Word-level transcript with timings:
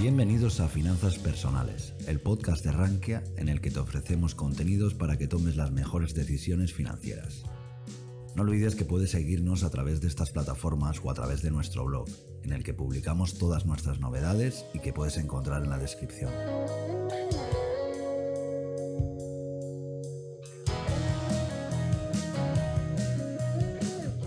Bienvenidos 0.00 0.60
a 0.60 0.68
Finanzas 0.68 1.18
Personales, 1.18 1.92
el 2.08 2.20
podcast 2.20 2.64
de 2.64 2.72
Rankia 2.72 3.22
en 3.36 3.50
el 3.50 3.60
que 3.60 3.70
te 3.70 3.80
ofrecemos 3.80 4.34
contenidos 4.34 4.94
para 4.94 5.18
que 5.18 5.28
tomes 5.28 5.56
las 5.56 5.72
mejores 5.72 6.14
decisiones 6.14 6.72
financieras. 6.72 7.44
No 8.34 8.40
olvides 8.40 8.76
que 8.76 8.86
puedes 8.86 9.10
seguirnos 9.10 9.62
a 9.62 9.68
través 9.68 10.00
de 10.00 10.08
estas 10.08 10.30
plataformas 10.30 11.02
o 11.04 11.10
a 11.10 11.14
través 11.14 11.42
de 11.42 11.50
nuestro 11.50 11.84
blog, 11.84 12.08
en 12.42 12.54
el 12.54 12.64
que 12.64 12.72
publicamos 12.72 13.36
todas 13.36 13.66
nuestras 13.66 14.00
novedades 14.00 14.64
y 14.72 14.78
que 14.78 14.94
puedes 14.94 15.18
encontrar 15.18 15.62
en 15.62 15.68
la 15.68 15.76
descripción. 15.76 16.32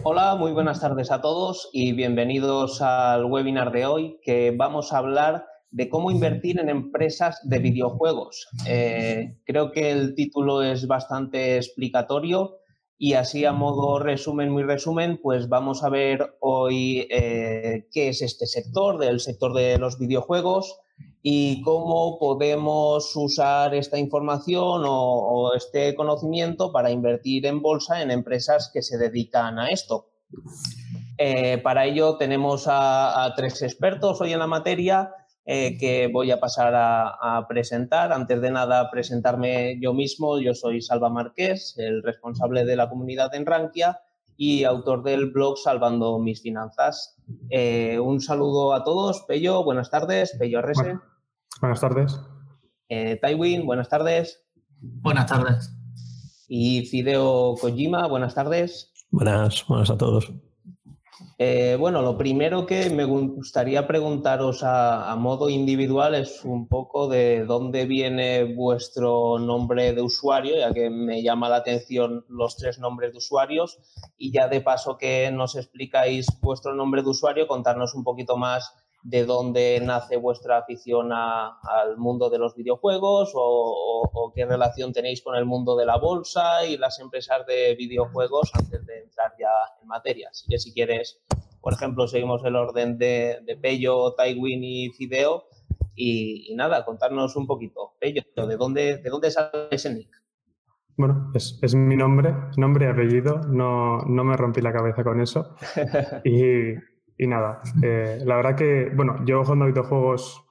Hola, 0.04 0.36
muy 0.36 0.52
buenas 0.52 0.82
tardes 0.82 1.10
a 1.10 1.20
todos 1.20 1.70
y 1.72 1.94
bienvenidos 1.94 2.80
al 2.84 3.26
webinar 3.26 3.72
de 3.72 3.88
hoy 3.88 4.20
que 4.22 4.54
vamos 4.56 4.94
a 4.94 5.00
hablar 5.00 5.48
de 5.74 5.90
cómo 5.90 6.12
invertir 6.12 6.60
en 6.60 6.70
empresas 6.70 7.40
de 7.44 7.58
videojuegos. 7.58 8.48
Eh, 8.68 9.40
creo 9.44 9.72
que 9.72 9.90
el 9.92 10.14
título 10.14 10.62
es 10.62 10.86
bastante 10.88 11.58
explicatorio 11.58 12.60
y 12.96 13.14
así 13.16 13.44
a 13.44 13.54
modo 13.54 13.98
resumen, 13.98 14.52
muy 14.52 14.64
resumen, 14.64 15.20
pues 15.22 15.50
vamos 15.50 15.84
a 15.84 15.90
ver 15.90 16.38
hoy 16.42 17.08
eh, 17.10 17.88
qué 17.92 18.10
es 18.10 18.22
este 18.22 18.46
sector, 18.46 19.00
del 19.00 19.20
sector 19.20 19.54
de 19.54 19.80
los 19.80 19.98
videojuegos 19.98 20.80
y 21.24 21.64
cómo 21.64 22.20
podemos 22.20 23.16
usar 23.16 23.74
esta 23.74 23.98
información 23.98 24.84
o, 24.86 25.54
este 25.56 25.96
conocimiento 25.96 26.72
para 26.72 26.92
invertir 26.92 27.48
en 27.48 27.64
bolsa 27.64 28.04
en 28.04 28.12
empresas 28.12 28.70
que 28.72 28.84
se 28.84 29.00
dedican 29.00 29.58
a 29.58 29.70
esto. 29.70 30.10
Eh, 31.18 31.58
para 31.64 31.86
ello 31.86 32.18
tenemos 32.18 32.66
a, 32.68 33.34
tres 33.36 33.62
expertos 33.64 34.22
hoy 34.22 34.34
en 34.34 34.40
la 34.40 34.48
materia 34.48 35.12
eh, 35.46 35.78
que 35.78 36.08
voy 36.08 36.32
a 36.32 36.40
pasar 36.40 36.74
a, 36.76 37.46
presentar. 37.48 38.14
Antes 38.14 38.42
de 38.42 38.52
nada, 38.52 38.90
presentarme 38.90 39.78
yo 39.82 39.94
mismo. 39.94 40.40
Yo 40.40 40.54
soy 40.54 40.82
Salva 40.82 41.10
Marqués, 41.10 41.76
el 41.78 42.02
responsable 42.02 42.66
de 42.66 42.76
la 42.76 42.90
comunidad 42.90 43.34
en 43.36 43.46
Rankia 43.46 44.00
y 44.38 44.64
autor 44.64 45.04
del 45.04 45.32
blog 45.32 45.58
Salvando 45.58 46.18
mis 46.20 46.42
finanzas. 46.42 47.18
Eh, 47.50 48.00
un 48.00 48.22
saludo 48.22 48.74
a 48.74 48.84
todos. 48.84 49.22
Pello, 49.28 49.64
buenas 49.64 49.90
tardes. 49.90 50.36
Pello 50.40 50.60
Arrese. 50.60 50.98
Buenas 51.60 51.82
tardes. 51.82 52.20
Eh, 52.90 53.18
Taiwin, 53.22 53.66
buenas 53.66 53.90
tardes. 53.90 54.46
Buenas 54.80 55.28
tardes. 55.28 55.76
Y 56.48 56.86
Fideo 56.86 57.56
Kojima, 57.60 58.08
buenas 58.08 58.36
tardes. 58.36 58.94
Buenas, 59.12 59.66
buenas 59.68 59.90
a 59.90 59.98
todos. 59.98 60.32
Eh, 61.38 61.78
bueno, 61.80 62.02
lo 62.02 62.18
primero 62.18 62.66
que 62.66 62.90
me 62.90 63.06
gustaría 63.06 63.88
preguntaros 63.88 64.62
a, 64.64 65.16
modo 65.18 65.50
individual 65.50 66.16
es 66.16 66.44
un 66.44 66.68
poco 66.68 67.08
de 67.08 67.46
dónde 67.46 67.86
viene 67.86 68.44
vuestro 68.44 69.40
nombre 69.40 69.94
de 69.94 70.02
usuario, 70.02 70.58
ya 70.58 70.74
que 70.74 70.90
me 70.90 71.22
llama 71.22 71.50
la 71.50 71.58
atención 71.58 72.26
los 72.28 72.58
tres 72.58 72.80
nombres 72.80 73.12
de 73.12 73.18
usuarios. 73.20 73.80
Y 74.18 74.32
ya 74.32 74.48
de 74.48 74.62
paso 74.62 74.98
que 74.98 75.32
nos 75.32 75.56
explicáis 75.56 76.28
vuestro 76.42 76.74
nombre 76.74 77.04
de 77.04 77.10
usuario, 77.10 77.48
contarnos 77.48 77.94
un 77.94 78.04
poquito 78.04 78.38
más 78.38 78.74
de 79.04 79.26
dónde 79.26 79.82
nace 79.84 80.16
vuestra 80.16 80.60
afición 80.60 81.12
al 81.12 81.98
mundo 81.98 82.30
de 82.30 82.40
los 82.40 82.56
videojuegos 82.56 83.34
o, 83.36 84.32
qué 84.34 84.46
relación 84.46 84.94
tenéis 84.94 85.22
con 85.22 85.36
el 85.36 85.46
mundo 85.46 85.76
de 85.76 85.86
la 85.86 85.98
bolsa 85.98 86.66
y 86.66 86.78
las 86.78 87.00
empresas 87.00 87.46
de 87.46 87.76
videojuegos 87.76 88.50
antes 88.56 88.84
de 88.86 89.02
entrar 89.02 89.34
ya 89.38 89.52
en 89.82 89.88
materia. 89.88 90.30
Así 90.32 90.48
que 90.50 90.58
si 90.58 90.74
quieres, 90.74 91.22
por 91.62 91.74
ejemplo, 91.74 92.08
seguimos 92.08 92.44
el 92.46 92.56
orden 92.56 92.98
de, 92.98 93.40
de 93.46 93.58
Pello, 93.58 94.14
Taiwin 94.14 94.64
y 94.64 94.90
Fideo. 94.92 95.44
Y, 95.96 96.52
nada, 96.56 96.84
contarnos 96.86 97.36
un 97.36 97.46
poquito. 97.46 97.94
Pello, 98.00 98.24
¿de 98.36 98.58
dónde, 98.58 98.98
de 98.98 99.10
dónde 99.10 99.30
sale 99.30 99.68
ese 99.70 99.94
nick? 99.94 100.10
Bueno, 100.96 101.32
es, 101.36 101.60
es, 101.62 101.76
mi 101.76 101.96
nombre, 101.96 102.34
nombre 102.58 102.86
y 102.86 102.90
apellido, 102.90 103.40
no, 103.48 104.00
no 104.06 104.24
me 104.24 104.38
rompí 104.38 104.62
la 104.62 104.74
cabeza 104.74 105.04
con 105.04 105.22
eso. 105.22 105.56
Y 106.24 106.74
y 107.18 107.28
nada, 107.28 107.62
eh, 107.82 108.20
la 108.26 108.36
verdad 108.36 108.56
que, 108.56 108.92
bueno, 108.96 109.24
yo 109.26 109.44
jugando 109.44 109.66
a 109.66 109.68
videojuegos 109.68 110.44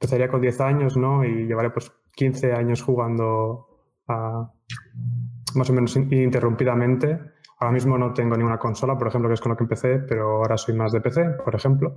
empezaría 0.00 0.28
con 0.28 0.40
10 0.40 0.60
años, 0.60 0.96
¿no? 0.96 1.24
Y 1.24 1.46
llevaré 1.46 1.70
pues 1.70 1.90
15 2.14 2.52
años 2.52 2.82
jugando 2.82 3.66
más 4.08 5.70
o 5.70 5.72
menos 5.72 5.96
ininterrumpidamente. 5.96 7.18
Ahora 7.58 7.72
mismo 7.72 7.96
no 7.96 8.12
tengo 8.12 8.36
ninguna 8.36 8.58
consola, 8.58 8.98
por 8.98 9.08
ejemplo, 9.08 9.28
que 9.28 9.34
es 9.34 9.40
con 9.40 9.50
lo 9.50 9.56
que 9.56 9.64
empecé, 9.64 9.98
pero 10.00 10.36
ahora 10.36 10.58
soy 10.58 10.74
más 10.74 10.92
de 10.92 11.00
PC, 11.00 11.24
por 11.44 11.54
ejemplo. 11.54 11.94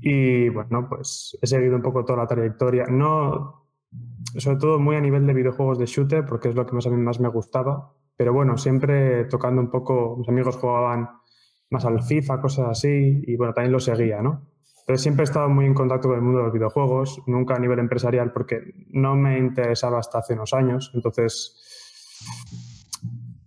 Y 0.00 0.48
bueno, 0.48 0.86
pues 0.88 1.38
he 1.42 1.46
seguido 1.46 1.76
un 1.76 1.82
poco 1.82 2.04
toda 2.04 2.20
la 2.20 2.26
trayectoria. 2.26 2.86
No, 2.86 3.66
sobre 4.38 4.58
todo 4.58 4.78
muy 4.78 4.96
a 4.96 5.00
nivel 5.00 5.26
de 5.26 5.34
videojuegos 5.34 5.78
de 5.78 5.86
shooter, 5.86 6.24
porque 6.24 6.48
es 6.48 6.54
lo 6.54 6.64
que 6.64 6.74
más 6.74 6.86
a 6.86 6.90
mí 6.90 6.96
más 6.96 7.20
me 7.20 7.28
gustaba. 7.28 7.92
Pero 8.16 8.32
bueno, 8.32 8.56
siempre 8.56 9.26
tocando 9.26 9.60
un 9.60 9.70
poco, 9.70 10.16
mis 10.16 10.28
amigos 10.28 10.56
jugaban 10.56 11.10
más 11.70 11.84
al 11.84 12.02
FIFA, 12.02 12.40
cosas 12.40 12.68
así, 12.68 13.22
y 13.26 13.36
bueno, 13.36 13.52
también 13.52 13.72
lo 13.72 13.80
seguía, 13.80 14.22
¿no? 14.22 14.48
Entonces 14.80 15.02
siempre 15.02 15.22
he 15.22 15.24
estado 15.24 15.48
muy 15.48 15.66
en 15.66 15.74
contacto 15.74 16.08
con 16.08 16.16
el 16.16 16.22
mundo 16.22 16.38
de 16.38 16.44
los 16.44 16.52
videojuegos, 16.52 17.20
nunca 17.26 17.56
a 17.56 17.58
nivel 17.58 17.80
empresarial 17.80 18.32
porque 18.32 18.86
no 18.90 19.16
me 19.16 19.36
interesaba 19.36 19.98
hasta 19.98 20.18
hace 20.18 20.34
unos 20.34 20.54
años, 20.54 20.92
entonces 20.94 21.60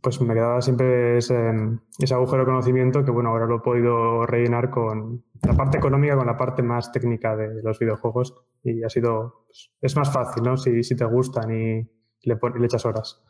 pues 0.01 0.19
me 0.21 0.33
quedaba 0.33 0.61
siempre 0.61 1.17
ese, 1.17 1.35
agujero 2.11 2.39
de 2.39 2.45
conocimiento 2.45 3.05
que 3.05 3.11
bueno, 3.11 3.29
ahora 3.29 3.45
lo 3.45 3.57
he 3.57 3.59
podido 3.59 4.25
rellenar 4.25 4.69
con 4.69 5.23
la 5.41 5.53
parte 5.53 5.77
económica, 5.77 6.17
con 6.17 6.27
la 6.27 6.37
parte 6.37 6.61
más 6.61 6.91
técnica 6.91 7.37
de 7.37 7.61
los 7.63 7.79
videojuegos 7.79 8.35
y 8.63 8.83
ha 8.83 8.89
sido, 8.89 9.45
pues, 9.47 9.71
es 9.81 9.95
más 9.95 10.11
fácil, 10.11 10.43
¿no? 10.43 10.57
Si, 10.57 10.83
si 10.83 10.95
te 10.95 11.05
gustan 11.05 11.51
y 11.51 11.89
le, 12.23 12.37
le 12.59 12.65
echas 12.65 12.85
horas. 12.85 13.23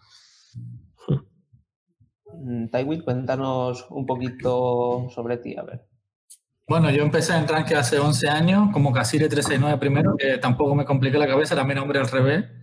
Mm, 2.42 2.70
Taiwin, 2.70 3.02
cuéntanos 3.02 3.88
un 3.90 4.06
poquito 4.06 5.10
sobre 5.10 5.38
ti, 5.38 5.56
a 5.58 5.64
ver. 5.64 5.86
Bueno, 6.68 6.90
yo 6.92 7.02
empecé 7.02 7.36
en 7.36 7.48
Rank 7.48 7.72
hace 7.74 8.00
11 8.00 8.30
años, 8.30 8.70
como 8.72 8.94
Casile 8.94 9.28
369 9.28 9.80
primero, 9.80 10.16
que 10.16 10.38
tampoco 10.38 10.76
me 10.76 10.86
compliqué 10.86 11.18
la 11.18 11.28
cabeza, 11.28 11.56
era 11.56 11.64
mi 11.64 11.74
nombre 11.74 12.00
al 12.00 12.10
revés. 12.10 12.46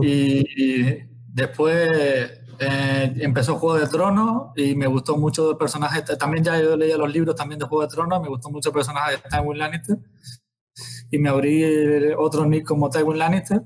Y, 0.00 0.44
después 1.32 1.88
eh, 2.58 3.14
empezó 3.20 3.54
Juego 3.56 3.78
de 3.78 3.86
Tronos 3.86 4.52
y 4.56 4.74
me 4.74 4.86
gustó 4.86 5.16
mucho 5.16 5.52
el 5.52 5.56
personaje. 5.56 6.02
También 6.02 6.44
ya 6.44 6.60
yo 6.60 6.76
leía 6.76 6.98
los 6.98 7.10
libros 7.10 7.36
también 7.36 7.58
de 7.58 7.64
Juego 7.64 7.82
de 7.82 7.88
Tronos, 7.88 8.20
me 8.20 8.28
gustó 8.28 8.50
mucho 8.50 8.68
el 8.68 8.74
personaje 8.74 9.12
de 9.12 9.18
Tywin 9.30 9.58
Lannister. 9.58 9.96
Y 11.10 11.18
me 11.18 11.30
abrí 11.30 12.12
otro 12.18 12.44
nick 12.44 12.66
como 12.66 12.90
Tywin 12.90 13.18
Lannister. 13.18 13.62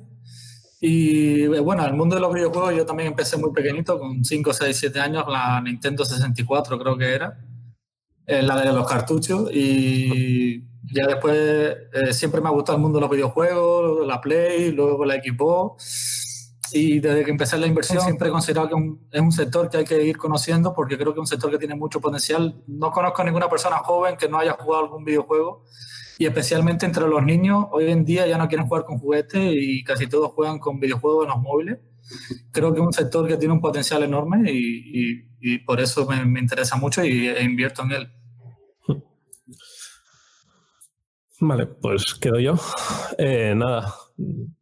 Y 0.85 1.47
bueno, 1.47 1.87
el 1.87 1.95
mundo 1.95 2.17
de 2.17 2.21
los 2.21 2.35
videojuegos 2.35 2.75
yo 2.75 2.85
también 2.85 3.11
empecé 3.11 3.37
muy 3.37 3.53
pequeñito, 3.53 4.01
con 4.01 4.25
5, 4.25 4.53
6, 4.53 4.77
7 4.77 4.99
años, 4.99 5.25
la 5.29 5.61
Nintendo 5.61 6.05
64 6.05 6.77
creo 6.77 6.99
que 6.99 7.15
era, 7.15 7.39
eh, 8.27 8.43
la 8.43 8.61
de 8.61 8.73
los 8.73 8.89
cartuchos. 8.89 9.49
Y 9.53 10.61
ya 10.93 11.07
después 11.07 11.37
eh, 11.37 12.13
siempre 12.13 12.41
me 12.41 12.49
ha 12.49 12.51
gustado 12.51 12.79
el 12.79 12.83
mundo 12.83 12.99
de 12.99 13.03
los 13.03 13.11
videojuegos, 13.13 14.05
la 14.05 14.21
Play, 14.21 14.73
luego 14.73 15.05
la 15.05 15.15
Xbox. 15.23 16.59
Y 16.73 16.99
desde 16.99 17.25
que 17.25 17.31
empecé 17.31 17.59
la 17.59 17.69
inversión 17.69 18.01
siempre 18.01 18.27
he 18.27 18.33
considerado 18.33 18.69
que 18.69 19.17
es 19.17 19.21
un 19.21 19.31
sector 19.31 19.71
que 19.71 19.77
hay 19.77 19.85
que 19.85 20.03
ir 20.03 20.17
conociendo 20.17 20.75
porque 20.75 20.99
creo 20.99 21.15
que 21.15 21.21
es 21.21 21.23
un 21.23 21.27
sector 21.29 21.49
que 21.53 21.59
tiene 21.59 21.77
mucho 21.77 22.01
potencial. 22.01 22.61
No 22.67 22.91
conozco 22.91 23.23
a 23.23 23.25
ninguna 23.25 23.49
persona 23.49 23.77
joven 23.77 24.17
que 24.17 24.29
no 24.29 24.37
haya 24.37 24.55
jugado 24.55 24.83
algún 24.83 25.05
videojuego 25.05 25.63
y 26.19 26.27
especialmente 26.27 26.87
entre 26.87 27.07
los 27.09 27.23
niños, 27.23 27.67
hoy 27.71 27.91
en 27.91 28.05
día 28.05 28.27
ya 28.27 28.39
no 28.39 28.49
quieren 28.49 28.67
jugar 28.67 28.85
con 28.85 28.99
juguetes 28.99 29.55
y 29.55 29.83
casi 29.85 30.07
todos 30.07 30.33
juegan 30.33 30.59
con 30.59 30.81
videojuegos 30.81 31.25
en 31.25 31.31
los 31.31 31.41
móviles. 31.41 31.79
Creo 32.51 32.73
que 32.73 32.81
es 32.81 32.87
un 32.87 32.93
sector 32.93 33.27
que 33.27 33.37
tiene 33.37 33.55
un 33.55 33.61
potencial 33.61 34.03
enorme 34.03 34.51
y, 34.51 35.25
y, 35.41 35.59
por 35.59 35.81
eso 35.81 36.07
me, 36.07 36.25
me, 36.25 36.41
interesa 36.41 36.77
mucho 36.77 37.05
y, 37.05 37.29
e 37.29 37.43
invierto 37.43 37.83
en 37.83 37.93
él. 37.93 38.13
Vale, 41.41 41.67
pues 41.67 42.15
quedo 42.15 42.39
yo. 42.39 42.55
Eh, 43.19 43.55
nada, 43.57 43.93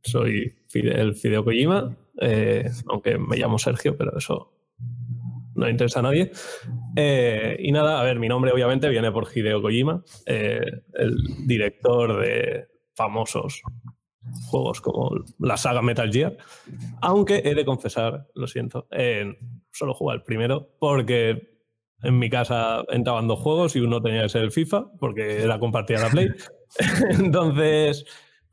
soy 0.02 0.56
el 0.72 1.14
Fideo 1.14 1.44
Kojima, 1.44 1.96
eh, 2.20 2.70
aunque 2.88 3.18
me 3.18 3.36
llamo 3.36 3.58
Sergio, 3.58 3.96
pero 3.96 4.16
eso 4.16 4.59
no 5.60 5.68
interesa 5.68 6.00
a 6.00 6.02
nadie. 6.02 6.32
Eh, 6.96 7.56
y 7.60 7.70
nada, 7.70 8.00
a 8.00 8.04
ver, 8.04 8.18
mi 8.18 8.28
nombre 8.28 8.52
obviamente 8.52 8.88
viene 8.88 9.12
por 9.12 9.28
Hideo 9.32 9.62
Kojima, 9.62 10.02
eh, 10.26 10.60
el 10.94 11.16
director 11.46 12.20
de 12.20 12.66
famosos 12.94 13.62
juegos 14.50 14.80
como 14.80 15.10
la 15.38 15.56
saga 15.56 15.82
Metal 15.82 16.12
Gear, 16.12 16.36
aunque 17.00 17.42
he 17.44 17.54
de 17.54 17.64
confesar, 17.64 18.26
lo 18.34 18.46
siento, 18.46 18.86
eh, 18.90 19.36
solo 19.72 19.94
jugué 19.94 20.14
el 20.14 20.22
primero 20.22 20.76
porque 20.78 21.60
en 22.02 22.18
mi 22.18 22.30
casa 22.30 22.84
entraban 22.88 23.28
dos 23.28 23.40
juegos 23.40 23.76
y 23.76 23.80
uno 23.80 24.02
tenía 24.02 24.22
que 24.22 24.28
ser 24.28 24.42
el 24.42 24.52
FIFA 24.52 24.92
porque 24.98 25.42
era 25.42 25.58
compartida 25.58 26.00
la 26.00 26.10
Play. 26.10 26.28
Entonces, 27.18 28.04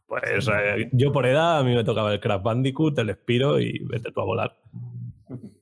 pues 0.06 0.50
yo 0.94 1.12
por 1.12 1.26
edad 1.26 1.60
a 1.60 1.64
mí 1.64 1.76
me 1.76 1.84
tocaba 1.84 2.14
el 2.14 2.20
Crash 2.20 2.42
Bandicoot, 2.42 2.98
el 3.00 3.14
Spiro 3.14 3.60
y 3.60 3.80
vete 3.86 4.12
tú 4.12 4.22
a 4.22 4.26
volar. 4.26 4.58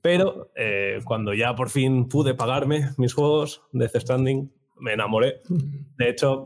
Pero 0.02 0.50
eh, 0.54 1.00
cuando 1.04 1.34
ya 1.34 1.54
por 1.54 1.70
fin 1.70 2.08
pude 2.08 2.34
pagarme 2.34 2.90
mis 2.96 3.14
juegos 3.14 3.62
de 3.72 3.86
Death 3.86 4.02
Stranding, 4.02 4.50
me 4.78 4.92
enamoré. 4.92 5.40
De 5.96 6.08
hecho, 6.08 6.44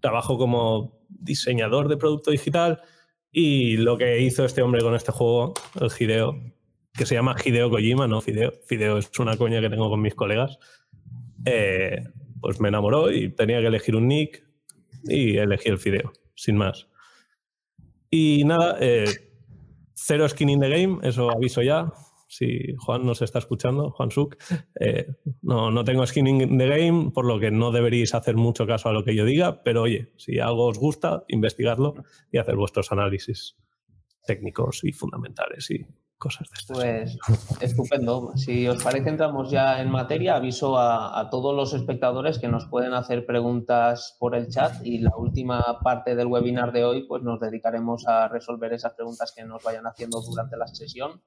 trabajo 0.00 0.38
como 0.38 1.00
diseñador 1.08 1.88
de 1.88 1.96
producto 1.96 2.30
digital 2.30 2.80
y 3.30 3.76
lo 3.78 3.96
que 3.96 4.20
hizo 4.20 4.44
este 4.44 4.62
hombre 4.62 4.82
con 4.82 4.94
este 4.94 5.12
juego, 5.12 5.54
el 5.80 5.90
Hideo, 5.98 6.38
que 6.92 7.06
se 7.06 7.14
llama 7.14 7.36
Hideo 7.42 7.70
Kojima, 7.70 8.06
no 8.06 8.20
Fideo, 8.20 8.52
Fideo 8.66 8.98
es 8.98 9.10
una 9.18 9.36
coña 9.36 9.60
que 9.60 9.70
tengo 9.70 9.88
con 9.88 10.02
mis 10.02 10.14
colegas, 10.14 10.58
eh, 11.46 12.04
pues 12.40 12.60
me 12.60 12.68
enamoró 12.68 13.10
y 13.10 13.30
tenía 13.30 13.60
que 13.60 13.68
elegir 13.68 13.96
un 13.96 14.08
nick 14.08 14.44
y 15.04 15.38
elegí 15.38 15.70
el 15.70 15.78
Fideo, 15.78 16.12
sin 16.34 16.56
más. 16.56 16.88
Y 18.10 18.44
nada, 18.44 18.76
eh, 18.80 19.06
cero 19.94 20.28
skin 20.28 20.50
in 20.50 20.60
the 20.60 20.68
game, 20.68 20.98
eso 21.02 21.30
aviso 21.30 21.62
ya, 21.62 21.90
si 22.32 22.74
Juan 22.78 23.04
nos 23.04 23.20
está 23.20 23.40
escuchando, 23.40 23.90
Juan 23.90 24.10
Suk, 24.10 24.36
eh, 24.80 25.06
no, 25.42 25.70
no 25.70 25.84
tengo 25.84 26.06
skin 26.06 26.26
in 26.26 26.56
the 26.56 26.66
game, 26.66 27.10
por 27.10 27.26
lo 27.26 27.38
que 27.38 27.50
no 27.50 27.72
deberíais 27.72 28.14
hacer 28.14 28.36
mucho 28.36 28.66
caso 28.66 28.88
a 28.88 28.92
lo 28.94 29.04
que 29.04 29.14
yo 29.14 29.26
diga, 29.26 29.62
pero 29.62 29.82
oye, 29.82 30.14
si 30.16 30.38
algo 30.38 30.66
os 30.66 30.78
gusta, 30.78 31.24
investigadlo 31.28 31.92
y 32.30 32.38
hacer 32.38 32.56
vuestros 32.56 32.90
análisis 32.90 33.58
técnicos 34.24 34.82
y 34.82 34.92
fundamentales 34.92 35.70
y 35.72 35.84
cosas 36.16 36.48
de 36.48 36.54
estas. 36.58 36.74
Pues 36.74 37.18
estupendo. 37.60 38.32
Si 38.36 38.66
os 38.66 38.82
parece, 38.82 39.10
entramos 39.10 39.50
ya 39.50 39.82
en 39.82 39.90
materia. 39.90 40.36
Aviso 40.36 40.78
a, 40.78 41.20
a, 41.20 41.28
todos 41.28 41.54
los 41.54 41.74
espectadores 41.74 42.38
que 42.38 42.48
nos 42.48 42.64
pueden 42.66 42.94
hacer 42.94 43.26
preguntas 43.26 44.16
por 44.18 44.34
el 44.34 44.48
chat 44.48 44.86
y 44.86 45.00
la 45.00 45.14
última 45.18 45.80
parte 45.82 46.14
del 46.14 46.28
webinar 46.28 46.72
de 46.72 46.84
hoy, 46.84 47.06
pues 47.06 47.22
nos 47.22 47.40
dedicaremos 47.40 48.06
a 48.06 48.28
resolver 48.28 48.72
esas 48.72 48.94
preguntas 48.94 49.34
que 49.36 49.44
nos 49.44 49.62
vayan 49.62 49.86
haciendo 49.86 50.22
durante 50.22 50.56
la 50.56 50.68
sesión. 50.68 51.20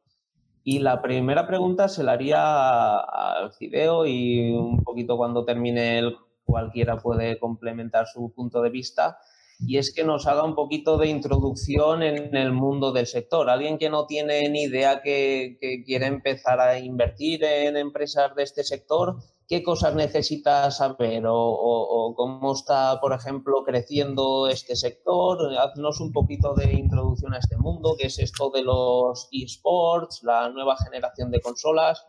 Y 0.68 0.80
la 0.80 1.00
primera 1.00 1.46
pregunta 1.46 1.88
se 1.88 2.04
la 2.04 2.14
haría 2.14 2.98
al 2.98 3.54
Fideo 3.54 4.08
y 4.08 4.52
un 4.52 4.84
poquito 4.84 5.16
cuando 5.16 5.46
termine 5.46 6.00
el 6.00 6.18
cualquiera 6.44 6.98
puede 6.98 7.38
complementar 7.38 8.08
su 8.08 8.34
punto 8.34 8.64
de 8.64 8.72
vista. 8.72 9.20
Y 9.60 9.78
es 9.78 9.94
que 9.94 10.04
nos 10.04 10.26
haga 10.26 10.44
un 10.44 10.56
poquito 10.56 10.98
de 10.98 11.08
introducción 11.08 12.02
en 12.02 12.36
el 12.36 12.52
mundo 12.52 12.92
del 12.92 13.06
sector. 13.06 13.48
Alguien 13.48 13.78
que 13.78 13.92
no 13.92 14.08
tiene 14.08 14.50
ni 14.50 14.64
idea 14.64 15.04
que, 15.04 15.60
que 15.62 15.84
quiere 15.84 16.08
empezar 16.08 16.60
a 16.60 16.80
invertir 16.80 17.44
en 17.44 17.78
empresas 17.78 18.36
de 18.36 18.42
este 18.42 18.64
sector, 18.64 19.18
qué 19.48 19.62
cosas 19.62 19.96
necesita 19.96 20.72
saber 20.72 21.24
o, 21.28 22.14
cómo 22.16 22.54
está, 22.54 23.00
por 23.00 23.14
ejemplo, 23.14 23.64
creciendo 23.64 24.48
este 24.48 24.76
sector. 24.76 25.40
Haznos 25.58 26.00
un 26.00 26.12
poquito 26.12 26.54
de 26.56 26.74
introducción 26.74 27.34
a 27.34 27.38
este 27.38 27.58
mundo, 27.58 27.96
qué 28.00 28.08
es 28.08 28.20
esto 28.20 28.50
de 28.50 28.64
los 28.64 29.28
esports, 29.32 30.22
la 30.24 30.50
nueva 30.50 30.76
generación 30.84 31.32
de 31.32 31.42
consolas. 31.42 32.06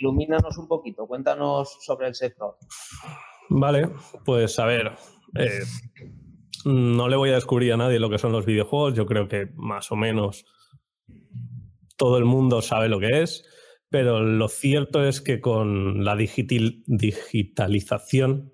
Ilumínanos 0.00 0.56
un 0.58 0.68
poquito, 0.68 1.06
cuéntanos 1.06 1.78
sobre 1.80 2.08
el 2.08 2.14
sector. 2.14 2.56
Vale, 3.50 3.90
pues 4.24 4.58
a 4.58 4.66
ver, 4.66 4.92
eh, 5.36 5.62
no 6.64 7.08
le 7.08 7.16
voy 7.16 7.30
a 7.30 7.34
descubrir 7.34 7.72
a 7.72 7.76
nadie 7.76 7.98
lo 7.98 8.10
que 8.10 8.18
son 8.18 8.30
los 8.32 8.46
videojuegos, 8.46 8.94
yo 8.94 9.06
creo 9.06 9.26
que 9.26 9.48
más 9.56 9.90
o 9.90 9.96
menos 9.96 10.44
todo 11.96 12.18
el 12.18 12.24
mundo 12.24 12.62
sabe 12.62 12.88
lo 12.88 13.00
que 13.00 13.22
es 13.22 13.44
pero 13.90 14.20
lo 14.20 14.48
cierto 14.48 15.04
es 15.04 15.20
que 15.20 15.40
con 15.40 16.04
la 16.04 16.16
digital, 16.16 16.82
digitalización 16.86 18.52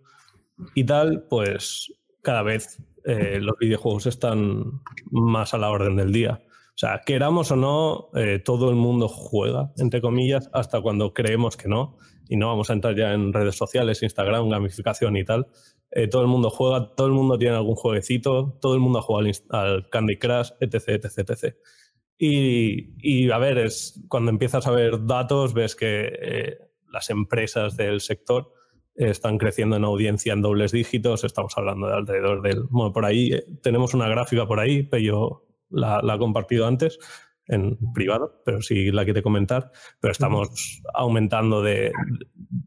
y 0.75 0.85
tal, 0.85 1.27
pues 1.29 1.93
cada 2.23 2.43
vez 2.43 2.83
eh, 3.05 3.39
los 3.41 3.57
videojuegos 3.59 4.07
están 4.07 4.81
más 5.11 5.55
a 5.55 5.59
la 5.59 5.71
orden 5.71 5.97
del 5.97 6.13
día. 6.13 6.43
O 6.75 6.77
sea, 6.77 7.03
queramos 7.05 7.51
o 7.53 7.57
no, 7.57 8.09
eh, 8.15 8.41
todo 8.45 8.71
el 8.71 8.77
mundo 8.77 9.09
juega, 9.09 9.73
entre 9.77 10.01
comillas, 10.01 10.51
hasta 10.53 10.81
cuando 10.81 11.13
creemos 11.13 11.57
que 11.57 11.69
no. 11.69 11.99
Y 12.29 12.37
no 12.37 12.49
vamos 12.49 12.71
a 12.71 12.73
entrar 12.73 12.97
ya 12.97 13.13
en 13.13 13.33
redes 13.33 13.57
sociales, 13.57 14.03
Instagram, 14.03 14.49
gamificación 14.49 15.17
y 15.17 15.25
tal. 15.25 15.47
Eh, 15.91 16.09
todo 16.09 16.23
el 16.23 16.29
mundo 16.29 16.51
juega, 16.51 16.95
todo 16.97 17.07
el 17.07 17.13
mundo 17.13 17.39
tiene 17.39 17.55
algún 17.55 17.77
jueguecito, 17.77 18.59
todo 18.61 18.75
el 18.75 18.81
mundo 18.81 19.03
juega 19.03 19.31
al, 19.51 19.61
al 19.61 19.91
Candy 19.91 20.19
Crush, 20.19 20.51
etc, 20.61 21.05
etc, 21.05 21.31
etc. 21.31 21.57
Y, 22.19 22.95
y, 22.99 23.31
a 23.31 23.39
ver, 23.39 23.59
es, 23.59 24.01
cuando 24.09 24.31
empiezas 24.31 24.67
a 24.67 24.71
ver 24.71 25.05
datos, 25.07 25.53
ves 25.53 25.75
que 25.75 26.13
eh, 26.21 26.59
las 26.93 27.11
empresas 27.11 27.77
del 27.77 28.01
sector 28.01 28.53
están 28.95 29.39
creciendo 29.39 29.77
en 29.77 29.85
audiencia 29.85 30.33
en 30.33 30.43
dobles 30.43 30.73
dígitos. 30.73 31.25
Estamos 31.25 31.53
hablando 31.57 31.89
de 31.89 31.95
alrededor 31.95 32.43
del. 32.43 32.63
Bueno, 32.71 32.93
por 32.93 33.05
ahí 33.05 33.33
eh, 33.33 33.45
tenemos 33.63 33.95
una 33.95 34.09
gráfica 34.09 34.47
por 34.47 34.61
ahí, 34.61 34.85
pero 34.85 35.03
yo 35.03 35.47
la, 35.71 36.01
la 36.03 36.15
he 36.15 36.19
compartido 36.19 36.67
antes 36.67 36.99
en 37.47 37.77
privado, 37.93 38.41
pero 38.45 38.63
si 38.63 38.91
la 38.91 39.05
quiere 39.05 39.23
comentar. 39.23 39.71
Pero 40.01 40.13
estamos 40.13 40.83
aumentando 40.95 41.63
de, 41.63 41.93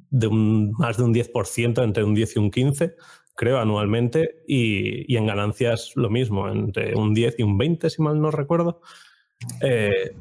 de 0.09 0.27
un, 0.27 0.71
más 0.73 0.97
de 0.97 1.03
un 1.03 1.13
10%, 1.13 1.83
entre 1.83 2.03
un 2.03 2.13
10 2.13 2.35
y 2.35 2.39
un 2.39 2.51
15%, 2.51 2.95
creo, 3.35 3.59
anualmente. 3.59 4.43
Y, 4.47 5.11
y 5.11 5.17
en 5.17 5.27
ganancias 5.27 5.93
lo 5.95 6.09
mismo, 6.09 6.49
entre 6.49 6.95
un 6.95 7.13
10 7.13 7.35
y 7.39 7.43
un 7.43 7.57
20, 7.57 7.89
si 7.89 8.01
mal 8.01 8.21
no 8.21 8.31
recuerdo. 8.31 8.81
Eh, 9.61 10.15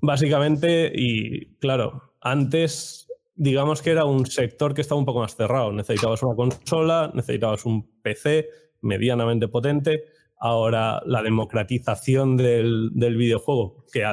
básicamente, 0.00 0.92
y 0.94 1.46
claro, 1.56 2.14
antes 2.20 3.04
digamos 3.34 3.82
que 3.82 3.90
era 3.90 4.04
un 4.04 4.26
sector 4.26 4.74
que 4.74 4.80
estaba 4.80 4.98
un 4.98 5.04
poco 5.04 5.20
más 5.20 5.36
cerrado. 5.36 5.72
Necesitabas 5.72 6.22
una 6.22 6.36
consola, 6.36 7.10
necesitabas 7.14 7.64
un 7.66 8.00
PC 8.02 8.48
medianamente 8.80 9.48
potente. 9.48 10.04
Ahora 10.38 11.02
la 11.06 11.22
democratización 11.22 12.36
del, 12.36 12.90
videojuego, 12.94 13.84
que 13.92 14.04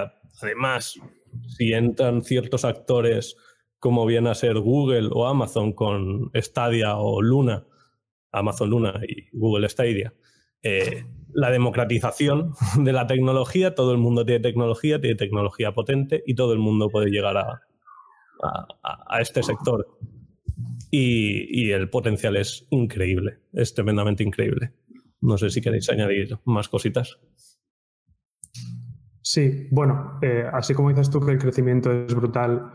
además, 0.41 0.99
si 1.57 1.73
entran 1.73 2.23
ciertos 2.23 2.65
actores 2.65 3.35
como 3.79 4.05
viene 4.05 4.29
a 4.29 4.35
ser 4.35 4.59
Google 4.59 5.09
o 5.11 5.25
Amazon 5.27 5.73
con 5.73 6.31
Stadia 6.35 6.97
o 6.97 7.21
Luna, 7.21 7.65
Amazon 8.31 8.69
Luna 8.69 9.01
y 9.07 9.27
Google 9.35 9.67
Stadia, 9.69 10.13
eh, 10.63 11.05
la 11.33 11.51
democratización 11.51 12.53
de 12.83 12.93
la 12.93 13.07
tecnología, 13.07 13.75
todo 13.75 13.91
el 13.91 13.97
mundo 13.97 14.25
tiene 14.25 14.41
tecnología, 14.41 14.99
tiene 14.99 15.15
tecnología 15.15 15.73
potente 15.73 16.23
y 16.25 16.35
todo 16.35 16.53
el 16.53 16.59
mundo 16.59 16.89
puede 16.89 17.09
llegar 17.09 17.37
a, 17.37 17.61
a, 18.83 19.21
este 19.21 19.43
sector. 19.43 19.87
Y, 20.89 21.61
y, 21.61 21.71
el 21.71 21.89
potencial 21.89 22.35
es 22.35 22.67
increíble, 22.69 23.39
es 23.53 23.73
tremendamente 23.73 24.23
increíble. 24.23 24.73
No 25.21 25.37
sé 25.37 25.49
si 25.49 25.61
queréis 25.61 25.89
añadir 25.89 26.37
más 26.43 26.67
cositas. 26.67 27.17
Sí, 29.21 29.67
bueno, 29.71 30.19
eh, 30.21 30.45
así 30.51 30.73
como 30.73 30.89
dices 30.89 31.09
tú 31.09 31.21
que 31.21 31.31
el 31.31 31.37
crecimiento 31.37 31.91
es 31.91 32.13
brutal 32.13 32.73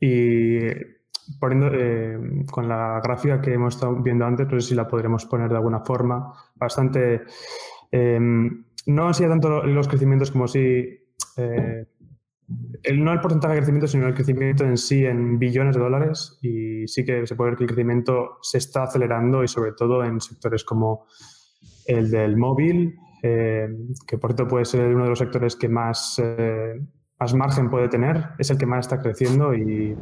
y 0.00 0.70
poniendo 1.38 1.68
eh, 1.72 2.44
con 2.50 2.68
la 2.68 3.00
gráfica 3.02 3.40
que 3.40 3.54
hemos 3.54 3.74
estado 3.74 3.96
viendo 4.02 4.24
antes, 4.24 4.46
no 4.46 4.60
sé 4.60 4.68
si 4.68 4.74
la 4.74 4.88
podremos 4.88 5.26
poner 5.26 5.48
de 5.48 5.56
alguna 5.56 5.80
forma, 5.80 6.32
bastante 6.56 7.22
eh, 7.92 8.20
no 8.88 9.12
sido 9.12 9.30
tanto 9.30 9.64
los 9.64 9.86
crecimientos 9.86 10.30
como 10.30 10.48
si, 10.48 10.60
eh, 11.36 11.86
el, 12.82 13.04
no 13.04 13.12
el 13.12 13.20
porcentaje 13.20 13.54
de 13.54 13.60
crecimiento, 13.60 13.86
sino 13.86 14.06
el 14.06 14.14
crecimiento 14.14 14.64
en 14.64 14.78
sí 14.78 15.04
en 15.04 15.38
billones 15.38 15.76
de 15.76 15.82
dólares. 15.82 16.38
Y 16.42 16.86
sí 16.88 17.04
que 17.04 17.26
se 17.26 17.36
puede 17.36 17.50
ver 17.50 17.58
que 17.58 17.64
el 17.64 17.68
crecimiento 17.68 18.38
se 18.40 18.58
está 18.58 18.84
acelerando 18.84 19.44
y 19.44 19.48
sobre 19.48 19.72
todo 19.72 20.04
en 20.04 20.20
sectores 20.20 20.64
como 20.64 21.06
el 21.86 22.10
del 22.10 22.36
móvil, 22.36 22.96
eh, 23.22 23.68
que 24.06 24.18
por 24.18 24.30
cierto 24.30 24.48
puede 24.48 24.64
ser 24.64 24.94
uno 24.94 25.04
de 25.04 25.10
los 25.10 25.18
sectores 25.18 25.56
que 25.56 25.68
más, 25.68 26.20
eh, 26.22 26.80
más 27.18 27.34
margen 27.34 27.70
puede 27.70 27.88
tener, 27.88 28.30
es 28.38 28.50
el 28.50 28.58
que 28.58 28.66
más 28.66 28.86
está 28.86 29.00
creciendo 29.00 29.54
y, 29.54 29.96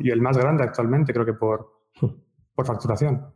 y 0.00 0.10
el 0.10 0.20
más 0.20 0.36
grande 0.36 0.64
actualmente, 0.64 1.12
creo 1.12 1.24
que 1.24 1.34
por, 1.34 1.84
por 2.54 2.66
facturación. 2.66 3.32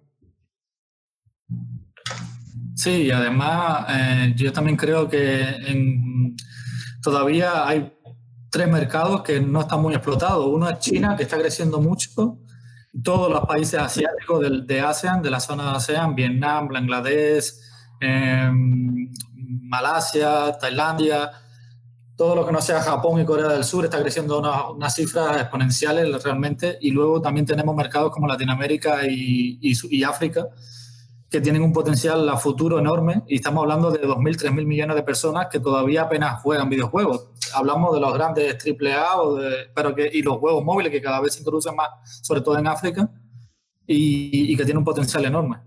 Sí, 2.74 3.02
y 3.02 3.10
además 3.10 3.86
eh, 3.88 4.34
yo 4.36 4.52
también 4.52 4.76
creo 4.76 5.08
que 5.08 5.40
en, 5.42 6.36
todavía 7.02 7.66
hay 7.66 7.92
tres 8.50 8.68
mercados 8.68 9.22
que 9.22 9.40
no 9.40 9.60
están 9.60 9.82
muy 9.82 9.94
explotados. 9.94 10.46
Uno 10.46 10.68
es 10.68 10.78
China, 10.78 11.16
que 11.16 11.24
está 11.24 11.38
creciendo 11.38 11.80
mucho. 11.80 12.38
Todos 13.02 13.30
los 13.30 13.44
países 13.46 13.80
asiáticos 13.80 14.40
de, 14.40 14.62
de 14.62 14.80
ASEAN, 14.80 15.22
de 15.22 15.30
la 15.30 15.40
zona 15.40 15.70
de 15.70 15.76
ASEAN, 15.76 16.14
Vietnam, 16.14 16.68
Bangladesh, 16.68 17.52
eh, 18.00 18.50
Malasia, 19.34 20.56
Tailandia, 20.58 21.30
todo 22.18 22.34
lo 22.34 22.44
que 22.44 22.50
no 22.50 22.60
sea 22.60 22.80
Japón 22.82 23.20
y 23.20 23.24
Corea 23.24 23.46
del 23.46 23.62
Sur 23.62 23.84
está 23.84 24.00
creciendo 24.02 24.40
unas 24.40 24.70
una 24.70 24.90
cifras 24.90 25.40
exponenciales 25.40 26.20
realmente. 26.24 26.76
Y 26.80 26.90
luego 26.90 27.22
también 27.22 27.46
tenemos 27.46 27.76
mercados 27.76 28.10
como 28.10 28.26
Latinoamérica 28.26 29.06
y, 29.08 30.02
África, 30.02 30.48
que 31.30 31.40
tienen 31.40 31.62
un 31.62 31.72
potencial 31.72 32.28
a 32.28 32.36
futuro 32.36 32.80
enorme 32.80 33.22
y 33.28 33.36
estamos 33.36 33.62
hablando 33.62 33.92
de 33.92 34.02
2.000, 34.02 34.36
3.000 34.36 34.66
millones 34.66 34.96
de 34.96 35.04
personas 35.04 35.46
que 35.48 35.60
todavía 35.60 36.02
apenas 36.02 36.42
juegan 36.42 36.68
videojuegos. 36.68 37.28
Hablamos 37.54 37.94
de 37.94 38.00
los 38.00 38.12
grandes 38.12 38.56
AAA, 38.66 39.22
o 39.22 39.36
de, 39.36 39.70
pero 39.72 39.94
que, 39.94 40.10
y 40.12 40.20
los 40.22 40.38
juegos 40.38 40.64
móviles 40.64 40.90
que 40.90 41.00
cada 41.00 41.20
vez 41.20 41.34
se 41.34 41.38
introducen 41.38 41.76
más, 41.76 41.88
sobre 42.20 42.40
todo 42.40 42.58
en 42.58 42.66
África, 42.66 43.08
y, 43.86 44.52
y 44.52 44.56
que 44.56 44.64
tienen 44.64 44.78
un 44.78 44.84
potencial 44.84 45.24
enorme. 45.24 45.60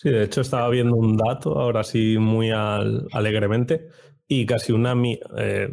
Sí, 0.00 0.08
de 0.08 0.24
hecho 0.24 0.40
estaba 0.40 0.70
viendo 0.70 0.96
un 0.96 1.18
dato, 1.18 1.58
ahora 1.58 1.84
sí 1.84 2.16
muy 2.16 2.50
al, 2.50 3.06
alegremente, 3.12 3.88
y 4.26 4.46
casi 4.46 4.72
una... 4.72 4.94
Eh, 5.36 5.68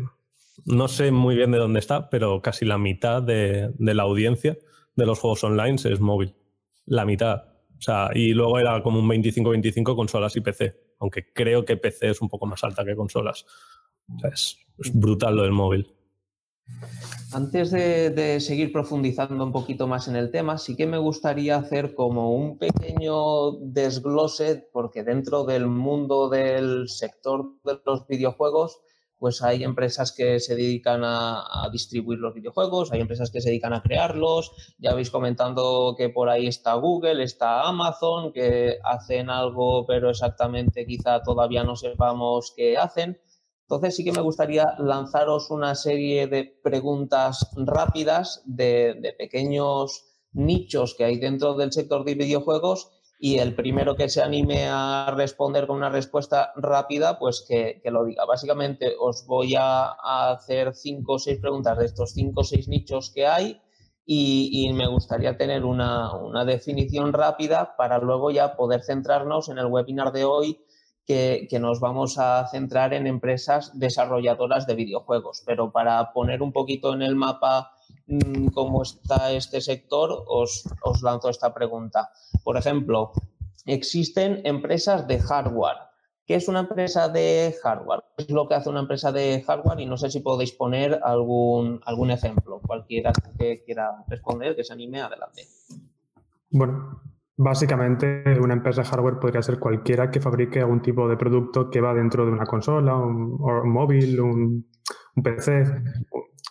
no 0.65 0.89
sé 0.89 1.11
muy 1.11 1.35
bien 1.35 1.51
de 1.51 1.59
dónde 1.59 1.79
está, 1.79 2.09
pero 2.09 2.41
casi 2.41 2.65
la 2.65 2.77
mitad 2.77 3.23
de, 3.23 3.71
de 3.77 3.93
la 3.93 4.03
audiencia 4.03 4.57
de 4.97 5.05
los 5.05 5.19
juegos 5.19 5.45
online 5.45 5.75
es 5.75 6.01
móvil 6.01 6.35
la 6.87 7.05
mitad. 7.05 7.43
O 7.77 7.81
sea, 7.81 8.09
y 8.13 8.33
luego 8.33 8.59
era 8.59 8.83
como 8.83 8.99
un 8.99 9.07
25-25 9.07 9.95
consolas 9.95 10.35
y 10.35 10.41
PC, 10.41 10.75
aunque 10.99 11.31
creo 11.31 11.63
que 11.63 11.77
PC 11.77 12.09
es 12.09 12.21
un 12.21 12.27
poco 12.27 12.47
más 12.47 12.61
alta 12.65 12.83
que 12.83 12.97
consolas. 12.97 13.45
O 14.13 14.19
sea, 14.19 14.31
es, 14.31 14.57
brutal 14.93 15.37
lo 15.37 15.43
del 15.43 15.53
móvil. 15.53 15.87
Antes 17.33 17.71
de, 17.71 18.39
seguir 18.39 18.71
profundizando 18.71 19.43
un 19.43 19.51
poquito 19.51 19.85
más 19.85 20.07
en 20.07 20.15
el 20.15 20.31
tema, 20.31 20.57
sí 20.57 20.75
que 20.75 20.87
me 20.87 20.97
gustaría 20.97 21.57
hacer 21.57 21.93
como 21.93 22.33
un 22.33 22.57
pequeño 22.57 23.51
desglose, 23.59 24.69
porque 24.71 25.03
dentro 25.03 25.43
del 25.43 25.67
mundo 25.67 26.29
del 26.29 26.87
sector 26.87 27.51
de 27.65 27.79
los 27.85 28.07
videojuegos 28.07 28.79
pues 29.19 29.41
hay 29.41 29.63
empresas 29.63 30.11
que 30.11 30.39
se 30.39 30.55
dedican 30.55 31.01
a, 31.03 31.67
distribuir 31.71 32.19
los 32.19 32.33
videojuegos, 32.33 32.91
hay 32.91 33.01
empresas 33.01 33.31
que 33.31 33.41
se 33.41 33.49
dedican 33.49 33.73
a 33.73 33.81
crearlos, 33.81 34.51
ya 34.77 34.91
habéis 34.91 35.09
comentando 35.09 35.95
que 35.97 36.09
por 36.09 36.29
ahí 36.29 36.47
está 36.47 36.75
Google, 36.75 37.23
está 37.23 37.67
Amazon, 37.67 38.31
que 38.31 38.77
hacen 38.83 39.29
algo, 39.29 39.85
pero 39.85 40.09
exactamente 40.09 40.85
quizá 40.85 41.23
todavía 41.23 41.63
no 41.63 41.75
sepamos 41.75 42.53
qué 42.55 42.77
hacen. 42.77 43.17
Entonces 43.69 43.97
sí 43.97 44.05
que 44.05 44.13
me 44.13 44.21
gustaría 44.21 44.75
lanzaros 44.79 45.51
una 45.51 45.75
serie 45.75 46.27
de 46.27 46.57
preguntas 46.63 47.49
rápidas 47.57 48.41
de, 48.45 49.13
pequeños 49.17 50.05
nichos 50.31 50.95
que 50.97 51.03
hay 51.03 51.19
dentro 51.19 51.53
del 51.55 51.73
sector 51.73 52.05
de 52.05 52.15
videojuegos 52.15 52.93
y 53.19 53.39
el 53.39 53.55
primero 53.55 53.97
que 53.97 54.07
se 54.07 54.21
anime 54.21 54.67
a 54.69 55.13
responder 55.13 55.67
con 55.67 55.75
una 55.75 55.89
respuesta 55.89 56.53
rápida, 56.55 57.19
pues 57.19 57.45
que, 57.45 57.81
lo 57.91 58.05
diga. 58.05 58.23
Básicamente 58.23 58.93
os 58.97 59.25
voy 59.27 59.55
a, 59.59 59.91
hacer 60.31 60.73
cinco 60.73 61.15
o 61.15 61.19
seis 61.19 61.39
preguntas 61.41 61.77
de 61.77 61.85
estos 61.87 62.13
cinco 62.13 62.41
o 62.41 62.43
seis 62.45 62.69
nichos 62.69 63.11
que 63.13 63.27
hay 63.27 63.61
y, 64.05 64.71
me 64.71 64.87
gustaría 64.87 65.35
tener 65.35 65.65
una, 65.65 66.45
definición 66.45 67.11
rápida 67.11 67.75
para 67.75 67.99
luego 67.99 68.31
ya 68.31 68.55
poder 68.55 68.81
centrarnos 68.81 69.49
en 69.49 69.57
el 69.57 69.65
webinar 69.65 70.13
de 70.13 70.23
hoy 70.23 70.61
que, 71.07 71.47
nos 71.59 71.79
vamos 71.79 72.19
a 72.19 72.47
centrar 72.49 72.93
en 72.93 73.07
empresas 73.07 73.71
desarrolladoras 73.79 74.67
de 74.67 74.75
videojuegos. 74.75 75.41
Pero 75.45 75.71
para 75.71 76.11
poner 76.13 76.41
un 76.41 76.51
poquito 76.51 76.93
en 76.93 77.01
el 77.01 77.15
mapa 77.15 77.71
Mm, 78.07 78.47
cómo 78.47 78.83
está 78.83 79.31
este 79.33 79.59
sector, 79.59 80.23
os, 80.27 80.63
lanzo 81.03 81.29
esta 81.29 81.53
pregunta. 81.53 82.09
Por 82.43 82.57
ejemplo, 82.57 83.11
existen 83.65 84.41
empresas 84.45 85.07
de 85.07 85.19
hardware. 85.19 85.77
¿Qué 86.25 86.35
es 86.35 86.47
una 86.47 86.61
empresa 86.61 87.09
de 87.09 87.55
hardware? 87.61 88.03
¿Qué 88.17 88.23
es 88.23 88.29
lo 88.29 88.47
que 88.47 88.55
hace 88.55 88.69
una 88.69 88.81
empresa 88.81 89.11
de 89.11 89.43
hardware? 89.45 89.79
Y 89.79 89.85
no 89.85 89.97
sé 89.97 90.09
si 90.09 90.19
podéis 90.21 90.51
poner 90.51 90.99
algún, 91.03 91.81
algún 91.85 92.11
ejemplo. 92.11 92.61
Cualquiera 92.65 93.11
que 93.37 93.63
quiera 93.63 94.03
responder, 94.07 94.55
que 94.55 94.63
se 94.63 94.73
anime, 94.73 95.01
adelante. 95.01 95.47
Bueno, 96.49 97.01
básicamente 97.37 98.23
una 98.39 98.55
empresa 98.55 98.81
de 98.81 98.87
hardware 98.87 99.19
podría 99.19 99.41
ser 99.43 99.59
cualquiera 99.59 100.09
que 100.09 100.19
fabrique 100.19 100.59
algún 100.59 100.81
tipo 100.81 101.07
de 101.07 101.15
producto 101.15 101.69
que 101.69 101.79
va 101.79 101.93
dentro 101.93 102.25
de 102.25 102.31
una 102.31 102.45
consola, 102.45 102.95
un, 102.95 103.37
móvil, 103.71 104.19
un, 104.19 104.65
PC, 105.23 105.63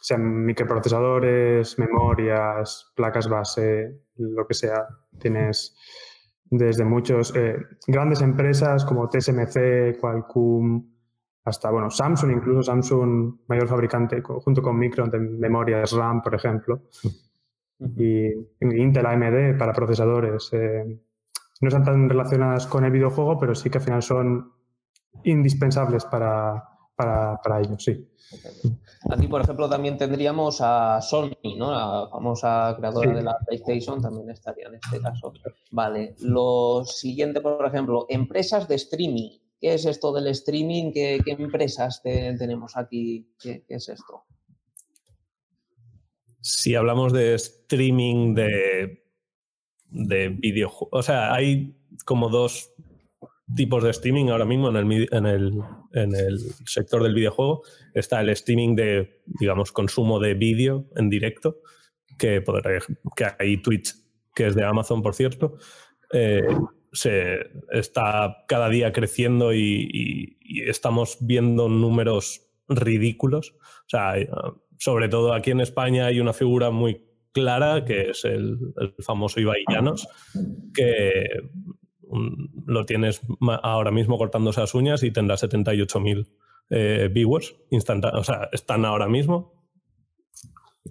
sean 0.00 0.44
microprocesadores, 0.44 1.78
memorias, 1.78 2.92
placas 2.94 3.28
base, 3.28 4.00
lo 4.16 4.46
que 4.46 4.54
sea. 4.54 4.86
Tienes 5.18 5.76
desde 6.44 6.84
muchos 6.84 7.34
eh, 7.34 7.56
grandes 7.88 8.22
empresas 8.22 8.84
como 8.84 9.08
TSMC, 9.08 9.98
Qualcomm, 10.00 10.84
hasta 11.44 11.70
bueno, 11.70 11.90
Samsung, 11.90 12.32
incluso 12.32 12.62
Samsung, 12.62 13.38
mayor 13.48 13.68
fabricante 13.68 14.20
junto 14.20 14.62
con 14.62 14.78
Micron 14.78 15.10
de 15.10 15.18
memorias 15.18 15.92
RAM, 15.92 16.22
por 16.22 16.34
ejemplo, 16.34 16.82
y 17.78 18.28
Intel 18.60 19.06
AMD 19.06 19.58
para 19.58 19.72
procesadores. 19.72 20.50
Eh, 20.52 21.00
no 21.60 21.68
están 21.68 21.84
tan 21.84 22.08
relacionadas 22.08 22.66
con 22.66 22.84
el 22.84 22.92
videojuego, 22.92 23.38
pero 23.38 23.54
sí 23.54 23.70
que 23.70 23.78
al 23.78 23.84
final 23.84 24.02
son 24.02 24.52
indispensables 25.24 26.04
para, 26.04 26.62
para, 26.94 27.40
para 27.42 27.60
ellos, 27.60 27.82
sí. 27.82 28.08
Aquí, 29.10 29.28
por 29.28 29.40
ejemplo, 29.40 29.68
también 29.68 29.96
tendríamos 29.96 30.60
a 30.60 31.00
Sony, 31.00 31.56
¿no? 31.56 31.70
La 31.70 32.08
famosa 32.10 32.74
creadora 32.76 33.14
de 33.14 33.22
la 33.22 33.38
PlayStation 33.38 34.00
también 34.00 34.30
estaría 34.30 34.66
en 34.66 34.74
este 34.74 35.00
caso. 35.00 35.32
Vale. 35.70 36.16
Lo 36.20 36.84
siguiente, 36.84 37.40
por 37.40 37.64
ejemplo, 37.66 38.06
empresas 38.08 38.66
de 38.66 38.74
streaming. 38.74 39.38
¿Qué 39.60 39.74
es 39.74 39.86
esto 39.86 40.12
del 40.12 40.26
streaming? 40.28 40.92
¿Qué, 40.92 41.20
empresas 41.26 42.02
tenemos 42.02 42.76
aquí? 42.76 43.32
¿Qué, 43.38 43.64
es 43.68 43.88
esto? 43.88 44.24
Si 46.46 46.74
hablamos 46.74 47.12
de 47.12 47.34
streaming 47.34 48.34
de, 48.34 49.02
de 49.90 50.28
videojuegos, 50.28 50.88
o 50.92 51.02
sea, 51.02 51.34
hay 51.34 51.76
como 52.04 52.28
dos 52.28 52.72
tipos 53.54 53.82
de 53.82 53.90
streaming 53.90 54.28
ahora 54.28 54.44
mismo 54.44 54.68
en 54.68 54.76
el, 54.76 55.08
en 55.10 55.26
el, 55.26 55.52
en 55.92 56.14
el 56.14 56.38
sector 56.64 57.02
del 57.02 57.14
videojuego. 57.14 57.62
Está 57.94 58.20
el 58.20 58.28
streaming 58.30 58.76
de, 58.76 59.22
digamos, 59.26 59.72
consumo 59.72 60.20
de 60.20 60.34
vídeo 60.34 60.86
en 60.96 61.10
directo, 61.10 61.62
que, 62.18 62.44
que 63.16 63.26
hay 63.38 63.56
Twitch, 63.58 63.94
que 64.34 64.46
es 64.46 64.54
de 64.54 64.64
Amazon, 64.64 65.02
por 65.02 65.14
cierto. 65.14 65.56
Eh, 66.12 66.46
se 66.92 67.50
está 67.70 68.44
cada 68.46 68.68
día 68.68 68.92
creciendo 68.92 69.52
y, 69.52 70.38
estamos 70.66 71.18
viendo 71.20 71.68
números 71.68 72.46
rídiculos. 72.68 73.54
O 73.60 73.88
sea, 73.88 74.14
sobre 74.78 75.08
todo 75.08 75.32
aquí 75.32 75.50
en 75.50 75.60
España 75.60 76.06
hay 76.06 76.20
una 76.20 76.32
figura 76.32 76.70
muy 76.70 77.02
clara, 77.32 77.84
que 77.84 78.10
es 78.10 78.24
el, 78.24 78.58
el 78.78 78.94
famoso 78.98 79.40
Ibai 79.40 79.64
Llanos, 79.68 80.08
que 80.74 81.24
lo 82.66 82.86
tienes 82.86 83.20
ahora 83.62 83.90
mismo 83.90 84.16
cortándose 84.18 84.60
las 84.60 84.74
uñas 84.74 85.02
y 85.02 85.10
tendrá 85.10 85.36
78.000 85.36 86.26
eh, 86.70 87.08
viewers 87.12 87.54
o 87.70 88.24
sea, 88.24 88.48
están 88.52 88.84
ahora 88.84 89.08
mismo. 89.08 89.52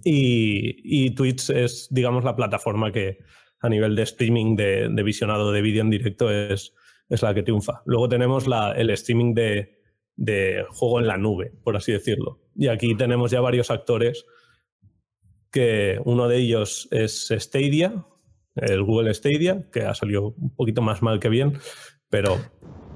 Y, 0.04 1.10
Twitch 1.14 1.50
es, 1.50 1.88
digamos, 1.90 2.22
la 2.22 2.36
plataforma 2.36 2.92
que 2.92 3.18
a 3.60 3.68
nivel 3.68 3.96
de 3.96 4.02
streaming, 4.02 4.54
de, 4.54 5.02
visionado 5.02 5.52
de 5.52 5.62
vídeo 5.62 5.80
en 5.80 5.90
directo, 5.90 6.30
es, 6.30 6.74
es, 7.08 7.22
la 7.22 7.34
que 7.34 7.42
triunfa. 7.42 7.82
Luego 7.86 8.08
tenemos 8.08 8.46
la, 8.46 8.72
el 8.72 8.90
streaming 8.90 9.34
de, 9.34 9.75
de 10.16 10.64
juego 10.70 10.98
en 10.98 11.06
la 11.06 11.18
nube, 11.18 11.52
por 11.62 11.76
así 11.76 11.92
decirlo. 11.92 12.40
Y 12.54 12.68
aquí 12.68 12.94
tenemos 12.96 13.30
ya 13.30 13.40
varios 13.40 13.70
actores 13.70 14.24
que 15.50 16.00
uno 16.04 16.28
de 16.28 16.38
ellos 16.38 16.88
es 16.90 17.28
Stadia, 17.30 18.06
el 18.56 18.82
Google 18.82 19.12
Stadia, 19.12 19.68
que 19.70 19.82
ha 19.82 19.94
salido 19.94 20.34
un 20.38 20.54
poquito 20.54 20.82
más 20.82 21.02
mal 21.02 21.20
que 21.20 21.28
bien, 21.28 21.58
pero 22.08 22.38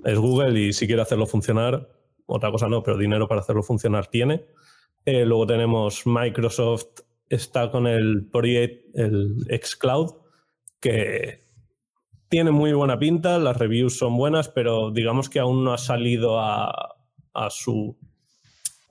es 0.04 0.18
Google 0.18 0.58
y 0.58 0.72
si 0.72 0.86
quiere 0.86 1.02
hacerlo 1.02 1.26
funcionar, 1.26 1.88
otra 2.26 2.50
cosa 2.50 2.68
no, 2.68 2.82
pero 2.82 2.96
dinero 2.96 3.28
para 3.28 3.42
hacerlo 3.42 3.62
funcionar 3.62 4.06
tiene. 4.06 4.46
Eh, 5.04 5.24
luego 5.24 5.46
tenemos 5.46 6.06
Microsoft, 6.06 7.00
está 7.28 7.70
con 7.70 7.86
el 7.86 8.28
Project, 8.30 8.96
el 8.96 9.46
xCloud, 9.62 10.14
que 10.80 11.40
tiene 12.28 12.50
muy 12.50 12.72
buena 12.72 12.98
pinta, 12.98 13.38
las 13.38 13.56
reviews 13.56 13.98
son 13.98 14.16
buenas, 14.16 14.48
pero 14.48 14.90
digamos 14.90 15.28
que 15.28 15.40
aún 15.40 15.64
no 15.64 15.72
ha 15.72 15.78
salido 15.78 16.38
a, 16.38 16.99
a 17.34 17.50
su 17.50 17.96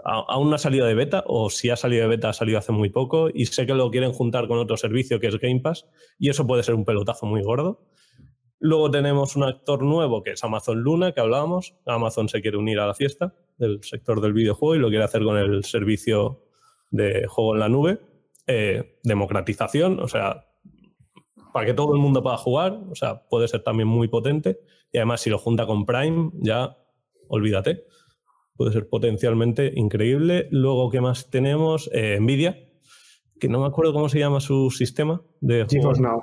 aún 0.03 0.49
no 0.49 0.55
ha 0.55 0.59
salido 0.59 0.85
de 0.85 0.93
beta, 0.93 1.23
o 1.27 1.49
si 1.49 1.69
ha 1.69 1.75
salido 1.75 2.03
de 2.03 2.09
beta, 2.09 2.29
ha 2.29 2.33
salido 2.33 2.57
hace 2.57 2.71
muy 2.71 2.89
poco, 2.89 3.29
y 3.33 3.45
sé 3.45 3.65
que 3.65 3.73
lo 3.73 3.91
quieren 3.91 4.11
juntar 4.11 4.47
con 4.47 4.57
otro 4.57 4.77
servicio 4.77 5.19
que 5.19 5.27
es 5.27 5.37
Game 5.39 5.59
Pass, 5.59 5.87
y 6.17 6.29
eso 6.29 6.47
puede 6.47 6.63
ser 6.63 6.75
un 6.75 6.85
pelotazo 6.85 7.25
muy 7.25 7.41
gordo. 7.41 7.85
Luego 8.59 8.91
tenemos 8.91 9.35
un 9.35 9.43
actor 9.43 9.83
nuevo 9.83 10.21
que 10.21 10.31
es 10.31 10.43
Amazon 10.43 10.81
Luna, 10.81 11.13
que 11.13 11.21
hablábamos. 11.21 11.75
Amazon 11.85 12.27
se 12.27 12.41
quiere 12.41 12.57
unir 12.57 12.79
a 12.79 12.87
la 12.87 12.93
fiesta 12.93 13.33
del 13.57 13.81
sector 13.83 14.19
del 14.19 14.33
videojuego 14.33 14.75
y 14.75 14.79
lo 14.79 14.89
quiere 14.89 15.05
hacer 15.05 15.23
con 15.23 15.37
el 15.37 15.63
servicio 15.63 16.43
de 16.91 17.25
juego 17.27 17.53
en 17.53 17.59
la 17.61 17.69
nube. 17.69 17.99
Eh, 18.47 18.99
democratización, 19.03 20.01
o 20.01 20.09
sea, 20.09 20.45
para 21.53 21.67
que 21.67 21.73
todo 21.73 21.93
el 21.93 22.01
mundo 22.01 22.21
pueda 22.21 22.35
jugar, 22.35 22.81
o 22.91 22.95
sea, 22.95 23.25
puede 23.29 23.47
ser 23.47 23.63
también 23.63 23.87
muy 23.87 24.09
potente. 24.09 24.59
Y 24.91 24.97
además, 24.97 25.21
si 25.21 25.29
lo 25.29 25.37
junta 25.37 25.65
con 25.65 25.85
Prime, 25.85 26.31
ya 26.41 26.75
olvídate 27.29 27.85
puede 28.59 28.73
ser 28.73 28.89
potencialmente 28.89 29.71
increíble. 29.73 30.49
Luego, 30.51 30.89
¿qué 30.89 30.99
más 30.99 31.29
tenemos? 31.29 31.89
Eh, 31.93 32.17
Nvidia, 32.19 32.59
que 33.39 33.47
no 33.47 33.61
me 33.61 33.67
acuerdo 33.67 33.93
cómo 33.93 34.09
se 34.09 34.19
llama 34.19 34.41
su 34.41 34.69
sistema 34.69 35.21
de 35.39 35.65
GeForce 35.65 36.01
Now. 36.01 36.21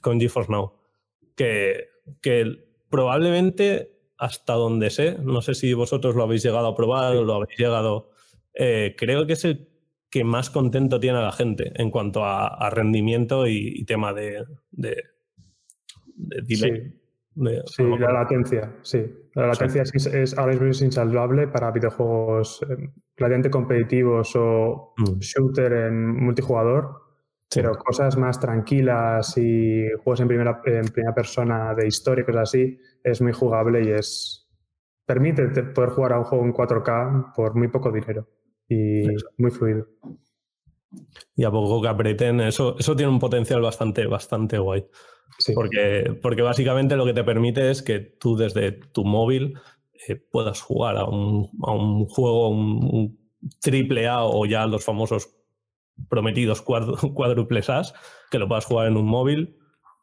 Con 0.00 0.18
GeForce 0.18 0.50
Now. 0.50 0.72
Que, 1.36 1.88
que 2.22 2.46
probablemente, 2.88 4.00
hasta 4.16 4.54
donde 4.54 4.88
sé, 4.88 5.18
no 5.22 5.42
sé 5.42 5.52
si 5.52 5.74
vosotros 5.74 6.16
lo 6.16 6.22
habéis 6.22 6.42
llegado 6.42 6.68
a 6.68 6.74
probar 6.74 7.14
o 7.14 7.22
lo 7.22 7.34
habéis 7.34 7.58
llegado, 7.58 8.12
eh, 8.54 8.94
creo 8.96 9.26
que 9.26 9.34
es 9.34 9.44
el 9.44 9.68
que 10.08 10.24
más 10.24 10.48
contento 10.48 10.98
tiene 10.98 11.18
a 11.18 11.22
la 11.22 11.32
gente 11.32 11.72
en 11.74 11.90
cuanto 11.90 12.24
a, 12.24 12.70
rendimiento 12.70 13.46
y, 13.46 13.84
tema 13.84 14.14
de, 14.14 14.42
de, 14.70 15.04
delay 16.16 16.92
sí, 16.92 16.97
la 17.38 18.12
latencia, 18.12 18.76
sí. 18.82 19.04
La 19.34 19.46
latencia 19.46 19.82
es, 19.82 20.36
ahora 20.36 20.52
mismo 20.52 20.68
es 20.68 20.82
insalvable 20.82 21.46
para 21.46 21.70
videojuegos 21.70 22.60
eh, 22.68 23.50
competitivos 23.50 24.34
o 24.34 24.94
mm. 24.96 25.18
shooter 25.20 25.72
en 25.72 26.24
multijugador. 26.24 27.08
Pero 27.54 27.74
cosas 27.76 28.16
más 28.18 28.38
tranquilas 28.38 29.38
y 29.38 29.86
juegos 30.04 30.20
en 30.20 30.28
primera, 30.28 30.60
en 30.66 30.88
primera 30.88 31.14
persona 31.14 31.74
de 31.74 31.86
historia, 31.86 32.26
cosas 32.26 32.42
así, 32.42 32.78
es 33.02 33.22
muy 33.22 33.32
jugable 33.32 33.84
y 33.84 33.90
es. 33.90 34.46
Permite 35.06 35.48
poder 35.62 35.90
jugar 35.90 36.12
a 36.12 36.18
un 36.18 36.24
juego 36.24 36.44
en 36.44 36.52
4K 36.52 37.32
por 37.34 37.54
muy 37.54 37.68
poco 37.68 37.90
dinero 37.90 38.28
y 38.68 39.06
muy 39.38 39.50
fluido. 39.50 39.86
Y 41.36 41.44
a 41.44 41.50
poco 41.50 41.82
que 41.82 41.88
aprieten, 41.88 42.40
eso, 42.40 42.76
eso 42.78 42.96
tiene 42.96 43.12
un 43.12 43.18
potencial 43.18 43.60
bastante, 43.60 44.06
bastante 44.06 44.58
guay. 44.58 44.86
Porque, 45.54 46.18
porque 46.20 46.42
básicamente 46.42 46.96
lo 46.96 47.04
que 47.04 47.12
te 47.12 47.24
permite 47.24 47.70
es 47.70 47.82
que 47.82 48.00
tú 48.00 48.36
desde 48.36 48.72
tu 48.72 49.04
móvil 49.04 49.54
eh, 50.08 50.16
puedas 50.16 50.60
jugar 50.60 50.96
a 50.96 51.04
un, 51.04 51.50
a 51.62 51.72
un 51.72 52.06
juego, 52.06 52.48
un, 52.48 53.18
triple 53.60 54.08
A 54.08 54.24
o 54.24 54.46
ya 54.46 54.66
los 54.66 54.84
famosos 54.84 55.28
prometidos 56.08 56.62
cuádruples 57.14 57.70
A, 57.70 57.82
que 58.30 58.38
lo 58.38 58.48
puedas 58.48 58.64
jugar 58.64 58.88
en 58.88 58.96
un 58.96 59.06
móvil. 59.06 59.56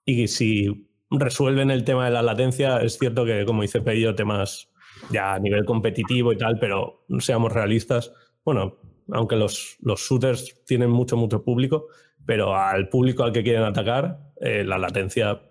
Y 0.06 0.27
si 0.27 0.89
resuelven 1.10 1.72
el 1.72 1.84
tema 1.84 2.06
de 2.06 2.12
la 2.12 2.22
latencia, 2.22 2.77
es 2.77 2.98
cierto 2.98 3.25
que, 3.25 3.46
como 3.46 3.62
dice 3.62 3.82
Pello, 3.82 4.15
temas 4.15 4.70
ya 5.12 5.34
a 5.34 5.39
nivel 5.39 5.65
competitivo 5.65 6.32
y 6.32 6.38
tal, 6.38 6.58
pero 6.60 7.06
seamos 7.20 7.51
realistas. 7.51 8.13
Bueno, 8.44 8.77
aunque 9.12 9.35
los, 9.35 9.77
los 9.81 10.01
shooters 10.01 10.63
tienen 10.65 10.89
mucho, 10.89 11.17
mucho 11.17 11.43
público, 11.43 11.88
pero 12.25 12.55
al 12.55 12.89
público 12.89 13.24
al 13.24 13.31
que 13.31 13.43
quieren 13.43 13.63
atacar, 13.63 14.19
eh, 14.41 14.63
la 14.63 14.77
latencia 14.77 15.41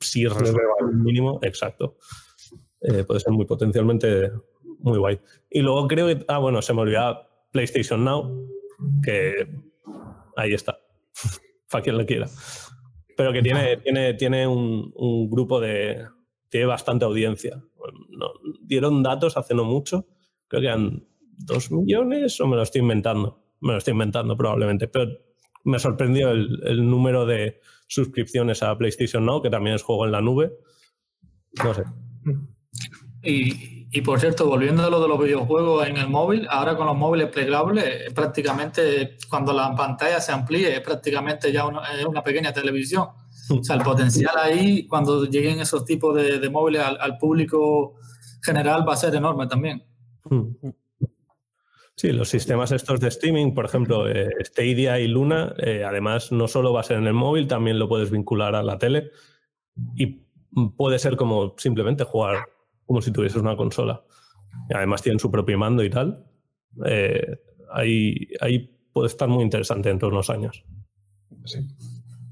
sí 0.00 0.26
resuelve 0.26 0.62
un 0.80 1.02
mínimo, 1.02 1.38
exacto. 1.42 1.96
Eh, 2.80 3.04
puede 3.04 3.20
ser 3.20 3.32
muy 3.32 3.46
potencialmente 3.46 4.32
muy 4.80 4.98
guay. 4.98 5.20
Y 5.48 5.60
luego 5.60 5.86
creo 5.86 6.08
que, 6.08 6.24
ah, 6.28 6.38
bueno, 6.38 6.60
se 6.60 6.74
me 6.74 6.82
olvidaba 6.82 7.28
PlayStation 7.52 8.04
Now, 8.04 8.48
que 9.02 9.46
ahí 10.36 10.52
está, 10.52 10.78
para 11.70 11.82
quien 11.82 11.98
lo 11.98 12.04
quiera. 12.04 12.28
Pero 13.16 13.32
que 13.32 13.42
tiene, 13.42 13.76
tiene, 13.76 14.14
tiene 14.14 14.46
un, 14.46 14.92
un 14.96 15.30
grupo 15.30 15.60
de, 15.60 16.04
tiene 16.48 16.66
bastante 16.66 17.04
audiencia. 17.04 17.62
dieron 18.60 19.02
datos 19.02 19.36
hace 19.36 19.54
no 19.54 19.64
mucho, 19.64 20.06
creo 20.48 20.60
que 20.60 20.66
eran 20.66 21.06
dos 21.44 21.70
millones 21.70 22.40
o 22.40 22.46
me 22.46 22.56
lo 22.56 22.62
estoy 22.62 22.80
inventando. 22.80 23.40
Me 23.60 23.72
lo 23.72 23.78
estoy 23.78 23.92
inventando 23.92 24.36
probablemente, 24.36 24.88
pero 24.88 25.12
me 25.64 25.78
sorprendió 25.78 26.30
el, 26.30 26.60
el 26.64 26.88
número 26.88 27.26
de 27.26 27.60
suscripciones 27.86 28.62
a 28.62 28.76
PlayStation 28.76 29.24
Now, 29.24 29.42
que 29.42 29.50
también 29.50 29.76
es 29.76 29.82
juego 29.82 30.06
en 30.06 30.12
la 30.12 30.20
nube. 30.20 30.52
No 31.62 31.74
sé. 31.74 31.84
Y, 33.22 33.86
y, 33.92 34.00
por 34.00 34.18
cierto, 34.18 34.46
volviendo 34.46 34.84
a 34.84 34.90
lo 34.90 35.00
de 35.00 35.08
los 35.08 35.22
videojuegos 35.22 35.86
en 35.86 35.96
el 35.96 36.08
móvil, 36.08 36.46
ahora 36.50 36.76
con 36.76 36.86
los 36.86 36.96
móviles 36.96 37.28
plegables, 37.28 38.12
prácticamente 38.12 39.16
cuando 39.28 39.52
la 39.52 39.74
pantalla 39.76 40.20
se 40.20 40.32
amplíe, 40.32 40.74
es 40.74 40.80
prácticamente 40.80 41.52
ya 41.52 41.66
una, 41.66 41.82
una 42.08 42.22
pequeña 42.22 42.52
televisión. 42.52 43.08
O 43.50 43.62
sea, 43.62 43.76
el 43.76 43.82
potencial 43.82 44.34
ahí, 44.38 44.86
cuando 44.86 45.24
lleguen 45.26 45.60
esos 45.60 45.84
tipos 45.84 46.14
de, 46.16 46.38
de 46.38 46.50
móviles 46.50 46.82
al, 46.82 46.98
al, 47.00 47.18
público 47.18 47.96
general, 48.42 48.88
va 48.88 48.94
a 48.94 48.96
ser 48.96 49.14
enorme 49.14 49.46
también. 49.46 49.84
Sí, 52.02 52.10
los 52.10 52.30
sistemas 52.30 52.72
estos 52.72 52.98
de 52.98 53.06
streaming, 53.06 53.54
por 53.54 53.64
ejemplo, 53.64 54.08
eh, 54.08 54.28
Stadia 54.40 54.98
y 54.98 55.06
Luna, 55.06 55.54
eh, 55.58 55.84
además 55.84 56.32
no 56.32 56.48
solo 56.48 56.72
va 56.72 56.80
a 56.80 56.82
ser 56.82 56.96
en 56.96 57.06
el 57.06 57.12
móvil, 57.12 57.46
también 57.46 57.78
lo 57.78 57.88
puedes 57.88 58.10
vincular 58.10 58.56
a 58.56 58.64
la 58.64 58.76
tele 58.76 59.12
y 59.94 60.26
puede 60.76 60.98
ser 60.98 61.14
como 61.14 61.54
simplemente 61.58 62.02
jugar 62.02 62.48
como 62.86 63.00
si 63.00 63.12
tuvieses 63.12 63.40
una 63.40 63.56
consola. 63.56 64.02
Además 64.74 65.00
tienen 65.02 65.20
su 65.20 65.30
propio 65.30 65.56
mando 65.56 65.84
y 65.84 65.90
tal. 65.90 66.26
Eh, 66.86 67.38
ahí, 67.72 68.30
ahí 68.40 68.76
puede 68.92 69.06
estar 69.06 69.28
muy 69.28 69.44
interesante 69.44 69.88
dentro 69.88 70.08
de 70.08 70.14
unos 70.14 70.28
años. 70.28 70.64
Sí. 71.44 71.60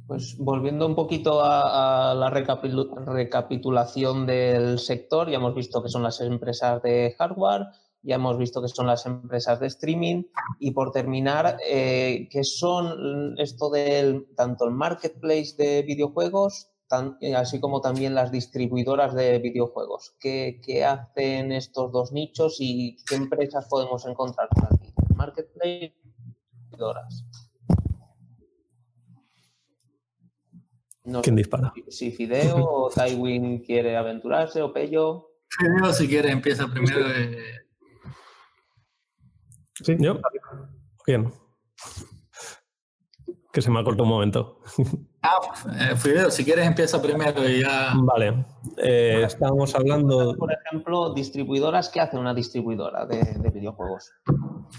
Pues 0.09 0.37
volviendo 0.37 0.85
un 0.85 0.97
poquito 0.97 1.43
a 1.45 2.13
la 2.17 2.29
recapitulación 2.29 4.27
del 4.27 4.81
sector, 4.81 5.31
ya 5.31 5.37
hemos 5.37 5.55
visto 5.55 5.81
que 5.81 5.89
son 5.89 6.03
las 6.03 6.21
empresas 6.21 6.83
de 6.83 7.15
hardware, 7.17 7.69
ya 8.03 8.15
hemos 8.15 8.39
visto 8.39 8.63
que 8.63 8.69
son 8.69 8.87
las 8.87 9.05
empresas 9.07 9.61
de 9.61 9.67
streaming 9.67 10.25
y 10.59 10.71
por 10.71 10.91
terminar, 10.93 11.59
eh, 11.67 12.29
¿qué 12.31 12.45
son 12.45 13.39
esto 13.39 13.71
del 13.71 14.27
tanto 14.37 14.65
el 14.65 14.73
marketplace 14.73 15.55
de 15.59 15.83
videojuegos, 15.83 16.71
tan, 16.89 17.19
así 17.37 17.61
como 17.61 17.81
también 17.81 18.15
las 18.15 18.33
distribuidoras 18.33 19.15
de 19.15 19.39
videojuegos? 19.39 20.17
¿Qué, 20.19 20.61
¿Qué, 20.65 20.85
hacen 20.85 21.53
estos 21.53 21.93
dos 21.93 22.13
nichos 22.13 22.57
y 22.59 22.97
qué 23.07 23.17
empresas 23.17 23.67
podemos 23.69 24.07
encontrar 24.07 24.49
por 24.49 24.73
aquí? 24.73 24.93
Marketplace 25.15 25.95
y 25.95 26.11
distribuidoras. 26.11 27.25
No 31.05 31.23
¿Quién 31.23 31.37
dispara? 31.37 31.73
Si 31.89 32.13
Fideo 32.13 32.57
o 32.65 32.91
Tywin 32.91 33.63
quiere 33.63 33.97
aventurarse 33.97 34.63
o 34.63 34.73
Pello. 34.73 35.33
Fideo, 35.49 35.93
si 35.93 36.09
quiere, 36.09 36.31
empieza 36.31 36.67
primero. 36.69 37.11
Eh... 37.11 37.61
Sí, 39.83 39.97
yo. 39.99 40.19
Bien. 41.07 41.31
Que 43.53 43.61
se 43.61 43.69
me 43.69 43.81
ha 43.81 43.83
cortado 43.83 44.05
un 44.05 44.11
momento. 44.11 44.61
Ah, 45.23 45.39
eh, 45.79 45.97
Fideo, 45.97 46.31
si 46.31 46.47
quieres 46.47 46.67
empieza 46.67 47.03
primero 47.03 47.47
y 47.47 47.61
ya. 47.61 47.93
Vale. 47.95 48.47
Eh, 48.79 49.23
estábamos 49.27 49.75
hablando. 49.75 50.35
Por 50.35 50.51
ejemplo, 50.51 51.13
distribuidoras, 51.13 51.91
¿qué 51.91 52.01
hace 52.01 52.17
una 52.17 52.33
distribuidora 52.33 53.05
de, 53.05 53.19
de, 53.39 53.51
videojuegos? 53.51 54.11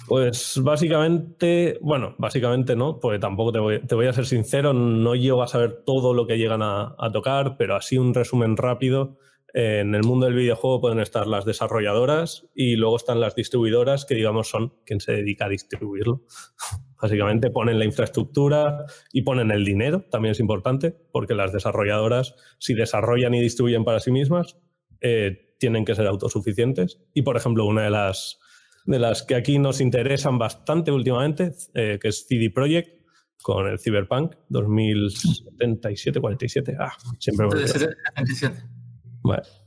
Pues 0.07 0.59
básicamente, 0.63 1.77
bueno, 1.79 2.15
básicamente 2.17 2.75
no, 2.75 2.99
porque 2.99 3.19
tampoco 3.19 3.51
te 3.51 3.59
voy, 3.59 3.85
te 3.85 3.93
voy, 3.93 4.07
a 4.07 4.13
ser 4.13 4.25
sincero, 4.25 4.73
no 4.73 5.13
llego 5.13 5.43
a 5.43 5.47
saber 5.47 5.83
todo 5.85 6.15
lo 6.15 6.25
que 6.25 6.39
llegan 6.39 6.63
a, 6.63 6.95
a 6.97 7.11
tocar, 7.11 7.55
pero 7.55 7.75
así 7.75 7.99
un 7.99 8.15
resumen 8.15 8.57
rápido 8.57 9.19
en 9.53 9.95
el 9.95 10.03
mundo 10.03 10.27
del 10.27 10.35
videojuego 10.35 10.81
pueden 10.81 10.99
estar 10.99 11.25
las 11.27 11.45
desarrolladoras 11.45 12.47
y 12.55 12.75
luego 12.75 12.95
están 12.95 13.19
las 13.19 13.35
distribuidoras, 13.35 14.05
que 14.05 14.15
digamos 14.15 14.49
son 14.49 14.73
quien 14.85 14.99
se 14.99 15.13
dedica 15.13 15.45
a 15.45 15.49
distribuirlo. 15.49 16.25
Básicamente 17.01 17.49
ponen 17.49 17.79
la 17.79 17.85
infraestructura 17.85 18.85
y 19.11 19.23
ponen 19.23 19.49
el 19.51 19.65
dinero, 19.65 20.05
también 20.09 20.33
es 20.33 20.39
importante, 20.39 20.95
porque 21.11 21.33
las 21.33 21.51
desarrolladoras, 21.51 22.35
si 22.59 22.75
desarrollan 22.75 23.33
y 23.33 23.41
distribuyen 23.41 23.83
para 23.83 23.99
sí 23.99 24.11
mismas, 24.11 24.57
eh, 25.01 25.55
tienen 25.57 25.83
que 25.83 25.95
ser 25.95 26.05
autosuficientes. 26.07 27.01
Y, 27.13 27.23
por 27.23 27.35
ejemplo, 27.37 27.65
una 27.65 27.81
de 27.83 27.89
las, 27.89 28.39
de 28.85 28.99
las 28.99 29.23
que 29.23 29.33
aquí 29.35 29.57
nos 29.57 29.81
interesan 29.81 30.37
bastante 30.37 30.91
últimamente, 30.91 31.53
eh, 31.73 31.97
que 31.99 32.09
es 32.09 32.27
CD 32.27 32.51
Projekt, 32.51 33.01
con 33.41 33.67
el 33.67 33.79
Cyberpunk 33.79 34.35
2077-47. 34.49 36.77
Ah, 36.79 36.93
siempre 37.19 37.47
me 37.47 37.67
77. 37.67 38.61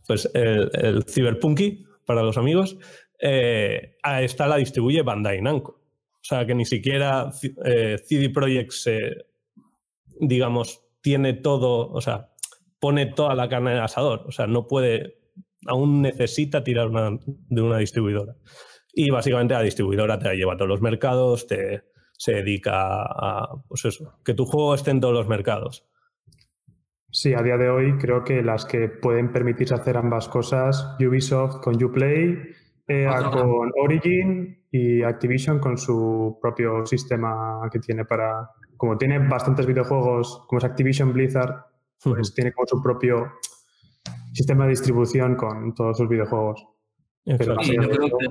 Pues 0.07 0.31
el, 0.35 0.71
el 0.75 1.05
Cyberpunky, 1.05 1.87
para 2.05 2.23
los 2.23 2.37
amigos, 2.37 2.77
eh, 3.19 3.97
a 4.03 4.23
esta 4.23 4.47
la 4.47 4.57
distribuye 4.57 5.03
Bandai 5.03 5.41
Namco. 5.41 5.73
O 5.73 6.27
sea, 6.27 6.47
que 6.47 6.55
ni 6.55 6.65
siquiera 6.65 7.31
eh, 7.65 7.99
CD 7.99 8.31
Projekt 8.31 8.73
se, 8.73 9.27
digamos, 10.21 10.83
tiene 11.01 11.35
todo, 11.35 11.91
o 11.91 12.01
sea, 12.01 12.31
pone 12.81 13.07
toda 13.07 13.35
la 13.35 13.49
carne 13.49 13.73
en 13.73 13.77
el 13.77 13.83
asador. 13.83 14.25
O 14.27 14.33
sea, 14.33 14.47
no 14.47 14.67
puede, 14.67 15.19
aún 15.67 16.03
necesita 16.03 16.65
tirar 16.65 16.89
una, 16.89 17.19
de 17.27 17.63
una 17.63 17.79
distribuidora. 17.79 18.37
Y 18.93 19.11
básicamente 19.11 19.55
la 19.55 19.63
distribuidora 19.63 20.19
te 20.19 20.27
la 20.27 20.35
lleva 20.35 20.55
a 20.55 20.57
todos 20.57 20.69
los 20.69 20.81
mercados, 20.81 21.47
te, 21.47 21.83
se 22.17 22.33
dedica 22.33 23.03
a, 23.03 23.63
pues 23.69 23.85
eso, 23.85 24.19
que 24.25 24.35
tu 24.35 24.47
juego 24.47 24.75
esté 24.75 24.93
en 24.93 25.01
todos 25.01 25.15
los 25.15 25.29
mercados. 25.29 25.85
Sí, 27.15 27.33
a 27.33 27.43
día 27.43 27.57
de 27.57 27.71
hoy 27.71 27.97
creo 27.97 28.25
que 28.25 28.43
las 28.43 28.65
que 28.65 28.89
pueden 28.89 29.31
permitirse 29.31 29.73
hacer 29.73 29.97
ambas 29.97 30.29
cosas, 30.29 30.97
Ubisoft 30.99 31.61
con 31.63 31.81
Uplay, 31.81 32.37
EA 32.89 33.31
con 33.31 33.71
Origin 33.81 34.67
y 34.73 35.01
Activision 35.05 35.61
con 35.61 35.79
su 35.79 36.37
propio 36.43 36.85
sistema 36.85 37.61
que 37.71 37.79
tiene 37.79 38.05
para... 38.05 38.51
Como 38.77 38.99
tiene 38.99 39.21
bastantes 39.21 39.65
videojuegos, 39.65 40.43
como 40.49 40.59
es 40.59 40.65
Activision 40.65 41.13
Blizzard, 41.13 41.55
pues 42.03 42.35
tiene 42.35 42.51
como 42.51 42.67
su 42.67 42.83
propio 42.83 43.35
sistema 44.33 44.65
de 44.65 44.71
distribución 44.71 45.37
con 45.37 45.73
todos 45.73 45.97
sus 45.97 46.09
videojuegos. 46.09 46.67
Pero 47.25 47.55
y 47.63 47.77
yo 47.77 47.89
creo 47.91 48.09
que, 48.09 48.29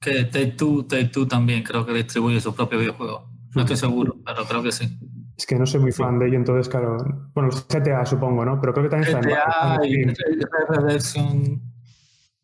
que 0.00 0.24
Take-Two 0.24 0.86
Take 0.88 1.26
también 1.26 1.62
creo 1.62 1.86
que 1.86 1.92
distribuye 1.92 2.40
su 2.40 2.52
propio 2.52 2.80
videojuego. 2.80 3.30
No 3.54 3.60
estoy 3.60 3.76
seguro, 3.76 4.16
pero 4.24 4.44
creo 4.44 4.64
que 4.64 4.72
sí. 4.72 4.98
Es 5.36 5.46
que 5.46 5.56
no 5.56 5.66
soy 5.66 5.80
muy 5.80 5.92
fan 5.92 6.18
de 6.18 6.28
ello, 6.28 6.36
entonces, 6.36 6.68
claro. 6.68 6.96
Bueno, 7.34 7.50
GTA 7.50 8.06
supongo, 8.06 8.44
¿no? 8.44 8.58
Pero 8.60 8.72
creo 8.72 8.84
que 8.84 8.90
también 8.90 9.12
GTA 9.12 9.28
está 9.28 9.74
en. 9.84 10.08
GTA 10.08 10.24
y 10.30 10.78
Redemption. 10.78 11.62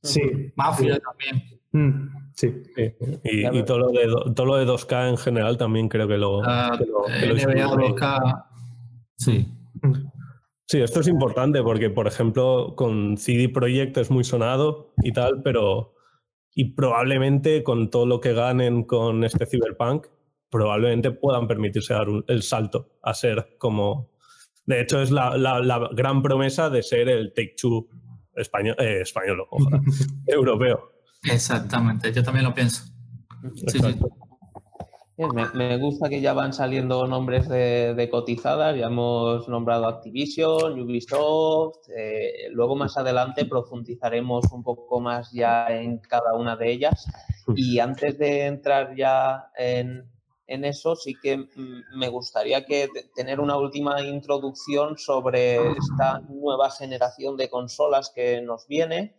Sí. 0.02 0.52
Mafia 0.56 0.98
también. 0.98 1.60
Mm, 1.72 2.32
sí. 2.34 2.62
sí. 2.76 2.94
Y, 3.24 3.58
y, 3.58 3.62
todo, 3.64 3.78
lo 3.78 3.88
de, 3.90 4.32
todo 4.34 4.46
lo 4.46 4.56
de 4.56 4.66
2K 4.66 5.08
en 5.08 5.16
general 5.16 5.56
también 5.56 5.88
creo 5.88 6.06
que 6.06 6.18
lo. 6.18 6.40
Uh, 6.40 6.76
que 6.76 6.86
lo, 6.86 7.04
que 7.04 7.26
lo 7.26 7.34
NBA 7.34 7.94
2K. 7.94 8.44
Sí. 9.16 9.48
Mm. 9.80 9.92
Sí, 10.66 10.80
esto 10.80 11.00
es 11.00 11.08
importante 11.08 11.62
porque, 11.62 11.90
por 11.90 12.06
ejemplo, 12.06 12.74
con 12.76 13.16
CD 13.16 13.48
Projekt 13.48 13.96
es 13.98 14.10
muy 14.10 14.24
sonado 14.24 14.92
y 15.02 15.12
tal, 15.12 15.42
pero. 15.42 15.94
Y 16.54 16.74
probablemente 16.74 17.62
con 17.62 17.88
todo 17.88 18.04
lo 18.04 18.20
que 18.20 18.34
ganen 18.34 18.84
con 18.84 19.24
este 19.24 19.46
Cyberpunk, 19.46 20.06
probablemente 20.52 21.10
puedan 21.10 21.48
permitirse 21.48 21.94
dar 21.94 22.06
el 22.28 22.42
salto 22.42 22.92
a 23.02 23.14
ser 23.14 23.56
como... 23.58 24.12
De 24.64 24.80
hecho, 24.80 25.02
es 25.02 25.10
la, 25.10 25.90
gran 25.92 26.22
promesa 26.22 26.70
de 26.70 26.84
ser 26.84 27.08
el 27.08 27.32
Take 27.34 27.56
Two 27.60 27.88
español, 28.36 28.76
eh, 28.78 29.00
español 29.00 29.44
europeo. 30.26 30.92
Exactamente, 31.24 32.12
yo 32.12 32.22
también 32.22 32.44
lo 32.44 32.54
pienso. 32.54 32.84
Sí, 33.66 33.80
me, 35.54 35.76
gusta 35.78 36.08
que 36.08 36.20
ya 36.20 36.32
van 36.32 36.52
saliendo 36.52 37.06
nombres 37.06 37.48
de, 37.48 38.08
cotizadas, 38.10 38.76
ya 38.76 38.86
hemos 38.86 39.48
nombrado 39.48 39.86
Activision, 39.86 40.80
Ubisoft, 40.80 41.88
eh, 41.96 42.48
luego 42.50 42.76
más 42.76 42.96
adelante 42.96 43.44
profundizaremos 43.44 44.44
un 44.52 44.62
poco 44.62 45.00
más 45.00 45.32
ya 45.32 45.66
en 45.68 45.98
cada 45.98 46.34
una 46.34 46.56
de 46.56 46.72
ellas 46.72 47.06
y 47.56 47.78
antes 47.78 48.18
de 48.18 48.46
entrar 48.46 48.94
ya 48.96 49.50
en, 49.56 50.11
en 50.52 50.64
eso 50.64 50.96
sí 50.96 51.16
que 51.20 51.38
mm, 51.38 51.96
me 51.96 52.08
gustaría 52.08 52.64
que 52.64 52.88
tener 53.14 53.40
una 53.40 53.56
última 53.56 54.02
introducción 54.02 54.98
sobre 54.98 55.56
esta 55.56 56.20
nueva 56.28 56.70
generación 56.70 57.36
de 57.36 57.48
consolas 57.48 58.10
que 58.14 58.42
nos 58.42 58.66
viene 58.66 59.14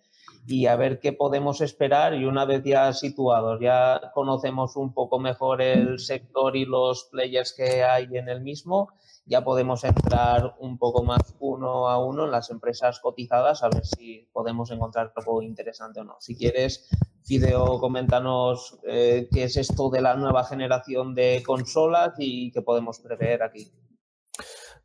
y 0.45 0.67
a 0.67 0.75
ver 0.75 0.99
qué 0.99 1.13
podemos 1.13 1.61
esperar 1.61 2.13
y 2.13 2.25
una 2.25 2.45
vez 2.45 2.63
ya 2.63 2.93
situados, 2.93 3.59
ya 3.61 4.11
conocemos 4.13 4.75
un 4.75 4.93
poco 4.93 5.19
mejor 5.19 5.61
el 5.61 5.99
sector 5.99 6.55
y 6.55 6.65
los 6.65 7.05
players 7.05 7.53
que 7.53 7.83
hay 7.83 8.07
en 8.11 8.29
el 8.29 8.41
mismo, 8.41 8.89
ya 9.25 9.43
podemos 9.43 9.83
entrar 9.83 10.55
un 10.59 10.77
poco 10.77 11.03
más 11.03 11.35
uno 11.39 11.89
a 11.89 12.03
uno 12.03 12.25
en 12.25 12.31
las 12.31 12.49
empresas 12.49 12.99
cotizadas 12.99 13.63
a 13.63 13.69
ver 13.69 13.85
si 13.85 14.27
podemos 14.31 14.71
encontrar 14.71 15.13
algo 15.15 15.41
interesante 15.41 16.01
o 16.01 16.03
no. 16.03 16.17
Si 16.19 16.35
quieres, 16.35 16.89
Fideo, 17.23 17.79
coméntanos 17.79 18.79
eh, 18.85 19.27
qué 19.31 19.43
es 19.43 19.57
esto 19.57 19.89
de 19.89 20.01
la 20.01 20.15
nueva 20.15 20.43
generación 20.43 21.15
de 21.15 21.41
consolas 21.45 22.13
y 22.17 22.51
qué 22.51 22.61
podemos 22.61 22.99
prever 22.99 23.43
aquí. 23.43 23.71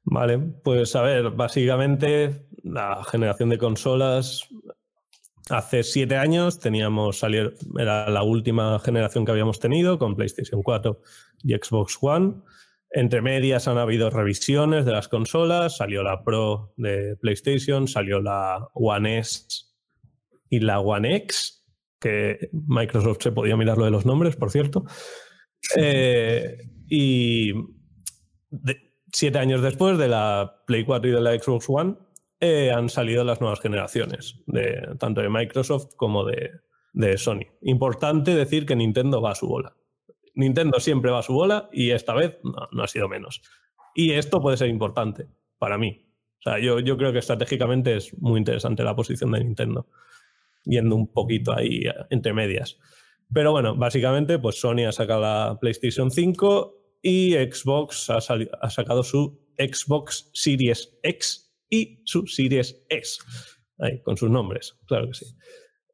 Vale, 0.05 0.38
pues 0.38 0.94
a 0.96 1.03
ver, 1.03 1.31
básicamente 1.31 2.48
la 2.62 3.03
generación 3.05 3.51
de 3.51 3.59
consolas 3.59 4.48
Hace 5.51 5.83
siete 5.83 6.16
años 6.16 6.59
teníamos 6.59 7.20
salir, 7.20 7.55
era 7.79 8.11
la 8.11 8.22
última 8.22 8.79
generación 8.81 9.24
que 9.24 9.33
habíamos 9.33 9.59
tenido 9.59 9.98
con 9.98 10.14
PlayStation 10.14 10.62
4 10.62 11.01
y 11.42 11.55
Xbox 11.55 11.96
One. 12.03 12.35
Entre 12.90 13.20
medias 13.20 13.68
han 13.68 13.79
habido 13.79 14.11
revisiones 14.11 14.85
de 14.85 14.92
las 14.92 15.09
consolas, 15.09 15.77
salió 15.77 16.03
la 16.03 16.24
Pro 16.24 16.72
de 16.77 17.16
PlayStation, 17.16 17.87
salió 17.87 18.20
la 18.20 18.66
One 18.72 19.18
S 19.18 19.46
y 20.48 20.61
la 20.61 20.81
One 20.81 21.16
X, 21.16 21.66
que 22.01 22.48
Microsoft 22.53 23.18
se 23.20 23.33
podía 23.33 23.57
mirar 23.57 23.77
lo 23.77 23.85
de 23.85 23.90
los 23.90 24.07
nombres, 24.07 24.37
por 24.37 24.51
cierto. 24.51 24.85
Eh, 25.77 26.57
y 26.88 27.53
siete 29.12 29.38
años 29.38 29.62
después 29.62 29.98
de 29.98 30.09
la 30.09 30.62
Play 30.66 30.85
4 30.85 31.11
y 31.11 31.12
de 31.12 31.20
la 31.20 31.38
Xbox 31.38 31.66
One, 31.68 31.96
eh, 32.40 32.70
han 32.70 32.88
salido 32.88 33.24
las 33.24 33.40
nuevas 33.40 33.61
generaciones, 33.61 34.37
de, 34.46 34.94
tanto 34.98 35.20
de 35.20 35.29
Microsoft 35.29 35.94
como 35.96 36.24
de, 36.24 36.51
Sony. 37.16 37.46
Importante 37.62 38.35
decir 38.35 38.66
que 38.66 38.74
Nintendo 38.74 39.20
va 39.20 39.33
a 39.33 39.35
su 39.35 39.46
bola. 39.46 39.77
Nintendo 40.38 40.79
siempre 40.79 41.11
va 41.11 41.18
a 41.18 41.22
su 41.22 41.33
bola 41.35 41.68
y 41.72 41.90
esta 41.90 42.14
vez 42.14 42.38
no, 42.44 42.83
ha 42.83 42.87
sido 42.87 43.09
menos. 43.09 43.42
Y 43.94 44.12
esto 44.12 44.40
puede 44.40 44.57
ser 44.57 44.68
importante 44.68 45.27
para 45.59 45.79
mí. 45.79 46.07
O 46.38 46.42
sea, 46.42 46.61
yo, 46.61 46.79
yo 46.79 46.96
creo 46.96 47.12
que 47.12 47.18
estratégicamente 47.18 47.96
es 47.96 48.16
muy 48.20 48.38
interesante 48.38 48.85
la 48.85 48.94
posición 48.94 49.33
de 49.33 49.42
Nintendo, 49.42 49.88
yendo 50.64 50.94
un 50.94 51.12
poquito 51.12 51.53
ahí 51.53 51.87
eh, 51.87 51.94
entre 52.11 52.33
medias. 52.33 52.79
Pero 53.33 53.51
bueno, 53.51 53.74
básicamente, 53.74 54.38
pues 54.38 54.61
Sony 54.61 54.87
ha 54.87 54.92
sacado 54.92 55.22
la 55.22 55.59
PlayStation 55.61 56.11
5 56.11 56.74
y 57.03 57.33
Xbox 57.35 58.09
ha, 58.09 58.18
ha 58.18 58.70
sacado 58.70 59.03
su 59.03 59.44
Xbox 59.59 60.31
Series 60.33 60.96
X 61.03 61.53
y 61.68 62.01
su 62.05 62.27
Series 62.29 62.87
S. 62.88 63.18
Ahí, 63.81 64.01
con 64.03 64.16
sus 64.16 64.31
nombres, 64.31 64.79
claro 64.87 65.09
que 65.09 65.14
sí. 65.14 65.27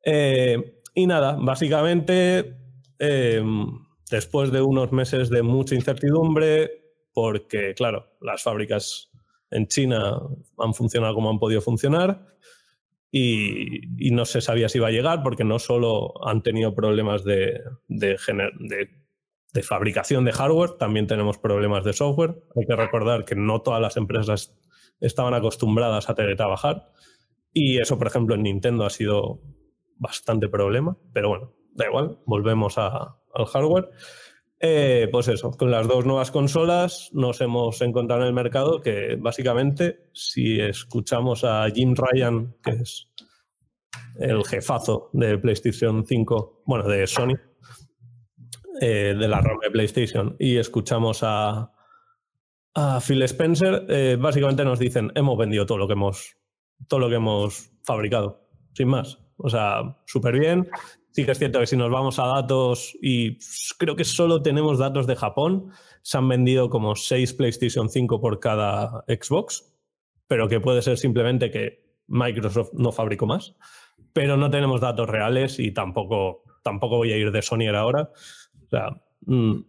Eh, 0.04 0.78
y 0.94 1.06
nada, 1.06 1.36
básicamente, 1.40 2.56
em, 2.98 3.83
después 4.10 4.52
de 4.52 4.62
unos 4.62 4.92
meses 4.92 5.30
de 5.30 5.42
mucha 5.42 5.74
incertidumbre, 5.74 6.70
porque, 7.12 7.74
claro, 7.74 8.16
las 8.20 8.42
fábricas 8.42 9.10
en 9.50 9.66
China 9.68 10.20
han 10.58 10.74
funcionado 10.74 11.14
como 11.14 11.30
han 11.30 11.38
podido 11.38 11.60
funcionar 11.60 12.34
y, 13.16 14.10
no 14.10 14.24
se 14.24 14.40
sabía 14.40 14.68
si 14.68 14.78
iba 14.78 14.88
a 14.88 14.90
llegar, 14.90 15.22
porque 15.22 15.44
no 15.44 15.60
solo 15.60 16.12
han 16.26 16.42
tenido 16.42 16.74
problemas 16.74 17.22
de, 17.22 17.60
de, 17.86 18.18
fabricación 19.62 20.24
de 20.24 20.32
hardware, 20.32 20.72
también 20.72 21.06
tenemos 21.06 21.38
problemas 21.38 21.84
de 21.84 21.92
software. 21.92 22.42
Hay 22.56 22.66
que 22.66 22.74
recordar 22.74 23.24
que 23.24 23.36
no 23.36 23.62
todas 23.62 23.80
las 23.80 23.96
empresas 23.96 24.56
estaban 25.00 25.32
acostumbradas 25.32 26.10
a 26.10 26.16
teletrabajar. 26.16 26.90
Y 27.52 27.78
eso, 27.78 27.98
por 27.98 28.08
ejemplo, 28.08 28.34
en 28.34 28.42
Nintendo 28.42 28.84
ha 28.84 28.90
sido 28.90 29.40
bastante 29.96 30.48
problema, 30.48 30.98
pero 31.12 31.28
bueno, 31.28 31.52
da 31.72 31.86
igual, 31.86 32.18
volvemos 32.26 32.74
al 33.34 33.46
hardware. 33.46 33.90
Eh, 34.60 35.08
pues 35.12 35.28
eso, 35.28 35.50
con 35.50 35.70
las 35.70 35.86
dos 35.86 36.06
nuevas 36.06 36.30
consolas 36.30 37.10
nos 37.12 37.40
hemos 37.40 37.82
encontrado 37.82 38.22
en 38.22 38.28
el 38.28 38.32
mercado 38.32 38.80
que 38.80 39.16
básicamente 39.16 40.08
si 40.14 40.58
escuchamos 40.58 41.44
a 41.44 41.68
Jim 41.70 41.94
Ryan, 41.94 42.54
que 42.62 42.70
es 42.70 43.08
el 44.18 44.44
jefazo 44.44 45.10
de 45.12 45.38
PlayStation 45.38 46.06
5, 46.06 46.62
bueno, 46.64 46.88
de 46.88 47.06
Sony, 47.06 47.34
eh, 48.80 49.14
de 49.18 49.28
la 49.28 49.40
ROM 49.40 49.58
de 49.60 49.70
PlayStation, 49.70 50.36
y 50.38 50.56
escuchamos 50.56 51.20
a, 51.22 51.70
a 52.74 53.00
Phil 53.00 53.22
Spencer, 53.22 53.84
eh, 53.88 54.16
básicamente 54.18 54.64
nos 54.64 54.78
dicen, 54.78 55.12
hemos 55.14 55.36
vendido 55.36 55.66
todo 55.66 55.78
lo 55.78 55.86
que 55.86 55.92
hemos, 55.92 56.36
todo 56.88 57.00
lo 57.00 57.08
que 57.08 57.16
hemos 57.16 57.70
fabricado, 57.82 58.48
sin 58.72 58.88
más. 58.88 59.18
O 59.36 59.48
sea, 59.48 59.98
súper 60.06 60.38
bien. 60.38 60.68
Sí 61.14 61.24
que 61.24 61.30
es 61.30 61.38
cierto 61.38 61.60
que 61.60 61.68
si 61.68 61.76
nos 61.76 61.92
vamos 61.92 62.18
a 62.18 62.26
datos, 62.26 62.92
y 63.00 63.38
creo 63.78 63.94
que 63.94 64.02
solo 64.02 64.42
tenemos 64.42 64.80
datos 64.80 65.06
de 65.06 65.14
Japón, 65.14 65.70
se 66.02 66.18
han 66.18 66.28
vendido 66.28 66.68
como 66.68 66.96
6 66.96 67.34
PlayStation 67.34 67.88
5 67.88 68.20
por 68.20 68.40
cada 68.40 69.04
Xbox, 69.06 69.72
pero 70.26 70.48
que 70.48 70.58
puede 70.58 70.82
ser 70.82 70.98
simplemente 70.98 71.52
que 71.52 71.84
Microsoft 72.08 72.72
no 72.72 72.90
fabricó 72.90 73.26
más. 73.26 73.54
Pero 74.12 74.36
no 74.36 74.50
tenemos 74.50 74.80
datos 74.80 75.08
reales 75.08 75.60
y 75.60 75.70
tampoco, 75.70 76.42
tampoco 76.64 76.96
voy 76.96 77.12
a 77.12 77.16
ir 77.16 77.30
de 77.30 77.42
Sony 77.42 77.68
ahora. 77.72 78.10
O 78.66 78.68
sea, 78.68 79.00
mm, 79.26 79.60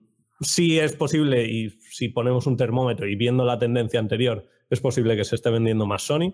sí 0.41 0.79
es 0.79 0.95
posible, 0.95 1.45
y 1.47 1.69
si 1.91 2.09
ponemos 2.09 2.47
un 2.47 2.57
termómetro 2.57 3.07
y 3.07 3.15
viendo 3.15 3.45
la 3.45 3.59
tendencia 3.59 3.99
anterior, 3.99 4.47
es 4.71 4.81
posible 4.81 5.15
que 5.15 5.23
se 5.23 5.35
esté 5.35 5.51
vendiendo 5.51 5.85
más 5.85 6.01
Sony. 6.01 6.33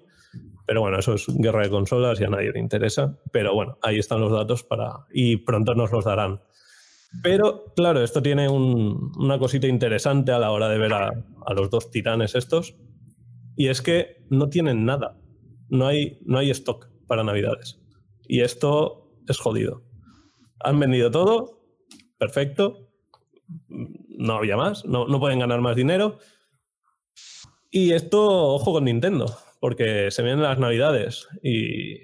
Pero 0.66 0.82
bueno, 0.82 1.00
eso 1.00 1.16
es 1.16 1.26
guerra 1.28 1.64
de 1.64 1.70
consolas 1.70 2.20
y 2.20 2.24
a 2.24 2.30
nadie 2.30 2.52
le 2.52 2.60
interesa. 2.60 3.18
Pero 3.32 3.54
bueno, 3.54 3.78
ahí 3.82 4.00
están 4.00 4.22
los 4.22 4.32
datos 4.32 4.64
para. 4.64 5.06
y 5.12 5.38
pronto 5.38 5.76
nos 5.76 5.92
los 5.92 6.06
darán. 6.06 6.42
Pero 7.24 7.74
claro, 7.76 8.02
esto 8.02 8.22
tiene 8.22 8.48
una 8.48 9.38
cosita 9.38 9.68
interesante 9.68 10.32
a 10.32 10.40
la 10.40 10.52
hora 10.52 10.70
de 10.70 10.78
ver 10.78 10.94
a, 10.94 11.12
los 11.54 11.70
dos 11.70 11.92
titanes 11.92 12.36
estos. 12.36 12.76
Y 13.58 13.68
es 13.68 13.82
que 13.82 14.26
no 14.30 14.50
tienen 14.50 14.86
nada. 14.86 15.18
No 15.70 15.88
hay, 15.88 16.20
no 16.26 16.38
hay 16.38 16.52
stock 16.52 16.90
para 17.08 17.24
Navidades. 17.24 17.80
Y 18.28 18.42
esto 18.42 19.12
es 19.28 19.38
jodido. 19.38 19.84
Han 20.62 20.80
vendido 20.80 21.12
todo, 21.12 21.66
perfecto, 22.18 22.92
no 23.68 24.34
había 24.36 24.56
más, 24.56 24.86
no, 24.86 25.20
pueden 25.20 25.40
ganar 25.40 25.62
más 25.62 25.76
dinero. 25.76 26.20
Y 27.70 27.94
esto, 27.94 28.54
ojo 28.54 28.74
con 28.74 28.86
Nintendo, 28.86 29.26
porque 29.62 30.10
se 30.10 30.24
vienen 30.24 30.42
las 30.42 30.60
navidades 30.60 31.30
y, 31.42 32.00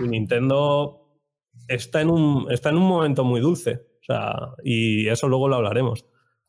Nintendo 0.00 1.20
está 1.68 2.00
en, 2.00 2.10
un, 2.10 2.50
está 2.50 2.70
en 2.70 2.76
un 2.76 2.88
momento 2.88 3.24
muy 3.24 3.40
dulce. 3.40 3.86
O 4.00 4.04
sea, 4.04 4.34
y 4.62 5.08
eso 5.08 5.28
luego 5.28 5.48
lo 5.48 5.56
hablaremos. 5.56 6.04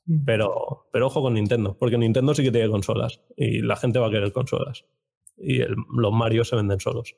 Mm. 0.05 0.25
Pero, 0.25 0.88
pero 0.91 1.07
ojo 1.07 1.21
con 1.21 1.35
Nintendo, 1.35 1.77
porque 1.77 1.97
Nintendo 1.97 2.33
sí 2.33 2.43
que 2.43 2.51
tiene 2.51 2.69
consolas 2.69 3.21
y 3.38 3.61
la 3.61 3.75
gente 3.75 3.99
va 3.99 4.07
a 4.07 4.11
querer 4.11 4.31
consolas. 4.31 4.85
Y 5.38 5.59
los 5.59 6.11
Mario 6.11 6.43
se 6.43 6.55
venden 6.55 6.79
solos. 6.79 7.15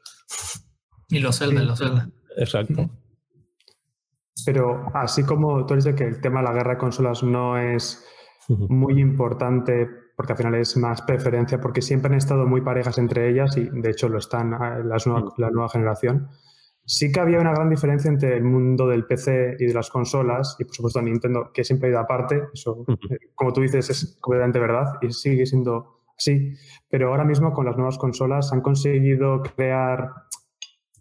Y 1.09 1.19
los 1.19 1.39
Zelda, 1.39 1.63
los 1.63 1.79
Zelda. 1.79 2.09
Exacto. 2.37 2.89
Pero 4.45 4.85
así 4.93 5.23
como 5.23 5.65
tú 5.65 5.75
dices 5.75 5.95
que 5.95 6.03
el 6.03 6.21
tema 6.21 6.41
de 6.41 6.47
la 6.47 6.53
guerra 6.53 6.73
de 6.73 6.77
consolas 6.77 7.23
no 7.23 7.57
es 7.57 8.05
muy 8.49 8.99
importante 8.99 9.87
porque 10.17 10.33
al 10.33 10.37
final 10.37 10.55
es 10.55 10.75
más 10.77 11.03
preferencia, 11.03 11.61
porque 11.61 11.83
siempre 11.83 12.11
han 12.11 12.17
estado 12.17 12.47
muy 12.47 12.61
parejas 12.61 12.97
entre 12.97 13.29
ellas 13.29 13.55
y 13.55 13.69
de 13.69 13.91
hecho 13.91 14.09
lo 14.09 14.17
están 14.17 14.51
ah, 14.55 14.79
la 14.79 15.51
nueva 15.51 15.69
generación. 15.69 16.27
Sí 16.83 17.11
que 17.11 17.19
había 17.19 17.39
una 17.39 17.51
gran 17.51 17.69
diferencia 17.69 18.09
entre 18.09 18.35
el 18.35 18.43
mundo 18.43 18.87
del 18.87 19.05
PC 19.05 19.57
y 19.59 19.67
de 19.67 19.73
las 19.75 19.91
consolas 19.91 20.55
y 20.57 20.65
por 20.65 20.73
supuesto 20.73 21.01
Nintendo, 21.03 21.51
que 21.53 21.63
siempre 21.63 21.89
ha 21.89 21.91
ido 21.91 21.99
aparte, 21.99 22.45
eso 22.51 22.83
eh, 23.11 23.29
como 23.35 23.53
tú 23.53 23.61
dices 23.61 23.91
es 23.91 24.17
completamente 24.19 24.57
verdad 24.57 24.93
y 25.01 25.11
sigue 25.11 25.45
siendo 25.45 26.01
así, 26.17 26.55
pero 26.89 27.09
ahora 27.09 27.23
mismo 27.23 27.53
con 27.53 27.65
las 27.65 27.77
nuevas 27.77 27.99
consolas 27.99 28.51
han 28.51 28.61
conseguido 28.61 29.43
crear 29.43 30.13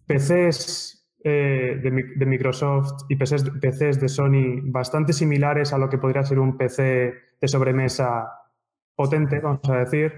PCs 0.07 1.09
eh, 1.25 1.81
de, 1.83 2.27
Microsoft 2.27 3.05
y 3.09 3.17
PCs, 3.17 3.45
PCs 3.63 3.99
de 3.99 4.09
Sony 4.09 4.61
bastante 4.63 5.15
similares 5.15 5.73
a 5.73 5.79
lo 5.79 5.89
que 5.89 5.97
podría 5.97 6.23
ser 6.23 6.39
un 6.39 6.59
PC 6.59 7.15
de 7.41 7.49
sobremesa 7.49 8.29
potente, 8.97 9.41
vamos 9.41 9.69
a 9.69 9.77
decir, 9.79 10.13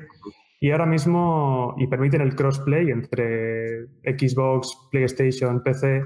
y 0.60 0.70
ahora 0.70 0.86
mismo 0.86 1.74
y 1.78 1.86
permiten 1.86 2.20
el 2.20 2.34
crossplay 2.34 2.90
entre 2.90 3.86
Xbox, 4.02 4.88
PlayStation, 4.90 5.62
PC, 5.62 6.02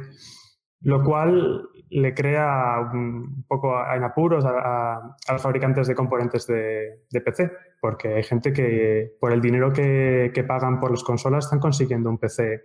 lo 0.80 1.02
cual 1.04 1.68
le 1.90 2.14
crea 2.14 2.90
un 2.92 3.44
poco 3.46 3.74
en 3.94 4.02
apuros 4.02 4.44
a, 4.46 5.16
los 5.30 5.42
fabricantes 5.42 5.86
de 5.86 5.94
componentes 5.94 6.46
de, 6.46 7.20
PC, 7.24 7.50
porque 7.80 8.14
hay 8.14 8.22
gente 8.22 8.52
que 8.52 9.16
por 9.20 9.32
el 9.32 9.40
dinero 9.40 9.72
que, 9.72 10.32
que 10.34 10.44
pagan 10.44 10.80
por 10.80 10.90
las 10.90 11.04
consolas 11.04 11.44
están 11.44 11.60
consiguiendo 11.60 12.10
un 12.10 12.18
PC, 12.18 12.62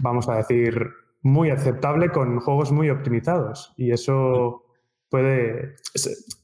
vamos 0.00 0.28
a 0.28 0.36
decir, 0.36 0.88
muy 1.22 1.50
aceptable 1.50 2.10
con 2.10 2.40
juegos 2.40 2.72
muy 2.72 2.90
optimizados. 2.90 3.72
Y 3.76 3.92
eso 3.92 4.64
puede, 5.08 5.76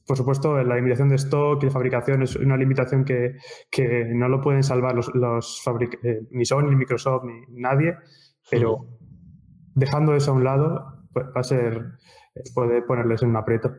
por 0.09 0.17
supuesto, 0.17 0.63
la 0.63 0.75
limitación 0.75 1.09
de 1.09 1.17
stock 1.17 1.61
y 1.61 1.67
de 1.67 1.71
fabricación 1.71 2.23
es 2.23 2.35
una 2.35 2.57
limitación 2.57 3.05
que, 3.05 3.37
no 4.11 4.27
lo 4.27 4.41
pueden 4.41 4.63
salvar 4.63 4.95
los, 4.95 5.13
los 5.13 5.63
eh, 6.01 6.21
ni 6.31 6.45
Sony, 6.45 6.63
ni 6.63 6.77
Microsoft, 6.77 7.25
ni 7.25 7.61
nadie, 7.61 7.95
pero 8.49 8.87
dejando 9.75 10.15
eso 10.15 10.31
a 10.31 10.33
un 10.33 10.43
lado, 10.43 11.05
pues, 11.13 11.27
va 11.27 11.41
a 11.41 11.43
ser, 11.43 11.91
eh, 12.33 12.41
puede 12.55 12.81
ponerles 12.81 13.21
en 13.21 13.29
un 13.29 13.35
aprieto. 13.35 13.75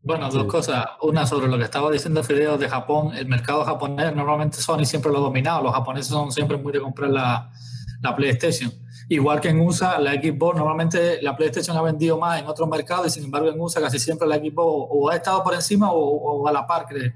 Bueno, 0.00 0.30
dos 0.30 0.46
cosas. 0.46 0.86
Una 1.02 1.26
sobre 1.26 1.48
lo 1.48 1.58
que 1.58 1.64
estaba 1.64 1.90
diciendo 1.90 2.24
Fideo 2.24 2.56
de 2.56 2.66
Japón. 2.66 3.14
El 3.14 3.28
mercado 3.28 3.66
japonés, 3.66 4.16
normalmente 4.16 4.56
Sony 4.56 4.86
siempre 4.86 5.12
lo 5.12 5.18
ha 5.18 5.20
dominado. 5.20 5.62
Los 5.62 5.74
japoneses 5.74 6.08
son 6.08 6.32
siempre 6.32 6.56
muy 6.56 6.72
de 6.72 6.80
comprar 6.80 7.10
la, 7.10 7.52
la 8.00 8.16
PlayStation. 8.16 8.72
Igual 9.08 9.40
que 9.40 9.48
en 9.48 9.60
USA, 9.60 9.98
la 9.98 10.12
Xbox, 10.12 10.56
normalmente 10.56 11.20
la 11.22 11.36
PlayStation 11.36 11.76
ha 11.76 11.82
vendido 11.82 12.18
más 12.18 12.40
en 12.40 12.46
otros 12.46 12.68
mercados 12.68 13.06
y 13.08 13.10
sin 13.10 13.24
embargo 13.24 13.48
en 13.48 13.60
USA 13.60 13.80
casi 13.80 13.98
siempre 13.98 14.26
la 14.26 14.36
Xbox 14.36 14.88
o 14.90 15.10
ha 15.10 15.16
estado 15.16 15.42
por 15.42 15.54
encima 15.54 15.90
o, 15.92 16.46
a 16.48 16.52
la 16.52 16.66
par 16.66 16.86
que, 16.86 17.12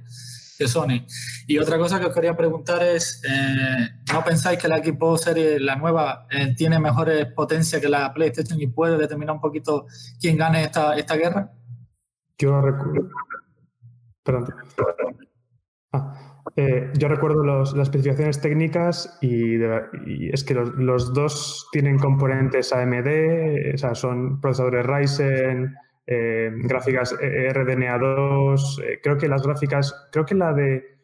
Sony. 0.66 1.06
Y 1.46 1.56
otra 1.58 1.78
cosa 1.78 2.00
que 2.00 2.06
os 2.06 2.14
quería 2.14 2.36
preguntar 2.36 2.82
es, 2.82 3.22
eh, 3.24 3.90
¿no 4.12 4.24
pensáis 4.24 4.58
que 4.58 4.66
la 4.66 4.78
Xbox 4.78 5.22
serie, 5.22 5.60
la 5.60 5.76
nueva, 5.76 6.26
eh, 6.30 6.52
tiene 6.56 6.80
mejores 6.80 7.26
potencias 7.32 7.80
que 7.80 7.88
la 7.88 8.12
PlayStation 8.12 8.60
y 8.60 8.66
puede 8.66 8.98
determinar 8.98 9.36
un 9.36 9.40
poquito 9.40 9.86
quién 10.20 10.36
gane 10.36 10.64
esta, 10.64 10.96
esta 10.96 11.14
guerra? 11.14 11.52
Yo 12.38 12.60
recuerdo... 12.60 13.08
Perdón. 14.24 14.54
Ah. 15.92 16.27
Eh, 16.56 16.90
yo 16.96 17.08
recuerdo 17.08 17.42
las 17.44 17.74
especificaciones 17.74 18.40
técnicas 18.40 19.18
y, 19.20 19.56
es 20.32 20.44
que 20.44 20.54
los, 20.54 21.12
dos 21.12 21.68
tienen 21.72 21.98
componentes 21.98 22.72
AMD, 22.72 23.74
o 23.74 23.78
sea, 23.78 23.94
son 23.94 24.40
procesadores 24.40 24.86
Ryzen, 24.86 25.74
eh, 26.06 26.50
gráficas 26.64 27.14
RDNA2. 27.18 28.82
Eh, 28.82 29.00
creo 29.02 29.18
que 29.18 29.28
las 29.28 29.42
gráficas, 29.42 30.08
creo 30.12 30.24
que 30.24 30.34
la 30.34 30.52
de 30.52 30.98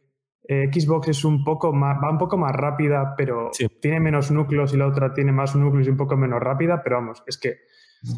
Xbox 0.46 1.08
es 1.08 1.24
un 1.24 1.42
poco 1.42 1.72
más, 1.72 1.96
va 2.02 2.10
un 2.10 2.18
poco 2.18 2.36
más 2.36 2.52
rápida, 2.52 3.14
pero 3.16 3.50
tiene 3.80 3.98
menos 4.00 4.30
núcleos 4.30 4.74
y 4.74 4.76
la 4.76 4.86
otra 4.86 5.14
tiene 5.14 5.32
más 5.32 5.56
núcleos 5.56 5.86
y 5.86 5.90
un 5.90 5.96
poco 5.96 6.16
menos 6.16 6.40
rápida, 6.40 6.82
pero 6.82 6.96
vamos, 6.96 7.22
es 7.26 7.38
que. 7.38 7.60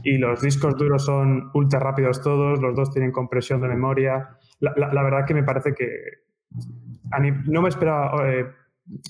Y 0.02 0.18
los 0.18 0.42
discos 0.42 0.76
duros 0.76 1.04
son 1.04 1.52
ultra 1.54 1.78
rápidos 1.78 2.20
todos, 2.20 2.60
los 2.60 2.74
dos 2.74 2.90
tienen 2.90 3.12
compresión 3.12 3.60
de 3.60 3.68
memoria. 3.68 4.30
la 4.58 5.02
verdad 5.04 5.24
que 5.24 5.34
me 5.34 5.44
parece 5.44 5.74
que 5.74 5.86
no 7.46 7.62
me 7.62 7.68
esperaba 7.68 8.30
eh, 8.30 8.46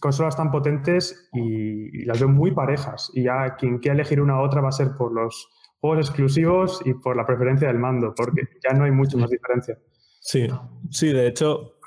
consolas 0.00 0.36
tan 0.36 0.50
potentes 0.50 1.28
y, 1.32 2.04
las 2.04 2.20
veo 2.20 2.28
muy 2.28 2.52
parejas. 2.52 3.10
Y 3.14 3.24
ya 3.24 3.56
quien 3.56 3.78
quiera 3.78 3.94
elegir 3.94 4.20
una 4.20 4.40
u 4.40 4.44
otra 4.44 4.60
va 4.60 4.68
a 4.68 4.72
ser 4.72 4.94
por 4.96 5.12
los 5.12 5.48
juegos 5.80 6.08
exclusivos 6.08 6.82
y 6.84 6.94
por 6.94 7.16
la 7.16 7.26
preferencia 7.26 7.68
del 7.68 7.78
mando, 7.78 8.14
porque 8.14 8.42
ya 8.62 8.76
no 8.76 8.84
hay 8.84 8.90
mucho 8.90 9.18
más 9.18 9.30
diferencia. 9.30 9.78
Sí, 10.20 10.48
sí, 10.90 11.12
de 11.12 11.28
hecho, 11.28 11.78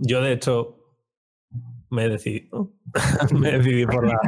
yo 0.00 0.20
de 0.20 0.32
hecho 0.32 0.84
me 1.90 2.08
decidí, 2.08 2.48
me 3.40 3.52
decidí 3.52 3.86
por 3.86 4.06
la, 4.06 4.18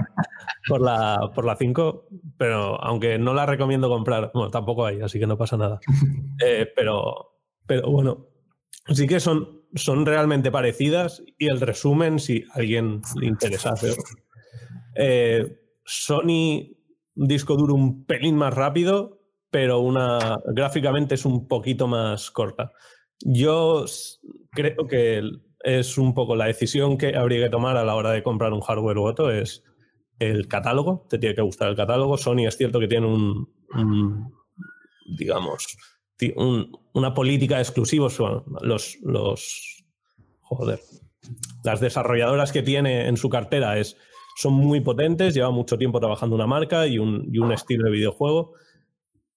por 0.68 0.80
la 0.80 1.30
por 1.34 1.44
la 1.44 1.56
5, 1.56 2.08
pero 2.38 2.82
aunque 2.82 3.18
no 3.18 3.34
la 3.34 3.46
recomiendo 3.46 3.88
comprar, 3.88 4.30
bueno, 4.32 4.50
tampoco 4.50 4.86
hay, 4.86 5.00
así 5.00 5.18
que 5.18 5.26
no 5.26 5.36
pasa 5.36 5.56
nada. 5.56 5.80
Eh, 6.44 6.70
pero, 6.76 7.38
pero 7.66 7.90
bueno, 7.90 8.26
sí 8.88 9.06
que 9.06 9.20
son 9.20 9.55
son 9.74 10.06
realmente 10.06 10.50
parecidas 10.50 11.22
y 11.38 11.48
el 11.48 11.60
resumen, 11.60 12.18
si 12.18 12.44
a 12.50 12.58
alguien 12.58 13.02
le 13.20 13.26
interesa. 13.26 13.74
Eh, 14.94 15.58
Sony, 15.84 16.76
disco 17.14 17.56
duro 17.56 17.74
un 17.74 18.04
pelín 18.06 18.36
más 18.36 18.54
rápido, 18.54 19.20
pero 19.50 19.80
una 19.80 20.38
gráficamente 20.46 21.14
es 21.14 21.24
un 21.24 21.48
poquito 21.48 21.86
más 21.86 22.30
corta. 22.30 22.72
Yo 23.20 23.84
creo 24.50 24.86
que 24.88 25.22
es 25.60 25.98
un 25.98 26.14
poco 26.14 26.36
la 26.36 26.46
decisión 26.46 26.96
que 26.96 27.16
habría 27.16 27.44
que 27.44 27.50
tomar 27.50 27.76
a 27.76 27.84
la 27.84 27.94
hora 27.94 28.12
de 28.12 28.22
comprar 28.22 28.52
un 28.52 28.60
hardware 28.60 28.98
u 28.98 29.04
otro, 29.04 29.30
es 29.30 29.64
el 30.18 30.48
catálogo, 30.48 31.06
te 31.10 31.18
tiene 31.18 31.34
que 31.34 31.42
gustar 31.42 31.68
el 31.68 31.76
catálogo. 31.76 32.16
Sony 32.16 32.46
es 32.46 32.56
cierto 32.56 32.80
que 32.80 32.88
tiene 32.88 33.06
un 33.06 33.48
digamos, 35.06 35.76
una 36.96 37.12
política 37.12 37.56
de 37.56 37.62
exclusivos. 37.62 38.18
Los, 38.62 38.96
los, 39.02 39.84
joder, 40.40 40.80
las 41.62 41.80
desarrolladoras 41.80 42.52
que 42.52 42.62
tiene 42.62 43.06
en 43.06 43.18
su 43.18 43.28
cartera 43.28 43.78
es, 43.78 43.98
son 44.36 44.54
muy 44.54 44.80
potentes, 44.80 45.34
lleva 45.34 45.50
mucho 45.50 45.76
tiempo 45.76 46.00
trabajando 46.00 46.34
una 46.34 46.46
marca 46.46 46.86
y 46.86 46.98
un, 46.98 47.28
y 47.30 47.38
un 47.38 47.52
estilo 47.52 47.84
de 47.84 47.90
videojuego. 47.90 48.54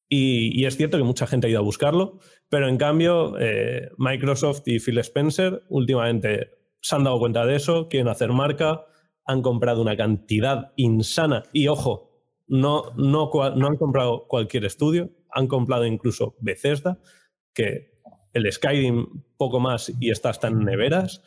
Y, 0.07 0.65
es 0.65 0.77
cierto 0.77 0.97
que 0.97 1.03
mucha 1.03 1.27
gente 1.27 1.47
ha 1.47 1.49
ido 1.49 1.59
a 1.59 1.63
buscarlo, 1.63 2.19
pero 2.47 2.67
en 2.69 2.77
cambio 2.77 3.37
eh, 3.39 3.89
Microsoft 3.97 4.61
y 4.65 4.79
Phil 4.79 4.97
Spencer 4.99 5.61
últimamente 5.67 6.51
se 6.81 6.95
han 6.95 7.03
dado 7.03 7.19
cuenta 7.19 7.45
de 7.45 7.57
eso, 7.57 7.89
quieren 7.89 8.07
hacer 8.07 8.31
marca, 8.31 8.85
han 9.25 9.41
comprado 9.41 9.81
una 9.81 9.97
cantidad 9.97 10.71
insana 10.77 11.43
y 11.51 11.67
ojo, 11.67 12.09
no, 12.47 12.85
no, 12.95 13.29
no 13.55 13.67
han 13.67 13.75
comprado 13.75 14.25
cualquier 14.27 14.65
estudio, 14.65 15.11
han 15.29 15.47
comprado 15.47 15.85
incluso 15.85 16.35
Bethesda, 16.39 16.99
que 17.59 17.91
el 18.31 18.49
Skyrim 18.49 19.05
poco 19.35 19.59
más 19.59 19.91
y 19.99 20.11
está 20.11 20.29
hasta 20.29 20.47
en 20.47 20.59
neveras. 20.59 21.21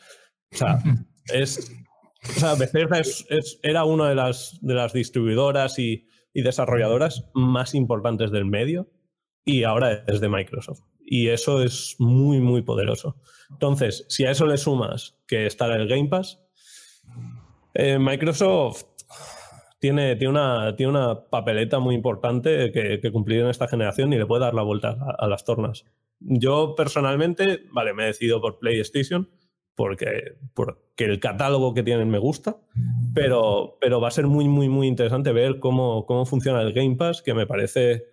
O 0.50 0.56
sea, 0.56 0.78
es, 1.32 1.70
Bethesda 2.58 3.02
era 3.62 3.84
una 3.84 4.08
de 4.08 4.14
las, 4.14 4.58
de 4.62 4.72
las 4.72 4.94
distribuidoras 4.94 5.78
y, 5.78 6.08
desarrolladoras 6.34 7.28
más 7.34 7.74
importantes 7.74 8.30
del 8.30 8.46
medio 8.46 8.88
y 9.44 9.64
ahora 9.64 10.02
es 10.06 10.18
de 10.22 10.30
Microsoft. 10.30 10.80
Y 10.98 11.28
eso 11.28 11.62
es 11.62 11.96
muy, 11.98 12.40
muy 12.40 12.62
poderoso. 12.62 13.18
Entonces, 13.50 14.06
si 14.08 14.24
a 14.24 14.30
eso 14.30 14.46
le 14.46 14.56
sumas 14.56 15.18
que 15.26 15.44
está 15.44 15.66
el 15.66 15.86
Game 15.86 16.08
Pass, 16.08 16.40
eh, 17.74 17.98
Microsoft 17.98 18.84
tiene, 19.78 20.16
tiene, 20.16 20.30
una, 20.30 20.74
tiene 20.74 20.92
una 20.92 21.28
papeleta 21.28 21.80
muy 21.80 21.94
importante 21.94 22.72
que, 22.72 23.12
cumplir 23.12 23.40
en 23.40 23.48
esta 23.48 23.68
generación 23.68 24.10
y 24.14 24.16
le 24.16 24.24
puede 24.24 24.44
dar 24.44 24.54
la 24.54 24.62
vuelta 24.62 24.96
a, 25.18 25.26
las 25.26 25.44
tornas. 25.44 25.84
Yo 26.24 26.74
personalmente, 26.74 27.64
vale, 27.72 27.94
me 27.94 28.04
he 28.04 28.06
decidido 28.06 28.40
por 28.40 28.58
PlayStation 28.58 29.28
porque, 29.74 30.36
porque 30.54 31.04
el 31.04 31.20
catálogo 31.20 31.74
que 31.74 31.82
tienen 31.82 32.10
me 32.10 32.18
gusta, 32.18 32.60
pero, 33.14 33.78
pero 33.80 34.00
va 34.00 34.08
a 34.08 34.12
ser 34.12 34.26
muy, 34.26 34.46
muy, 34.48 34.68
muy 34.68 34.86
interesante 34.86 35.32
ver 35.32 35.58
cómo, 35.58 36.06
cómo 36.06 36.26
funciona 36.26 36.62
el 36.62 36.72
Game 36.72 36.96
Pass, 36.96 37.22
que 37.22 37.34
me 37.34 37.46
parece 37.46 38.04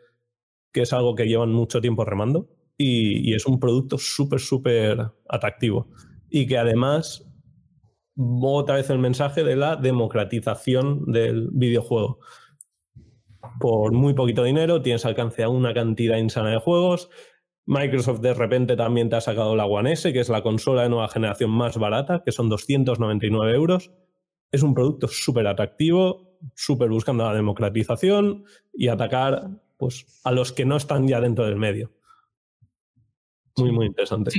que 0.72 0.82
es 0.82 0.94
algo 0.94 1.16
que 1.16 1.28
llevan 1.28 1.52
mucho 1.52 1.82
tiempo 1.82 2.06
remando 2.06 2.50
y, 2.78 3.34
es 3.34 3.46
un 3.46 3.60
producto 3.60 3.98
súper, 3.98 4.40
súper 4.40 5.12
atractivo. 5.28 5.90
Y 6.30 6.48
que 6.48 6.58
además 6.58 7.26
otra 8.42 8.76
vez 8.76 8.90
el 8.90 9.00
mensaje 9.00 9.44
de 9.44 9.56
la 9.56 9.76
democratización 9.76 11.12
del 11.12 11.50
videojuego. 11.52 12.20
Por 13.60 13.94
muy 13.94 14.14
poquito 14.14 14.44
dinero 14.44 14.82
tienes 14.82 15.06
alcance 15.06 15.44
a 15.44 15.50
una 15.50 15.74
cantidad 15.74 16.18
insana 16.18 16.52
de 16.52 16.60
juegos. 16.60 17.10
Microsoft 17.66 18.22
de 18.22 18.34
repente 18.34 18.76
también 18.76 19.10
te 19.10 19.16
ha 19.16 19.22
sacado 19.22 19.56
la 19.56 19.66
One 19.66 19.92
S, 19.94 20.12
que 20.12 20.20
es 20.20 20.30
la 20.30 20.42
consola 20.42 20.84
de 20.84 20.90
nueva 20.90 21.08
generación 21.08 21.52
más 21.52 21.78
barata, 21.78 22.24
que 22.26 22.32
son 22.32 22.50
299 22.50 23.54
euros. 23.54 23.92
Es 24.52 24.64
un 24.64 24.74
producto 24.74 25.08
súper 25.08 25.46
atractivo, 25.48 26.40
súper 26.56 26.90
buscando 26.90 27.26
la 27.26 27.34
democratización 27.34 28.46
y 28.74 28.88
atacar 28.88 29.50
pues, 29.78 30.22
a 30.24 30.32
los 30.32 30.52
que 30.52 30.66
no 30.66 30.78
están 30.78 31.08
ya 31.08 31.22
dentro 31.22 31.46
del 31.46 31.58
medio. 31.58 31.92
Muy, 33.58 33.72
muy 33.72 33.86
interesante. 33.88 34.32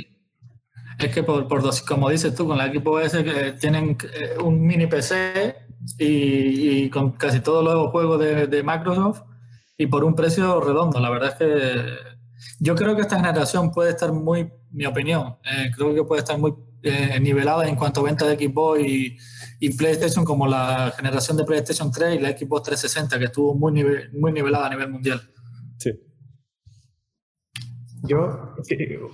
Es 0.99 1.15
que 1.15 1.23
por, 1.23 1.63
dos, 1.63 1.83
como 1.83 2.11
dices 2.11 2.35
tú, 2.35 2.47
con 2.47 2.59
la 2.59 2.67
equipo 2.67 3.01
S 3.01 3.25
que 3.25 3.53
tienen 3.53 3.97
eh, 4.15 4.37
un 4.43 4.61
mini 4.61 4.87
PC 4.87 5.57
y, 5.99 6.91
con 6.91 7.13
casi 7.13 7.41
todos 7.41 7.65
los 7.65 7.91
juegos 7.91 8.21
de, 8.21 8.63
Microsoft 8.63 9.23
y 9.79 9.87
por 9.87 10.05
un 10.05 10.15
precio 10.15 10.61
redondo. 10.61 11.01
La 11.01 11.11
verdad 11.11 11.31
es 11.31 11.35
que 11.37 12.10
yo 12.59 12.75
creo 12.75 12.95
que 12.95 13.03
esta 13.03 13.17
generación 13.17 13.71
puede 13.71 13.91
estar 13.91 14.13
muy, 14.13 14.51
mi 14.71 14.87
opinión, 14.87 15.37
eh, 15.45 15.71
creo 15.77 15.95
que 15.95 16.05
puede 16.05 16.21
estar 16.21 16.39
muy 16.39 16.55
eh, 16.83 17.19
niveladas 17.21 17.69
en 17.69 17.77
cuanto 17.77 18.01
a 18.01 18.05
venta 18.05 18.27
de 18.27 18.37
Xbox 18.37 18.81
y, 18.81 19.19
y, 19.61 19.77
PlayStation, 19.77 20.25
como 20.25 20.47
la 20.47 20.93
generación 20.97 21.37
de 21.37 21.45
PlayStation 21.45 21.91
3 21.91 22.17
y 22.17 22.19
la 22.19 22.31
Xbox 22.31 22.63
360, 22.63 23.19
que 23.19 23.25
estuvo 23.27 23.55
muy, 23.55 23.85
muy 24.13 24.33
nivelada 24.33 24.67
a 24.67 24.71
nivel 24.71 24.91
mundial. 24.91 25.21
Sí. 25.79 25.91
Yo 28.03 28.55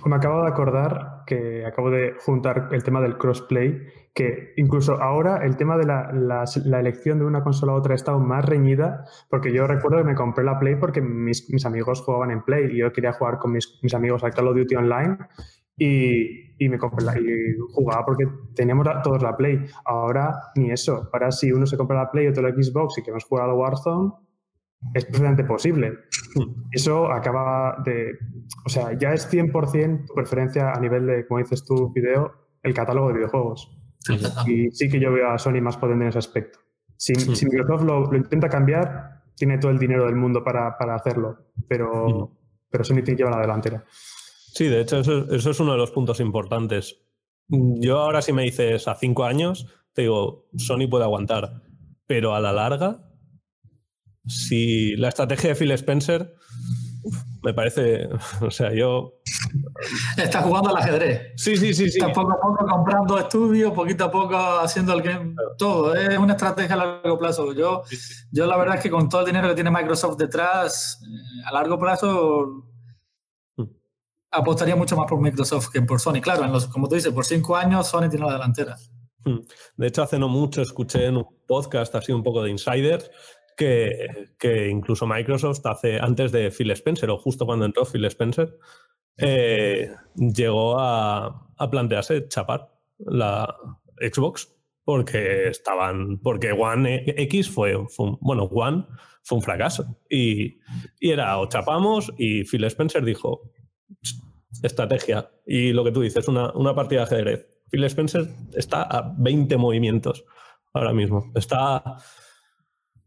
me 0.05 0.15
acabo 0.15 0.43
de 0.43 0.47
acordar 0.47 1.23
que 1.25 1.65
acabo 1.65 1.89
de 1.89 2.13
juntar 2.19 2.69
el 2.71 2.83
tema 2.83 3.01
del 3.01 3.17
crossplay, 3.17 3.81
que 4.17 4.53
incluso 4.57 4.99
ahora 4.99 5.45
el 5.45 5.57
tema 5.57 5.77
de 5.77 5.85
la, 5.85 6.11
la, 6.11 6.79
elección 6.79 7.19
de 7.19 7.25
una 7.25 7.43
consola 7.43 7.73
a 7.73 7.75
otra 7.75 7.93
ha 7.93 7.95
estado 7.95 8.19
más 8.19 8.43
reñida, 8.43 9.05
porque 9.29 9.53
yo 9.53 9.67
recuerdo 9.67 9.99
que 9.99 10.05
me 10.05 10.15
compré 10.15 10.43
la 10.43 10.57
Play 10.57 10.75
porque 10.77 11.01
mis, 11.01 11.47
mis 11.53 11.67
amigos 11.67 12.01
jugaban 12.01 12.31
en 12.31 12.41
Play 12.41 12.71
y 12.71 12.79
yo 12.79 12.91
quería 12.91 13.13
jugar 13.13 13.37
con 13.37 13.51
mis, 13.51 13.79
mis 13.83 13.93
amigos 13.93 14.23
a 14.23 14.31
Call 14.31 14.47
of 14.47 14.57
Duty 14.57 14.75
Online 14.75 15.19
y, 15.77 16.55
y, 16.57 16.67
me 16.67 16.79
compré 16.79 17.05
la, 17.05 17.15
y 17.19 17.25
jugaba 17.73 18.03
porque 18.07 18.25
teníamos 18.55 18.87
todos 19.03 19.21
la 19.21 19.37
Play. 19.37 19.67
Ahora 19.85 20.33
ni 20.55 20.71
eso. 20.71 21.11
Ahora 21.13 21.31
si 21.31 21.51
uno 21.51 21.67
se 21.67 21.77
compra 21.77 21.97
la 21.97 22.09
Play 22.09 22.25
y 22.25 22.29
otro 22.29 22.41
la 22.41 22.49
Xbox 22.49 22.97
y 22.97 23.03
queremos 23.03 23.25
jugar 23.25 23.47
a 23.47 23.53
Warzone, 23.53 24.13
es 24.95 25.05
perfectamente 25.05 25.43
posible. 25.43 25.93
Eso 26.71 27.11
acaba 27.11 27.83
de. 27.85 28.13
O 28.65 28.69
sea, 28.69 28.97
ya 28.97 29.13
es 29.13 29.31
100% 29.31 30.07
tu 30.07 30.13
preferencia 30.15 30.71
a 30.71 30.79
nivel 30.79 31.05
de, 31.05 31.27
como 31.27 31.37
dices 31.37 31.63
tú, 31.63 31.93
video, 31.93 32.31
el 32.63 32.73
catálogo 32.73 33.09
de 33.09 33.13
videojuegos. 33.13 33.76
Y 34.45 34.71
sí 34.71 34.89
que 34.89 34.99
yo 34.99 35.11
veo 35.11 35.29
a 35.29 35.37
Sony 35.37 35.61
más 35.61 35.77
potente 35.77 36.03
en 36.03 36.09
ese 36.09 36.19
aspecto. 36.19 36.59
Si, 36.95 37.13
Microsoft 37.13 37.83
lo, 37.83 38.15
intenta 38.15 38.49
cambiar, 38.49 39.23
tiene 39.35 39.57
todo 39.57 39.71
el 39.71 39.77
dinero 39.77 40.05
del 40.05 40.15
mundo 40.15 40.43
para, 40.43 40.77
para 40.77 40.95
hacerlo, 40.95 41.51
pero, 41.67 42.31
pero 42.69 42.83
Sony 42.83 42.95
tiene 42.95 43.15
que 43.15 43.17
llevar 43.17 43.35
la 43.35 43.41
delantera. 43.41 43.85
Sí, 43.89 44.65
de 44.65 44.81
hecho, 44.81 44.99
eso, 44.99 45.31
eso, 45.31 45.51
es 45.51 45.59
uno 45.59 45.73
de 45.73 45.77
los 45.77 45.91
puntos 45.91 46.19
importantes. 46.19 46.99
Yo 47.47 47.99
ahora, 47.99 48.21
si 48.21 48.33
me 48.33 48.43
dices 48.43 48.87
a 48.87 48.95
cinco 48.95 49.25
años, 49.25 49.67
te 49.93 50.03
digo, 50.03 50.47
Sony 50.57 50.87
puede 50.89 51.03
aguantar, 51.03 51.61
pero 52.07 52.33
a 52.33 52.41
la 52.41 52.51
larga 52.51 53.07
si 54.27 54.95
la 54.95 55.09
estrategia 55.09 55.49
de 55.49 55.55
Phil 55.55 55.71
Spencer 55.71 56.35
me 57.43 57.53
parece, 57.53 58.09
o 58.41 58.51
sea, 58.51 58.73
yo... 58.73 59.13
Está 60.17 60.41
jugando 60.41 60.69
al 60.69 60.77
ajedrez. 60.77 61.33
Sí, 61.35 61.55
sí, 61.55 61.73
sí, 61.73 61.89
sí. 61.89 61.99
Poco 62.13 62.31
a 62.31 62.41
poco 62.41 62.65
comprando 62.65 63.17
estudios, 63.17 63.73
poquito 63.73 64.05
a 64.05 64.11
poco 64.11 64.35
haciendo 64.35 64.93
el 64.93 65.01
game, 65.01 65.35
todo. 65.57 65.95
Es 65.95 66.17
una 66.17 66.33
estrategia 66.33 66.75
a 66.75 66.77
largo 66.77 67.17
plazo. 67.17 67.53
Yo, 67.53 67.83
yo 68.31 68.45
la 68.45 68.57
verdad 68.57 68.75
es 68.75 68.81
que 68.81 68.89
con 68.89 69.07
todo 69.07 69.21
el 69.21 69.27
dinero 69.27 69.47
que 69.49 69.55
tiene 69.55 69.71
Microsoft 69.71 70.17
detrás, 70.17 71.01
eh, 71.03 71.41
a 71.45 71.53
largo 71.53 71.77
plazo 71.79 72.65
hmm. 73.57 73.63
apostaría 74.31 74.75
mucho 74.75 74.97
más 74.97 75.07
por 75.07 75.21
Microsoft 75.21 75.69
que 75.69 75.81
por 75.81 75.99
Sony. 75.99 76.21
Claro, 76.21 76.43
en 76.43 76.51
los, 76.51 76.67
como 76.67 76.87
tú 76.87 76.95
dices, 76.95 77.13
por 77.13 77.25
cinco 77.25 77.55
años 77.55 77.87
Sony 77.87 78.09
tiene 78.09 78.25
la 78.25 78.33
delantera. 78.33 78.77
Hmm. 79.23 79.39
De 79.75 79.87
hecho, 79.87 80.03
hace 80.03 80.19
no 80.19 80.27
mucho 80.27 80.61
escuché 80.61 81.05
en 81.05 81.17
un 81.17 81.27
podcast 81.45 81.93
así 81.95 82.11
un 82.11 82.23
poco 82.23 82.43
de 82.43 82.51
insider 82.51 83.09
que, 83.57 84.69
incluso 84.69 85.07
Microsoft 85.07 85.65
hace 85.65 85.99
antes 85.99 86.31
de 86.31 86.51
Phil 86.51 86.71
Spencer 86.71 87.09
o 87.09 87.17
justo 87.17 87.45
cuando 87.45 87.65
entró 87.65 87.85
Phil 87.85 88.05
Spencer, 88.05 88.57
eh, 89.17 89.91
llegó 90.15 90.79
a, 90.79 91.43
plantearse 91.71 92.27
chapar 92.27 92.69
la 92.99 93.55
Xbox 93.99 94.53
porque 94.83 95.47
estaban 95.47 96.19
porque 96.19 96.51
One 96.51 97.03
X 97.05 97.49
fue, 97.49 97.75
un, 97.75 98.17
bueno 98.21 98.43
One 98.43 98.85
fue 99.23 99.39
un 99.39 99.43
fracaso. 99.43 99.97
Y, 100.09 100.59
y, 100.99 101.11
era 101.11 101.39
o 101.39 101.49
chapamos 101.49 102.13
y 102.17 102.43
Phil 102.43 102.63
Spencer 102.65 103.03
dijo 103.03 103.51
estrategia 104.63 105.29
y 105.45 105.73
lo 105.73 105.83
que 105.83 105.91
tú 105.91 106.01
dices 106.01 106.27
una, 106.27 106.51
una 106.53 106.75
partida 106.75 106.99
de 106.99 107.05
ajedrez. 107.05 107.47
Phil 107.69 107.83
Spencer 107.85 108.27
está 108.55 108.83
a 108.83 109.13
20 109.17 109.57
movimientos 109.57 110.23
ahora 110.73 110.93
mismo. 110.93 111.31
Está 111.35 111.97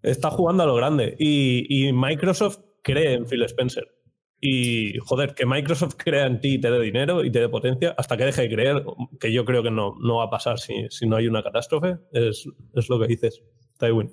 está 0.02 0.30
jugando 0.30 0.62
a 0.62 0.66
lo 0.66 0.74
grande. 0.74 1.16
Y, 1.18 1.92
Microsoft 1.92 2.58
cree 2.82 3.14
en 3.14 3.26
Phil 3.26 3.42
Spencer. 3.44 3.84
Y 4.40 4.98
joder, 5.00 5.34
que 5.34 5.44
Microsoft 5.44 5.96
crea 5.96 6.26
en 6.26 6.40
ti 6.40 6.54
y 6.54 6.60
te 6.60 6.70
dé 6.70 6.80
dinero 6.80 7.24
y 7.24 7.30
te 7.30 7.40
dé 7.40 7.48
potencia 7.48 7.94
hasta 7.98 8.16
que 8.16 8.24
deje 8.24 8.42
de 8.42 8.48
creer, 8.48 8.84
que 9.18 9.32
yo 9.32 9.44
creo 9.44 9.62
que 9.62 9.70
no, 9.70 9.94
no 10.00 10.16
va 10.16 10.24
a 10.24 10.30
pasar 10.30 10.58
si, 10.58 10.86
si 10.88 11.06
no 11.06 11.16
hay 11.16 11.26
una 11.26 11.42
catástrofe, 11.42 11.98
es, 12.12 12.46
es 12.74 12.88
lo 12.88 12.98
que 12.98 13.06
dices, 13.06 13.42
Tywin. 13.78 14.10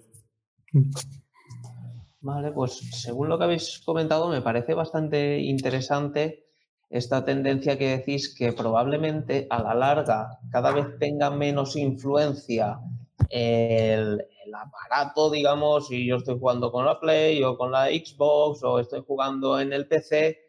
Vale, 2.19 2.52
pues 2.52 2.73
según 2.91 3.30
lo 3.30 3.38
que 3.38 3.45
habéis 3.45 3.82
comentado, 3.86 4.28
me 4.28 4.41
parece 4.41 4.73
bastante 4.73 5.39
interesante 5.39 6.47
esta 6.89 7.23
tendencia 7.26 7.78
que 7.78 7.97
decís 7.97 8.34
que 8.34 8.54
probablemente 8.54 9.47
a 9.50 9.62
la 9.62 9.73
larga 9.73 10.39
cada 10.52 10.71
vez 10.71 10.97
tenga 11.00 11.30
menos 11.30 11.76
influencia 11.76 12.80
el, 13.30 14.25
aparato, 14.53 15.30
digamos, 15.30 15.88
si 15.88 16.06
yo 16.06 16.17
estoy 16.17 16.39
jugando 16.39 16.71
con 16.71 16.86
la 16.86 16.99
Play 16.99 17.43
o 17.43 17.58
con 17.58 17.71
la 17.71 17.88
Xbox 17.88 18.63
o 18.63 18.80
estoy 18.80 19.03
jugando 19.06 19.60
en 19.60 19.73
el 19.73 19.88
PC. 19.88 20.39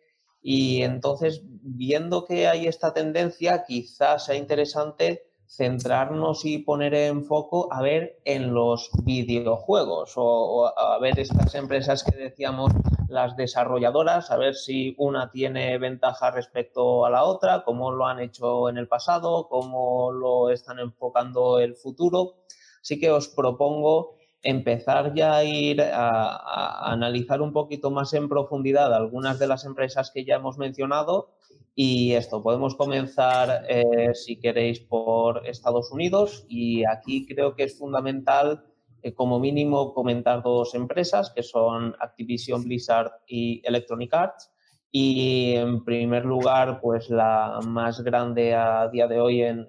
Y 0.40 0.82
entonces, 0.82 1.42
viendo 1.44 2.24
que 2.24 2.46
hay 2.46 2.66
esta 2.66 2.94
tendencia, 2.94 3.64
quizás 3.66 4.26
sea 4.26 4.36
interesante 4.36 5.24
centrarnos 5.48 6.44
y 6.44 6.58
poner 6.58 6.94
en 6.94 7.24
foco 7.24 7.72
a 7.72 7.80
ver 7.80 8.20
en 8.24 8.52
los 8.52 8.90
videojuegos 9.04 10.12
o, 10.16 10.70
a 10.78 10.98
ver 10.98 11.18
estas 11.18 11.54
empresas 11.54 12.04
que 12.04 12.16
decíamos 12.16 12.70
las 13.08 13.34
desarrolladoras, 13.36 14.30
a 14.30 14.36
ver 14.36 14.54
si 14.54 14.94
una 14.98 15.30
tiene 15.30 15.78
ventaja 15.78 16.30
respecto 16.30 17.06
a 17.06 17.10
la 17.10 17.24
otra, 17.24 17.64
cómo 17.64 17.90
lo 17.90 18.06
han 18.06 18.20
hecho 18.20 18.68
en 18.68 18.76
el 18.76 18.86
pasado, 18.86 19.48
cómo 19.48 20.12
lo 20.12 20.50
están 20.50 20.78
enfocando 20.78 21.58
el 21.58 21.74
futuro 21.74 22.37
sí 22.82 22.98
que 22.98 23.10
os 23.10 23.28
propongo 23.28 24.16
empezar 24.42 25.14
ya 25.14 25.36
a 25.36 25.44
ir 25.44 25.82
a, 25.82 26.92
analizar 26.92 27.42
un 27.42 27.52
poquito 27.52 27.90
más 27.90 28.12
en 28.14 28.28
profundidad 28.28 28.94
algunas 28.94 29.38
de 29.38 29.48
las 29.48 29.64
empresas 29.64 30.10
que 30.12 30.24
ya 30.24 30.36
hemos 30.36 30.58
mencionado 30.58 31.34
y 31.80 32.14
esto, 32.14 32.42
podemos 32.42 32.74
comenzar, 32.74 33.64
eh, 33.68 34.12
si 34.12 34.40
queréis, 34.40 34.80
por 34.80 35.46
Estados 35.46 35.92
Unidos 35.92 36.44
y 36.48 36.84
aquí 36.84 37.24
creo 37.24 37.54
que 37.54 37.62
es 37.62 37.78
fundamental, 37.78 38.64
eh, 39.00 39.14
como 39.14 39.38
mínimo, 39.38 39.94
comentar 39.94 40.42
dos 40.42 40.74
empresas 40.74 41.30
que 41.30 41.44
son 41.44 41.94
Activision 42.00 42.64
Blizzard 42.64 43.12
y 43.28 43.62
Electronic 43.64 44.12
Arts. 44.12 44.50
Y 44.90 45.54
en 45.54 45.84
primer 45.84 46.24
lugar, 46.24 46.80
pues 46.80 47.10
la 47.10 47.60
más 47.64 48.00
grande 48.00 48.56
a 48.56 48.88
día 48.88 49.06
de 49.06 49.20
hoy 49.20 49.42
en 49.42 49.68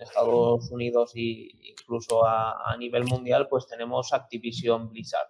Estados 0.00 0.70
Unidos 0.70 1.12
e 1.14 1.48
incluso 1.70 2.24
a, 2.24 2.76
nivel 2.78 3.04
mundial, 3.04 3.48
pues 3.48 3.66
tenemos 3.66 4.12
Activision 4.12 4.88
Blizzard. 4.88 5.28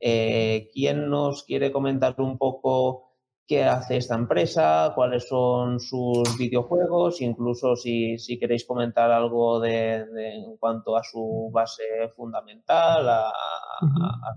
Eh, 0.00 0.68
¿Quién 0.72 1.08
nos 1.08 1.44
quiere 1.44 1.72
comentar 1.72 2.14
un 2.18 2.38
poco 2.38 3.12
qué 3.46 3.64
hace 3.64 3.96
esta 3.96 4.14
empresa, 4.14 4.92
cuáles 4.94 5.28
son 5.28 5.80
sus 5.80 6.38
videojuegos, 6.38 7.20
incluso 7.20 7.76
si, 7.76 8.16
queréis 8.38 8.64
comentar 8.64 9.10
algo 9.10 9.60
de, 9.60 9.96
en 9.96 10.56
cuanto 10.56 10.96
a 10.96 11.02
su 11.02 11.50
base 11.52 12.08
fundamental, 12.16 13.08
a, 13.08 13.32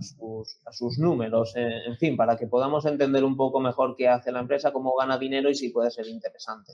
sus, 0.01 0.59
a, 0.65 0.71
sus, 0.71 0.97
números, 0.97 1.53
en 1.55 1.95
fin, 1.97 2.17
para 2.17 2.35
que 2.35 2.47
podamos 2.47 2.85
entender 2.85 3.23
un 3.23 3.37
poco 3.37 3.59
mejor 3.59 3.95
qué 3.95 4.09
hace 4.09 4.31
la 4.31 4.39
empresa, 4.39 4.73
cómo 4.73 4.95
gana 4.95 5.17
dinero 5.17 5.49
y 5.49 5.55
si 5.55 5.69
puede 5.69 5.91
ser 5.91 6.07
interesante. 6.07 6.73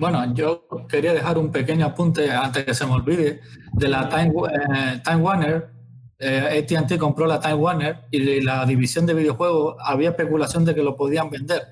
Bueno, 0.00 0.32
yo 0.32 0.66
quería 0.88 1.12
dejar 1.12 1.36
un 1.36 1.52
pequeño 1.52 1.84
apunte 1.84 2.30
antes 2.30 2.64
que 2.64 2.72
se 2.72 2.86
me 2.86 2.92
olvide 2.92 3.42
de 3.74 3.86
la 3.86 4.08
Time, 4.08 4.32
eh, 4.50 5.16
Warner. 5.16 5.70
Eh, 6.18 6.64
AT&T 6.64 6.96
compró 6.96 7.26
la 7.26 7.38
Time 7.38 7.56
Warner 7.56 8.06
y 8.10 8.40
la 8.40 8.64
división 8.64 9.04
de 9.04 9.12
videojuegos 9.12 9.76
había 9.78 10.08
especulación 10.08 10.64
de 10.64 10.74
que 10.74 10.82
lo 10.82 10.96
podían 10.96 11.28
vender. 11.28 11.68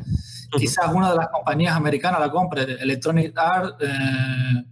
Quizás 0.58 0.92
una 0.92 1.10
de 1.10 1.16
las 1.16 1.28
compañías 1.28 1.74
americanas 1.74 2.20
la 2.20 2.30
compre, 2.30 2.64
Electronic 2.64 3.32
Arts, 3.34 3.76
eh, 3.80 4.64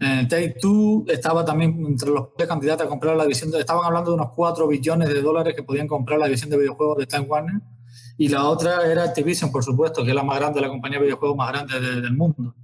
eh 0.00 0.26
Take 0.26 0.56
Two 0.58 1.04
estaba 1.08 1.44
también 1.44 1.84
entre 1.86 2.08
los 2.08 2.28
candidatos 2.48 2.86
a 2.86 2.88
comprar 2.88 3.16
la 3.16 3.24
división. 3.24 3.50
De, 3.50 3.60
estaban 3.60 3.84
hablando 3.84 4.12
de 4.12 4.16
unos 4.16 4.30
4 4.34 4.66
billones 4.66 5.10
de 5.10 5.20
dólares 5.20 5.54
que 5.54 5.62
podían 5.62 5.88
comprar 5.88 6.18
la 6.18 6.24
división 6.24 6.48
de 6.48 6.56
videojuegos 6.56 6.96
de 6.96 7.06
Time 7.06 7.26
Warner. 7.26 7.60
Y 8.16 8.28
la 8.28 8.48
otra 8.48 8.90
era 8.90 9.04
Activision, 9.04 9.52
por 9.52 9.62
supuesto, 9.62 10.02
que 10.04 10.08
es 10.08 10.14
la 10.14 10.22
más 10.22 10.38
grande, 10.38 10.62
la 10.62 10.68
compañía 10.70 10.98
de 10.98 11.04
videojuegos 11.04 11.36
más 11.36 11.52
grande 11.52 11.78
del 11.78 12.16
mundo. 12.16 12.54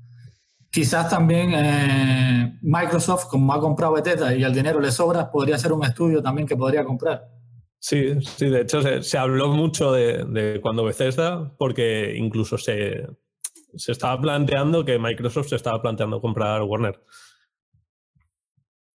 Quizás 0.74 1.08
también 1.08 1.52
eh, 1.54 2.58
Microsoft, 2.62 3.28
como 3.28 3.52
ha 3.52 3.60
comprado 3.60 3.92
Bethesda 3.92 4.34
y 4.34 4.42
el 4.42 4.52
dinero 4.52 4.80
le 4.80 4.90
sobra, 4.90 5.30
podría 5.30 5.56
ser 5.56 5.72
un 5.72 5.84
estudio 5.84 6.20
también 6.20 6.48
que 6.48 6.56
podría 6.56 6.84
comprar. 6.84 7.28
Sí, 7.78 8.20
sí, 8.22 8.48
de 8.48 8.62
hecho 8.62 8.82
se, 9.00 9.16
habló 9.16 9.50
mucho 9.50 9.92
de, 9.92 10.58
cuando 10.60 10.82
Bethesda, 10.82 11.54
porque 11.58 12.16
incluso 12.16 12.58
se, 12.58 13.06
se 13.76 13.92
estaba 13.92 14.20
planteando 14.20 14.84
que 14.84 14.98
Microsoft 14.98 15.50
se 15.50 15.54
estaba 15.54 15.80
planteando 15.80 16.20
comprar 16.20 16.60
Warner. 16.62 17.00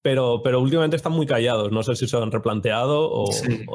Pero, 0.01 0.41
pero 0.43 0.59
últimamente 0.59 0.97
están 0.97 1.13
muy 1.13 1.27
callados. 1.27 1.71
No 1.71 1.81
sé 1.83 1.95
si 1.95 2.09
se 2.09 2.17
han 2.17 2.29
replanteado 2.29 3.09
o, 3.09 3.29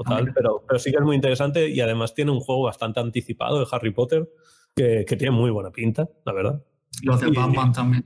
tal, 0.07 0.31
pero, 0.35 0.63
pero 0.69 0.79
sí 0.79 0.91
que 0.91 0.99
es 0.99 1.05
muy 1.05 1.17
interesante 1.17 1.71
y 1.71 1.81
además 1.81 2.13
tiene 2.13 2.33
un 2.33 2.41
juego 2.41 2.65
bastante 2.65 3.01
anticipado 3.01 3.61
de 3.61 3.67
Harry 3.73 3.95
Potter 3.95 4.29
que, 4.77 5.07
que 5.09 5.17
tiene 5.17 5.31
muy 5.31 5.51
buena 5.51 5.71
pinta, 5.71 6.07
la 6.27 6.35
verdad. 6.35 6.63
Los 7.03 7.21
de 7.21 7.31
Batman 7.31 7.73
también. 7.73 8.05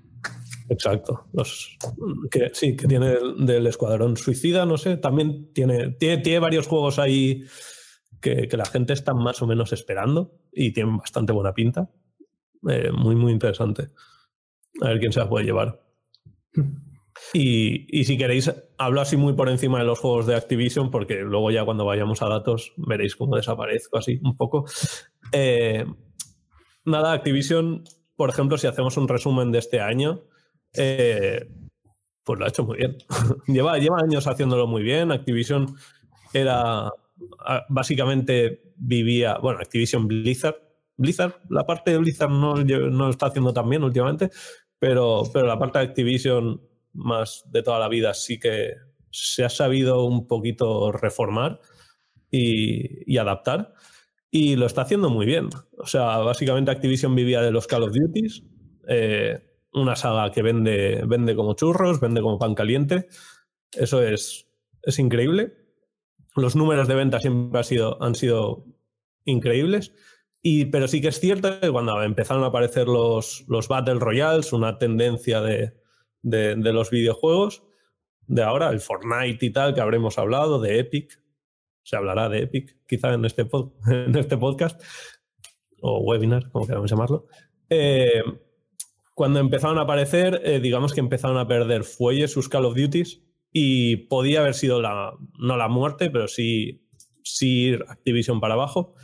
Exacto. 0.69 1.27
Los, 1.33 1.79
que, 2.31 2.51
sí, 2.53 2.77
que 2.77 2.87
tiene 2.87 3.17
del, 3.39 3.67
Escuadrón 3.67 4.17
Suicida, 4.17 4.67
no 4.67 4.77
sé. 4.77 4.97
También 4.97 5.53
tiene, 5.53 5.91
tiene, 5.93 6.39
varios 6.39 6.67
juegos 6.67 6.99
ahí 6.99 7.45
que, 8.21 8.49
la 8.53 8.67
gente 8.67 8.93
está 8.93 9.15
más 9.15 9.41
o 9.43 9.47
menos 9.47 9.73
esperando 9.73 10.33
y 10.53 10.73
tienen 10.73 10.99
bastante 10.99 11.33
buena 11.33 11.55
pinta. 11.55 11.91
Eh, 12.69 12.91
muy, 12.93 13.17
muy 13.17 13.33
interesante. 13.33 13.89
A 14.81 14.89
ver 14.89 15.01
quién 15.01 15.13
se 15.13 15.21
la 15.21 15.29
puede 15.29 15.47
llevar. 15.47 15.81
Y, 17.33 18.05
si 18.05 18.17
queréis, 18.17 18.53
hablo 18.77 19.01
así 19.01 19.17
muy 19.17 19.33
por 19.33 19.49
encima 19.49 19.79
de 19.79 19.85
los 19.85 19.99
juegos 19.99 20.27
de 20.27 20.35
Activision, 20.35 20.91
porque 20.91 21.17
luego 21.17 21.51
ya 21.51 21.65
cuando 21.65 21.85
vayamos 21.85 22.23
a 22.23 22.29
datos 22.29 22.73
veréis 22.77 23.17
cómo 23.17 23.37
desaparezco 23.37 23.99
así 23.99 24.21
un 24.23 24.37
poco. 24.37 24.67
Eh, 25.33 25.85
nada, 26.85 27.13
Activision, 27.13 27.85
por 28.19 28.31
ejemplo, 28.31 28.59
si 28.59 28.67
hacemos 28.67 28.97
un 28.97 29.07
resumen 29.07 29.53
de 29.53 29.61
este 29.61 29.81
año, 29.81 30.25
eh, 30.75 31.49
pues 32.25 32.37
lo 32.37 32.45
ha 32.45 32.49
hecho 32.49 32.65
muy 32.65 32.79
bien. 32.79 32.99
lleva, 33.47 33.79
lleva 33.79 34.01
años 34.01 34.27
haciéndolo 34.27 34.67
muy 34.67 34.83
bien. 34.83 35.13
Activision 35.13 35.77
era, 36.35 36.91
básicamente 37.69 38.73
vivía, 38.75 39.39
bueno, 39.39 39.61
Activision 39.61 40.09
Blizzard. 40.09 40.57
Blizzard, 40.97 41.35
la 41.49 41.65
parte 41.65 41.93
de 41.93 41.99
Blizzard 41.99 42.31
no, 42.31 42.57
no 42.57 43.05
lo 43.07 43.11
está 43.11 43.27
haciendo 43.27 43.53
tan 43.53 43.71
bien 43.71 43.85
últimamente, 43.85 44.31
pero, 44.81 45.23
pero 45.33 45.47
la 45.47 45.57
parte 45.57 45.79
de 45.79 45.85
Activision 45.85 46.61
más 46.95 47.45
de 47.53 47.63
toda 47.63 47.79
la 47.79 47.89
vida 47.89 48.15
sí 48.15 48.41
que 48.41 48.73
se 49.13 49.45
ha 49.45 49.49
sabido 49.49 50.05
un 50.05 50.27
poquito 50.27 50.91
reformar 50.91 51.61
y, 52.33 53.17
adaptar 53.17 53.75
y 54.31 54.57
lo 54.57 54.67
está 54.67 54.83
haciendo 54.83 55.11
muy 55.11 55.27
bien. 55.27 55.49
O 55.79 55.87
sea, 55.87 56.19
básicamente 56.19 56.71
Activision 56.71 57.15
vivía 57.15 57.41
de 57.41 57.51
los 57.51 57.67
Call 57.67 57.85
of 57.85 57.93
Duties, 57.93 58.43
eh, 58.89 59.41
una 59.73 59.97
saga 59.97 60.31
que 60.33 60.43
vende, 60.43 61.03
vende 61.07 61.35
como 61.35 61.55
churros, 61.55 62.01
vende 62.01 62.21
como 62.21 62.39
pan 62.39 62.55
caliente. 62.55 63.09
Eso 63.73 64.03
es, 64.03 64.47
es 64.83 64.99
increíble. 64.99 65.55
Los 66.37 66.57
números 66.57 66.89
de 66.89 66.95
venta 66.95 67.21
siempre 67.21 67.65
sido, 67.65 68.03
han 68.03 68.15
sido 68.15 68.65
increíbles. 69.25 69.93
Y, 70.41 70.67
pero 70.67 70.87
sí 70.89 71.01
que 71.01 71.09
es 71.09 71.21
cierto 71.21 71.61
que 71.61 71.71
cuando 71.71 72.01
empezaron 72.03 72.45
a 72.45 72.49
aparecer 72.49 72.87
los, 72.87 73.45
los 73.49 73.69
Battle 73.69 73.99
Royales, 73.99 74.53
una 74.53 74.79
tendencia 74.79 75.41
de, 75.41 75.75
de, 76.23 76.73
los 76.73 76.91
videojuegos 76.91 77.65
de 78.27 78.43
ahora, 78.43 78.71
el 78.71 78.81
Fortnite 78.81 79.45
y 79.45 79.51
tal, 79.51 79.75
que 79.75 79.81
habremos 79.81 80.19
hablado, 80.19 80.61
de 80.61 80.79
Epic. 80.79 81.21
Se 81.89 81.97
hablará 81.97 82.29
de 82.29 82.43
Epic, 82.43 82.77
quizá 82.87 83.15
en 83.15 83.25
este, 83.25 83.49
en 83.87 84.15
este 84.15 84.37
podcast, 84.37 84.79
o 85.81 86.01
webinar, 86.01 86.51
como 86.51 86.67
queramos 86.67 86.91
llamarlo. 86.91 87.29
Eh, 87.71 88.23
cuando 89.15 89.41
empezaron 89.41 89.79
a 89.79 89.83
aparecer, 89.83 90.43
eh, 90.45 90.61
digamos 90.61 90.93
que 90.93 91.01
empezaron 91.01 91.39
a 91.39 91.49
perder 91.49 91.85
fuelle 91.85 92.29
sus 92.29 92.51
Call 92.51 92.67
of 92.67 92.77
Duties 92.77 93.23
y 93.55 93.97
podía 94.09 94.41
haber 94.41 94.53
sido 94.53 94.83
la, 94.83 95.15
no 95.39 95.57
la 95.57 95.69
muerte, 95.69 96.11
pero 96.11 96.29
sí, 96.29 96.87
sí 97.25 97.69
ir 97.69 97.87
Activision 97.89 98.39
para 98.39 98.53
abajo, 98.53 98.95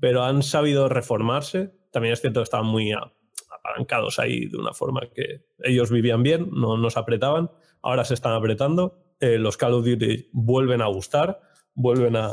pero 0.00 0.24
han 0.24 0.42
sabido 0.42 0.88
reformarse. 0.88 1.74
También 1.92 2.14
es 2.14 2.22
cierto 2.22 2.40
que 2.40 2.44
estaban 2.44 2.66
muy 2.66 2.90
apalancados 2.90 4.18
ahí 4.18 4.46
de 4.46 4.56
una 4.56 4.72
forma 4.72 5.02
que 5.14 5.44
ellos 5.58 5.90
vivían 5.90 6.22
bien, 6.22 6.48
no 6.52 6.78
nos 6.78 6.96
apretaban, 6.96 7.50
ahora 7.82 8.06
se 8.06 8.14
están 8.14 8.32
apretando, 8.32 9.04
eh, 9.20 9.36
los 9.36 9.58
Call 9.58 9.74
of 9.74 9.84
Duty 9.84 10.30
vuelven 10.32 10.80
a 10.80 10.86
gustar, 10.86 11.49
vuelven 11.74 12.16
a, 12.16 12.32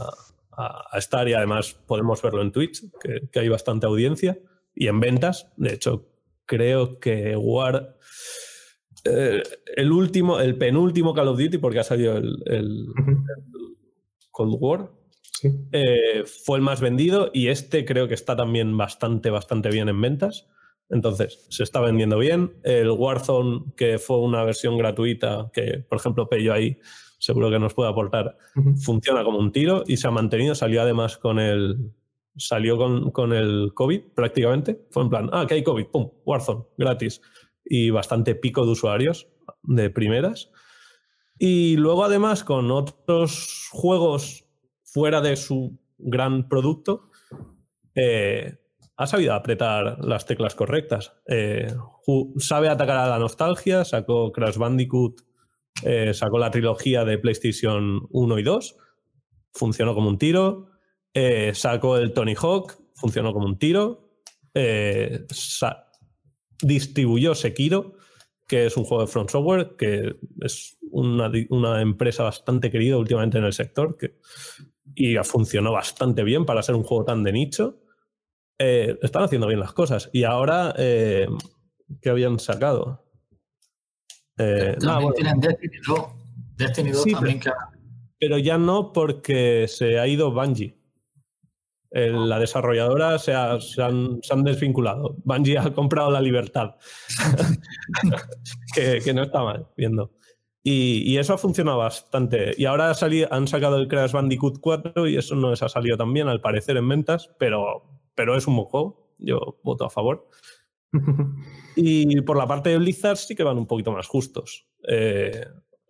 estar 0.94 1.28
y 1.28 1.34
además 1.34 1.78
podemos 1.86 2.20
verlo 2.22 2.42
en 2.42 2.52
Twitch, 2.52 2.84
que, 3.32 3.40
hay 3.40 3.48
bastante 3.48 3.86
audiencia, 3.86 4.40
y 4.74 4.88
en 4.88 5.00
ventas, 5.00 5.52
de 5.58 5.74
hecho 5.74 6.08
creo 6.46 7.00
que 7.00 7.36
War... 7.36 7.96
Eh, 9.06 9.44
el 9.76 9.92
último, 9.92 10.40
el 10.40 10.58
penúltimo 10.58 11.14
Call 11.14 11.28
of 11.28 11.38
Duty, 11.38 11.60
porque 11.60 11.80
ha 11.80 11.84
salido 11.84 12.18
el, 12.18 12.88
Cold 14.32 14.58
War, 14.60 14.92
eh, 15.72 16.24
fue 16.44 16.58
el 16.58 16.64
más 16.64 16.82
vendido 16.82 17.30
y 17.34 17.50
este 17.50 17.86
creo 17.86 18.08
que 18.08 18.16
está 18.16 18.36
también 18.36 18.76
bastante, 18.76 19.30
bastante 19.30 19.70
bien 19.70 19.90
en 19.90 20.02
ventas. 20.02 20.48
Entonces, 20.90 21.46
se 21.50 21.64
está 21.64 21.82
vendiendo 21.82 22.18
bien. 22.18 22.54
El 22.64 22.90
Warzone, 22.92 23.74
que 23.76 24.00
fue 24.00 24.20
una 24.20 24.44
versión 24.44 24.78
gratuita, 24.78 25.50
que 25.54 25.86
por 25.88 26.00
ejemplo 26.00 26.30
Pello 26.30 26.54
ahí 26.54 26.80
seguro 27.28 27.52
que 27.52 27.60
nos 27.60 27.74
puede 27.74 27.90
aportar, 27.90 28.38
funciona 28.82 29.24
como 29.24 29.38
un 29.38 29.52
tiro 29.52 29.84
y 29.86 29.98
se 29.98 30.08
ha 30.08 30.12
mantenido. 30.12 30.56
Salió 30.56 30.82
además 30.82 31.18
con 31.18 31.40
el. 31.40 31.92
Salió 32.38 32.78
con, 32.78 33.34
el 33.34 33.72
COVID 33.74 34.14
prácticamente. 34.16 34.86
Fue 34.92 35.04
en 35.04 35.10
plan, 35.10 35.30
ah, 35.34 35.46
que 35.48 35.56
hay 35.56 35.64
COVID, 35.64 35.88
pum, 35.88 36.10
Warzone, 36.26 36.66
gratis. 36.78 37.22
Y 37.66 37.90
bastante 37.90 38.36
pico 38.36 38.66
de 38.66 38.72
usuarios 38.72 39.28
de 39.64 39.90
primeras. 39.90 40.52
Y 41.38 41.76
luego, 41.76 42.06
además, 42.06 42.44
con 42.44 42.72
otros 42.72 43.68
juegos 43.72 44.46
fuera 44.84 45.20
de 45.20 45.36
su 45.36 45.78
gran 45.98 46.48
producto, 46.48 47.12
eh, 47.94 48.58
ha 48.96 49.06
sabido 49.06 49.34
apretar 49.34 50.04
las 50.04 50.26
teclas 50.26 50.56
correctas. 50.56 51.14
Eh, 51.28 51.68
sabe 52.38 52.70
atacar 52.70 52.98
a 52.98 53.10
la 53.10 53.20
nostalgia, 53.20 53.84
sacó 53.84 54.32
Crash 54.32 54.58
Bandicoot, 54.58 55.27
eh, 55.84 56.14
sacó 56.14 56.38
la 56.40 56.52
trilogía 56.52 57.06
de 57.06 57.18
PlayStation 57.18 58.08
1 58.10 58.40
y 58.40 58.44
2, 58.44 58.76
funcionó 59.54 59.94
como 59.94 60.10
un 60.10 60.18
tiro. 60.18 60.70
Eh, 61.14 61.52
sacó 61.54 61.98
el 61.98 62.14
Tony 62.14 62.36
Hawk, 62.36 62.78
funcionó 62.96 63.34
como 63.34 63.46
un 63.46 63.58
tiro. 63.58 64.10
distribuyó 66.62 67.36
Sekiro, 67.36 67.94
que 68.48 68.66
es 68.66 68.78
un 68.78 68.86
juego 68.86 69.06
de 69.06 69.12
Front 69.12 69.30
Software, 69.30 69.76
que 69.78 70.16
es 70.42 70.78
una, 70.92 71.82
empresa 71.82 72.24
bastante 72.24 72.72
querida 72.72 72.98
últimamente 72.98 73.38
en 73.38 73.44
el 73.44 73.54
sector, 73.54 73.98
que, 73.98 74.16
y 74.96 75.16
funcionó 75.18 75.72
bastante 75.72 76.24
bien 76.24 76.46
para 76.46 76.64
ser 76.64 76.76
un 76.76 76.84
juego 76.84 77.06
tan 77.06 77.24
de 77.24 77.32
nicho. 77.32 77.80
Eh, 78.60 78.98
están 79.02 79.24
haciendo 79.24 79.48
bien 79.48 79.60
las 79.60 79.74
cosas. 79.74 80.10
Y 80.14 80.24
ahora, 80.24 80.74
eh, 80.78 81.28
¿qué 82.02 82.10
habían 82.10 82.40
sacado? 82.40 83.07
Eh, 84.38 84.76
también 84.80 85.14
tienen 85.14 85.40
Destiny 85.40 85.78
2. 85.88 86.00
Destiny 86.58 86.92
2 86.92 87.06
también 87.12 87.40
pero, 87.44 87.56
pero, 88.20 88.38
ya 88.38 88.58
no 88.58 88.94
porque 88.94 89.66
se 89.68 90.00
ha 90.00 90.08
ido 90.08 90.32
Bungie. 90.32 90.78
la 91.92 92.40
desarrolladora 92.40 93.18
se, 93.20 93.34
han, 93.34 94.20
desvinculado. 94.44 95.16
Bungie 95.24 95.58
ha 95.58 95.74
comprado 95.74 96.12
la 96.12 96.22
libertad. 96.22 96.76
que, 98.76 99.14
no 99.14 99.24
está 99.24 99.44
mal, 99.44 99.68
viendo. 99.76 100.12
Y, 100.64 101.18
eso 101.18 101.34
ha 101.34 101.38
funcionado 101.38 101.78
bastante. 101.78 102.54
Y 102.58 102.66
ahora 102.66 102.94
han 103.32 103.48
sacado 103.48 103.78
el 103.78 103.88
Crash 103.88 104.12
Bandicoot 104.12 104.60
4 104.60 105.08
y 105.08 105.18
eso 105.18 105.36
no 105.36 105.52
les 105.52 105.64
ha 105.64 105.70
salido 105.70 105.98
tan 105.98 106.14
bien, 106.14 106.28
al 106.28 106.42
parecer, 106.42 106.78
en 106.78 106.90
ventas, 106.90 107.30
pero 107.40 107.98
pero 108.18 108.36
es 108.36 108.48
un 108.48 108.56
buen 108.56 108.68
juego. 108.68 109.14
Yo 109.20 109.60
voto 109.64 109.86
a 109.86 109.90
favor. 109.90 110.28
Y 111.76 112.22
por 112.22 112.38
la 112.38 112.48
parte 112.48 112.70
de 112.70 112.78
Blizzard 112.78 113.18
sí 113.18 113.36
que 113.36 113.44
van 113.44 113.58
un 113.58 113.68
poquito 113.68 113.92
más 113.92 114.08
justos. 114.08 114.68
Eh, 114.88 115.46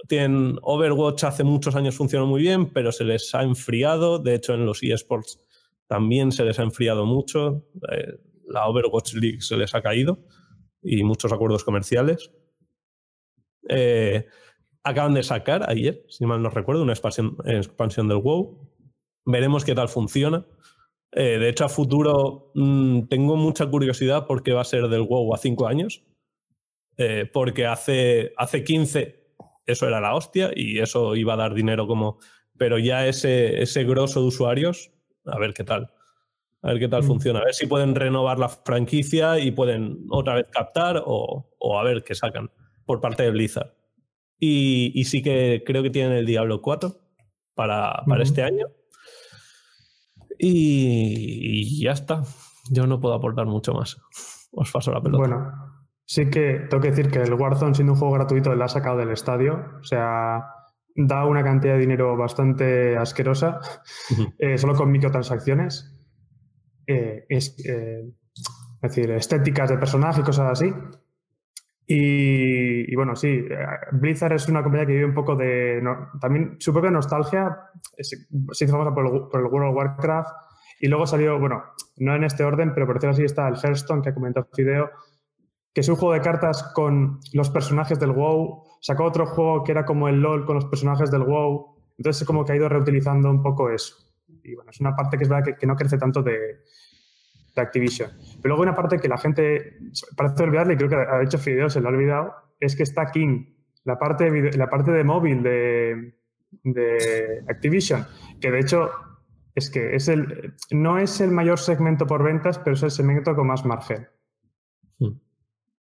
tienen 0.07 0.57
Overwatch 0.61 1.23
hace 1.23 1.43
muchos 1.43 1.75
años 1.75 1.95
funcionó 1.95 2.25
muy 2.25 2.41
bien, 2.41 2.71
pero 2.71 2.91
se 2.91 3.03
les 3.03 3.33
ha 3.35 3.43
enfriado. 3.43 4.19
De 4.19 4.35
hecho, 4.35 4.53
en 4.53 4.65
los 4.65 4.83
eSports 4.83 5.39
también 5.87 6.31
se 6.31 6.43
les 6.43 6.59
ha 6.59 6.63
enfriado 6.63 7.05
mucho. 7.05 7.65
Eh, 7.91 8.19
la 8.47 8.67
Overwatch 8.67 9.13
League 9.15 9.41
se 9.41 9.57
les 9.57 9.73
ha 9.75 9.81
caído 9.81 10.19
y 10.81 11.03
muchos 11.03 11.31
acuerdos 11.31 11.63
comerciales. 11.63 12.31
Eh, 13.69 14.25
acaban 14.83 15.13
de 15.13 15.23
sacar 15.23 15.69
ayer, 15.69 16.05
si 16.07 16.25
mal 16.25 16.41
no 16.41 16.49
recuerdo, 16.49 16.83
una 16.83 16.93
expansión, 16.93 17.37
expansión 17.45 18.07
del 18.07 18.19
WoW. 18.19 18.69
Veremos 19.25 19.65
qué 19.65 19.75
tal 19.75 19.89
funciona. 19.89 20.45
Eh, 21.11 21.39
de 21.39 21.49
hecho, 21.49 21.65
a 21.65 21.69
futuro 21.69 22.51
mm, 22.55 23.07
tengo 23.07 23.35
mucha 23.35 23.65
curiosidad 23.67 24.25
porque 24.27 24.53
va 24.53 24.61
a 24.61 24.65
ser 24.65 24.87
del 24.87 25.01
WoW 25.01 25.33
a 25.33 25.37
5 25.37 25.67
años. 25.67 26.03
Eh, 26.97 27.29
porque 27.31 27.67
hace, 27.67 28.33
hace 28.37 28.63
15 28.63 29.27
eso 29.67 29.87
era 29.87 30.01
la 30.01 30.15
hostia 30.15 30.51
y 30.55 30.79
eso 30.79 31.15
iba 31.15 31.33
a 31.33 31.37
dar 31.37 31.53
dinero 31.53 31.87
como... 31.87 32.17
Pero 32.57 32.79
ya 32.79 33.05
ese, 33.05 33.61
ese 33.61 33.83
grosso 33.83 34.21
de 34.21 34.27
usuarios, 34.27 34.91
a 35.25 35.37
ver 35.37 35.53
qué 35.53 35.63
tal. 35.63 35.91
A 36.63 36.69
ver 36.69 36.79
qué 36.79 36.87
tal 36.87 37.03
mm. 37.03 37.07
funciona. 37.07 37.39
A 37.39 37.45
ver 37.45 37.53
si 37.53 37.67
pueden 37.67 37.93
renovar 37.93 38.39
la 38.39 38.49
franquicia 38.49 39.37
y 39.39 39.51
pueden 39.51 40.07
otra 40.09 40.35
vez 40.35 40.47
captar 40.49 41.03
o, 41.05 41.45
a 41.77 41.83
ver 41.83 42.03
qué 42.03 42.15
sacan 42.15 42.49
por 42.85 42.99
parte 42.99 43.23
de 43.23 43.31
Blizzard. 43.31 43.73
Y, 44.39 45.03
sí 45.05 45.21
que 45.21 45.63
creo 45.65 45.83
que 45.83 45.89
tienen 45.89 46.13
el 46.13 46.25
Diablo 46.25 46.61
4 46.61 46.99
para, 47.53 48.03
para 48.07 48.23
este 48.23 48.43
año. 48.43 48.67
Y, 50.37 51.83
ya 51.83 51.91
está. 51.91 52.23
Yo 52.69 52.87
no 52.87 52.99
puedo 52.99 53.15
aportar 53.15 53.45
mucho 53.45 53.73
más. 53.73 53.97
Os 54.51 54.71
paso 54.71 54.91
la 54.91 55.01
pelota. 55.01 55.17
Bueno, 55.19 55.51
sí 56.05 56.29
que 56.29 56.65
tengo 56.69 56.81
que 56.81 56.89
decir 56.89 57.09
que 57.09 57.21
el 57.21 57.33
Warzone, 57.33 57.75
siendo 57.75 57.93
un 57.93 57.99
juego 57.99 58.15
gratuito, 58.15 58.53
le 58.53 58.63
ha 58.63 58.67
sacado 58.67 58.97
del 58.97 59.11
estadio. 59.11 59.65
O 59.79 59.83
sea, 59.83 60.43
da 60.95 61.25
una 61.25 61.43
cantidad 61.43 61.73
de 61.73 61.79
dinero 61.79 62.17
bastante 62.17 62.97
asquerosa, 62.97 63.59
eh, 64.39 64.57
solo 64.57 64.75
con 64.75 64.91
microtransacciones. 64.91 65.93
Eh, 66.87 67.25
es, 67.29 67.55
eh, 67.65 68.03
es 68.81 68.95
decir, 68.95 69.11
estéticas 69.11 69.69
de 69.69 69.77
personaje 69.77 70.21
y 70.21 70.23
cosas 70.23 70.51
así. 70.51 70.73
Y, 71.85 71.95
y, 72.87 72.95
bueno, 72.95 73.15
sí, 73.15 73.45
eh, 73.49 73.65
Blizzard 73.91 74.33
es 74.33 74.47
una 74.47 74.63
compañía 74.63 74.85
que 74.85 74.93
vive 74.93 75.05
un 75.05 75.13
poco 75.13 75.35
de. 75.35 75.81
también 76.19 76.57
su 76.59 76.73
propia 76.73 76.91
nostalgia. 76.91 77.57
se 77.97 78.65
hizo 78.65 78.71
famosa 78.71 78.93
por 78.93 79.05
el, 79.39 79.45
World 79.45 79.69
of 79.69 79.75
Warcraft. 79.75 80.29
Y 80.79 80.87
luego 80.87 81.07
salió, 81.07 81.39
bueno, 81.39 81.63
no 81.97 82.15
en 82.15 82.23
este 82.23 82.43
orden, 82.43 82.73
pero 82.73 82.85
por 82.85 82.95
decirlo 82.95 83.13
así, 83.13 83.23
está 83.23 83.47
el 83.47 83.55
Hearthstone 83.55 84.01
que 84.01 84.09
ha 84.09 84.13
comentado 84.13 84.47
Fideo, 84.53 84.91
que 85.73 85.81
es 85.81 85.89
un 85.89 85.95
juego 85.95 86.13
de 86.13 86.21
cartas 86.21 86.71
con 86.75 87.19
los 87.33 87.49
personajes 87.49 87.99
del 87.99 88.11
WoW. 88.11 88.63
Sacó 88.81 89.05
otro 89.05 89.25
juego 89.25 89.63
que 89.63 89.71
era 89.71 89.85
como 89.85 90.07
el 90.07 90.21
LOL 90.21 90.45
con 90.45 90.55
los 90.55 90.65
personajes 90.65 91.09
del 91.09 91.23
WoW. 91.23 91.75
Entonces, 91.97 92.21
es 92.21 92.27
como 92.27 92.45
que 92.45 92.51
ha 92.51 92.55
ido 92.55 92.69
reutilizando 92.69 93.29
un 93.29 93.41
poco 93.41 93.71
eso. 93.71 93.95
Y 94.43 94.53
bueno, 94.55 94.69
es 94.69 94.79
una 94.79 94.95
parte 94.95 95.17
que 95.17 95.23
es 95.23 95.29
verdad 95.29 95.55
que 95.59 95.67
no 95.67 95.75
crece 95.75 95.97
tanto 95.97 96.21
de, 96.21 96.59
de 97.57 97.61
Activision. 97.61 98.11
Pero 98.41 98.55
luego 98.55 98.63
una 98.63 98.75
parte 98.75 98.99
que 98.99 99.07
la 99.07 99.17
gente 99.17 99.77
parece 100.15 100.43
olvidarle, 100.43 100.75
y 100.75 100.77
creo 100.77 100.89
que 100.89 100.95
ha 100.95 101.21
hecho 101.21 101.37
Fideo, 101.37 101.69
se 101.69 101.81
lo 101.81 101.89
ha 101.89 101.91
olvidado, 101.91 102.33
es 102.59 102.75
que 102.75 102.83
está 102.83 103.11
King, 103.11 103.45
la 103.83 103.97
parte 103.97 104.29
de, 104.29 104.57
la 104.57 104.69
parte 104.69 104.91
de 104.91 105.03
móvil 105.03 105.43
de, 105.43 106.15
de 106.63 107.43
Activision, 107.47 108.05
que 108.39 108.51
de 108.51 108.59
hecho 108.59 108.89
es 109.55 109.71
que 109.71 109.95
es 109.95 110.07
el, 110.07 110.53
no 110.71 110.99
es 110.99 111.19
el 111.19 111.31
mayor 111.31 111.57
segmento 111.57 112.05
por 112.05 112.23
ventas, 112.23 112.59
pero 112.59 112.75
es 112.75 112.83
el 112.83 112.91
segmento 112.91 113.35
con 113.35 113.47
más 113.47 113.65
margen. 113.65 114.07
Hmm. 114.99 115.19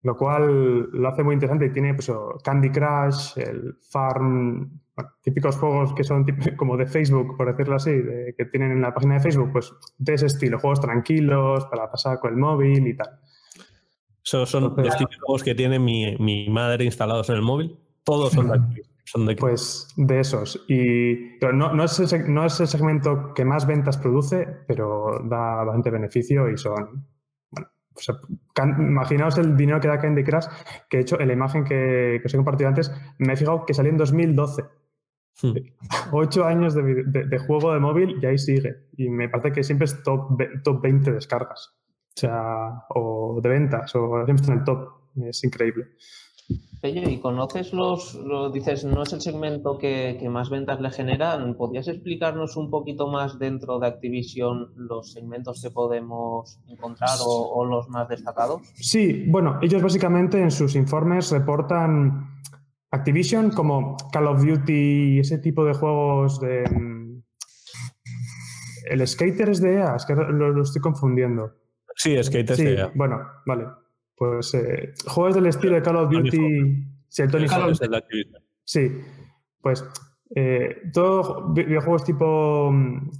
Lo 0.02 0.16
cual 0.16 0.90
lo 0.90 1.08
hace 1.08 1.22
muy 1.22 1.34
interesante 1.34 1.66
y 1.66 1.72
tiene 1.72 1.92
pues, 1.92 2.10
Candy 2.42 2.70
Crush, 2.70 3.36
el 3.36 3.76
Farm, 3.90 4.80
típicos 5.22 5.56
juegos 5.56 5.92
que 5.92 6.02
son 6.02 6.24
como 6.56 6.76
de 6.76 6.86
Facebook, 6.86 7.36
por 7.36 7.48
decirlo 7.48 7.76
así, 7.76 7.92
que 8.36 8.44
tienen 8.46 8.72
en 8.72 8.80
la 8.80 8.94
página 8.94 9.14
de 9.14 9.20
Facebook, 9.20 9.52
pues 9.52 9.72
de 9.98 10.14
ese 10.14 10.26
estilo, 10.26 10.58
juegos 10.58 10.80
tranquilos 10.80 11.66
para 11.66 11.90
pasar 11.90 12.18
con 12.20 12.32
el 12.32 12.38
móvil 12.38 12.86
y 12.86 12.96
tal. 12.96 13.20
Son 14.28 14.74
los 14.76 14.96
típicos 14.96 15.24
juegos 15.24 15.42
que 15.42 15.54
tiene 15.54 15.78
mi, 15.78 16.48
madre 16.48 16.84
instalados 16.84 17.28
en 17.30 17.36
el 17.36 17.42
móvil. 17.42 17.78
Todos 18.04 18.32
son 18.32 18.48
de, 18.48 18.82
son 19.04 19.26
de 19.26 19.36
Pues 19.36 19.88
de 19.96 20.20
esos. 20.20 20.64
Y 20.68 21.38
no, 21.40 21.72
no, 21.72 21.84
es 21.84 21.98
el, 21.98 22.32
no 22.32 22.44
es 22.44 22.60
el 22.60 22.68
segmento 22.68 23.32
que 23.34 23.44
más 23.44 23.66
ventas 23.66 23.98
produce, 23.98 24.46
pero 24.66 25.20
da 25.24 25.64
bastante 25.64 25.90
beneficio 25.90 26.50
y 26.50 26.56
son. 26.56 27.06
Bueno, 27.50 27.68
imaginaos 28.78 29.38
el 29.38 29.56
dinero 29.56 29.80
que 29.80 29.88
da 29.88 29.98
Candy 29.98 30.22
Crush, 30.22 30.46
que 30.88 30.98
he 30.98 31.00
hecho 31.00 31.18
en 31.20 31.26
la 31.26 31.32
imagen 31.32 31.64
que, 31.64 32.18
que 32.20 32.26
os 32.26 32.32
he 32.32 32.36
compartido 32.36 32.68
antes, 32.68 32.92
me 33.18 33.32
he 33.32 33.36
fijado 33.36 33.66
que 33.66 33.74
salió 33.74 33.90
en 33.90 33.98
2012. 33.98 34.62
Hmm. 35.42 35.54
Ocho 36.12 36.44
años 36.44 36.74
de, 36.74 37.38
juego 37.46 37.72
de 37.72 37.80
móvil 37.80 38.18
y 38.22 38.26
ahí 38.26 38.38
sigue. 38.38 38.88
Y 38.96 39.08
me 39.08 39.28
parece 39.28 39.52
que 39.52 39.64
siempre 39.64 39.86
es 39.86 40.02
top, 40.02 40.40
top 40.62 40.82
20 40.82 41.12
descargas. 41.12 41.74
O 42.18 42.20
sea, 42.20 42.84
o 42.88 43.40
de 43.40 43.48
ventas, 43.48 43.94
o 43.94 44.24
siempre 44.24 44.42
está 44.42 44.52
en 44.52 44.58
el 44.58 44.64
top. 44.64 44.88
Es 45.22 45.44
increíble. 45.44 45.86
¿y 46.82 47.20
conoces 47.20 47.72
los, 47.72 48.14
lo 48.14 48.50
dices, 48.50 48.84
no 48.84 49.04
es 49.04 49.12
el 49.12 49.20
segmento 49.20 49.78
que, 49.78 50.18
más 50.28 50.50
ventas 50.50 50.80
le 50.80 50.90
generan? 50.90 51.54
¿Podrías 51.54 51.86
explicarnos 51.86 52.56
un 52.56 52.70
poquito 52.70 53.06
más 53.06 53.38
dentro 53.38 53.78
de 53.78 53.86
Activision 53.86 54.72
los 54.74 55.12
segmentos 55.12 55.62
que 55.62 55.70
podemos 55.70 56.58
encontrar 56.66 57.18
o, 57.24 57.52
o 57.54 57.64
los 57.64 57.88
más 57.88 58.08
destacados? 58.08 58.62
Sí, 58.74 59.24
bueno, 59.28 59.60
ellos 59.62 59.80
básicamente 59.80 60.40
en 60.40 60.50
sus 60.50 60.74
informes 60.74 61.30
reportan 61.30 62.42
Activision 62.90 63.50
como 63.50 63.96
Call 64.10 64.26
of 64.26 64.44
Duty 64.44 64.72
y 65.14 65.18
ese 65.20 65.38
tipo 65.38 65.64
de 65.64 65.74
juegos 65.74 66.40
de... 66.40 66.68
Mm, 66.68 67.22
el 68.88 69.06
Skater 69.06 69.50
es 69.50 69.60
de 69.60 69.74
EA, 69.74 69.96
es 69.96 70.06
que 70.06 70.14
lo, 70.14 70.62
estoy 70.62 70.80
confundiendo. 70.80 71.54
Sí, 72.08 72.38
es 72.38 72.60
EA. 72.60 72.90
Bueno, 72.94 73.20
vale. 73.46 73.66
Pues 74.16 74.54
eh, 74.54 74.92
juegos 75.06 75.34
del 75.34 75.46
estilo 75.46 75.74
de 75.74 75.82
Call 75.82 75.96
of 75.96 76.10
Duty... 76.10 76.84
Sí, 77.08 77.22
el 77.22 77.30
Tony 77.30 77.46
Sí, 78.64 79.00
pues 79.62 79.82
eh, 80.34 80.82
todos 80.92 81.54
videojuegos 81.54 82.04
tipo 82.04 82.70
mm, 82.70 83.10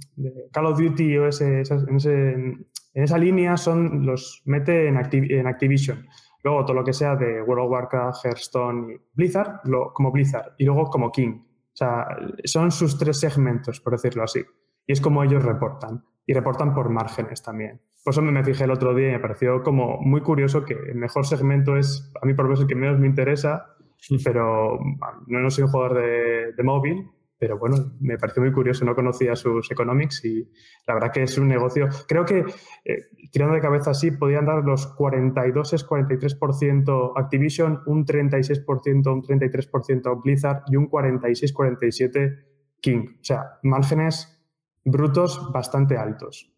Call 0.51 0.65
of 0.67 0.79
Duty 0.79 1.17
o 1.17 1.27
ese, 1.27 1.63
en, 1.63 2.67
esa 2.93 3.17
línea 3.17 3.57
son 3.57 4.05
los 4.05 4.43
mete 4.45 4.87
en, 4.87 4.97
en 4.97 5.47
Activision. 5.47 6.05
Luego 6.43 6.65
todo 6.65 6.75
lo 6.75 6.83
que 6.83 6.93
sea 6.93 7.15
de 7.15 7.41
World 7.41 7.65
of 7.65 7.71
Warcraft, 7.71 8.25
Hearthstone 8.25 8.93
y 8.93 8.97
Blizzard, 9.13 9.61
lo, 9.65 9.93
como 9.93 10.11
Blizzard. 10.11 10.53
Y 10.57 10.65
luego 10.65 10.89
como 10.89 11.11
King. 11.11 11.41
O 11.41 11.75
sea, 11.79 12.07
son 12.45 12.71
sus 12.71 12.97
tres 12.97 13.19
segmentos, 13.19 13.79
por 13.81 13.93
decirlo 13.93 14.23
así. 14.23 14.41
Y 14.85 14.93
es 14.93 15.01
como 15.01 15.23
ellos 15.23 15.43
reportan. 15.43 16.03
Y 16.25 16.33
reportan 16.33 16.73
por 16.73 16.89
márgenes 16.89 17.41
también. 17.41 17.81
Por 18.03 18.13
eso 18.13 18.21
me 18.21 18.43
fijé 18.43 18.63
el 18.63 18.71
otro 18.71 18.95
día 18.95 19.09
y 19.09 19.11
me 19.13 19.19
pareció 19.19 19.61
como 19.61 19.97
muy 20.01 20.21
curioso 20.21 20.63
que 20.63 20.73
el 20.73 20.95
mejor 20.95 21.25
segmento 21.25 21.75
es, 21.75 22.11
a 22.21 22.25
mí 22.25 22.33
por 22.33 22.45
lo 22.45 22.49
menos 22.49 22.61
el 22.61 22.67
que 22.67 22.75
menos 22.75 22.99
me 22.99 23.07
interesa, 23.07 23.75
pero 24.23 24.79
no, 25.27 25.39
no 25.39 25.49
soy 25.49 25.65
un 25.65 25.69
jugador 25.69 26.01
de, 26.01 26.53
de 26.53 26.63
móvil, 26.63 27.09
pero 27.39 27.57
bueno, 27.57 27.93
me 28.01 28.17
pareció 28.17 28.43
muy 28.43 28.51
curioso, 28.51 28.83
no 28.83 28.93
conocía 28.93 29.33
sus 29.35 29.71
economics 29.71 30.25
y 30.25 30.51
la 30.85 30.93
verdad 30.93 31.11
que 31.13 31.23
es 31.23 31.37
un 31.37 31.47
negocio. 31.47 31.87
Creo 32.05 32.25
que 32.25 32.43
eh, 32.83 33.05
tirando 33.31 33.55
de 33.55 33.61
cabeza 33.61 33.91
así, 33.91 34.11
podían 34.11 34.45
dar 34.45 34.63
los 34.65 34.87
42 34.87 35.73
es 35.73 35.87
43% 35.87 37.13
Activision, 37.15 37.81
un 37.85 38.05
36%, 38.05 39.13
un 39.13 39.23
33% 39.23 40.21
Blizzard 40.21 40.63
y 40.67 40.75
un 40.75 40.89
46-47 40.89 42.45
King. 42.81 43.05
O 43.21 43.23
sea, 43.23 43.59
márgenes 43.63 44.45
brutos 44.83 45.49
bastante 45.53 45.95
altos. 45.95 46.53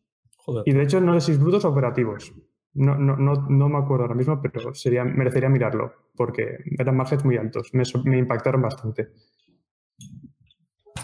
Y 0.66 0.72
de 0.72 0.84
hecho, 0.84 1.02
no 1.02 1.20
sé 1.20 1.34
si 1.34 1.39
brutos 1.39 1.66
operativos. 1.66 2.34
No, 2.74 2.95
no, 2.95 3.18
no, 3.18 3.34
no, 3.49 3.70
me 3.70 3.78
acuerdo 3.78 4.06
ahora 4.06 4.16
mismo, 4.16 4.41
pero 4.41 4.74
sería, 4.74 5.04
merecería 5.04 5.49
mirarlo, 5.49 5.91
porque 6.16 6.58
eran 6.78 6.95
márgenes 6.95 7.26
muy 7.26 7.38
altos. 7.38 7.72
Me, 7.74 8.18
impactaron 8.18 8.62
bastante. 8.62 9.10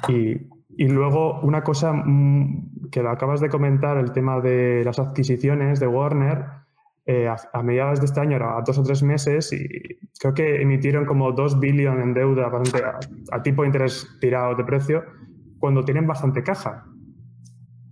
Y, 0.08 0.38
y 0.78 0.88
luego 0.88 1.42
una 1.42 1.64
cosa 1.64 1.92
mm, 1.92 2.90
que 2.90 3.02
acabas 3.02 3.42
de 3.42 3.50
comentar, 3.50 3.98
el 3.98 4.14
tema 4.14 4.40
de 4.40 4.84
las 4.86 5.00
adquisiciones 5.00 5.80
de 5.80 5.88
Warner, 5.88 6.46
eh, 7.10 7.26
a, 7.54 7.64
mediados 7.64 8.02
de 8.02 8.06
este 8.06 8.20
año, 8.20 8.36
a 8.36 8.62
dos 8.64 8.78
o 8.78 8.84
tres 8.84 9.02
meses, 9.02 9.54
y 9.54 9.66
creo 10.20 10.34
que 10.34 10.62
emitieron 10.62 11.06
como 11.06 11.32
2 11.32 11.58
billones 11.58 12.04
en 12.04 12.14
deuda 12.14 12.52
a, 13.32 13.42
tipo 13.42 13.62
de 13.62 13.68
interés 13.70 14.06
tirado 14.20 14.56
de 14.56 14.66
precio, 14.66 15.06
cuando 15.58 15.86
tienen 15.86 16.06
bastante 16.06 16.44
caja. 16.44 16.86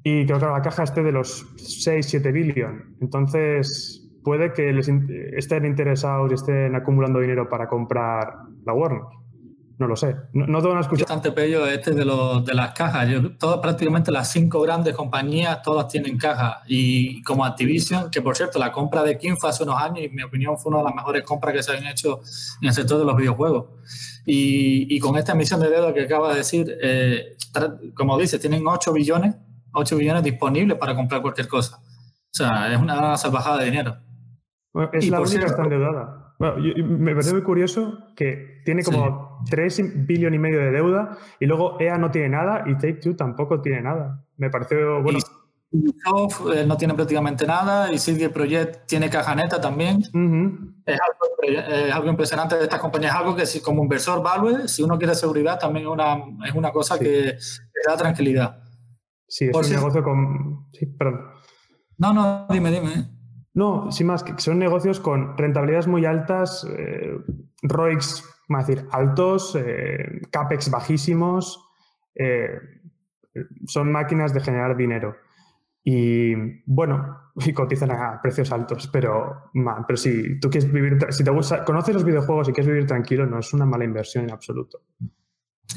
Y 0.07 0.23
creo 0.27 0.39
que 0.39 0.45
la 0.45 0.61
caja 0.61 0.83
esté 0.83 1.01
de 1.01 1.11
los 1.11 1.47
6, 1.57 2.05
7 2.07 2.31
billones. 2.31 2.83
Entonces, 3.01 4.07
puede 4.23 4.53
que 4.53 4.71
les 4.71 4.87
estén 4.87 5.65
interesados 5.65 6.29
y 6.29 6.35
estén 6.35 6.75
acumulando 6.75 7.19
dinero 7.19 7.49
para 7.49 7.67
comprar 7.67 8.35
la 8.67 8.73
Warner. 8.73 9.01
No 9.79 9.87
lo 9.87 9.95
sé. 9.95 10.15
No, 10.33 10.45
no 10.45 10.61
tengo 10.61 10.79
escuchar. 10.79 11.07
Bastante 11.07 11.31
pello 11.31 11.65
este 11.65 11.89
de, 11.91 12.05
los, 12.05 12.45
de 12.45 12.53
las 12.53 12.73
cajas. 12.73 13.09
Yo, 13.09 13.35
todas, 13.35 13.57
prácticamente 13.61 14.11
las 14.11 14.31
cinco 14.31 14.61
grandes 14.61 14.95
compañías, 14.95 15.63
todas 15.63 15.87
tienen 15.87 16.19
caja. 16.19 16.61
Y 16.67 17.23
como 17.23 17.43
Activision, 17.43 18.11
que 18.11 18.21
por 18.21 18.37
cierto, 18.37 18.59
la 18.59 18.71
compra 18.71 19.01
de 19.01 19.17
King 19.17 19.37
fue 19.39 19.49
hace 19.49 19.63
unos 19.63 19.81
años 19.81 20.01
y 20.01 20.05
en 20.05 20.13
mi 20.13 20.21
opinión 20.21 20.55
fue 20.59 20.69
una 20.69 20.77
de 20.77 20.85
las 20.85 20.95
mejores 20.95 21.23
compras 21.23 21.51
que 21.55 21.63
se 21.63 21.75
han 21.75 21.85
hecho 21.87 22.21
en 22.61 22.67
el 22.67 22.75
sector 22.75 22.99
de 22.99 23.05
los 23.05 23.17
videojuegos. 23.17 23.65
Y, 24.23 24.95
y 24.95 24.99
con 24.99 25.17
esta 25.17 25.31
emisión 25.31 25.59
de 25.59 25.69
dedo 25.71 25.91
que 25.95 26.03
acaba 26.03 26.29
de 26.29 26.37
decir, 26.37 26.77
eh, 26.79 27.35
como 27.95 28.19
dice, 28.19 28.37
tienen 28.37 28.65
8 28.67 28.93
billones, 28.93 29.35
8 29.75 29.97
billones 29.97 30.23
disponibles 30.23 30.77
para 30.77 30.95
comprar 30.95 31.21
cualquier 31.21 31.47
cosa. 31.47 31.77
O 31.77 32.37
sea, 32.37 32.73
es 32.73 32.79
una 32.79 33.15
salvajada 33.17 33.59
de 33.59 33.65
dinero. 33.65 33.97
es 34.93 35.09
la 35.09 35.21
única 35.21 35.39
que 35.39 35.45
está 35.45 35.63
endeudada. 35.63 36.33
Bueno, 36.37 36.57
me 36.57 37.13
parece 37.13 37.31
muy 37.31 37.43
curioso 37.43 37.97
que 38.15 38.61
tiene 38.65 38.83
como 38.83 39.41
3 39.49 40.05
billones 40.05 40.37
y 40.37 40.41
medio 40.41 40.59
de 40.59 40.71
deuda 40.71 41.17
y 41.39 41.45
luego 41.45 41.79
EA 41.79 41.97
no 41.97 42.11
tiene 42.11 42.29
nada 42.29 42.65
y 42.67 42.73
Take 42.73 42.95
Two 42.95 43.15
tampoco 43.15 43.61
tiene 43.61 43.81
nada. 43.81 44.25
Me 44.37 44.49
pareció 44.49 45.01
bueno. 45.01 45.19
Ubisoft 45.71 46.55
eh, 46.55 46.65
no 46.65 46.77
tiene 46.77 46.93
prácticamente 46.93 47.45
nada 47.45 47.91
y 47.91 47.97
CD 47.97 48.29
Projekt 48.29 48.87
tiene 48.87 49.09
caja 49.09 49.35
neta 49.35 49.59
también. 49.59 50.01
es, 50.85 50.99
algo, 51.93 52.09
impresionante 52.09 52.55
de 52.55 52.63
estas 52.63 52.79
compañías. 52.79 53.13
Es 53.13 53.19
algo 53.19 53.35
que 53.35 53.45
si, 53.45 53.61
como 53.61 53.83
inversor 53.83 54.23
Valve, 54.23 54.67
si 54.67 54.83
uno 54.83 54.97
quiere 54.97 55.15
seguridad, 55.15 55.59
también 55.59 55.85
es 55.85 55.91
una, 55.91 56.17
es 56.45 56.53
una 56.53 56.71
cosa 56.71 56.97
que, 56.99 57.37
da 57.85 57.97
tranquilidad. 57.97 58.63
Sí, 59.27 59.45
es 59.45 59.55
un 59.55 59.75
negocio 59.75 60.03
con... 60.03 60.67
Sí, 60.71 60.85
perdón. 60.85 61.21
No, 61.97 62.13
no, 62.13 62.47
dime, 62.49 62.71
dime. 62.71 63.15
No, 63.53 63.91
sin 63.91 64.07
más, 64.07 64.23
que 64.23 64.33
son 64.37 64.59
negocios 64.59 64.99
con 64.99 65.37
rentabilidades 65.37 65.87
muy 65.87 66.05
altas, 66.05 66.67
eh, 66.77 67.17
ROICs, 67.61 68.23
vamos 68.49 68.63
a 68.63 68.67
decir, 68.67 68.87
altos, 68.91 69.55
eh, 69.55 70.21
CAPEX 70.29 70.69
bajísimos, 70.69 71.65
eh, 72.15 72.59
son 73.65 73.91
máquinas 73.91 74.33
de 74.33 74.41
generar 74.41 74.75
dinero. 74.75 75.15
Y 75.83 76.35
bueno, 76.65 77.31
y 77.45 77.53
cotizan 77.53 77.91
a 77.91 78.21
precios 78.21 78.51
altos, 78.51 78.89
pero, 78.91 79.51
pero 79.87 79.97
si 79.97 80.37
tú 80.39 80.49
quieres 80.49 80.71
vivir, 80.71 80.97
si 81.09 81.23
te 81.23 81.31
gusta, 81.31 81.63
conoces 81.63 81.93
los 81.93 82.03
videojuegos 82.03 82.49
y 82.49 82.51
quieres 82.51 82.67
vivir 82.67 82.87
tranquilo, 82.87 83.25
no 83.25 83.39
es 83.39 83.53
una 83.53 83.65
mala 83.65 83.85
inversión 83.85 84.25
en 84.25 84.31
absoluto. 84.31 84.81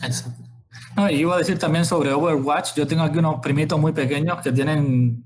Exacto. 0.02 0.57
No, 0.96 1.08
y 1.10 1.16
iba 1.16 1.34
a 1.34 1.38
decir 1.38 1.58
también 1.58 1.84
sobre 1.84 2.12
Overwatch, 2.12 2.74
yo 2.74 2.86
tengo 2.86 3.02
aquí 3.02 3.18
unos 3.18 3.40
primitos 3.40 3.78
muy 3.78 3.92
pequeños 3.92 4.40
que 4.42 4.52
tienen 4.52 5.24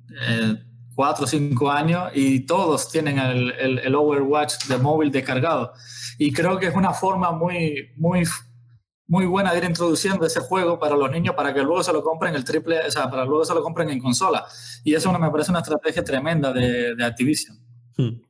cuatro 0.94 1.24
o 1.24 1.26
cinco 1.26 1.70
años 1.70 2.10
y 2.14 2.40
todos 2.40 2.90
tienen 2.90 3.18
el, 3.18 3.78
el, 3.78 3.94
Overwatch 3.94 4.66
de 4.66 4.78
móvil 4.78 5.10
descargado. 5.10 5.72
y 6.18 6.32
creo 6.32 6.58
que 6.58 6.66
es 6.66 6.74
una 6.74 6.92
forma 6.92 7.32
muy, 7.32 7.92
muy, 7.96 8.24
muy 9.06 9.26
buena 9.26 9.52
de 9.52 9.58
ir 9.58 9.64
introduciendo 9.64 10.26
ese 10.26 10.40
juego 10.40 10.78
para 10.78 10.96
los 10.96 11.10
niños 11.10 11.34
para 11.34 11.52
que 11.52 11.62
luego 11.62 11.82
se 11.82 11.92
lo 11.92 12.02
compren 12.02 12.34
el 12.34 12.44
triple, 12.44 12.80
o 12.86 12.90
sea, 12.90 13.10
para 13.10 13.24
luego 13.24 13.44
se 13.44 13.54
lo 13.54 13.62
compren 13.62 13.90
en 13.90 13.98
consola. 13.98 14.44
Y 14.84 14.94
eso 14.94 15.12
me 15.18 15.30
parece 15.30 15.50
una 15.50 15.60
estrategia 15.60 16.04
tremenda 16.04 16.52
de, 16.52 16.94
de 16.94 17.04
Activision. 17.04 17.58
Hmm. 17.96 18.22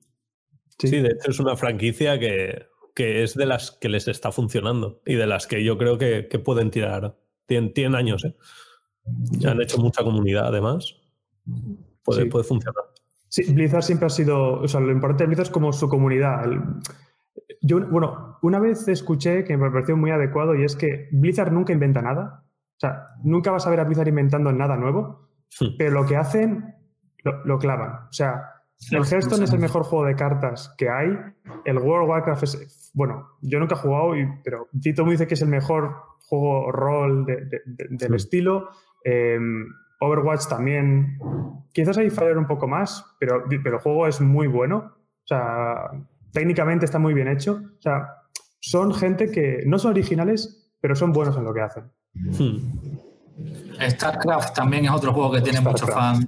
Sí. 0.78 0.90
de 0.90 1.10
hecho 1.10 1.30
es 1.30 1.38
una 1.38 1.54
franquicia 1.54 2.18
que, 2.18 2.66
que, 2.94 3.22
es 3.22 3.34
de 3.34 3.46
las 3.46 3.70
que 3.72 3.88
les 3.88 4.08
está 4.08 4.32
funcionando 4.32 5.00
y 5.06 5.14
de 5.14 5.26
las 5.26 5.46
que 5.46 5.64
yo 5.64 5.78
creo 5.78 5.98
que, 5.98 6.28
que 6.28 6.38
pueden 6.38 6.70
tirar. 6.70 7.16
Tienen, 7.46 7.72
tienen 7.72 7.94
años, 7.94 8.24
¿eh? 8.24 8.34
Ya 9.32 9.50
han 9.50 9.60
hecho 9.60 9.78
mucha 9.78 10.02
comunidad 10.02 10.46
además. 10.46 10.96
Puede, 12.04 12.26
puede 12.26 12.44
funcionar. 12.44 12.84
Sí, 13.28 13.52
Blizzard 13.52 13.82
siempre 13.82 14.06
ha 14.06 14.10
sido, 14.10 14.60
o 14.60 14.68
sea, 14.68 14.80
lo 14.80 14.92
importante 14.92 15.24
de 15.24 15.28
Blizzard 15.28 15.46
es 15.46 15.52
como 15.52 15.72
su 15.72 15.88
comunidad. 15.88 16.44
Yo, 17.62 17.80
bueno, 17.88 18.38
una 18.42 18.60
vez 18.60 18.86
escuché 18.88 19.44
que 19.44 19.56
me 19.56 19.70
pareció 19.70 19.96
muy 19.96 20.10
adecuado 20.10 20.54
y 20.54 20.64
es 20.64 20.76
que 20.76 21.08
Blizzard 21.12 21.52
nunca 21.52 21.72
inventa 21.72 22.02
nada. 22.02 22.44
O 22.76 22.80
sea, 22.80 23.06
nunca 23.22 23.50
vas 23.50 23.66
a 23.66 23.70
ver 23.70 23.80
a 23.80 23.84
Blizzard 23.84 24.08
inventando 24.08 24.52
nada 24.52 24.76
nuevo, 24.76 25.30
pero 25.78 25.92
lo 25.92 26.06
que 26.06 26.16
hacen 26.16 26.74
lo, 27.22 27.58
clavan. 27.58 28.08
O 28.08 28.12
sea, 28.12 28.42
el 28.90 29.04
Hearthstone 29.04 29.44
es 29.44 29.52
el 29.52 29.60
mejor 29.60 29.84
juego 29.84 30.04
de 30.04 30.16
cartas 30.16 30.74
que 30.76 30.88
hay. 30.88 31.16
El 31.64 31.78
World 31.78 32.04
of 32.04 32.10
Warcraft 32.10 32.42
es, 32.42 32.81
bueno, 32.92 33.28
yo 33.40 33.58
nunca 33.58 33.74
he 33.74 33.78
jugado, 33.78 34.12
pero 34.44 34.68
Tito 34.80 35.04
me 35.04 35.12
dice 35.12 35.26
que 35.26 35.34
es 35.34 35.42
el 35.42 35.48
mejor 35.48 35.94
juego 36.26 36.70
rol 36.72 37.26
del 37.26 38.14
estilo. 38.14 38.68
Eh, 39.04 39.38
Overwatch 40.00 40.48
también, 40.48 41.18
quizás 41.72 41.96
ahí 41.96 42.10
fallar 42.10 42.36
un 42.36 42.46
poco 42.46 42.66
más, 42.66 43.04
pero, 43.20 43.44
pero 43.62 43.76
el 43.76 43.82
juego 43.82 44.06
es 44.06 44.20
muy 44.20 44.48
bueno. 44.48 44.94
O 44.96 45.26
sea, 45.26 45.90
técnicamente 46.32 46.84
está 46.84 46.98
muy 46.98 47.14
bien 47.14 47.28
hecho. 47.28 47.62
O 47.78 47.82
sea, 47.82 48.08
son 48.60 48.92
gente 48.92 49.30
que 49.30 49.62
no 49.66 49.78
son 49.78 49.92
originales, 49.92 50.72
pero 50.80 50.96
son 50.96 51.12
buenos 51.12 51.36
en 51.36 51.44
lo 51.44 51.54
que 51.54 51.60
hacen. 51.60 51.84
Hmm. 52.14 52.91
StarCraft 53.90 54.54
también 54.54 54.84
es 54.84 54.90
otro 54.90 55.12
juego 55.12 55.32
que 55.32 55.40
tiene 55.40 55.60
muchos 55.60 55.90
fans 55.90 56.26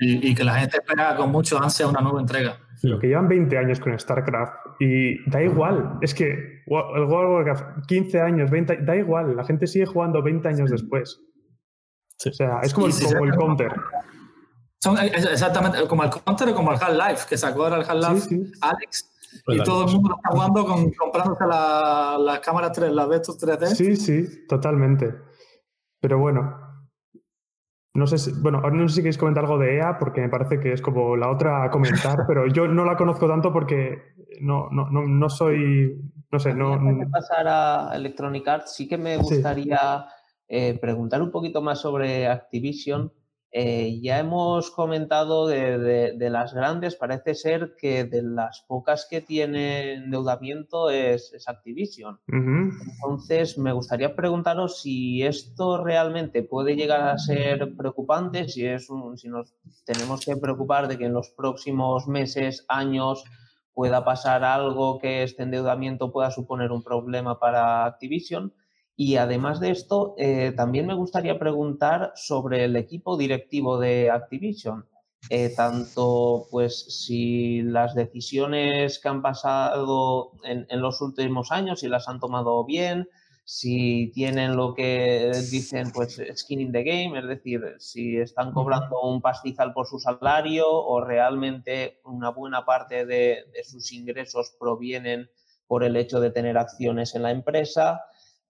y, 0.00 0.34
que 0.34 0.44
la 0.44 0.54
gente 0.54 0.78
espera 0.78 1.16
con 1.16 1.30
mucho 1.30 1.62
ansia 1.62 1.86
una 1.86 2.00
nueva 2.00 2.20
entrega. 2.20 2.58
Lo 2.82 2.98
que 2.98 3.08
llevan 3.08 3.28
20 3.28 3.58
años 3.58 3.80
con 3.80 3.98
StarCraft 3.98 4.80
y 4.80 5.28
da 5.28 5.42
igual, 5.42 5.98
es 6.00 6.14
que 6.14 6.30
el 6.30 6.62
World 6.66 7.02
of 7.04 7.10
Warcraft, 7.10 7.86
15 7.86 8.20
años, 8.20 8.50
20, 8.50 8.78
da 8.78 8.96
igual, 8.96 9.34
la 9.36 9.44
gente 9.44 9.66
sigue 9.66 9.86
jugando 9.86 10.22
20 10.22 10.48
años 10.48 10.70
después. 10.70 11.20
O 12.26 12.32
sea, 12.32 12.60
es 12.62 12.74
como, 12.74 12.86
el, 12.86 13.34
counter. 13.36 13.72
Son 14.80 14.98
exactamente 14.98 15.86
como 15.86 16.04
el 16.04 16.10
counter 16.10 16.48
o 16.48 16.54
como 16.54 16.72
el 16.72 16.78
Half-Life, 16.80 17.26
que 17.28 17.36
sacó 17.36 17.64
ahora 17.64 17.76
el 17.76 17.84
Half-Life 17.88 18.36
Alex. 18.60 19.10
y 19.46 19.62
todo 19.62 19.86
el 19.86 19.92
mundo 19.92 20.16
está 20.16 20.30
jugando 20.30 20.66
con, 20.66 20.92
comprándose 20.92 21.46
las 21.46 22.20
la 22.20 22.40
cámaras 22.40 22.72
3, 22.72 22.92
las 22.92 23.08
Vector 23.08 23.36
3D. 23.36 23.66
Sí, 23.66 23.96
sí, 23.96 24.46
totalmente. 24.48 25.14
Pero 26.00 26.18
bueno, 26.18 26.67
no 27.94 28.06
sé 28.06 28.18
si, 28.18 28.32
bueno, 28.40 28.58
ahora 28.58 28.76
no 28.76 28.88
sé 28.88 28.96
si 28.96 29.00
queréis 29.00 29.18
comentar 29.18 29.44
algo 29.44 29.58
de 29.58 29.76
EA, 29.76 29.98
porque 29.98 30.20
me 30.20 30.28
parece 30.28 30.60
que 30.60 30.72
es 30.72 30.82
como 30.82 31.16
la 31.16 31.30
otra 31.30 31.64
a 31.64 31.70
comentar, 31.70 32.18
pero 32.26 32.46
yo 32.46 32.68
no 32.68 32.84
la 32.84 32.96
conozco 32.96 33.26
tanto 33.26 33.52
porque 33.52 34.14
no, 34.40 34.68
no, 34.70 34.88
no, 34.90 35.06
no 35.06 35.28
soy, 35.28 35.98
no 36.30 36.38
sé, 36.38 36.54
no... 36.54 36.74
Antes 36.74 36.98
de 36.98 37.06
pasar 37.06 37.46
a 37.48 37.90
Electronic 37.94 38.46
Arts, 38.46 38.74
sí 38.74 38.86
que 38.86 38.98
me 38.98 39.16
gustaría 39.16 40.06
eh, 40.46 40.78
preguntar 40.80 41.22
un 41.22 41.30
poquito 41.30 41.60
más 41.60 41.80
sobre 41.80 42.26
Activision. 42.26 43.12
Eh, 43.50 43.98
ya 44.02 44.18
hemos 44.18 44.70
comentado 44.70 45.46
de, 45.46 46.14
las 46.30 46.52
grandes, 46.52 46.96
parece 46.96 47.34
ser 47.34 47.76
que 47.78 48.04
de 48.04 48.22
las 48.22 48.64
pocas 48.68 49.06
que 49.08 49.22
tiene 49.22 49.94
endeudamiento 49.94 50.90
es, 50.90 51.32
Activision. 51.46 52.20
Entonces, 52.26 53.56
me 53.56 53.72
gustaría 53.72 54.14
preguntaros 54.14 54.82
si 54.82 55.22
esto 55.22 55.82
realmente 55.82 56.42
puede 56.42 56.76
llegar 56.76 57.08
a 57.08 57.18
ser 57.18 57.74
preocupante, 57.74 58.48
si, 58.48 58.66
es 58.66 58.88
si 59.16 59.28
nos 59.28 59.54
tenemos 59.84 60.24
que 60.26 60.36
preocupar 60.36 60.86
de 60.86 60.98
que 60.98 61.06
en 61.06 61.14
los 61.14 61.30
próximos 61.30 62.06
meses, 62.06 62.66
años, 62.68 63.24
pueda 63.72 64.04
pasar 64.04 64.44
algo 64.44 64.98
que 64.98 65.22
este 65.22 65.44
endeudamiento 65.44 66.12
pueda 66.12 66.32
suponer 66.32 66.72
un 66.72 66.82
problema 66.82 67.38
para 67.38 67.86
Activision. 67.86 68.52
Y 69.00 69.14
además 69.14 69.60
de 69.60 69.70
esto, 69.70 70.16
eh, 70.18 70.52
también 70.56 70.84
me 70.84 70.94
gustaría 70.94 71.38
preguntar 71.38 72.10
sobre 72.16 72.64
el 72.64 72.74
equipo 72.74 73.16
directivo 73.16 73.78
de 73.78 74.10
Activision. 74.10 74.86
Eh, 75.30 75.52
tanto 75.54 76.48
pues 76.50 77.04
si 77.04 77.62
las 77.62 77.94
decisiones 77.94 78.98
que 78.98 79.08
han 79.08 79.22
pasado 79.22 80.32
en, 80.42 80.66
los 80.80 81.00
últimos 81.00 81.52
años, 81.52 81.78
si 81.78 81.86
las 81.86 82.08
han 82.08 82.18
tomado 82.18 82.64
bien, 82.64 83.08
si 83.44 84.10
tienen 84.14 84.56
lo 84.56 84.74
que 84.74 85.30
dicen 85.48 85.92
pues 85.92 86.20
skin 86.34 86.60
in 86.60 86.72
the 86.72 86.82
game, 86.82 87.16
es 87.20 87.28
decir, 87.28 87.76
si 87.78 88.16
están 88.16 88.50
cobrando 88.52 89.00
un 89.02 89.20
pastizal 89.20 89.72
por 89.74 89.86
su 89.86 90.00
salario 90.00 90.68
o 90.68 91.00
realmente 91.04 92.00
una 92.02 92.30
buena 92.30 92.64
parte 92.64 93.06
de 93.06 93.44
sus 93.62 93.92
ingresos 93.92 94.56
provienen 94.58 95.30
por 95.68 95.84
el 95.84 95.96
hecho 95.96 96.18
de 96.18 96.32
tener 96.32 96.58
acciones 96.58 97.14
en 97.14 97.22
la 97.22 97.30
empresa 97.30 98.00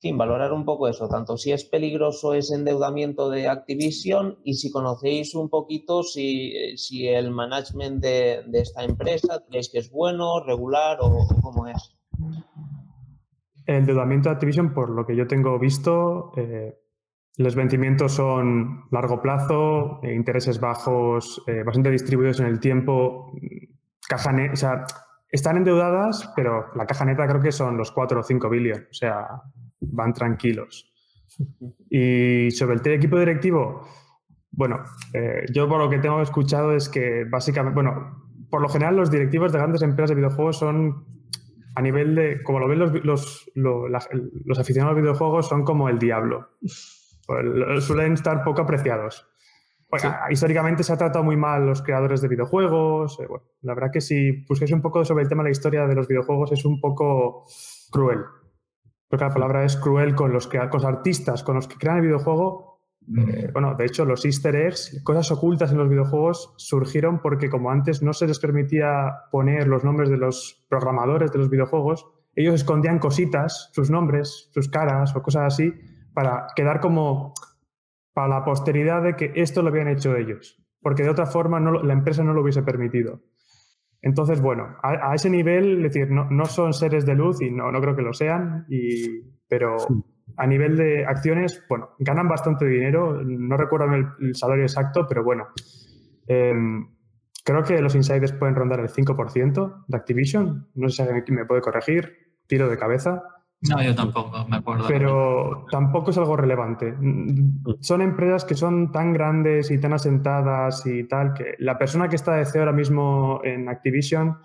fin, 0.00 0.16
valorar 0.16 0.52
un 0.52 0.64
poco 0.64 0.88
eso, 0.88 1.08
tanto 1.08 1.36
si 1.36 1.52
es 1.52 1.64
peligroso 1.64 2.34
ese 2.34 2.54
endeudamiento 2.54 3.30
de 3.30 3.48
Activision 3.48 4.38
y 4.44 4.54
si 4.54 4.70
conocéis 4.70 5.34
un 5.34 5.48
poquito 5.48 6.02
si, 6.02 6.76
si 6.76 7.08
el 7.08 7.30
management 7.30 8.00
de, 8.00 8.44
esta 8.52 8.84
empresa, 8.84 9.42
¿creéis 9.48 9.70
que 9.70 9.78
es 9.78 9.90
bueno, 9.90 10.44
regular 10.44 10.98
o, 11.00 11.26
cómo 11.42 11.66
es? 11.66 11.96
El 13.66 13.76
endeudamiento 13.76 14.28
de 14.28 14.34
Activision, 14.34 14.72
por 14.72 14.90
lo 14.90 15.04
que 15.04 15.16
yo 15.16 15.26
tengo 15.26 15.58
visto, 15.58 16.32
eh, 16.36 16.78
los 17.36 17.54
vencimientos 17.54 18.12
son 18.12 18.84
largo 18.90 19.20
plazo, 19.20 20.00
eh, 20.02 20.14
intereses 20.14 20.60
bajos, 20.60 21.42
eh, 21.46 21.62
bastante 21.64 21.90
distribuidos 21.90 22.40
en 22.40 22.46
el 22.46 22.60
tiempo, 22.60 23.32
caja 24.08 24.32
o 24.52 24.56
sea, 24.56 24.84
están 25.30 25.56
endeudadas, 25.56 26.32
pero 26.34 26.66
la 26.74 26.86
caja 26.86 27.04
neta 27.04 27.26
creo 27.26 27.42
que 27.42 27.52
son 27.52 27.76
los 27.76 27.92
4 27.92 28.20
o 28.20 28.22
5 28.22 28.48
billones, 28.48 28.88
o 28.90 28.94
sea, 28.94 29.42
van 29.80 30.12
tranquilos. 30.12 30.90
Y 31.90 32.50
sobre 32.50 32.76
el 32.76 32.92
equipo 32.92 33.18
directivo, 33.18 33.86
bueno, 34.50 34.82
eh, 35.12 35.44
yo 35.52 35.68
por 35.68 35.78
lo 35.78 35.88
que 35.88 35.98
tengo 35.98 36.20
escuchado 36.20 36.74
es 36.74 36.88
que 36.88 37.24
básicamente, 37.30 37.74
bueno, 37.74 38.28
por 38.50 38.60
lo 38.60 38.68
general 38.68 38.96
los 38.96 39.10
directivos 39.10 39.52
de 39.52 39.58
grandes 39.58 39.82
empresas 39.82 40.10
de 40.10 40.16
videojuegos 40.16 40.58
son 40.58 41.06
a 41.74 41.82
nivel 41.82 42.14
de, 42.16 42.42
como 42.42 42.58
lo 42.58 42.66
ven 42.66 42.80
los, 43.04 43.50
los, 43.54 44.58
aficionados 44.58 44.96
a 44.96 45.00
videojuegos, 45.00 45.48
son 45.48 45.62
como 45.62 45.88
el 45.88 45.98
diablo. 45.98 46.48
Pues, 47.26 47.84
suelen 47.84 48.14
estar 48.14 48.42
poco 48.42 48.62
apreciados. 48.62 49.28
Históricamente 50.30 50.82
se 50.82 50.92
ha 50.92 50.96
tratado 50.96 51.24
muy 51.24 51.36
mal 51.36 51.66
los 51.66 51.82
creadores 51.82 52.20
de 52.20 52.28
videojuegos. 52.28 53.18
Eh, 53.20 53.28
la 53.62 53.74
verdad 53.74 53.90
que 53.92 54.00
si 54.00 54.44
busquéis 54.48 54.72
un 54.72 54.82
poco 54.82 55.04
sobre 55.04 55.22
el 55.22 55.28
tema 55.28 55.42
de 55.42 55.50
la 55.50 55.52
historia 55.52 55.86
de 55.86 55.94
los 55.94 56.08
videojuegos 56.08 56.52
es 56.52 56.64
un 56.64 56.80
poco 56.80 57.44
cruel. 57.90 58.24
Porque 59.08 59.24
la 59.24 59.32
palabra 59.32 59.64
es 59.64 59.76
cruel 59.76 60.14
con 60.14 60.32
los, 60.32 60.46
con 60.46 60.70
los 60.72 60.84
artistas, 60.84 61.42
con 61.42 61.56
los 61.56 61.66
que 61.66 61.76
crean 61.76 61.96
el 61.96 62.02
videojuego. 62.02 62.80
Eh, 63.16 63.48
bueno, 63.52 63.74
de 63.74 63.86
hecho, 63.86 64.04
los 64.04 64.24
easter 64.26 64.54
eggs, 64.54 65.00
cosas 65.02 65.30
ocultas 65.30 65.72
en 65.72 65.78
los 65.78 65.88
videojuegos, 65.88 66.52
surgieron 66.58 67.20
porque 67.20 67.48
como 67.48 67.70
antes 67.70 68.02
no 68.02 68.12
se 68.12 68.26
les 68.26 68.38
permitía 68.38 69.14
poner 69.32 69.66
los 69.66 69.82
nombres 69.82 70.10
de 70.10 70.18
los 70.18 70.66
programadores 70.68 71.32
de 71.32 71.38
los 71.38 71.48
videojuegos, 71.48 72.06
ellos 72.34 72.54
escondían 72.54 72.98
cositas, 72.98 73.70
sus 73.72 73.90
nombres, 73.90 74.48
sus 74.52 74.68
caras 74.68 75.16
o 75.16 75.22
cosas 75.22 75.54
así, 75.54 75.72
para 76.12 76.46
quedar 76.54 76.80
como 76.80 77.32
para 78.12 78.28
la 78.28 78.44
posteridad 78.44 79.02
de 79.02 79.16
que 79.16 79.32
esto 79.36 79.62
lo 79.62 79.70
habían 79.70 79.88
hecho 79.88 80.14
ellos, 80.16 80.62
porque 80.82 81.02
de 81.02 81.10
otra 81.10 81.26
forma 81.26 81.60
no, 81.60 81.82
la 81.82 81.92
empresa 81.92 82.22
no 82.22 82.34
lo 82.34 82.42
hubiese 82.42 82.62
permitido. 82.62 83.20
Entonces, 84.00 84.40
bueno, 84.40 84.76
a, 84.82 85.14
ese 85.14 85.28
nivel, 85.28 85.84
es 85.84 85.92
decir, 85.92 86.10
no, 86.10 86.44
son 86.44 86.72
seres 86.72 87.04
de 87.04 87.14
luz 87.14 87.42
y 87.42 87.50
no, 87.50 87.72
no 87.72 87.80
creo 87.80 87.96
que 87.96 88.02
lo 88.02 88.12
sean, 88.12 88.64
y, 88.68 89.22
pero 89.48 89.76
a 90.36 90.46
nivel 90.46 90.76
de 90.76 91.04
acciones, 91.04 91.64
bueno, 91.68 91.90
ganan 91.98 92.28
bastante 92.28 92.64
dinero, 92.66 93.20
no 93.24 93.56
recuerdo 93.56 93.86
el, 94.20 94.34
salario 94.36 94.64
exacto, 94.64 95.06
pero 95.08 95.24
bueno, 95.24 95.48
em, 96.28 96.86
creo 97.44 97.64
que 97.64 97.80
los 97.82 97.96
insiders 97.96 98.32
pueden 98.32 98.54
rondar 98.54 98.78
el 98.80 98.88
5% 98.88 99.84
de 99.88 99.96
Activision, 99.96 100.68
no 100.74 100.88
sé 100.88 101.04
si 101.26 101.32
me 101.32 101.44
puede 101.44 101.60
corregir, 101.60 102.28
tiro 102.46 102.68
de 102.68 102.78
cabeza. 102.78 103.22
No, 103.60 103.82
yo 103.82 103.94
tampoco, 103.94 104.46
me 104.48 104.56
acuerdo. 104.56 104.84
Pero 104.86 105.66
tampoco 105.70 106.12
es 106.12 106.18
algo 106.18 106.36
relevante. 106.36 106.94
Son 107.80 108.02
empresas 108.02 108.44
que 108.44 108.54
son 108.54 108.92
tan 108.92 109.12
grandes 109.12 109.70
y 109.72 109.80
tan 109.80 109.92
asentadas 109.92 110.86
y 110.86 111.04
tal 111.08 111.34
que 111.34 111.54
la 111.58 111.76
persona 111.76 112.08
que 112.08 112.16
está 112.16 112.34
de 112.34 112.46
CEO 112.46 112.62
ahora 112.62 112.72
mismo 112.72 113.40
en 113.42 113.68
Activision 113.68 114.38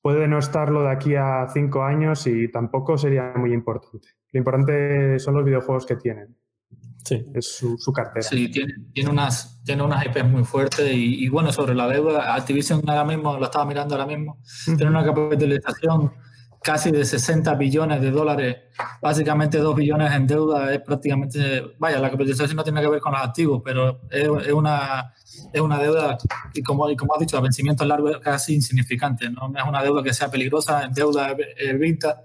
puede 0.00 0.28
no 0.28 0.38
estarlo 0.38 0.82
de 0.82 0.90
aquí 0.90 1.16
a 1.16 1.48
cinco 1.52 1.82
años 1.82 2.26
y 2.28 2.48
tampoco 2.50 2.96
sería 2.96 3.32
muy 3.36 3.52
importante. 3.52 4.08
Lo 4.30 4.38
importante 4.38 5.18
son 5.18 5.34
los 5.34 5.44
videojuegos 5.44 5.84
que 5.84 5.96
tienen. 5.96 6.36
Sí. 7.04 7.24
Es 7.34 7.46
su, 7.56 7.92
cartera. 7.92 8.22
Sí, 8.22 8.48
tiene, 8.48 8.74
tiene, 8.92 9.10
unas, 9.10 9.60
tiene 9.64 9.82
unas 9.82 10.06
IPs 10.06 10.24
muy 10.24 10.44
fuertes 10.44 10.88
y, 10.92 11.28
bueno, 11.28 11.50
sobre 11.52 11.74
la 11.74 11.88
deuda, 11.88 12.32
Activision 12.34 12.88
ahora 12.88 13.04
mismo, 13.04 13.36
lo 13.36 13.44
estaba 13.44 13.64
mirando 13.64 13.96
ahora 13.96 14.06
mismo, 14.06 14.38
tiene 14.64 14.86
una 14.86 15.04
capitalización 15.04 16.12
casi 16.62 16.90
de 16.90 17.04
60 17.04 17.54
billones 17.54 18.00
de 18.00 18.10
dólares, 18.10 18.56
básicamente 19.00 19.58
2 19.58 19.74
billones 19.74 20.12
en 20.12 20.26
deuda, 20.26 20.72
es 20.72 20.80
prácticamente, 20.80 21.62
vaya, 21.78 21.98
la 21.98 22.10
capitalización 22.10 22.56
no 22.56 22.64
tiene 22.64 22.80
que 22.80 22.88
ver 22.88 23.00
con 23.00 23.12
los 23.12 23.20
activos, 23.20 23.62
pero 23.64 24.00
es, 24.10 24.52
una, 24.52 25.12
es 25.52 25.60
una 25.60 25.78
deuda, 25.78 26.16
y 26.54 26.62
como, 26.62 26.88
y 26.88 26.96
como 26.96 27.14
has 27.14 27.20
dicho, 27.20 27.36
a 27.36 27.40
vencimiento 27.40 27.84
largo 27.84 28.10
es 28.10 28.18
casi 28.18 28.54
insignificante, 28.54 29.28
¿no? 29.30 29.52
es 29.56 29.64
una 29.64 29.82
deuda 29.82 30.02
que 30.02 30.14
sea 30.14 30.30
peligrosa, 30.30 30.88
deuda 30.92 31.34
evita, 31.56 32.22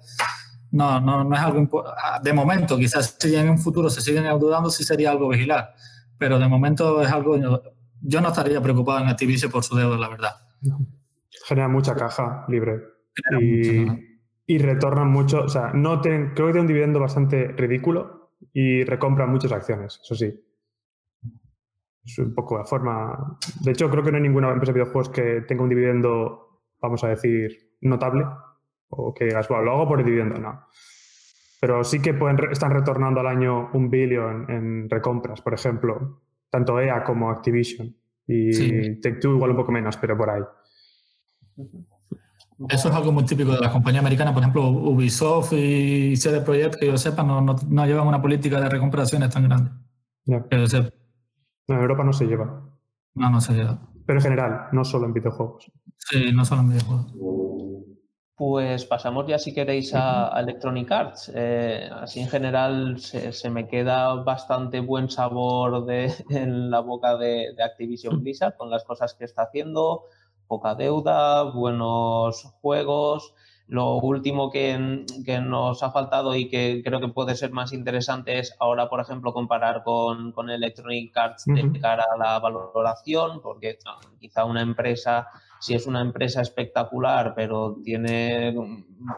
no, 0.71 0.99
no, 0.99 1.23
no 1.23 1.35
es 1.35 1.41
algo, 1.41 1.85
de 2.21 2.33
momento, 2.33 2.77
quizás 2.77 3.17
si 3.19 3.35
en 3.35 3.49
un 3.49 3.57
futuro 3.57 3.89
se 3.89 4.01
siguen 4.01 4.25
endeudando, 4.25 4.69
sí 4.69 4.83
sería 4.83 5.11
algo 5.11 5.29
vigilar, 5.29 5.73
pero 6.17 6.38
de 6.38 6.47
momento 6.47 7.01
es 7.01 7.11
algo, 7.11 7.38
yo 8.01 8.21
no 8.21 8.27
estaría 8.27 8.61
preocupado 8.61 8.99
en 8.99 9.09
Activision 9.09 9.51
por 9.51 9.63
su 9.63 9.75
deuda, 9.75 9.97
la 9.97 10.09
verdad. 10.09 10.35
Genera 11.47 11.67
mucha 11.67 11.95
caja 11.95 12.45
libre. 12.47 12.81
Y, 13.41 13.85
y 14.48 14.58
retornan 14.60 15.12
mucho, 15.12 15.41
o 15.43 15.50
sea, 15.50 15.72
no 15.74 16.02
creo 16.02 16.34
que 16.34 16.43
tiene 16.43 16.62
un 16.62 16.68
dividendo 16.68 17.00
bastante 17.00 17.50
ridículo 17.50 18.32
y 18.54 18.84
recompran 18.86 19.30
muchas 19.30 19.52
acciones, 19.52 20.00
eso 20.02 20.16
sí. 20.16 20.34
Es 22.06 22.18
un 22.20 22.34
poco 22.34 22.58
la 22.58 22.64
forma. 22.64 23.38
De 23.62 23.72
hecho, 23.72 23.89
creo 23.89 24.02
que 24.02 24.12
no 24.12 24.18
hay 24.18 24.24
ninguna 24.24 24.50
empresa 24.50 24.72
de 24.72 24.80
videojuegos 24.80 25.10
que 25.10 25.41
tenga 25.41 25.64
un 25.64 25.70
dividendo, 25.70 26.62
vamos 26.82 27.04
a 27.04 27.10
decir, 27.10 27.76
notable. 27.82 28.26
O 28.88 29.14
que 29.14 29.26
digas, 29.26 29.50
bueno, 29.50 29.66
lo 29.66 29.72
hago 29.74 29.89
por 29.89 30.00
el 30.00 30.06
dividendo, 30.06 30.39
no. 30.39 30.68
Pero 31.60 31.84
sí 31.84 32.02
que 32.02 32.14
pueden, 32.14 32.38
están 32.50 32.72
retornando 32.72 33.20
al 33.20 33.28
año 33.28 33.70
un 33.74 33.89
billón 33.89 34.50
en 34.50 34.89
recompras, 34.89 35.41
por 35.41 35.54
ejemplo, 35.54 36.22
tanto 36.50 36.80
EA 36.80 37.04
como 37.04 37.30
Activision. 37.30 37.93
Y 38.26 38.54
sí. 38.54 39.02
Take-Two 39.02 39.36
igual 39.36 39.52
un 39.52 39.58
poco 39.58 39.74
menos, 39.74 39.98
pero 39.98 40.16
por 40.16 40.30
ahí. 40.30 40.43
Eso 42.70 42.89
es 42.89 42.95
algo 42.95 43.12
muy 43.12 43.24
típico 43.26 43.51
de 43.51 43.60
las 43.60 43.72
compañías 43.72 44.01
americanas. 44.01 44.34
Por 44.34 44.41
ejemplo, 44.41 44.68
Ubisoft 44.68 45.53
y 45.53 46.16
CD 46.16 46.41
Projekt, 46.41 46.80
que 46.80 46.88
yo 46.88 46.97
sepa, 46.97 47.24
no, 47.24 47.39
no, 47.41 47.86
llevan 47.86 48.08
una 48.08 48.22
política 48.22 48.60
de 48.60 48.68
recompraciones 48.68 49.30
tan 49.30 49.43
grande. 49.43 49.72
No. 50.26 50.45
en 50.49 50.91
Europa 51.68 52.03
no 52.03 52.14
se 52.14 52.26
lleva. 52.26 52.68
No, 53.14 53.30
no 53.30 53.41
se 53.41 53.53
lleva. 53.53 53.80
Pero 54.05 54.20
en 54.20 54.24
general, 54.24 54.68
no 54.72 54.84
solo 54.84 55.05
en 55.05 55.14
videojuegos. 55.14 55.72
Sí, 55.97 56.32
no 56.34 56.45
solo 56.45 56.62
en 56.62 56.70
videojuegos. 56.70 57.14
Pues 58.36 58.86
pasamos 58.86 59.26
ya, 59.28 59.38
si 59.38 59.53
queréis, 59.53 59.93
a, 59.93 60.32
Electronic 60.39 60.91
Arts. 60.91 61.32
Eh, 61.36 61.89
así 61.91 62.22
en 62.22 62.30
general 62.30 62.99
se, 62.99 63.34
se, 63.34 63.49
me 63.49 63.68
queda 63.68 64.14
bastante 64.16 64.80
buen 64.80 65.10
sabor 65.10 65.86
de, 65.86 66.12
en 66.30 66.72
la 66.72 66.80
boca 66.80 67.18
de, 67.18 67.53
de 67.55 67.64
Activision 67.64 68.22
Blizzard 68.22 68.55
con 68.55 68.72
las 68.72 68.84
cosas 68.84 69.14
que 69.14 69.26
está 69.26 69.43
haciendo 69.43 70.05
poca 70.48 70.76
deuda, 70.76 71.43
buenos 71.43 72.43
juegos. 72.62 73.34
Lo 73.68 73.95
último 73.98 74.50
que, 74.50 75.06
que, 75.26 75.41
nos 75.41 75.84
ha 75.84 75.91
faltado 75.91 76.34
y 76.36 76.48
que 76.48 76.82
creo 76.86 77.02
que 77.02 77.10
puede 77.10 77.36
ser 77.36 77.52
más 77.52 77.74
interesante 77.74 78.39
es 78.39 78.56
ahora, 78.60 78.89
por 78.89 79.02
ejemplo, 79.02 79.34
comparar 79.34 79.84
con, 79.84 80.32
con 80.32 80.50
Electronic 80.50 81.16
Arts 81.18 81.43
de 81.45 81.78
cara 81.82 82.06
a 82.14 82.18
la 82.18 82.39
valoración, 82.39 83.41
porque 83.41 83.78
quizá 84.22 84.45
una 84.45 84.62
empresa 84.62 85.28
si 85.60 85.74
es 85.74 85.88
una 85.88 86.01
empresa 86.01 86.41
espectacular, 86.41 87.34
pero 87.36 87.78
tiene 87.84 88.55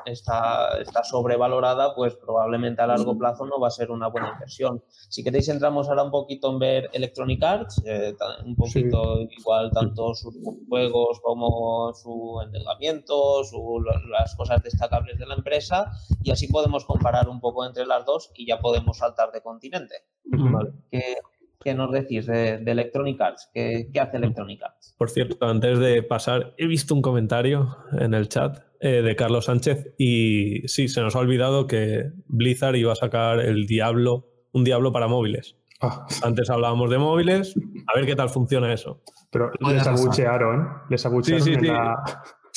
está, 0.06 0.80
está 0.80 1.04
sobrevalorada, 1.04 1.96
pues 1.96 2.16
probablemente 2.16 2.82
a 2.82 2.88
largo 2.88 3.18
plazo 3.18 3.46
no 3.46 3.60
va 3.60 3.68
a 3.68 3.72
ser 3.72 3.92
una 3.92 4.08
buena 4.08 4.32
inversión. 4.34 4.84
Si 4.88 5.24
queréis 5.24 5.50
entramos 5.50 5.90
ahora 5.90 6.04
un 6.04 6.12
poquito 6.12 6.52
en 6.52 6.60
ver 6.60 6.90
Electronic 6.94 7.44
Arts, 7.44 7.82
eh, 7.86 8.16
un 8.46 8.56
poquito 8.56 9.22
igual 9.22 9.72
tanto 9.72 10.14
sus 10.14 10.36
juegos 10.68 11.20
como 11.22 11.94
su 11.94 12.42
endeudamiento, 12.44 13.44
su, 13.44 13.84
las 14.10 14.36
cosas 14.36 14.62
destacables 14.64 15.18
de 15.18 15.26
la 15.26 15.36
empresa, 15.36 15.92
y 16.24 16.32
así 16.32 16.48
podemos 16.48 16.86
comparar 16.86 17.30
un 17.30 17.40
poco 17.40 17.66
entre 17.66 17.86
las 17.86 18.06
dos 18.06 18.32
y 18.36 18.48
ya 18.48 18.60
podemos 18.60 18.98
saltar 18.98 19.32
de 19.32 19.42
continente. 19.42 19.96
Vale. 20.26 20.72
Que, 20.92 21.18
¿Qué 21.62 21.74
nos 21.74 21.92
decís 21.92 22.26
de, 22.26 22.60
de 22.60 22.72
Electronic 22.72 23.20
Arts? 23.20 23.50
¿Qué, 23.54 23.90
¿Qué, 23.94 24.00
hace 24.00 24.18
Electronic 24.18 24.64
Arts? 24.64 24.96
Por 24.98 25.10
cierto, 25.10 25.46
antes 25.46 25.78
de 25.78 26.02
pasar, 26.04 26.54
he 26.58 26.68
visto 26.68 26.96
un 26.96 27.02
comentario 27.02 27.78
en 28.00 28.14
el 28.14 28.30
chat 28.30 28.60
eh, 28.80 29.02
de 29.02 29.16
Carlos 29.18 29.46
Sánchez 29.46 29.94
y 29.98 30.66
sí, 30.70 30.88
se 30.88 31.02
nos 31.02 31.18
ha 31.18 31.20
olvidado 31.20 31.68
que 31.68 32.12
Blizzard 32.28 32.76
iba 32.76 32.94
a 32.94 32.96
sacar 32.96 33.42
el 33.42 33.68
Diablo, 33.68 34.30
un 34.54 34.64
Diablo 34.64 34.94
para 34.94 35.08
móviles. 35.08 35.58
Ah. 35.82 36.06
Antes 36.24 36.50
hablábamos 36.50 36.90
de 36.90 36.98
móviles, 36.98 37.56
a 37.88 37.98
ver 37.98 38.06
qué 38.06 38.16
tal 38.16 38.30
funciona 38.30 38.72
eso. 38.72 39.02
Pero 39.30 39.52
les 39.60 39.86
abuchearon, 39.86 40.66
les 40.90 41.06
abuchearon 41.06 41.44
sí, 41.44 41.52
sí, 41.52 41.56
en 41.56 41.62
sí. 41.62 41.68
la... 41.68 42.04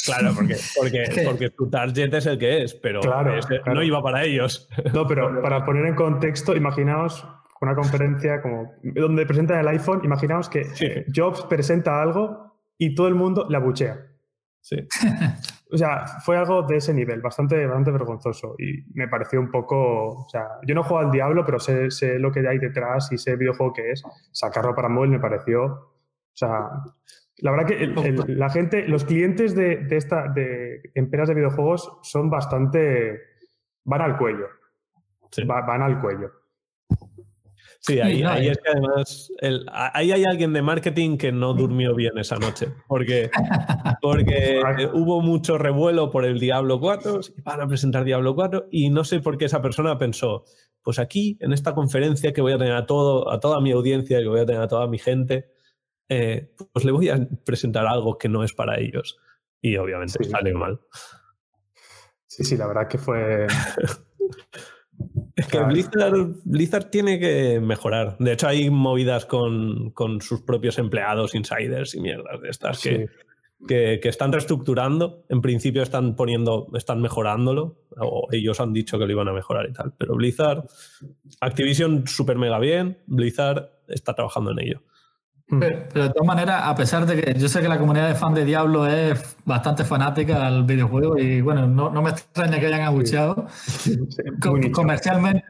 Claro, 0.05 0.33
porque, 0.35 0.57
porque, 0.77 1.05
porque 1.25 1.51
tu 1.51 1.69
target 1.69 2.15
es 2.15 2.27
el 2.27 2.39
que 2.39 2.63
es, 2.63 2.75
pero 2.75 3.01
Claro, 3.01 3.37
ese 3.37 3.61
claro. 3.61 3.75
no 3.75 3.83
iba 3.83 4.01
para 4.01 4.25
ellos. 4.25 4.69
No, 4.93 5.07
pero 5.07 5.43
para 5.43 5.65
poner 5.65 5.87
en 5.87 5.95
contexto, 5.95 6.57
imaginaos 6.57 7.27
una 7.69 7.75
conferencia 7.77 8.41
como 8.43 8.75
donde 8.83 9.27
presentan 9.27 9.59
el 9.61 9.69
iPhone, 9.69 10.01
imaginaos 10.05 10.49
que 10.49 10.65
Sí. 10.65 10.89
Jobs 11.15 11.43
presenta 11.47 12.01
algo 12.03 12.59
y 12.79 12.95
todo 12.95 13.09
el 13.09 13.15
mundo 13.15 13.47
la 13.49 13.59
buchea. 13.59 13.99
Sí. 14.61 14.77
O 15.73 15.77
sea, 15.77 16.05
fue 16.25 16.37
algo 16.37 16.63
de 16.63 16.77
ese 16.77 16.95
nivel, 16.95 17.21
bastante, 17.21 17.67
bastante 17.67 17.91
vergonzoso. 17.91 18.55
Y 18.59 18.85
me 18.95 19.09
pareció 19.09 19.41
un 19.41 19.51
poco. 19.51 20.25
O 20.25 20.29
sea, 20.29 20.47
yo 20.67 20.75
no 20.75 20.83
juego 20.85 21.05
al 21.05 21.11
diablo, 21.11 21.45
pero 21.45 21.59
sé, 21.59 21.91
sé 21.91 22.19
lo 22.19 22.31
que 22.31 22.47
hay 22.47 22.59
detrás 22.59 23.11
y 23.11 23.19
sé 23.19 23.33
el 23.33 23.39
videojuego 23.39 23.73
que 23.73 23.91
es. 23.91 24.03
Sacarlo 24.31 24.75
para 24.75 24.89
móvil 24.89 25.11
me 25.11 25.19
pareció. 25.21 25.65
O 25.65 25.91
sea, 26.35 26.71
la 27.39 27.51
verdad 27.51 27.67
que 27.67 27.83
el- 27.83 27.99
el- 27.99 28.39
la 28.39 28.51
gente, 28.51 28.87
los 28.87 29.05
clientes 29.05 29.55
de, 29.57 29.79
de 29.79 29.97
esta, 29.97 30.29
de 30.29 30.81
empresas 30.95 31.29
de 31.29 31.35
videojuegos 31.35 31.99
son 32.03 32.31
bastante. 32.31 33.21
van 33.85 34.01
al 34.03 34.17
cuello. 34.19 34.47
Sí. 35.33 35.45
Va- 35.45 35.63
van 35.63 35.83
al 35.83 36.01
cuello. 36.01 36.31
Sí, 37.85 37.99
ahí, 38.01 38.23
es 38.49 38.59
que 38.59 38.71
además 38.71 39.33
el- 39.41 39.67
ahí 39.73 40.13
hay 40.13 40.25
alguien 40.25 40.53
de 40.53 40.63
marketing 40.63 41.17
que 41.19 41.33
no 41.33 41.53
durmió 41.53 41.95
bien 41.97 42.17
esa 42.17 42.37
noche, 42.37 42.69
porque, 42.87 43.29
porque 44.01 44.61
eh, 44.61 44.89
hubo 44.93 45.21
mucho 45.21 45.59
revuelo 45.59 46.09
por 46.11 46.25
el 46.25 46.39
Diablo 46.39 46.79
4, 46.79 47.21
van 47.45 47.61
a 47.61 47.67
presentar 47.67 48.05
Diablo 48.05 48.35
4 48.37 48.69
y 48.71 48.91
no 48.91 49.03
sé 49.05 49.19
por 49.21 49.37
qué 49.37 49.47
esa 49.47 49.61
persona 49.61 49.99
pensó, 49.99 50.45
pues 50.83 50.99
aquí 51.01 51.37
en 51.41 51.53
esta 51.53 51.75
conferencia 51.75 52.33
que 52.33 52.41
voy 52.41 52.53
a 52.53 52.59
tener 52.59 52.75
a, 52.75 52.87
todo, 52.87 53.31
a 53.31 53.41
toda 53.41 53.61
mi 53.61 53.73
audiencia, 53.73 54.19
que 54.21 54.29
voy 54.29 54.41
a 54.41 54.47
tener 54.47 54.61
a 54.63 54.69
toda 54.69 54.87
mi 54.87 54.99
gente, 54.99 55.51
eh, 56.09 56.53
pues 56.73 56.85
le 56.85 56.93
voy 56.93 57.09
a 57.09 57.19
presentar 57.45 57.87
algo 57.87 58.17
que 58.17 58.29
no 58.29 58.45
es 58.45 58.53
para 58.53 58.79
ellos. 58.79 59.19
Y 59.61 59.77
obviamente 59.77 60.19
Sí. 60.23 60.31
salió 60.31 60.57
mal. 60.59 60.81
Sí, 62.27 62.45
sí, 62.45 62.57
la 62.57 62.67
verdad 62.67 62.87
que 62.89 62.99
fue. 62.99 63.47
Es 65.37 65.47
que. 65.47 65.59
Blizzard, 65.61 66.35
Blizzard 66.45 66.91
tiene 66.91 67.19
que 67.19 67.61
mejorar. 67.61 68.17
De 68.19 68.33
hecho, 68.33 68.49
hay 68.49 68.71
movidas 68.71 69.27
con, 69.27 69.91
con 69.91 70.21
sus 70.21 70.43
propios 70.43 70.79
empleados, 70.79 71.35
insiders 71.35 71.95
y 71.95 72.01
mierdas 72.01 72.41
de 72.41 72.49
estas 72.49 72.83
que, 72.83 72.97
sí. 72.97 73.67
que, 73.67 74.01
que 74.03 74.09
están 74.09 74.33
reestructurando. 74.33 75.25
En 75.29 75.41
principio 75.41 75.83
están 75.83 76.17
poniendo, 76.17 76.69
están 76.75 77.01
mejorándolo, 77.01 77.79
o 77.97 78.29
ellos 78.31 78.61
han 78.61 78.73
dicho 78.73 78.99
que 78.99 79.07
lo 79.07 79.13
iban 79.13 79.29
a 79.29 79.33
mejorar 79.33 79.69
y 79.69 79.73
tal. 79.73 79.95
Pero 79.97 80.17
Blizzard, 80.17 80.65
Activision 81.41 82.07
súper 82.07 82.37
mega 82.37 82.59
bien, 82.59 82.99
Blizzard 83.07 83.71
está 83.89 84.15
trabajando 84.15 84.53
en 84.53 84.61
ello. 84.61 84.83
Pero, 85.61 85.85
pero 85.93 86.05
de 86.05 86.11
todas 86.11 86.27
maneras, 86.27 86.63
a 86.65 86.75
pesar 86.75 87.05
de 87.05 87.21
que 87.21 87.39
yo 87.39 87.49
sé 87.49 87.61
que 87.61 87.69
la 87.69 87.79
comunidad 87.79 88.09
de 88.09 88.15
fan 88.15 88.33
de 88.33 88.45
Diablo 88.45 88.87
es 88.87 89.37
bastante 89.45 89.85
fanática 89.85 90.47
al 90.47 90.65
videojuego 90.65 91.19
y 91.19 91.41
bueno, 91.43 91.67
no, 91.67 91.91
no 91.91 92.01
me 92.01 92.11
extraña 92.11 92.59
que 92.59 92.67
hayan 92.67 92.83
abucheado. 92.83 93.47
Sí, 93.57 93.97
nicho. 93.97 94.23
comercialmente, 94.73 95.45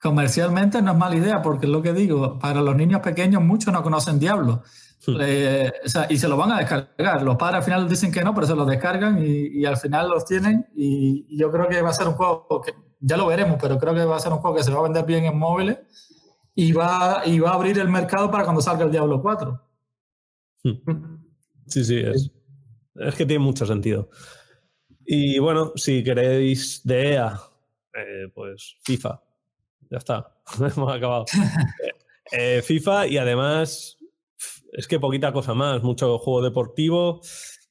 comercialmente 0.00 0.80
no 0.82 0.92
es 0.92 0.98
mala 0.98 1.16
idea 1.16 1.42
porque 1.42 1.66
es 1.66 1.72
lo 1.72 1.82
que 1.82 1.92
digo, 1.92 2.38
para 2.38 2.60
los 2.60 2.76
niños 2.76 3.00
pequeños 3.00 3.42
muchos 3.42 3.72
no 3.72 3.82
conocen 3.82 4.20
Diablo. 4.20 4.62
Hmm. 5.04 5.16
Eh, 5.20 5.72
o 5.84 5.88
sea, 5.88 6.06
y 6.08 6.18
se 6.18 6.28
lo 6.28 6.36
van 6.36 6.52
a 6.52 6.58
descargar. 6.58 7.22
Los 7.22 7.36
padres 7.36 7.56
al 7.58 7.62
final 7.64 7.88
dicen 7.88 8.12
que 8.12 8.22
no, 8.22 8.34
pero 8.34 8.46
se 8.46 8.54
los 8.54 8.68
descargan 8.68 9.18
y, 9.18 9.60
y 9.60 9.64
al 9.64 9.78
final 9.78 10.10
los 10.10 10.26
tienen. 10.26 10.66
Y, 10.76 11.26
y 11.28 11.38
yo 11.38 11.50
creo 11.50 11.68
que 11.68 11.82
va 11.82 11.90
a 11.90 11.94
ser 11.94 12.06
un 12.06 12.14
juego 12.14 12.60
que 12.64 12.74
ya 13.00 13.16
lo 13.16 13.26
veremos, 13.26 13.58
pero 13.60 13.78
creo 13.78 13.94
que 13.94 14.04
va 14.04 14.16
a 14.16 14.20
ser 14.20 14.32
un 14.32 14.38
juego 14.38 14.56
que 14.56 14.62
se 14.62 14.70
va 14.70 14.78
a 14.78 14.82
vender 14.82 15.04
bien 15.06 15.24
en 15.24 15.36
móviles 15.36 15.78
y 16.54 16.72
va, 16.72 17.22
y 17.24 17.38
va 17.38 17.50
a 17.50 17.54
abrir 17.54 17.78
el 17.78 17.88
mercado 17.88 18.30
para 18.30 18.44
cuando 18.44 18.60
salga 18.62 18.84
el 18.84 18.90
Diablo 18.90 19.20
4. 19.22 19.68
Sí, 21.66 21.84
sí, 21.84 21.98
es, 21.98 22.30
es 22.96 23.14
que 23.14 23.26
tiene 23.26 23.42
mucho 23.44 23.64
sentido. 23.66 24.10
Y 25.06 25.38
bueno, 25.38 25.72
si 25.76 26.04
queréis 26.04 26.82
de 26.84 27.12
EA, 27.14 27.40
eh, 27.94 28.28
pues 28.34 28.76
FIFA. 28.82 29.22
Ya 29.90 29.98
está, 29.98 30.36
hemos 30.76 30.94
acabado. 30.94 31.24
Eh, 32.32 32.58
eh, 32.58 32.62
FIFA 32.62 33.08
y 33.08 33.18
además 33.18 33.98
es 34.72 34.86
que 34.86 35.00
poquita 35.00 35.32
cosa 35.32 35.52
más, 35.52 35.82
mucho 35.82 36.16
juego 36.18 36.42
deportivo, 36.42 37.20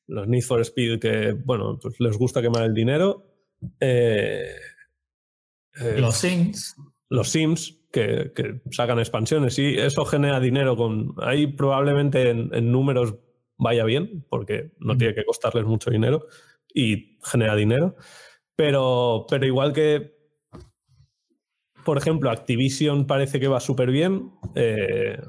los 0.08 0.28
Need 0.28 0.42
for 0.44 0.60
Speed 0.62 1.00
que, 1.00 1.32
bueno, 1.32 1.80
pues 1.80 1.96
les 2.00 2.18
gusta 2.18 2.42
quemar 2.42 2.64
el 2.64 2.74
dinero. 2.74 3.26
eh, 3.80 4.54
Los 5.98 6.18
Sims. 6.18 6.76
los 7.10 7.30
Sims 7.30 7.79
que, 7.92 8.32
que 8.36 8.62
sacan 8.72 9.00
expansiones 9.00 9.58
y 9.60 9.78
eso 9.78 10.06
genera 10.06 10.40
dinero 10.40 10.76
con 10.76 11.16
ahí 11.22 11.48
probablemente 11.48 12.30
en, 12.30 12.54
en 12.54 12.72
números 12.72 13.16
vaya 13.58 13.84
bien 13.84 14.26
porque 14.30 14.72
no 14.80 14.94
Mm. 14.96 14.98
tiene 14.98 15.16
que 15.16 15.26
costarles 15.26 15.66
mucho 15.66 15.90
dinero 15.92 16.28
y 16.74 17.18
genera 17.24 17.56
dinero 17.56 17.96
Pero, 18.56 19.26
pero 19.30 19.46
igual 19.46 19.72
que, 19.72 20.18
por 21.86 21.98
ejemplo, 21.98 22.30
Activision 22.30 23.08
parece 23.08 23.40
que 23.40 23.48
va 23.48 23.62
súper 23.62 23.90
bien, 23.90 24.34
EA 24.54 24.66
eh, 24.66 25.22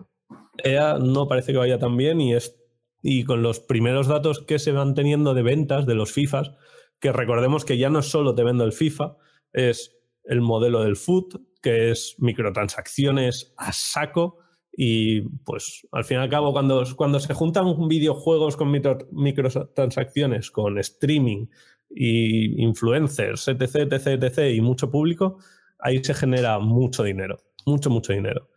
e 0.64 0.98
no 0.98 1.28
parece 1.28 1.52
que 1.52 1.58
vaya 1.58 1.78
tan 1.78 1.96
bien 1.96 2.20
y, 2.20 2.34
es, 2.34 2.61
y 3.02 3.22
con 3.22 3.42
los 3.42 3.61
primeros 3.61 4.08
datos 4.08 4.40
que 4.40 4.58
se 4.58 4.72
van 4.72 4.94
teniendo 4.94 5.32
de 5.32 5.42
ventas 5.42 5.86
de 5.86 5.94
los 5.94 6.12
FIFAs, 6.12 6.50
que 6.98 7.12
recordemos 7.12 7.64
que 7.64 7.78
ya 7.78 7.88
no 7.88 8.02
solo 8.02 8.34
te 8.34 8.42
vendo 8.42 8.64
el 8.64 8.72
FIFA, 8.72 9.16
es 9.52 9.96
el 10.24 10.40
modelo 10.40 10.82
del 10.82 10.96
foot, 10.96 11.40
que 11.61 11.90
es 11.90 12.16
microtransacciones 12.18 13.54
a 13.56 13.72
saco. 13.72 14.38
Y 14.72 15.22
pues 15.44 15.86
al 15.92 16.04
fin 16.04 16.18
y 16.18 16.20
al 16.20 16.28
cabo, 16.30 16.52
cuando, 16.52 16.84
cuando 16.96 17.20
se 17.20 17.34
juntan 17.34 17.88
videojuegos 17.88 18.56
con 18.56 18.70
microtransacciones, 18.70 20.50
con 20.50 20.78
streaming 20.78 21.46
y 21.90 22.62
influencers, 22.62 23.48
etc, 23.48 23.92
etc, 23.92 24.22
etc, 24.22 24.54
y 24.54 24.61
mucho 24.61 24.90
público, 24.90 25.38
ahí 25.80 26.02
se 26.02 26.14
genera 26.14 26.58
mucho 26.61 27.02
dinero, 27.02 27.38
mucho, 27.66 27.90
mucho 27.90 28.12
dinero. 28.12 28.48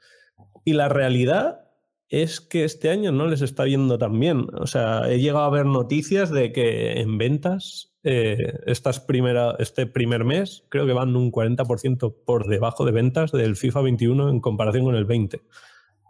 Y 0.63 0.73
la 0.73 0.87
realidad 0.87 1.62
es 2.13 2.41
que 2.41 2.63
este 2.63 2.91
año 2.91 3.11
no 3.11 3.25
les 3.25 3.41
está 3.41 3.65
yendo 3.65 3.97
tan 3.97 4.19
bien. 4.19 4.45
O 4.53 4.67
sea, 4.67 5.11
he 5.11 5.17
llegado 5.17 5.45
a 5.45 5.49
ver 5.49 5.65
noticias 5.65 6.29
de 6.29 6.51
que 6.51 7.01
en 7.01 7.17
ventas 7.17 7.95
eh, 8.03 8.59
estas 8.67 8.99
primera, 8.99 9.55
este 9.57 9.87
primer 9.87 10.23
mes 10.23 10.63
creo 10.69 10.85
que 10.85 10.93
van 10.93 11.15
un 11.15 11.31
40% 11.31 12.15
por 12.23 12.47
debajo 12.47 12.85
de 12.85 12.91
ventas 12.91 13.31
del 13.31 13.55
FIFA 13.55 13.81
21 13.81 14.29
en 14.29 14.41
comparación 14.41 14.85
con 14.85 14.95
el 14.95 15.05
20. 15.05 15.41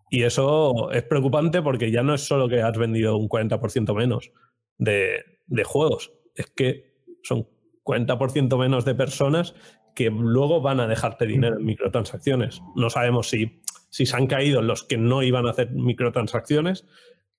Y 0.09 0.23
eso 0.23 0.91
es 0.91 1.03
preocupante 1.03 1.61
porque 1.61 1.89
ya 1.89 2.03
no 2.03 2.13
es 2.13 2.27
solo 2.27 2.49
que 2.49 2.61
has 2.61 2.77
vendido 2.77 3.15
un 3.15 3.29
40% 3.29 3.95
menos 3.95 4.33
de, 4.77 5.23
de 5.47 5.63
juegos, 5.63 6.11
es 6.35 6.47
que 6.47 6.97
son 7.23 7.47
40% 7.85 8.59
menos 8.59 8.83
de 8.83 8.93
personas 8.93 9.55
que 9.95 10.09
luego 10.09 10.59
van 10.59 10.81
a 10.81 10.87
dejarte 10.87 11.25
dinero 11.25 11.57
en 11.57 11.65
microtransacciones. 11.65 12.61
No 12.75 12.89
sabemos 12.89 13.29
si, 13.29 13.61
si 13.93 14.07
se 14.07 14.17
han 14.17 14.25
caído 14.25 14.63
los 14.63 14.83
que 14.83 14.97
no 14.97 15.21
iban 15.21 15.45
a 15.45 15.51
hacer 15.51 15.69
microtransacciones, 15.69 16.87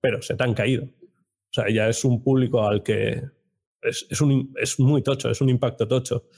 pero 0.00 0.22
se 0.22 0.36
te 0.36 0.44
han 0.44 0.54
caído. 0.54 0.84
O 0.84 1.50
sea, 1.50 1.68
ya 1.68 1.88
es 1.88 2.04
un 2.04 2.22
público 2.22 2.62
al 2.62 2.84
que, 2.84 3.22
es, 3.82 4.20
un, 4.20 4.54
es 4.62 4.78
muy 4.78 5.02
tocho, 5.02 5.30
es 5.30 5.40
un 5.40 5.48
impacto 5.48 5.88
tocho. 5.88 6.28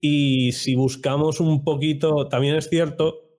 Y 0.00 0.52
si 0.52 0.76
buscamos 0.76 1.40
un 1.40 1.62
poquito, 1.62 2.26
también 2.26 2.56
es 2.56 2.70
cierto 2.70 3.36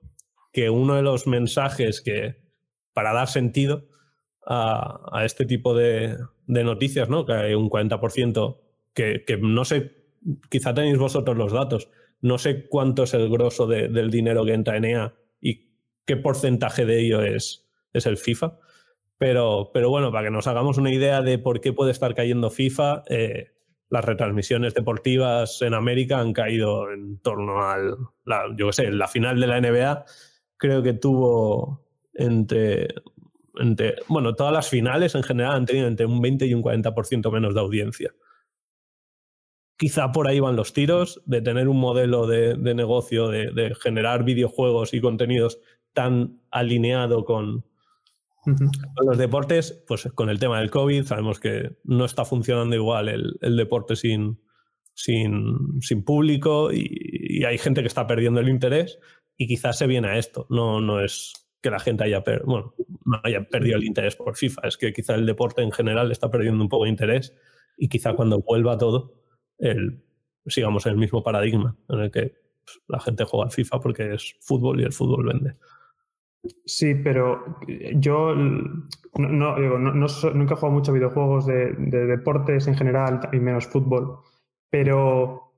que 0.53 0.69
uno 0.69 0.93
de 0.93 1.01
los 1.01 1.25
mensajes 1.25 2.01
que, 2.01 2.35
para 2.93 3.13
dar 3.13 3.27
sentido 3.27 3.87
a, 4.45 5.23
este 5.25 5.47
tipo 5.47 5.73
de, 5.73 6.17
noticias, 6.45 7.09
¿no? 7.09 7.25
que 7.25 7.33
hay 7.33 7.55
un 7.55 7.67
40%, 7.67 8.59
que, 8.93 9.23
que, 9.25 9.37
no 9.37 9.65
sé, 9.65 10.05
quizá 10.51 10.71
tenéis 10.75 10.99
vosotros 10.99 11.35
los 11.35 11.51
datos, 11.51 11.89
no 12.21 12.37
sé 12.37 12.67
cuánto 12.69 13.03
es 13.03 13.15
el 13.15 13.27
grosso 13.27 13.65
del 13.65 14.11
dinero 14.11 14.45
que 14.45 14.53
entra 14.53 14.77
en 14.77 14.85
EA 14.85 15.15
qué 16.11 16.17
porcentaje 16.17 16.85
de 16.85 16.99
ello 16.99 17.21
es, 17.21 17.65
es 17.93 18.05
el 18.05 18.17
FIFA, 18.17 18.57
pero, 19.17 19.71
pero 19.73 19.89
bueno, 19.89 20.11
para 20.11 20.25
que 20.25 20.31
nos 20.31 20.45
hagamos 20.47 20.77
una 20.77 20.91
idea 20.91 21.21
de 21.21 21.37
por 21.37 21.61
qué 21.61 21.71
puede 21.71 21.91
estar 21.91 22.13
cayendo 22.13 22.49
FIFA, 22.49 23.03
eh, 23.07 23.51
las 23.89 24.03
retransmisiones 24.03 24.73
deportivas 24.73 25.61
en 25.61 25.73
América 25.73 26.19
han 26.19 26.33
caído 26.33 26.91
en 26.91 27.17
torno 27.19 27.63
al, 27.63 27.95
yo 28.57 28.67
qué 28.67 28.73
sé, 28.73 28.91
la 28.91 29.07
final 29.07 29.39
de 29.39 29.47
la 29.47 29.61
NBA 29.61 30.05
creo 30.57 30.83
que 30.83 30.91
tuvo 30.91 31.85
entre, 32.13 32.89
entre, 33.55 33.95
bueno, 34.09 34.35
todas 34.35 34.51
las 34.51 34.67
finales 34.67 35.15
en 35.15 35.23
general 35.23 35.53
han 35.53 35.65
tenido 35.65 35.87
entre 35.87 36.05
un 36.05 36.19
20 36.19 36.45
y 36.45 36.53
un 36.53 36.61
40% 36.61 37.31
menos 37.31 37.53
de 37.53 37.61
audiencia. 37.61 38.13
Quizá 39.77 40.11
por 40.11 40.27
ahí 40.27 40.41
van 40.41 40.57
los 40.57 40.73
tiros 40.73 41.21
de 41.25 41.41
tener 41.41 41.69
un 41.69 41.79
modelo 41.79 42.27
de, 42.27 42.55
de 42.55 42.75
negocio, 42.75 43.29
de, 43.29 43.51
de 43.51 43.75
generar 43.75 44.25
videojuegos 44.25 44.93
y 44.93 44.99
contenidos 44.99 45.59
tan 45.93 46.41
alineado 46.51 47.25
con, 47.25 47.65
con 48.43 49.05
los 49.05 49.17
deportes, 49.17 49.83
pues 49.87 50.09
con 50.15 50.29
el 50.29 50.39
tema 50.39 50.59
del 50.59 50.71
COVID, 50.71 51.03
sabemos 51.03 51.39
que 51.39 51.77
no 51.83 52.05
está 52.05 52.25
funcionando 52.25 52.75
igual 52.75 53.09
el, 53.09 53.55
deporte 53.55 53.95
sin, 53.95 54.39
sin, 54.93 55.81
sin 55.81 56.03
público 56.03 56.71
y, 56.71 57.43
hay 57.45 57.57
gente 57.57 57.81
que 57.81 57.87
está 57.87 58.05
perdiendo 58.05 58.39
el 58.39 58.49
interés 58.49 58.99
y 59.35 59.47
quizás 59.47 59.77
se 59.77 59.87
viene 59.87 60.09
a 60.09 60.17
esto. 60.17 60.45
No, 60.49 60.79
no 60.79 60.99
es 60.99 61.33
que 61.61 61.71
la 61.71 61.79
gente 61.79 62.03
haya, 62.03 62.23
bueno, 62.45 62.75
no 63.05 63.19
haya 63.23 63.43
perdido 63.47 63.77
el 63.77 63.83
interés 63.83 64.15
por 64.15 64.35
FIFA, 64.35 64.67
es 64.67 64.77
que 64.77 64.93
quizá 64.93 65.15
el 65.15 65.25
deporte 65.25 65.61
en 65.61 65.71
general 65.71 66.11
está 66.11 66.29
perdiendo 66.29 66.63
un 66.63 66.69
poco 66.69 66.83
de 66.83 66.91
interés 66.91 67.35
y 67.77 67.87
quizá 67.89 68.13
cuando 68.13 68.41
vuelva 68.41 68.77
todo, 68.77 69.13
el, 69.57 70.03
sigamos 70.45 70.85
en 70.85 70.93
el 70.93 70.97
mismo 70.97 71.23
paradigma 71.23 71.75
en 71.89 71.99
el 71.99 72.11
que 72.11 72.35
pues, 72.63 72.81
la 72.87 72.99
gente 72.99 73.23
juega 73.23 73.45
al 73.45 73.51
FIFA 73.51 73.79
porque 73.79 74.13
es 74.13 74.35
fútbol 74.41 74.81
y 74.81 74.83
el 74.83 74.93
fútbol 74.93 75.25
vende. 75.25 75.55
Sí, 76.65 76.95
pero 76.95 77.59
yo 77.93 78.33
no, 78.33 79.55
digo, 79.59 79.77
nunca 79.77 80.53
he 80.53 80.57
jugado 80.57 80.71
mucho 80.71 80.93
videojuegos 80.93 81.45
de, 81.45 81.73
deportes 81.77 82.67
en 82.67 82.75
general 82.75 83.29
y 83.31 83.39
menos 83.39 83.67
fútbol, 83.67 84.17
pero 84.69 85.53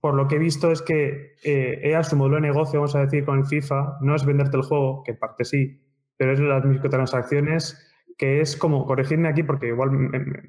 por 0.00 0.14
lo 0.14 0.26
que 0.26 0.36
he 0.36 0.38
visto 0.38 0.70
es 0.70 0.80
que 0.80 1.34
eh, 1.44 1.80
EA 1.82 2.02
su 2.04 2.16
modelo 2.16 2.36
de 2.36 2.42
negocio, 2.42 2.80
vamos 2.80 2.94
a 2.96 3.00
decir, 3.00 3.24
con 3.26 3.38
el 3.38 3.44
FIFA, 3.44 3.98
no 4.00 4.14
es 4.14 4.24
venderte 4.24 4.56
el 4.56 4.62
juego, 4.62 5.02
que 5.02 5.10
en 5.12 5.18
parte 5.18 5.44
sí, 5.44 5.82
pero 6.16 6.32
es 6.32 6.40
las 6.40 6.64
microtransacciones, 6.64 7.92
que 8.16 8.40
es 8.40 8.56
como, 8.56 8.86
corregidme 8.86 9.28
aquí 9.28 9.42
porque 9.42 9.68
igual 9.68 9.90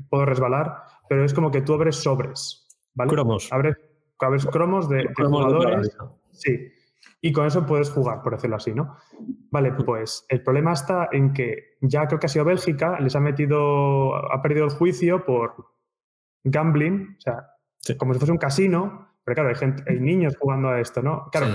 puedo 0.10 0.26
resbalar, 0.26 0.84
pero 1.10 1.26
es 1.26 1.34
como 1.34 1.52
que 1.52 1.62
tú 1.62 1.74
abres 1.74 1.98
sobres, 1.98 2.66
¿vale? 2.94 3.12
Cromos. 3.12 3.52
Abres, 3.52 3.76
abres 4.20 4.46
cromos 4.46 4.88
de, 4.88 5.06
jugadores. 5.16 5.98
sí 6.32 6.72
y 7.22 7.32
con 7.32 7.48
eso 7.48 7.66
puedes 7.66 7.90
jugar, 7.90 8.22
por 8.22 8.34
decirlo 8.34 8.58
así, 8.58 8.74
¿no? 8.74 8.98
Vale, 9.52 9.72
pues 9.72 10.26
el 10.30 10.44
problema 10.44 10.74
está 10.74 11.10
en 11.12 11.34
que 11.34 11.78
ya 11.82 12.08
creo 12.08 12.20
que 12.20 12.28
ha 12.28 12.30
sido 12.30 12.46
Bélgica, 12.46 13.00
les 13.00 13.16
ha 13.16 13.20
metido, 13.20 14.16
ha 14.32 14.42
perdido 14.42 14.66
el 14.66 14.72
juicio 14.72 15.26
por 15.26 15.56
gambling, 16.44 17.16
o 17.18 17.22
sea, 17.22 17.48
como 17.98 18.14
si 18.14 18.20
fuese 18.20 18.32
un 18.32 18.38
casino, 18.38 19.10
pero 19.24 19.36
claro, 19.36 19.50
hay, 19.50 19.56
gente, 19.56 19.84
hay 19.88 20.00
niños 20.00 20.38
jugando 20.38 20.70
a 20.70 20.80
esto, 20.80 21.02
¿no? 21.02 21.30
Claro, 21.32 21.48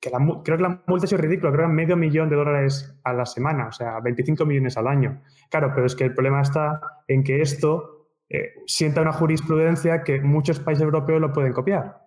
que 0.00 0.10
creo 0.10 0.56
que 0.56 0.62
la 0.62 0.82
multa 0.86 1.04
es 1.04 1.12
ridícula, 1.12 1.52
creo 1.52 1.66
que 1.66 1.72
medio 1.72 1.96
millón 1.96 2.30
de 2.30 2.36
dólares 2.36 2.98
a 3.04 3.12
la 3.12 3.26
semana, 3.26 3.68
o 3.68 3.72
sea, 3.72 4.00
25 4.00 4.46
millones 4.46 4.76
al 4.76 4.86
año. 4.86 5.22
Claro, 5.50 5.72
pero 5.74 5.86
es 5.86 5.94
que 5.94 6.04
el 6.04 6.14
problema 6.14 6.40
está 6.40 6.80
en 7.06 7.22
que 7.22 7.42
esto 7.42 8.08
eh, 8.28 8.54
sienta 8.66 9.02
una 9.02 9.12
jurisprudencia 9.12 10.02
que 10.02 10.20
muchos 10.20 10.60
países 10.60 10.84
europeos 10.84 11.20
lo 11.20 11.32
pueden 11.32 11.52
copiar. 11.52 12.06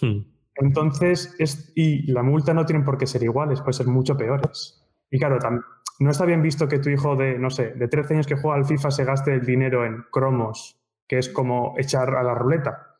Hmm. 0.00 0.31
Entonces, 0.56 1.34
es, 1.38 1.72
y 1.74 2.10
la 2.12 2.22
multa 2.22 2.52
no 2.54 2.66
tienen 2.66 2.84
por 2.84 2.98
qué 2.98 3.06
ser 3.06 3.22
iguales, 3.22 3.60
pueden 3.60 3.72
ser 3.74 3.86
mucho 3.86 4.16
peores. 4.16 4.84
Y 5.10 5.18
claro, 5.18 5.38
no 5.98 6.10
está 6.10 6.24
bien 6.24 6.42
visto 6.42 6.68
que 6.68 6.78
tu 6.78 6.90
hijo 6.90 7.16
de, 7.16 7.38
no 7.38 7.50
sé, 7.50 7.72
de 7.72 7.88
13 7.88 8.14
años 8.14 8.26
que 8.26 8.36
juega 8.36 8.56
al 8.56 8.64
FIFA 8.64 8.90
se 8.90 9.04
gaste 9.04 9.34
el 9.34 9.44
dinero 9.44 9.84
en 9.84 10.04
cromos, 10.10 10.80
que 11.06 11.18
es 11.18 11.28
como 11.28 11.74
echar 11.78 12.14
a 12.14 12.22
la 12.22 12.34
ruleta. 12.34 12.98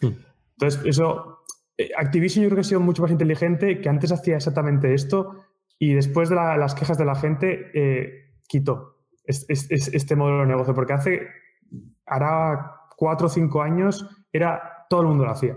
Entonces, 0.00 0.84
eso, 0.84 1.44
eh, 1.76 1.90
Activision 1.96 2.42
yo 2.42 2.48
creo 2.48 2.56
que 2.56 2.60
ha 2.62 2.64
sido 2.64 2.80
mucho 2.80 3.02
más 3.02 3.10
inteligente, 3.10 3.80
que 3.80 3.88
antes 3.88 4.12
hacía 4.12 4.36
exactamente 4.36 4.94
esto 4.94 5.44
y 5.78 5.94
después 5.94 6.28
de 6.28 6.34
las 6.34 6.74
quejas 6.74 6.98
de 6.98 7.04
la 7.04 7.14
gente 7.14 7.70
eh, 7.74 8.32
quitó 8.48 8.96
este 9.24 10.16
modelo 10.16 10.40
de 10.40 10.46
negocio, 10.46 10.74
porque 10.74 10.94
hace, 10.94 11.28
hará 12.06 12.72
cuatro 12.96 13.26
o 13.26 13.30
cinco 13.30 13.62
años, 13.62 14.08
era 14.32 14.86
todo 14.88 15.02
el 15.02 15.08
mundo 15.08 15.24
lo 15.24 15.30
hacía. 15.30 15.54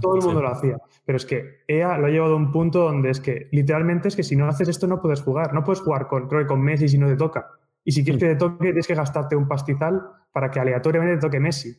Todo, 0.00 0.16
el, 0.16 0.22
mundo 0.22 0.40
lo 0.40 0.48
hacía. 0.48 0.78
Pero 1.04 1.16
es 1.16 1.26
que 1.26 1.64
EA 1.66 1.98
lo 1.98 2.06
ha 2.06 2.10
llevado 2.10 2.34
a 2.34 2.36
un 2.36 2.52
punto 2.52 2.84
donde 2.84 3.10
es 3.10 3.20
que 3.20 3.48
literalmente 3.50 4.08
es 4.08 4.16
que 4.16 4.22
si 4.22 4.36
no 4.36 4.46
haces 4.46 4.68
esto 4.68 4.86
no 4.86 5.02
puedes 5.02 5.20
jugar. 5.20 5.52
No 5.52 5.64
puedes 5.64 5.80
jugar 5.80 6.06
con, 6.06 6.28
creo 6.28 6.42
que 6.42 6.46
con 6.46 6.62
Messi 6.62 6.88
si 6.88 6.98
no 6.98 7.08
te 7.08 7.16
toca. 7.16 7.50
Y 7.84 7.92
si 7.92 8.04
quieres 8.04 8.22
que 8.22 8.28
te 8.28 8.36
toque, 8.36 8.66
tienes 8.66 8.86
que 8.86 8.94
gastarte 8.94 9.34
un 9.34 9.48
pastizal 9.48 10.00
para 10.32 10.50
que 10.50 10.60
aleatoriamente 10.60 11.16
te 11.16 11.20
toque 11.22 11.40
Messi. 11.40 11.76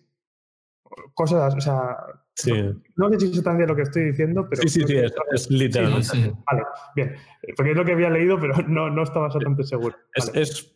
Cosas, 1.14 1.56
o 1.56 1.62
sea. 1.62 1.98
No, 2.96 3.10
sé 3.12 3.20
si 3.20 3.32
es 3.32 3.44
tan 3.44 3.58
bien 3.58 3.70
lo 3.70 3.76
que 3.76 3.84
estoy 3.84 4.04
diciendo, 4.06 4.46
pero. 4.50 4.62
Sí, 4.64 4.70
sí, 4.70 4.82
sí, 4.86 4.98
es, 5.32 5.50
literalmente. 5.50 6.34
Vale, 6.46 6.64
bien. 6.96 7.16
Porque 7.56 7.72
es 7.72 7.78
lo 7.78 7.86
que 7.86 7.94
había 7.94 8.10
leído, 8.10 8.40
pero 8.40 8.56
no, 8.68 8.90
no 8.90 9.04
estaba 9.04 9.28
bastante 9.28 9.64
seguro. 9.64 9.96
es 10.34 10.74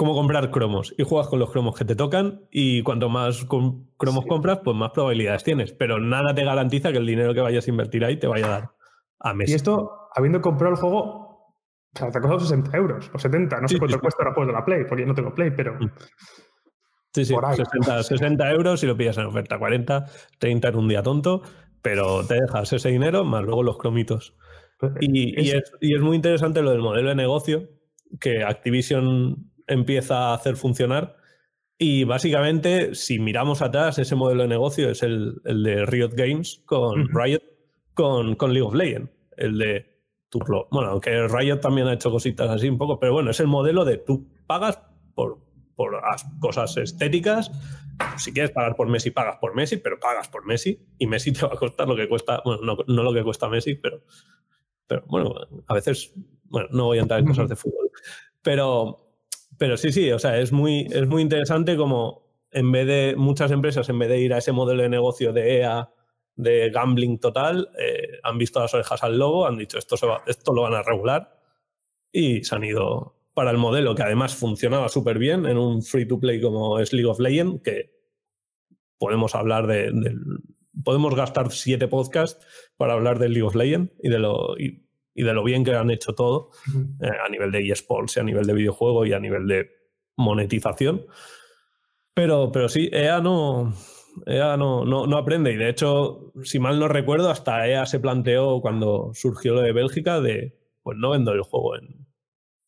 como 0.00 0.14
comprar 0.14 0.50
cromos 0.50 0.94
y 0.96 1.04
juegas 1.04 1.28
con 1.28 1.38
los 1.40 1.50
cromos 1.50 1.76
que 1.76 1.84
te 1.84 1.94
tocan 1.94 2.46
y 2.50 2.82
cuanto 2.82 3.10
más 3.10 3.44
cromos 3.44 4.24
compras, 4.26 4.60
pues 4.64 4.74
más 4.74 4.92
probabilidades 4.92 5.44
tienes. 5.44 5.74
Pero 5.74 6.00
nada 6.00 6.34
te 6.34 6.42
garantiza 6.42 6.90
que 6.90 6.96
el 6.96 7.04
dinero 7.04 7.34
que 7.34 7.42
vayas 7.42 7.66
a 7.66 7.70
invertir 7.70 8.06
ahí 8.06 8.18
te 8.18 8.26
vaya 8.26 8.46
a 8.46 8.48
dar 8.48 8.70
a 9.18 9.34
mes. 9.34 9.50
Y 9.50 9.52
esto, 9.52 10.08
habiendo 10.16 10.40
comprado 10.40 10.72
el 10.72 10.80
juego, 10.80 11.02
o 11.04 11.54
sea, 11.94 12.10
te 12.10 12.16
ha 12.16 12.20
costado 12.22 12.40
60 12.40 12.74
euros 12.78 13.10
o 13.12 13.18
70. 13.18 13.60
No 13.60 13.68
sé 13.68 13.78
cuánto 13.78 14.00
cuesta 14.00 14.22
ahora 14.22 14.34
juegos 14.34 14.54
de 14.54 14.58
la 14.58 14.64
Play, 14.64 14.84
porque 14.88 15.02
yo 15.02 15.06
no 15.06 15.14
tengo 15.14 15.34
Play, 15.34 15.50
pero... 15.54 15.74
Mm. 15.74 15.90
Sí, 17.12 17.26
sí, 17.26 17.34
60, 17.34 18.02
60 18.02 18.50
euros 18.52 18.80
si 18.80 18.86
lo 18.86 18.96
pillas 18.96 19.18
en 19.18 19.26
oferta, 19.26 19.58
40, 19.58 20.06
30 20.38 20.68
en 20.68 20.76
un 20.76 20.88
día 20.88 21.02
tonto, 21.02 21.42
pero 21.82 22.24
te 22.26 22.40
dejas 22.40 22.72
ese 22.72 22.88
dinero 22.88 23.22
más 23.26 23.42
luego 23.42 23.62
los 23.62 23.76
cromitos. 23.76 24.34
Pues, 24.78 24.92
y, 25.00 25.38
y, 25.38 25.50
es, 25.50 25.74
y 25.82 25.94
es 25.94 26.00
muy 26.00 26.16
interesante 26.16 26.62
lo 26.62 26.70
del 26.70 26.80
modelo 26.80 27.10
de 27.10 27.16
negocio, 27.16 27.68
que 28.18 28.42
Activision 28.42 29.49
empieza 29.70 30.28
a 30.30 30.34
hacer 30.34 30.56
funcionar, 30.56 31.16
Y 31.78 32.04
básicamente, 32.04 32.94
si 32.94 33.18
miramos 33.18 33.62
atrás, 33.62 33.98
ese 33.98 34.14
modelo 34.14 34.42
de 34.42 34.48
negocio 34.48 34.90
es 34.90 35.02
el, 35.02 35.40
de 35.44 35.86
Riot 35.86 36.12
Games 36.14 36.62
con 36.66 37.08
Riot, 37.08 37.42
con, 37.94 38.36
con 38.36 38.52
League 38.52 38.66
of 38.66 38.74
Legends. 38.74 39.10
El 39.38 39.56
de 39.56 39.90
bueno, 40.70 40.90
aunque 40.90 41.26
Riot 41.26 41.60
también 41.60 41.88
ha 41.88 41.94
hecho 41.94 42.10
cositas 42.10 42.48
así 42.50 42.68
un 42.68 42.78
poco, 42.78 43.00
pero 43.00 43.12
bueno, 43.12 43.30
es 43.30 43.40
el 43.40 43.48
modelo 43.48 43.84
de 43.84 43.96
tú 43.96 44.28
pagas 44.46 44.80
por, 45.14 45.38
por 45.74 46.00
las 46.00 46.24
cosas 46.40 46.76
estéticas. 46.76 47.50
Si 48.16 48.32
quieres 48.32 48.52
pagar 48.52 48.76
por 48.76 48.88
Messi, 48.88 49.10
pagas 49.10 49.36
por 49.38 49.54
Messi, 49.54 49.76
pero 49.78 49.98
pagas 49.98 50.28
por 50.28 50.46
Messi 50.46 50.78
y 50.98 51.06
Messi 51.06 51.32
te 51.32 51.46
va 51.46 51.54
a 51.54 51.56
costar 51.56 51.88
lo 51.88 51.96
que 51.96 52.08
cuesta, 52.08 52.42
bueno, 52.44 52.76
no, 52.86 53.02
lo 53.02 53.12
que 53.12 53.24
cuesta 53.24 53.48
Messi, 53.48 53.74
pero, 53.74 54.02
pero 54.86 55.04
bueno, 55.06 55.34
a 55.66 55.74
veces, 55.74 56.14
bueno, 56.44 56.68
no 56.70 56.84
voy 56.86 56.98
a 56.98 57.02
entrar 57.02 57.20
en 57.20 57.26
cosas 57.26 57.48
de 57.48 57.56
fútbol. 57.56 57.90
Pero, 58.42 59.09
pero 59.60 59.76
sí, 59.76 59.92
sí, 59.92 60.10
o 60.10 60.18
sea, 60.18 60.38
es 60.38 60.52
muy, 60.52 60.86
es 60.90 61.06
muy 61.06 61.20
interesante 61.20 61.76
como 61.76 62.22
en 62.50 62.72
vez 62.72 62.86
de 62.86 63.14
muchas 63.14 63.50
empresas, 63.50 63.90
en 63.90 63.98
vez 63.98 64.08
de 64.08 64.18
ir 64.18 64.32
a 64.32 64.38
ese 64.38 64.52
modelo 64.52 64.82
de 64.82 64.88
negocio 64.88 65.34
de 65.34 65.58
EA, 65.58 65.90
de 66.34 66.70
gambling 66.70 67.18
total, 67.18 67.68
eh, 67.78 68.20
han 68.22 68.38
visto 68.38 68.58
las 68.58 68.72
orejas 68.72 69.02
al 69.02 69.18
lobo, 69.18 69.46
han 69.46 69.58
dicho 69.58 69.76
esto, 69.76 69.98
se 69.98 70.06
va, 70.06 70.22
esto 70.26 70.54
lo 70.54 70.62
van 70.62 70.72
a 70.72 70.82
regular 70.82 71.38
y 72.10 72.42
se 72.42 72.54
han 72.54 72.64
ido 72.64 73.18
para 73.34 73.50
el 73.50 73.58
modelo 73.58 73.94
que 73.94 74.02
además 74.02 74.34
funcionaba 74.34 74.88
súper 74.88 75.18
bien 75.18 75.44
en 75.44 75.58
un 75.58 75.82
free 75.82 76.08
to 76.08 76.18
play 76.18 76.40
como 76.40 76.78
es 76.78 76.94
League 76.94 77.10
of 77.10 77.20
Legends, 77.20 77.60
que 77.62 77.90
podemos 78.96 79.34
hablar 79.34 79.66
de, 79.66 79.92
podemos 80.82 81.14
gastar 81.14 81.52
siete 81.52 81.86
podcasts 81.86 82.46
para 82.78 82.94
hablar 82.94 83.18
de 83.18 83.28
League 83.28 83.46
of 83.46 83.54
Legends 83.54 83.92
y 84.02 84.08
de 84.08 84.20
lo 84.20 84.56
de 85.22 85.34
lo 85.34 85.44
bien 85.44 85.64
que 85.64 85.74
han 85.74 85.90
hecho 85.90 86.14
todo 86.14 86.50
eh, 87.00 87.10
a 87.24 87.28
nivel 87.28 87.50
de 87.50 87.68
eSports 87.68 88.16
y 88.16 88.20
a 88.20 88.22
nivel 88.22 88.46
de 88.46 88.54
videojuego 88.54 89.06
y 89.06 89.12
a 89.12 89.20
nivel 89.20 89.46
de 89.46 89.70
monetización. 90.16 91.06
Pero, 92.14 92.50
pero 92.52 92.68
sí, 92.68 92.90
EA 92.92 93.20
no, 93.20 93.74
EA 94.26 94.56
no, 94.56 94.84
no, 94.84 95.16
aprende 95.16 95.52
y 95.52 95.56
de 95.56 95.68
hecho, 95.68 96.32
si 96.42 96.58
mal 96.58 96.78
no 96.78 96.88
recuerdo, 96.88 97.30
hasta 97.30 97.66
EA 97.66 97.86
se 97.86 98.00
planteó 98.00 98.60
cuando 98.60 99.10
surgió 99.14 99.54
lo 99.54 99.62
de 99.62 99.72
Bélgica 99.72 100.20
de, 100.20 100.58
pues 100.82 100.98
no 100.98 101.10
vendo 101.10 101.32
el 101.32 101.42
juego 101.42 101.76
en, 101.76 102.06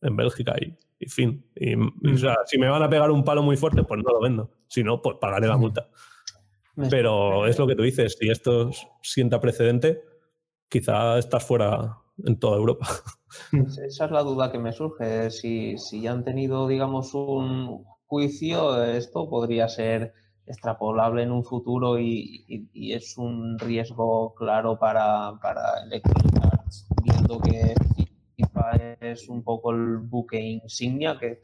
en 0.00 0.16
Bélgica 0.16 0.54
y, 0.60 0.76
fin. 1.08 1.44
Y, 1.56 1.74
o 1.74 2.16
sea, 2.16 2.36
si 2.46 2.58
me 2.58 2.68
van 2.68 2.82
a 2.82 2.88
pegar 2.88 3.10
un 3.10 3.24
palo 3.24 3.42
muy 3.42 3.56
fuerte, 3.56 3.82
pues 3.82 4.00
no 4.04 4.12
lo 4.12 4.20
vendo. 4.20 4.50
Si 4.68 4.84
no, 4.84 5.02
pues 5.02 5.16
pagaré 5.20 5.48
la 5.48 5.56
multa. 5.56 5.88
Pero 6.90 7.46
es 7.46 7.58
lo 7.58 7.66
que 7.66 7.74
tú 7.74 7.82
dices, 7.82 8.16
si 8.18 8.30
esto 8.30 8.70
sienta 9.02 9.40
precedente, 9.40 10.04
quizá 10.68 11.18
estás 11.18 11.44
fuera 11.44 11.98
en 12.24 12.38
toda 12.38 12.56
Europa. 12.56 12.86
Esa 13.52 14.04
es 14.04 14.10
la 14.10 14.22
duda 14.22 14.52
que 14.52 14.58
me 14.58 14.72
surge. 14.72 15.30
Si, 15.30 15.78
si 15.78 16.02
ya 16.02 16.12
han 16.12 16.24
tenido, 16.24 16.68
digamos, 16.68 17.14
un 17.14 17.84
juicio, 18.06 18.84
esto 18.84 19.28
podría 19.28 19.68
ser 19.68 20.12
extrapolable 20.46 21.22
en 21.22 21.32
un 21.32 21.44
futuro 21.44 21.98
y, 21.98 22.68
es 22.74 23.16
un 23.16 23.58
riesgo 23.58 24.34
claro 24.34 24.78
para, 24.78 25.38
para 25.40 25.82
Electronic 25.84 26.36
Arts, 26.42 26.86
viendo 27.02 27.40
que 27.40 27.74
FIFA 28.36 28.72
es 29.00 29.28
un 29.28 29.42
poco 29.42 29.70
el 29.70 29.98
buque 29.98 30.40
insignia, 30.40 31.16
que, 31.18 31.40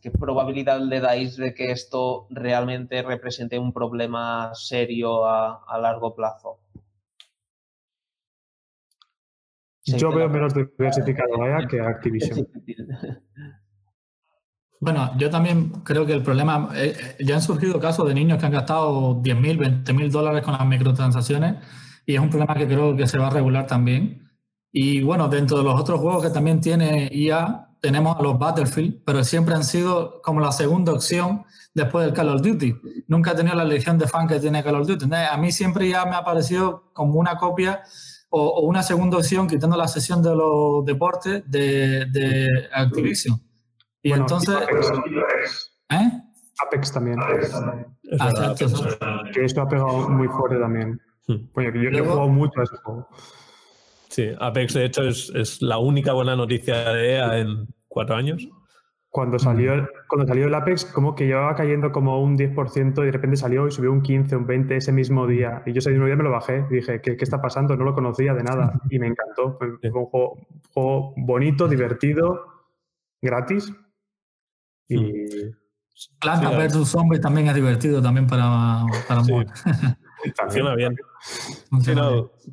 ¿qué 0.00 0.10
probabilidad 0.10 0.80
le 0.80 1.00
dais 1.00 1.36
de 1.36 1.54
que 1.54 1.70
esto 1.70 2.26
realmente 2.30 3.02
represente 3.02 3.58
un 3.58 3.72
problema 3.72 4.50
serio 4.54 5.26
a, 5.26 5.78
largo 5.80 6.14
plazo? 6.14 6.58
Yo 9.96 10.10
veo 10.10 10.28
menos 10.28 10.54
diversificado 10.54 11.30
que 11.68 11.80
Activision. 11.80 12.46
Bueno, 14.80 15.10
yo 15.18 15.28
también 15.28 15.70
creo 15.82 16.06
que 16.06 16.12
el 16.12 16.22
problema, 16.22 16.70
eh, 16.74 16.94
eh, 17.18 17.24
ya 17.24 17.34
han 17.34 17.42
surgido 17.42 17.80
casos 17.80 18.06
de 18.06 18.14
niños 18.14 18.38
que 18.38 18.46
han 18.46 18.52
gastado 18.52 19.20
10.000, 19.20 19.84
20.000 19.84 20.10
dólares 20.10 20.42
con 20.42 20.54
las 20.54 20.64
microtransacciones 20.64 21.56
y 22.06 22.14
es 22.14 22.20
un 22.20 22.30
problema 22.30 22.54
que 22.54 22.66
creo 22.66 22.94
que 22.96 23.06
se 23.08 23.18
va 23.18 23.26
a 23.26 23.30
regular 23.30 23.66
también. 23.66 24.30
Y 24.70 25.02
bueno, 25.02 25.28
dentro 25.28 25.58
de 25.58 25.64
los 25.64 25.80
otros 25.80 26.00
juegos 26.00 26.22
que 26.22 26.30
también 26.30 26.60
tiene 26.60 27.08
IA, 27.12 27.68
tenemos 27.80 28.16
a 28.16 28.22
los 28.22 28.38
Battlefield, 28.38 29.02
pero 29.04 29.24
siempre 29.24 29.54
han 29.54 29.64
sido 29.64 30.20
como 30.22 30.40
la 30.40 30.52
segunda 30.52 30.92
opción 30.92 31.44
después 31.74 32.06
del 32.06 32.14
Call 32.14 32.28
of 32.28 32.42
Duty. 32.42 32.74
Nunca 33.08 33.32
he 33.32 33.34
tenido 33.34 33.56
la 33.56 33.64
legión 33.64 33.98
de 33.98 34.06
fan 34.06 34.28
que 34.28 34.38
tiene 34.38 34.62
Call 34.62 34.76
of 34.76 34.86
Duty. 34.86 35.06
A 35.12 35.36
mí 35.36 35.50
siempre 35.50 35.88
ya 35.88 36.04
me 36.04 36.14
ha 36.14 36.24
parecido 36.24 36.90
como 36.92 37.14
una 37.14 37.36
copia 37.36 37.82
o, 38.30 38.60
una 38.60 38.82
segunda 38.82 39.16
opción, 39.16 39.46
quitando 39.46 39.76
la 39.76 39.88
sesión 39.88 40.22
de 40.22 40.34
los 40.34 40.84
deportes 40.84 41.42
de, 41.50 42.06
de 42.06 42.68
Activision. 42.72 43.40
Y 44.02 44.12
entonces. 44.12 44.54
Apex, 44.54 45.72
¿Eh? 45.90 46.10
Apex 46.66 46.92
también. 46.92 47.18
Ah, 48.20 48.54
que 49.32 49.44
esto 49.44 49.62
ha 49.62 49.68
pegado 49.68 50.08
muy 50.08 50.28
fuerte 50.28 50.58
también. 50.58 51.00
Hmm. 51.26 51.48
yo, 51.54 51.90
he 51.90 52.00
jugado 52.00 52.28
mucho 52.28 52.60
a 52.60 52.64
ese 52.64 52.76
juego. 52.76 53.08
Sí, 54.08 54.30
Apex 54.40 54.74
de 54.74 54.84
hecho 54.86 55.02
es, 55.02 55.30
es, 55.34 55.60
la 55.60 55.78
única 55.78 56.12
buena 56.14 56.34
noticia 56.34 56.92
de 56.92 57.12
EA 57.12 57.38
en 57.38 57.68
cuatro 57.86 58.16
años. 58.16 58.48
Cuando 59.10 59.38
salió, 59.38 59.72
el, 59.72 59.88
cuando 60.06 60.26
salió 60.26 60.46
el 60.46 60.54
Apex, 60.54 60.84
como 60.84 61.14
que 61.14 61.26
llevaba 61.26 61.54
cayendo 61.54 61.92
como 61.92 62.22
un 62.22 62.36
10% 62.36 63.02
y 63.02 63.06
de 63.06 63.12
repente 63.12 63.36
salió 63.36 63.66
y 63.66 63.70
subió 63.70 63.90
un 63.90 64.02
15, 64.02 64.36
un 64.36 64.46
20 64.46 64.76
ese 64.76 64.92
mismo 64.92 65.26
día. 65.26 65.62
Y 65.64 65.72
yo 65.72 65.78
ese 65.78 65.90
mismo 65.90 66.06
día 66.06 66.16
me 66.16 66.24
lo 66.24 66.30
bajé 66.30 66.66
y 66.70 66.74
dije, 66.74 67.00
¿qué, 67.00 67.16
qué 67.16 67.24
está 67.24 67.40
pasando? 67.40 67.74
No 67.76 67.84
lo 67.84 67.94
conocía 67.94 68.34
de 68.34 68.42
nada 68.42 68.80
y 68.90 68.98
me 68.98 69.06
encantó. 69.06 69.56
Fue 69.58 69.68
un 69.68 70.06
juego, 70.74 71.14
bonito, 71.16 71.68
divertido, 71.68 72.44
gratis 73.22 73.72
y... 74.88 74.98
Hmm. 74.98 75.54
Planta 76.20 76.50
vs 76.50 76.88
Zombies 76.88 77.20
también 77.20 77.48
es 77.48 77.56
divertido 77.56 78.00
también 78.00 78.28
para, 78.28 78.84
para 79.08 79.22
Funciona 80.34 80.74
bien. 80.74 80.96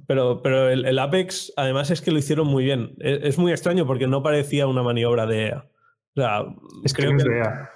pero, 0.08 0.42
pero 0.42 0.70
el, 0.70 1.00
Apex, 1.00 1.54
además, 1.56 1.92
es 1.92 2.02
que 2.02 2.12
lo 2.12 2.18
hicieron 2.18 2.48
muy 2.48 2.64
bien. 2.64 2.96
E, 3.00 3.20
es, 3.24 3.38
muy 3.38 3.52
extraño 3.52 3.86
porque 3.86 4.08
no 4.08 4.24
parecía 4.24 4.68
una 4.68 4.84
maniobra 4.84 5.26
de 5.26 5.48
EA. 5.48 5.66
O 6.16 6.22
sea, 6.22 6.46
es 6.84 6.94
que 6.94 7.04
creo 7.04 7.18
que, 7.18 7.38
EA. 7.38 7.70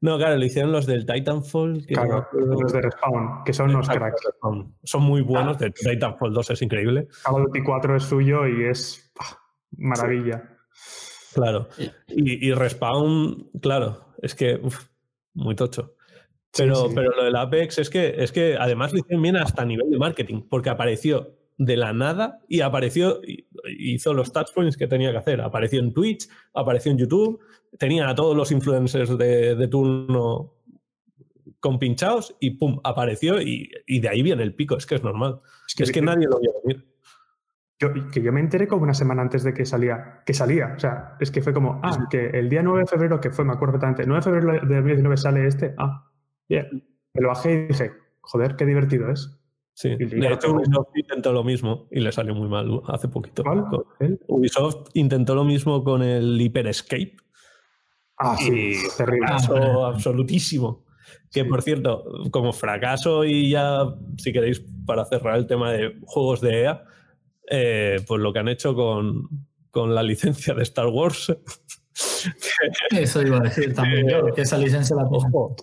No, 0.00 0.18
claro, 0.18 0.36
lo 0.36 0.44
hicieron 0.44 0.72
los 0.72 0.86
del 0.86 1.06
Titanfall. 1.06 1.86
claro, 1.86 2.28
los 2.32 2.72
de 2.72 2.82
Respawn, 2.82 3.44
que 3.44 3.52
son 3.52 3.72
los 3.72 3.88
cracks. 3.88 4.28
Son 4.84 5.02
muy 5.02 5.22
buenos. 5.22 5.58
De 5.58 5.70
Titanfall 5.70 6.32
2 6.32 6.50
es 6.50 6.62
increíble. 6.62 7.08
Call 7.24 7.34
of 7.36 7.46
Duty 7.46 7.62
4 7.62 7.96
es 7.96 8.02
suyo 8.04 8.46
y 8.46 8.64
es 8.64 9.12
maravilla. 9.76 10.48
Claro. 11.34 11.68
Y, 12.08 12.52
Respawn, 12.52 13.50
claro, 13.60 14.14
es 14.22 14.34
que 14.34 14.60
muy 15.34 15.54
tocho. 15.54 15.94
Pero, 16.56 16.88
pero 16.94 17.10
lo 17.10 17.24
del 17.24 17.36
Apex 17.36 17.78
es 17.78 17.90
que, 17.90 18.14
es 18.16 18.32
que 18.32 18.56
además 18.58 18.92
lo 18.92 19.00
hicieron 19.00 19.22
bien 19.22 19.36
hasta 19.36 19.62
a 19.62 19.66
nivel 19.66 19.90
de 19.90 19.98
marketing, 19.98 20.42
porque 20.48 20.70
apareció 20.70 21.35
de 21.58 21.76
la 21.76 21.92
nada 21.92 22.40
y 22.48 22.60
apareció, 22.60 23.20
hizo 23.78 24.12
los 24.12 24.32
touchpoints 24.32 24.76
que 24.76 24.86
tenía 24.86 25.10
que 25.10 25.18
hacer. 25.18 25.40
Apareció 25.40 25.80
en 25.80 25.92
Twitch, 25.92 26.28
apareció 26.54 26.92
en 26.92 26.98
YouTube, 26.98 27.40
tenía 27.78 28.08
a 28.08 28.14
todos 28.14 28.36
los 28.36 28.52
influencers 28.52 29.16
de, 29.16 29.68
turno 29.68 30.52
con 31.60 31.78
pinchados 31.78 32.36
y 32.40 32.50
pum, 32.50 32.78
apareció 32.84 33.40
y, 33.40 33.70
de 33.86 34.08
ahí 34.08 34.22
viene 34.22 34.42
el 34.42 34.54
pico. 34.54 34.76
Es 34.76 34.86
que 34.86 34.96
es 34.96 35.02
normal. 35.02 35.40
Es 35.66 35.74
que, 35.74 35.82
es 35.84 35.92
que 35.92 36.02
nadie 36.02 36.26
lo 36.26 36.38
vio 36.38 36.52
venir. 36.64 36.84
Yo, 37.78 37.92
que 38.10 38.22
yo 38.22 38.32
me 38.32 38.40
enteré 38.40 38.66
como 38.66 38.84
una 38.84 38.94
semana 38.94 39.20
antes 39.20 39.42
de 39.42 39.52
que 39.52 39.66
salía, 39.66 40.22
que 40.24 40.32
salía, 40.32 40.72
o 40.76 40.78
sea, 40.78 41.14
es 41.20 41.30
que 41.30 41.42
fue 41.42 41.52
como, 41.52 41.78
ah, 41.82 42.08
que 42.10 42.30
el 42.30 42.48
día 42.48 42.62
9 42.62 42.80
de 42.80 42.86
febrero, 42.86 43.20
que 43.20 43.30
fue, 43.30 43.44
me 43.44 43.52
acuerdo 43.52 43.72
perfectamente, 43.72 44.02
el 44.02 44.08
9 44.08 44.18
de 44.18 44.24
febrero 44.24 44.66
de 44.66 44.74
2019 44.76 45.16
sale 45.18 45.46
este, 45.46 45.74
ah, 45.76 46.10
bien, 46.48 46.88
me 47.12 47.20
lo 47.20 47.28
bajé 47.28 47.52
y 47.52 47.66
dije, 47.66 47.92
joder, 48.22 48.56
qué 48.56 48.64
divertido 48.64 49.10
es. 49.10 49.35
Sí, 49.76 49.90
de 49.90 50.32
hecho 50.32 50.52
Ubisoft 50.52 50.88
intentó 50.94 51.34
lo 51.34 51.44
mismo 51.44 51.86
y 51.90 52.00
le 52.00 52.10
salió 52.10 52.34
muy 52.34 52.48
mal 52.48 52.80
hace 52.86 53.08
poquito. 53.08 53.42
¿Cuál? 53.42 53.66
Ubisoft 54.26 54.88
intentó 54.94 55.34
lo 55.34 55.44
mismo 55.44 55.84
con 55.84 56.02
el 56.02 56.40
Hyper 56.40 56.68
Escape. 56.68 57.14
Ah, 58.16 58.38
sí, 58.38 58.72
terrible. 58.96 59.26
Fracaso 59.26 59.84
absolutísimo. 59.84 60.86
Que 61.30 61.44
por 61.44 61.60
cierto, 61.60 62.04
como 62.30 62.54
fracaso 62.54 63.26
y 63.26 63.50
ya, 63.50 63.82
si 64.16 64.32
queréis, 64.32 64.64
para 64.86 65.04
cerrar 65.04 65.36
el 65.36 65.46
tema 65.46 65.72
de 65.72 66.00
juegos 66.06 66.40
de 66.40 66.62
EA, 66.62 66.84
eh, 67.50 67.96
pues 68.08 68.22
lo 68.22 68.32
que 68.32 68.38
han 68.38 68.48
hecho 68.48 68.74
con, 68.74 69.28
con 69.70 69.94
la 69.94 70.02
licencia 70.02 70.54
de 70.54 70.62
Star 70.62 70.86
Wars. 70.86 71.36
Eso 72.92 73.20
iba 73.20 73.36
a 73.36 73.40
decir 73.40 73.74
también 73.74 74.06
que 74.34 74.40
esa 74.40 74.56
licencia 74.56 74.96
la 74.96 75.04
cojo. 75.04 75.54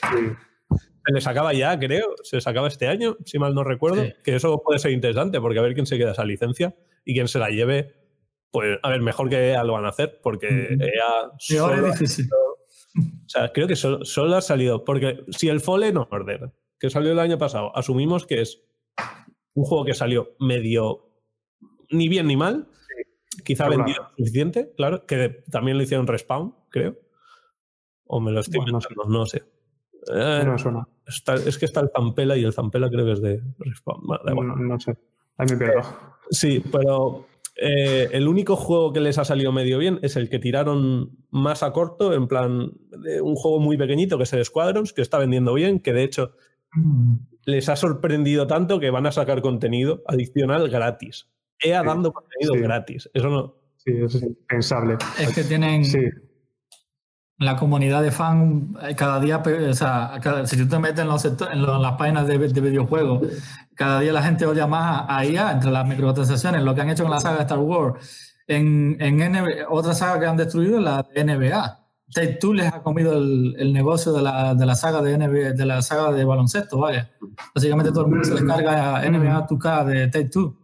Se 1.06 1.14
les 1.14 1.28
acaba 1.28 1.54
ya, 1.54 1.78
creo. 1.78 2.16
Se 2.24 2.38
les 2.38 2.48
acaba 2.48 2.68
este 2.68 2.88
año, 2.88 3.18
si 3.26 3.38
mal 3.40 3.54
no 3.54 3.64
recuerdo. 3.64 4.04
Que 4.24 4.36
eso 4.36 4.62
puede 4.64 4.80
ser 4.80 4.92
interesante, 4.92 5.42
porque 5.42 5.60
a 5.60 5.62
ver 5.62 5.74
quién 5.74 5.86
se 5.86 5.98
queda 5.98 6.12
esa 6.12 6.26
licencia 6.26 6.76
y 7.04 7.14
quién 7.14 7.28
se 7.28 7.40
la 7.40 7.50
lleve. 7.50 7.96
Pues, 8.52 8.80
a 8.82 8.90
ver, 8.90 9.02
mejor 9.02 9.30
que 9.30 9.50
EA 9.50 9.64
lo 9.64 9.74
van 9.74 9.86
a 9.86 9.90
hacer, 9.90 10.20
porque 10.22 10.48
EA. 10.48 11.32
Solo 11.40 11.88
es 11.88 12.00
difícil. 12.00 12.30
O 12.96 13.30
sea, 13.30 13.52
creo 13.52 13.68
que 13.68 13.76
solo, 13.76 14.06
solo, 14.06 14.36
ha 14.36 14.42
salido. 14.42 14.86
Porque 14.86 15.24
si 15.32 15.50
el 15.50 15.62
Fallen 15.62 15.98
Order, 15.98 16.54
que 16.80 16.90
salió 16.90 17.12
el 17.12 17.20
año 17.20 17.38
pasado, 17.38 17.76
asumimos 17.76 18.26
que 18.26 18.42
es 18.42 18.64
un 19.56 19.66
juego 19.66 19.86
que 19.86 19.94
salió 19.94 20.36
medio 20.40 21.10
ni 21.90 22.08
bien 22.08 22.28
ni 22.28 22.38
mal. 22.38 22.68
Quizá 23.44 23.68
vendido 23.68 24.10
suficiente, 24.16 24.74
claro, 24.78 25.08
que 25.08 25.44
también 25.50 25.78
lo 25.78 25.84
hicieron 25.84 26.06
Respawn, 26.06 26.56
creo. 26.70 26.96
O 28.06 28.20
me 28.20 28.32
lo 28.32 28.42
estoy 28.42 28.62
no 29.08 29.26
sé. 29.26 29.44
Eh, 30.14 30.44
no 30.46 30.58
suena. 30.58 30.88
Es 31.06 31.58
que 31.58 31.66
está 31.66 31.82
el 31.82 31.90
Zampela 31.96 32.38
y 32.38 32.44
el 32.44 32.54
Zampela 32.54 32.90
creo 32.90 33.06
que 33.06 33.12
es 33.14 33.22
de 33.22 33.42
Respawn. 33.60 34.02
no, 34.68 34.80
sé. 34.80 34.98
Ahí 35.38 35.48
me 35.50 35.58
pierdo. 35.58 35.82
sí, 36.30 36.64
pero 36.72 37.26
eh, 37.56 38.10
el 38.12 38.28
único 38.28 38.56
juego 38.56 38.94
que 38.94 39.00
les 39.00 39.18
ha 39.18 39.26
salido 39.26 39.52
medio 39.52 39.78
bien 39.78 40.00
es 40.02 40.16
el 40.16 40.30
que 40.30 40.40
tiraron 40.40 41.12
más 41.30 41.64
a 41.64 41.72
corto, 41.72 42.14
en 42.14 42.28
plan, 42.28 42.72
de 42.90 43.22
un 43.22 43.36
juego 43.36 43.60
muy 43.60 43.78
pequeñito 43.78 44.18
que 44.18 44.24
es 44.24 44.34
el 44.34 44.46
Squadrons, 44.46 44.94
que 44.94 45.02
está 45.02 45.20
vendiendo 45.20 45.54
bien, 45.54 45.80
que 45.80 45.94
de 45.94 46.04
hecho 46.04 46.36
les 47.46 47.70
ha 47.70 47.76
sorprendido 47.76 48.48
tanto 48.48 48.80
que 48.80 48.90
van 48.90 49.06
a 49.06 49.12
sacar 49.12 49.42
contenido 49.42 50.02
adicional 50.08 50.70
gratis. 50.70 51.30
EA 51.60 51.84
dando 51.84 52.12
contenido 52.12 52.54
gratis. 52.56 53.10
Eso 53.14 53.30
no. 53.30 53.56
Sí, 53.78 53.92
eso 53.92 54.18
es 54.18 54.24
impensable. 54.24 54.98
Es 55.20 55.36
que 55.36 55.44
tienen. 55.44 55.84
La 57.40 57.56
comunidad 57.56 58.02
de 58.02 58.12
fans 58.12 58.76
eh, 58.84 58.96
cada 58.96 59.20
día, 59.20 59.42
o 59.70 59.74
sea, 59.74 60.20
si 60.46 60.56
tú 60.58 60.68
te 60.68 60.80
metes 60.80 61.00
en, 61.00 61.08
los 61.08 61.26
en, 61.26 61.82
las 61.82 61.94
páginas 61.94 62.28
de, 62.28 62.38
videojuegos, 62.38 63.28
cada 63.76 64.00
día 64.00 64.14
la 64.14 64.22
gente 64.22 64.46
odia 64.46 64.68
más 64.68 65.06
a 65.08 65.26
IA 65.26 65.52
entre 65.52 65.72
las 65.72 65.88
microtransacciones, 65.88 66.62
lo 66.64 66.76
que 66.76 66.82
han 66.82 66.90
hecho 66.90 67.04
con 67.04 67.12
la 67.12 67.20
saga 67.20 67.38
de 67.38 67.42
Star 67.44 67.60
Wars. 67.60 68.36
En, 68.48 68.98
en 69.00 69.46
otra 69.70 69.94
saga 69.94 70.20
que 70.20 70.26
han 70.26 70.38
destruido 70.38 70.78
es 70.78 70.84
la 70.84 71.04
de 71.04 71.24
NBA. 71.24 71.84
Take 72.14 72.34
Two 72.34 72.54
les 72.54 72.72
ha 72.72 72.84
comido 72.84 73.18
el, 73.18 73.74
negocio 73.74 74.14
de 74.14 74.22
la, 74.22 74.54
de 74.54 74.66
la, 74.66 74.76
saga 74.76 75.02
de 75.02 75.18
NBA, 75.18 75.54
de 75.54 75.66
la 75.66 75.82
saga 75.82 76.12
de 76.12 76.24
baloncesto, 76.24 76.78
vaya. 76.78 77.10
Básicamente 77.56 77.92
todo 77.92 78.06
el 78.06 78.12
mundo 78.12 78.24
se 78.24 78.36
descarga 78.36 79.10
NBA 79.10 79.48
2K 79.48 79.86
de 79.86 80.08
Take 80.08 80.30
Two. 80.30 80.63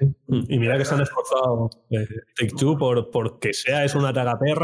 Mm, 0.00 0.42
y 0.48 0.58
mira 0.58 0.76
que 0.76 0.84
se 0.84 0.94
han 0.94 1.00
esforzado 1.00 1.70
eh, 1.90 2.06
Take 2.36 2.54
Two 2.56 2.76
por, 2.76 3.10
por 3.10 3.38
que 3.38 3.52
sea 3.54 3.84
es 3.84 3.94
una 3.94 4.12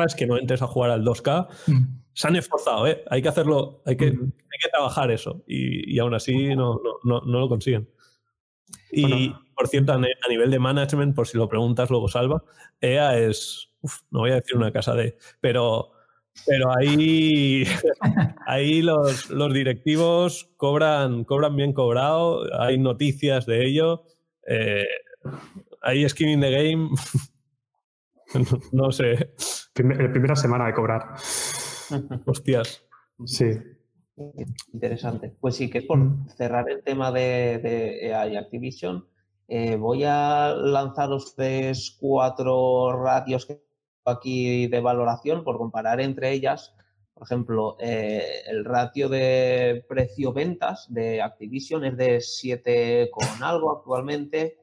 es 0.07 0.15
que 0.15 0.27
no 0.27 0.39
entres 0.39 0.63
a 0.63 0.67
jugar 0.67 0.91
al 0.91 1.05
2K. 1.05 1.49
Mm. 1.67 2.03
Se 2.13 2.29
han 2.29 2.37
esforzado, 2.37 2.87
¿eh? 2.87 3.03
Hay 3.09 3.23
que 3.23 3.29
hacerlo, 3.29 3.83
hay 3.87 3.97
que, 3.97 4.13
mm. 4.13 4.21
hay 4.21 4.59
que 4.63 4.69
trabajar 4.71 5.11
eso. 5.11 5.43
Y, 5.47 5.95
y 5.95 5.99
aún 5.99 6.15
así 6.15 6.55
no, 6.55 6.81
no, 7.05 7.21
no, 7.23 7.41
lo 7.41 7.49
consiguen. 7.49 7.89
Y 8.91 9.33
por 9.55 9.69
cierto, 9.69 9.93
a 9.93 10.29
nivel 10.29 10.51
de 10.51 10.59
management, 10.59 11.15
por 11.15 11.27
si 11.27 11.39
lo 11.39 11.49
preguntas 11.49 11.89
luego 11.89 12.09
salva, 12.09 12.45
EA 12.81 13.19
es, 13.19 13.71
no 14.11 14.21
voy 14.21 14.33
a 14.33 14.37
decir 14.37 14.57
una 14.57 14.73
casa 14.73 14.95
de, 14.95 15.17
pero, 15.41 15.93
pero 16.47 16.77
ahí, 16.77 17.65
ahí 18.47 18.83
los, 18.83 19.31
los 19.31 19.55
directivos 19.55 20.51
cobran, 20.59 21.25
cobran 21.25 21.57
bien 21.57 21.73
cobrado, 21.73 22.43
hay 22.61 22.77
noticias 22.77 23.47
de 23.47 23.65
ello. 23.65 24.05
Eh, 24.47 24.85
ahí 25.83 26.09
skin 26.09 26.29
in 26.29 26.41
the 26.41 26.51
game. 26.51 26.91
no, 28.73 28.93
sé. 28.93 29.35
primera 29.75 30.37
semana 30.37 30.67
de 30.67 30.75
cobrar. 30.75 31.15
Hostias. 32.27 32.85
Sí. 33.27 33.51
Interesante. 34.73 35.35
Pues 35.41 35.57
sí, 35.57 35.71
que 35.71 35.79
es 35.79 35.85
por 35.85 35.99
mm. 35.99 36.29
cerrar 36.37 36.71
el 36.71 36.83
tema 36.83 37.13
de, 37.13 37.59
de 37.59 38.07
EA 38.07 38.29
y 38.29 38.37
Activision. 38.37 39.07
Eh, 39.49 39.77
voy 39.77 40.05
a 40.05 40.55
lanzaros 40.55 41.35
tres, 41.35 41.97
cuatro 42.01 42.93
ratios 43.03 43.47
que 43.47 43.63
aquí 44.05 44.67
de 44.67 44.81
valoración 44.81 45.45
por 45.45 45.59
comparar 45.59 46.01
entre 46.01 46.33
ellas. 46.33 46.75
Por 47.15 47.25
ejemplo, 47.25 47.77
eh, 47.79 48.43
el 48.47 48.65
ratio 48.65 49.09
de 49.09 49.85
precio-ventas 49.89 50.87
de 50.93 51.23
Activision 51.23 51.85
es 51.85 51.97
de 51.97 52.21
7 52.21 53.11
con 53.13 53.43
algo 53.43 53.71
actualmente 53.71 54.59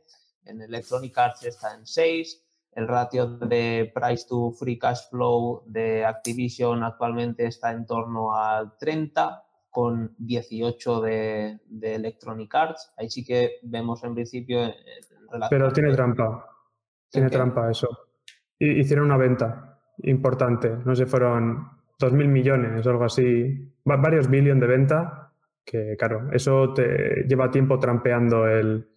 en 0.50 0.62
Electronic 0.62 1.18
Arts 1.18 1.46
está 1.46 1.76
en 1.76 1.86
6. 1.86 2.46
El 2.74 2.88
ratio 2.88 3.28
de 3.38 3.92
price 3.94 4.26
to 4.28 4.52
free 4.52 4.78
cash 4.78 5.10
flow 5.10 5.64
de 5.66 6.06
Activision 6.06 6.84
actualmente 6.84 7.46
está 7.46 7.72
en 7.72 7.86
torno 7.86 8.36
al 8.36 8.78
30, 8.78 9.44
con 9.70 10.14
18 10.18 11.02
de, 11.02 11.60
Electronic 11.82 12.54
Arts. 12.54 12.94
Ahí 12.98 13.10
sí 13.10 13.26
que 13.26 13.60
vemos 13.64 14.04
en 14.04 14.14
principio. 14.14 14.64
En 14.64 14.74
Pero 15.50 15.72
tiene 15.72 15.94
trampa. 15.94 16.46
Tiene 17.10 17.30
trampa 17.30 17.70
eso. 17.72 17.88
Hicieron 18.60 19.06
una 19.06 19.18
venta 19.18 19.80
importante. 20.04 20.70
No 20.86 20.96
sé, 20.96 21.06
fueron 21.06 21.68
2.000 22.00 22.28
millones 22.28 22.86
o 22.86 22.90
algo 22.90 23.06
así. 23.06 23.74
Varios 23.84 24.30
billones 24.30 24.62
de 24.62 24.68
venta. 24.68 25.34
Que 25.66 25.96
claro, 25.98 26.30
eso 26.32 26.74
te 26.74 27.26
lleva 27.28 27.52
tiempo 27.52 27.80
trampeando 27.80 28.48
el, 28.48 28.89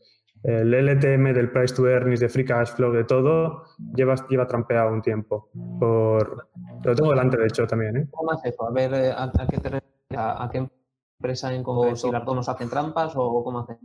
el 0.43 0.74
LTM 0.74 1.32
del 1.32 1.51
Price 1.51 1.74
to 1.74 1.86
Earnings, 1.88 2.20
de 2.20 2.28
Free 2.28 2.45
Cash 2.45 2.72
Flow, 2.72 2.93
de 2.93 3.05
todo, 3.05 3.64
lleva, 3.95 4.14
lleva 4.28 4.47
trampeado 4.47 4.93
un 4.93 5.01
tiempo. 5.01 5.51
Por, 5.78 6.49
lo 6.82 6.95
tengo 6.95 7.11
delante, 7.11 7.36
de 7.36 7.47
hecho, 7.47 7.66
también. 7.66 7.97
¿eh? 7.97 8.09
¿Cómo 8.11 8.32
haces 8.32 8.53
eso? 8.53 8.66
A 8.66 8.72
ver, 8.72 8.93
eh, 8.95 9.12
¿a, 9.16 9.30
qué, 9.49 9.59
te, 9.59 10.16
a, 10.16 10.49
qué 10.51 10.68
empresa 11.18 11.55
en 11.55 11.62
cómo 11.62 11.95
si 11.95 12.11
las 12.11 12.24
dos 12.24 12.49
hacen 12.49 12.68
trampas 12.68 13.12
o 13.14 13.45
cómo 13.45 13.61
hacen? 13.61 13.78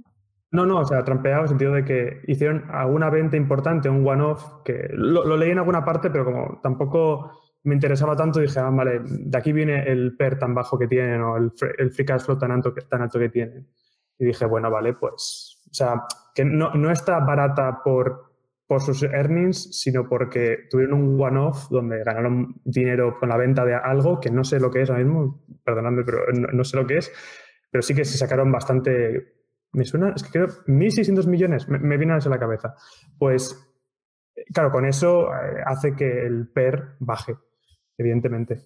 No, 0.49 0.65
no, 0.65 0.79
o 0.79 0.85
sea, 0.85 1.03
trampeado 1.03 1.39
en 1.39 1.43
el 1.43 1.49
sentido 1.49 1.73
de 1.73 1.85
que 1.85 2.21
hicieron 2.25 2.65
alguna 2.71 3.09
venta 3.09 3.35
importante, 3.35 3.89
un 3.89 4.07
one-off, 4.07 4.63
que 4.63 4.87
lo, 4.93 5.35
leí 5.37 5.51
en 5.51 5.59
alguna 5.59 5.83
parte, 5.83 6.09
pero 6.09 6.25
como 6.25 6.59
tampoco 6.63 7.31
me 7.63 7.75
interesaba 7.75 8.15
tanto, 8.15 8.39
dije, 8.39 8.59
ah, 8.59 8.69
vale, 8.71 9.01
de 9.03 9.37
aquí 9.37 9.51
viene 9.51 9.83
el 9.83 10.15
PER 10.15 10.39
tan 10.39 10.55
bajo 10.55 10.79
que 10.79 10.87
tienen 10.87 11.21
o 11.21 11.37
el, 11.37 11.51
el 11.77 11.91
free 11.91 12.05
cash 12.05 12.21
flow 12.21 12.37
tan 12.37 12.51
alto, 12.51 12.73
tan 12.89 13.01
alto 13.01 13.19
que 13.19 13.29
tienen. 13.29 13.67
Y 14.17 14.25
dije, 14.25 14.45
bueno, 14.45 14.71
vale, 14.71 14.93
pues, 14.93 15.56
sea, 15.77 16.03
que 16.33 16.43
no, 16.43 16.73
no 16.73 16.91
está 16.91 17.19
barata 17.19 17.81
por, 17.83 18.33
por 18.67 18.81
sus 18.81 19.03
earnings, 19.03 19.79
sino 19.79 20.07
porque 20.07 20.67
tuvieron 20.69 21.01
un 21.01 21.21
one-off 21.21 21.69
donde 21.69 22.03
ganaron 22.03 22.59
dinero 22.63 23.17
con 23.19 23.29
la 23.29 23.37
venta 23.37 23.63
de 23.63 23.75
algo 23.75 24.19
que 24.19 24.29
no 24.29 24.43
sé 24.43 24.59
lo 24.59 24.69
que 24.69 24.81
es 24.81 24.89
ahora 24.89 25.03
mismo, 25.03 25.43
perdonadme, 25.63 26.03
pero 26.03 26.19
no, 26.31 26.63
sé 26.63 26.77
lo 26.77 26.85
que 26.85 26.97
es, 26.97 27.11
pero 27.71 27.81
sí 27.81 27.95
que 27.95 28.05
se 28.05 28.17
sacaron 28.17 28.51
bastante, 28.51 29.35
me 29.71 29.85
suena, 29.85 30.13
es 30.15 30.23
que 30.23 30.31
creo 30.31 30.47
1.600 30.47 31.27
millones, 31.27 31.67
me, 31.69 31.79
me 31.79 31.97
viene 31.97 32.13
a 32.13 32.29
la 32.29 32.39
cabeza. 32.39 32.75
Pues, 33.17 33.55
claro, 34.53 34.71
con 34.71 34.85
eso 34.85 35.33
eh, 35.33 35.63
hace 35.65 35.95
que 35.95 36.25
el 36.25 36.49
PER 36.49 36.97
baje, 36.99 37.35
evidentemente. 37.97 38.61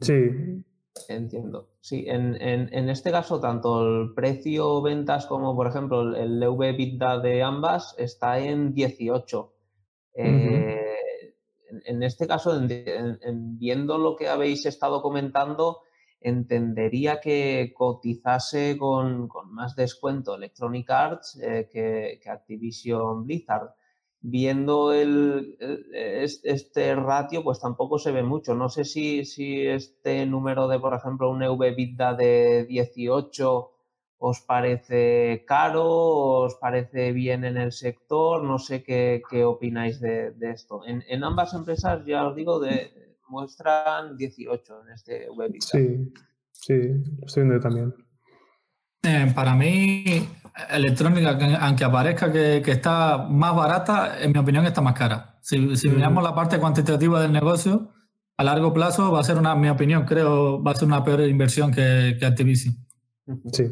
Sí, 0.00 0.64
Entiendo. 1.08 1.70
Sí, 1.80 2.04
en, 2.06 2.36
en, 2.40 2.88
este 2.90 3.10
caso, 3.10 3.40
tanto 3.40 3.82
el 3.82 4.14
precio 4.14 4.82
ventas 4.82 5.26
como, 5.26 5.56
por 5.56 5.66
ejemplo, 5.66 6.02
el, 6.02 6.14
el 6.14 6.42
EV 6.42 7.22
de 7.22 7.42
ambas 7.42 7.94
está 7.98 8.38
en 8.38 8.74
18. 8.74 9.54
Eh, 10.14 11.34
en, 11.86 12.02
este 12.02 12.26
caso, 12.26 12.60
viendo 13.32 13.98
lo 13.98 14.16
que 14.16 14.28
habéis 14.28 14.66
estado 14.66 15.00
comentando, 15.00 15.80
entendería 16.20 17.20
que 17.20 17.72
cotizase 17.74 18.76
con, 18.78 19.28
más 19.46 19.74
descuento 19.74 20.34
Electronic 20.34 20.90
Arts 20.90 21.40
eh, 21.42 21.68
que, 21.72 22.20
que 22.22 22.30
Activision 22.30 23.24
Blizzard 23.24 23.74
viendo 24.22 24.92
el, 24.92 25.58
este 26.44 26.94
ratio, 26.94 27.42
pues 27.42 27.60
tampoco 27.60 27.98
se 27.98 28.12
ve 28.12 28.22
mucho. 28.22 28.54
No 28.54 28.68
sé 28.68 28.84
si, 28.84 29.24
si 29.24 29.66
este 29.66 30.24
número 30.26 30.68
de, 30.68 30.78
por 30.78 30.94
ejemplo, 30.94 31.30
un 31.30 31.42
EV-EBITDA 31.42 32.16
de 32.16 32.64
18 32.66 33.70
os 34.24 34.40
parece 34.40 35.44
caro, 35.46 35.84
os 35.84 36.54
parece 36.54 37.12
bien 37.12 37.44
en 37.44 37.56
el 37.56 37.72
sector, 37.72 38.44
no 38.44 38.60
sé 38.60 38.84
qué, 38.84 39.20
qué 39.28 39.44
opináis 39.44 40.00
de, 40.00 40.32
esto. 40.42 40.86
En, 40.86 41.02
en, 41.08 41.24
ambas 41.24 41.54
empresas, 41.54 42.04
ya 42.06 42.28
os 42.28 42.36
digo, 42.36 42.60
de, 42.60 43.16
muestran 43.28 44.16
18 44.16 44.82
en 44.82 44.92
este 44.92 45.28
EV-EBITDA. 45.28 45.60
Sí, 45.60 46.12
sí, 46.52 46.78
lo 47.18 47.26
estoy 47.26 47.42
viendo 47.42 47.60
también. 47.60 47.92
Eh, 49.04 49.32
para 49.34 49.54
mí, 49.54 50.28
electrónica, 50.70 51.36
aunque 51.60 51.84
aparezca 51.84 52.30
que, 52.30 52.62
está 52.64 53.18
más 53.18 53.54
barata, 53.54 54.22
en 54.22 54.32
mi 54.32 54.38
opinión 54.38 54.64
está 54.64 54.80
más 54.80 54.94
cara. 54.94 55.38
Si, 55.40 55.58
miramos 55.58 56.22
la 56.22 56.34
parte 56.34 56.58
cuantitativa 56.58 57.20
del 57.20 57.32
negocio, 57.32 57.90
a 58.36 58.44
largo 58.44 58.72
plazo 58.72 59.10
va 59.10 59.20
a 59.20 59.24
ser 59.24 59.38
una, 59.38 59.56
mi 59.56 59.68
opinión, 59.68 60.04
creo, 60.04 60.62
va 60.62 60.70
a 60.70 60.74
ser 60.76 60.86
una 60.86 61.02
peor 61.02 61.22
inversión 61.22 61.72
que, 61.72 62.16
que 62.18 62.26
Activision. 62.26 62.76
Sí, 63.52 63.64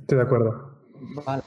estoy 0.00 0.18
de 0.18 0.22
acuerdo. 0.22 0.80
Vale. 1.26 1.42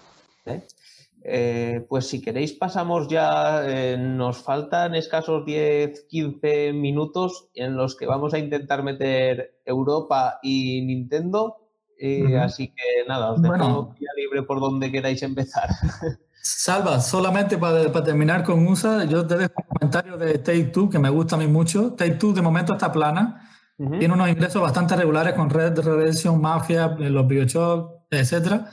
Eh, 1.22 1.86
pues 1.90 2.08
si 2.08 2.22
queréis 2.22 2.54
pasamos 2.54 3.08
ya, 3.08 3.62
eh, 3.68 3.98
nos 3.98 4.38
faltan 4.38 4.96
escasos 4.96 5.46
10, 5.46 6.06
15 6.08 6.74
minutos 6.74 7.50
en 7.56 7.76
los 7.76 7.96
que 7.96 8.06
vamos 8.06 8.34
a 8.34 8.40
intentar 8.40 8.84
meter 8.84 9.60
Europa 9.66 10.40
y 10.42 10.82
Nintendo 10.86 11.69
eh, 12.02 12.38
así 12.40 12.70
que 12.70 13.08
nada, 13.08 13.32
os 13.32 13.42
dejo 13.42 13.94
libre 14.16 14.44
por 14.44 14.62
donde 14.62 14.90
queráis 14.92 15.22
empezar. 15.22 15.70
Salva, 16.42 17.02
solamente 17.02 17.58
para, 17.58 17.92
terminar 18.04 18.44
con 18.44 18.66
USA, 18.66 19.04
yo 19.04 19.28
te 19.28 19.36
dejo 19.36 19.54
un 19.58 19.68
comentario 19.68 20.18
de 20.18 20.38
Take 20.38 20.66
Two 20.66 20.90
que 20.90 20.98
me 20.98 21.10
gusta 21.10 21.36
a 21.36 21.40
mí 21.40 21.48
mucho. 21.48 21.94
Take 21.94 22.16
Two 22.16 22.32
de 22.32 22.42
momento 22.42 22.74
está 22.74 22.90
plana, 22.90 23.50
tiene 23.78 24.14
unos 24.14 24.30
ingresos 24.30 24.62
bastante 24.62 24.96
regulares 24.96 25.34
con 25.34 25.50
Red 25.50 25.80
Redemption, 25.80 26.40
Mafia, 26.40 26.88
los 26.98 27.28
Bioshock, 27.28 28.06
etc. 28.10 28.64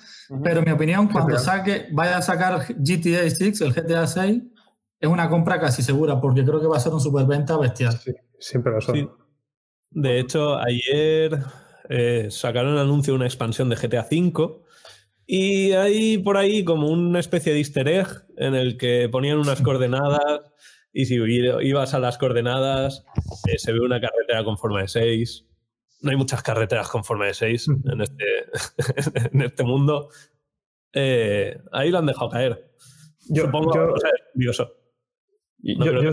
Pero 0.42 0.60
en 0.60 0.64
mi 0.64 0.70
opinión, 0.70 1.08
cuando 1.08 1.36
saque, 1.38 1.88
vaya 1.92 2.18
a 2.18 2.22
sacar 2.22 2.60
GTA 2.68 3.28
6, 3.28 3.60
el 3.60 3.72
GTA 3.72 4.06
6, 4.06 4.42
es 5.00 5.08
una 5.08 5.28
compra 5.28 5.60
casi 5.60 5.82
segura 5.82 6.20
porque 6.20 6.44
creo 6.44 6.60
que 6.60 6.68
va 6.68 6.76
a 6.76 6.80
ser 6.80 6.92
un 6.92 7.00
superventa 7.00 7.56
bestial. 7.56 7.92
Sí, 7.98 8.12
siempre 8.38 8.72
lo 8.72 8.80
son. 8.80 9.10
De 9.90 10.20
hecho, 10.20 10.56
ayer 10.58 11.40
eh, 11.88 12.28
sacaron 12.30 12.74
el 12.74 12.80
anuncio 12.80 13.12
de 13.12 13.16
una 13.16 13.26
expansión 13.26 13.68
de 13.68 13.76
GTA 13.76 14.06
V 14.10 14.66
y 15.26 15.72
hay 15.72 16.18
por 16.18 16.36
ahí 16.36 16.64
como 16.64 16.88
una 16.88 17.18
especie 17.18 17.52
de 17.52 17.58
easter 17.58 17.88
egg 17.88 18.06
en 18.36 18.54
el 18.54 18.76
que 18.76 19.08
ponían 19.10 19.38
unas 19.38 19.60
coordenadas 19.60 20.52
y 20.92 21.06
si 21.06 21.16
ibas 21.16 21.94
a 21.94 21.98
las 21.98 22.16
coordenadas 22.16 23.04
eh, 23.48 23.58
se 23.58 23.72
ve 23.72 23.80
una 23.80 24.00
carretera 24.00 24.44
con 24.44 24.56
forma 24.56 24.80
de 24.80 24.88
6. 24.88 25.46
No 26.02 26.10
hay 26.10 26.16
muchas 26.16 26.42
carreteras 26.42 26.88
con 26.88 27.04
forma 27.04 27.26
de 27.26 27.34
6 27.34 27.68
en 27.68 28.00
este, 28.00 28.24
en 29.32 29.42
este 29.42 29.64
mundo. 29.64 30.08
Eh, 30.92 31.58
ahí 31.72 31.90
lo 31.90 31.98
han 31.98 32.06
dejado 32.06 32.30
caer. 32.30 32.70
Yo, 33.28 33.44
Supongo 33.44 33.74
yo, 33.74 33.92
o 33.92 33.98
sea, 33.98 34.10
es 34.10 34.32
curioso. 34.32 34.72
yo, 35.58 36.12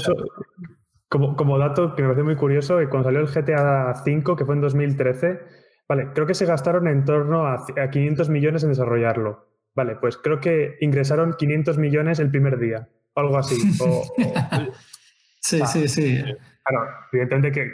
como, 1.07 1.35
como, 1.35 1.57
dato 1.59 1.95
que 1.95 2.01
me 2.01 2.09
parece 2.09 2.23
muy 2.23 2.35
curioso, 2.35 2.79
que 2.79 2.89
cuando 2.89 3.07
salió 3.07 3.21
el 3.21 3.27
GTA 3.27 3.93
V, 4.05 4.35
que 4.35 4.45
fue 4.45 4.55
en 4.55 4.61
2013, 4.61 5.39
vale, 5.87 6.11
creo 6.13 6.25
que 6.25 6.33
se 6.33 6.45
gastaron 6.45 6.87
en 6.87 7.05
torno 7.05 7.45
a, 7.45 7.65
a 7.81 7.89
500 7.89 8.29
millones 8.29 8.63
en 8.63 8.69
desarrollarlo. 8.69 9.53
Vale, 9.75 9.95
pues 9.95 10.17
creo 10.17 10.39
que 10.39 10.77
ingresaron 10.81 11.33
500 11.33 11.77
millones 11.77 12.19
el 12.19 12.29
primer 12.29 12.59
día, 12.59 12.89
algo 13.15 13.37
así. 13.37 13.55
sí, 15.39 15.61
sí, 15.65 15.87
sí. 15.87 16.23
Claro, 16.63 16.87
evidentemente 17.11 17.51
que. 17.51 17.71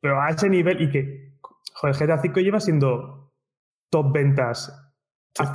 Pero 0.00 0.20
a 0.20 0.30
ese 0.30 0.48
nivel 0.48 0.80
y 0.82 0.90
que. 0.90 1.32
Joder, 1.74 1.96
GTA 1.96 2.20
V 2.22 2.42
lleva 2.42 2.60
siendo 2.60 3.32
top 3.90 4.12
ventas 4.12 4.78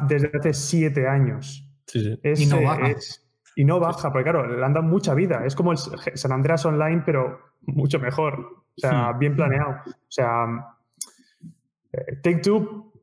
desde 0.07 0.31
hace 0.33 0.53
siete 0.53 1.07
años. 1.07 1.63
Sí, 1.85 2.01
sí. 2.01 2.43
y 2.43 2.45
no 2.47 2.61
baja. 2.61 2.95
y 3.55 3.65
no 3.65 3.79
baja, 3.79 4.11
porque 4.11 4.29
claro, 4.29 4.47
le 4.47 4.65
han 4.65 4.73
dado 4.73 4.85
mucha 4.85 5.13
vida. 5.13 5.45
Es 5.45 5.55
como 5.55 5.71
el 5.71 5.77
San 5.77 6.31
Andreas 6.31 6.65
Online, 6.65 7.03
pero 7.05 7.39
mucho 7.61 7.99
mejor. 7.99 8.39
O 8.39 8.79
sea, 8.79 9.13
hmm. 9.13 9.19
bien 9.19 9.35
planeado. 9.35 9.75
O 9.85 10.09
sea, 10.09 10.45
eh, 10.45 10.76
Take 12.21 12.39
Two. 12.39 12.93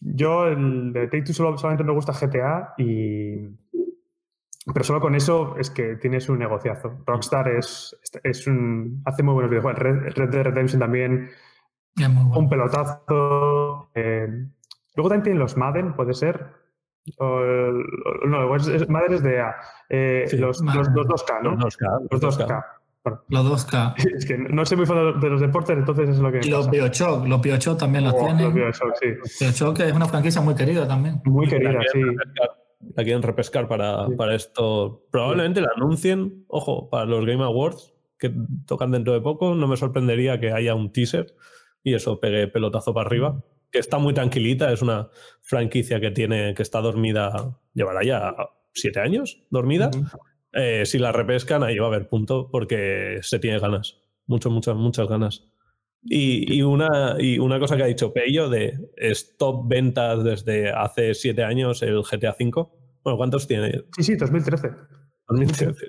Yo, 0.00 0.46
el 0.46 0.92
de 0.92 1.08
Take 1.08 1.22
Two 1.22 1.34
solamente 1.34 1.84
me 1.84 1.92
gusta 1.92 2.12
GTA 2.12 2.74
y. 2.78 3.48
Pero 4.72 4.84
solo 4.84 5.00
con 5.00 5.14
eso 5.14 5.56
es 5.58 5.70
que 5.70 5.96
tienes 5.96 6.28
un 6.28 6.38
negociazo. 6.38 7.02
Rockstar 7.06 7.48
es, 7.48 7.96
es 8.22 8.46
un, 8.46 9.02
hace 9.04 9.22
muy 9.22 9.34
buenos 9.34 9.50
videojuegos. 9.50 9.80
Red, 9.80 10.30
Dead 10.30 10.44
Redemption 10.44 10.80
también. 10.80 11.30
Un 12.34 12.48
pelotazo. 12.48 13.90
Eh, 13.94 14.28
Luego 14.94 15.08
también 15.08 15.22
tienen 15.22 15.40
los 15.40 15.56
Madden, 15.56 15.94
puede 15.94 16.14
ser. 16.14 16.52
no, 17.18 18.56
es, 18.56 18.88
Madden 18.88 19.14
es 19.14 19.22
de 19.22 19.36
EA. 19.36 19.56
Eh, 19.88 20.28
los, 20.32 20.60
los, 20.60 20.88
2K, 20.88 21.42
¿no? 21.42 21.56
Los 21.56 21.78
2K. 21.78 22.08
Los 22.10 22.20
2K. 22.20 22.64
Los 23.28 23.66
2K. 23.66 23.94
Es 24.16 24.26
que 24.26 24.36
no 24.36 24.64
soy 24.66 24.76
muy 24.78 24.86
fan 24.86 25.20
de 25.20 25.30
los 25.30 25.40
deportes, 25.40 25.76
entonces 25.76 26.10
es 26.10 26.18
lo 26.18 26.30
que. 26.30 26.40
Y 26.42 26.50
los 26.50 26.70
Bioshock, 26.70 27.26
los 27.26 27.40
Bioshock 27.40 27.78
también 27.78 28.04
los 28.04 28.14
oh, 28.14 28.18
tienen. 28.18 28.44
Los 28.44 28.54
Bioshock, 28.54 28.94
sí. 29.00 29.44
Bioshock 29.44 29.80
es 29.80 29.92
una 29.92 30.06
franquicia 30.06 30.40
muy 30.40 30.54
querida 30.54 30.86
también. 30.86 31.20
Muy 31.24 31.46
querida, 31.48 31.80
sí. 31.92 32.00
la 32.94 33.04
quieren 33.04 33.22
repescar 33.22 33.68
para, 33.68 34.06
para 34.16 34.34
esto. 34.34 35.06
Probablemente 35.10 35.60
la 35.60 35.70
anuncien, 35.76 36.44
ojo, 36.48 36.90
para 36.90 37.06
los 37.06 37.24
Game 37.24 37.42
Awards, 37.42 37.94
que 38.18 38.32
tocan 38.66 38.90
dentro 38.90 39.12
de 39.14 39.20
poco. 39.20 39.54
No 39.54 39.66
me 39.66 39.76
sorprendería 39.76 40.38
que 40.38 40.52
haya 40.52 40.74
un 40.74 40.92
teaser 40.92 41.34
y 41.82 41.94
eso 41.94 42.20
pegue 42.20 42.48
pelotazo 42.48 42.92
para 42.92 43.06
arriba 43.06 43.42
que 43.70 43.78
está 43.78 43.98
muy 43.98 44.14
tranquilita, 44.14 44.72
es 44.72 44.82
una 44.82 45.08
franquicia 45.40 46.00
que 46.00 46.10
tiene, 46.10 46.54
que 46.54 46.62
está 46.62 46.80
dormida, 46.80 47.56
llevará 47.72 48.02
ya 48.02 48.34
siete 48.72 49.00
años 49.00 49.42
dormida. 49.50 49.90
Eh, 50.52 50.84
si 50.84 50.98
la 50.98 51.12
repescan, 51.12 51.62
ahí 51.62 51.78
va 51.78 51.86
a 51.86 51.88
haber 51.88 52.08
punto, 52.08 52.48
porque 52.50 53.18
se 53.22 53.38
tiene 53.38 53.58
ganas. 53.58 53.98
Muchas, 54.26 54.52
muchas, 54.52 54.76
muchas 54.76 55.08
ganas. 55.08 55.46
Y, 56.02 56.62
una, 56.62 57.16
y 57.18 57.38
una 57.38 57.58
cosa 57.58 57.76
que 57.76 57.82
ha 57.82 57.86
dicho 57.86 58.12
Peyo 58.12 58.48
de 58.48 58.72
stop 58.96 59.68
ventas 59.68 60.24
desde 60.24 60.70
hace 60.70 61.12
siete 61.14 61.44
años 61.44 61.82
el 61.82 62.02
GTA 62.02 62.36
V. 62.38 62.68
Bueno, 63.02 63.16
¿cuántos 63.18 63.46
tiene? 63.46 63.84
Sí, 63.96 64.04
sí, 64.04 64.16
2013. 64.16 64.70
2013. 65.28 65.86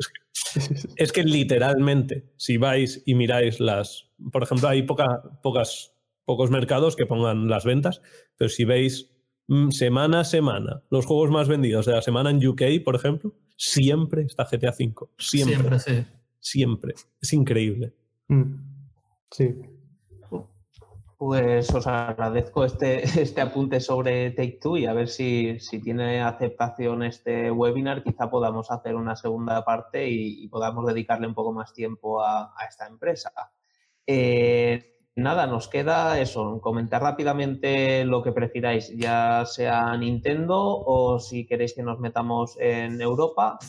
Es 0.97 1.11
que, 1.13 1.23
literalmente, 1.23 2.33
si 2.35 2.57
vais 2.57 3.01
y 3.05 3.15
miráis 3.15 3.59
las. 3.59 4.09
Por 4.31 4.43
ejemplo, 4.43 4.67
hay 4.67 4.83
poca, 4.83 5.21
pocas 5.41 5.95
pocos 6.25 6.51
mercados 6.51 6.95
que 6.95 7.05
pongan 7.05 7.47
las 7.47 7.65
ventas, 7.65 8.01
pero 8.38 8.49
si 8.49 8.63
veis 8.63 9.11
mm, 9.47 9.71
semana 9.71 10.21
a 10.21 10.23
semana 10.23 10.83
los 10.89 11.05
juegos 11.05 11.31
más 11.31 11.47
vendidos 11.47 11.85
de 11.85 11.93
la 11.93 12.01
semana 12.01 12.29
en 12.29 12.45
UK, 12.45 12.83
por 12.85 12.95
ejemplo, 12.95 13.33
siempre 13.61 14.23
está 14.23 14.45
GTA 14.45 14.71
V. 14.71 14.93
Siempre. 15.19 15.55
Siempre, 15.55 15.79
sí. 15.79 16.05
Siempre. 16.39 16.93
Es 17.21 17.33
increíble. 17.33 17.93
Mm. 18.27 18.55
Sí. 19.29 19.55
Pues 21.17 21.69
os 21.69 21.85
agradezco 21.85 22.65
este, 22.65 23.03
este 23.21 23.41
apunte 23.41 23.79
sobre 23.79 24.31
Take 24.31 24.57
Two 24.59 24.77
y 24.77 24.88
a 24.88 24.93
ver 24.93 25.07
si, 25.07 25.59
si 25.59 25.79
tiene 25.79 26.21
aceptación 26.21 27.03
este 27.03 27.51
webinar. 27.51 28.03
Quizá 28.03 28.31
podamos 28.31 28.71
hacer 28.71 28.95
una 28.95 29.15
segunda 29.15 29.63
parte 29.63 30.09
y, 30.09 30.47
podamos 30.47 30.88
dedicarle 30.88 31.27
un 31.27 31.35
poco 31.35 31.53
más 31.53 31.71
tiempo 31.71 32.23
a, 32.23 32.53
a 32.57 32.65
esta 32.67 32.88
empresa. 32.88 33.31
Eh, 34.07 35.01
nada, 35.15 35.47
nos 35.47 35.67
queda 35.67 36.19
eso, 36.19 36.59
comentar 36.61 37.01
rápidamente 37.01 38.05
lo 38.05 38.23
que 38.23 38.31
prefiráis, 38.31 38.91
ya 38.95 39.45
sea 39.45 39.95
Nintendo 39.97 40.57
o 40.59 41.19
si 41.19 41.45
queréis 41.45 41.73
que 41.73 41.83
nos 41.83 41.99
metamos 41.99 42.57
en 42.59 43.01
Europa 43.01 43.59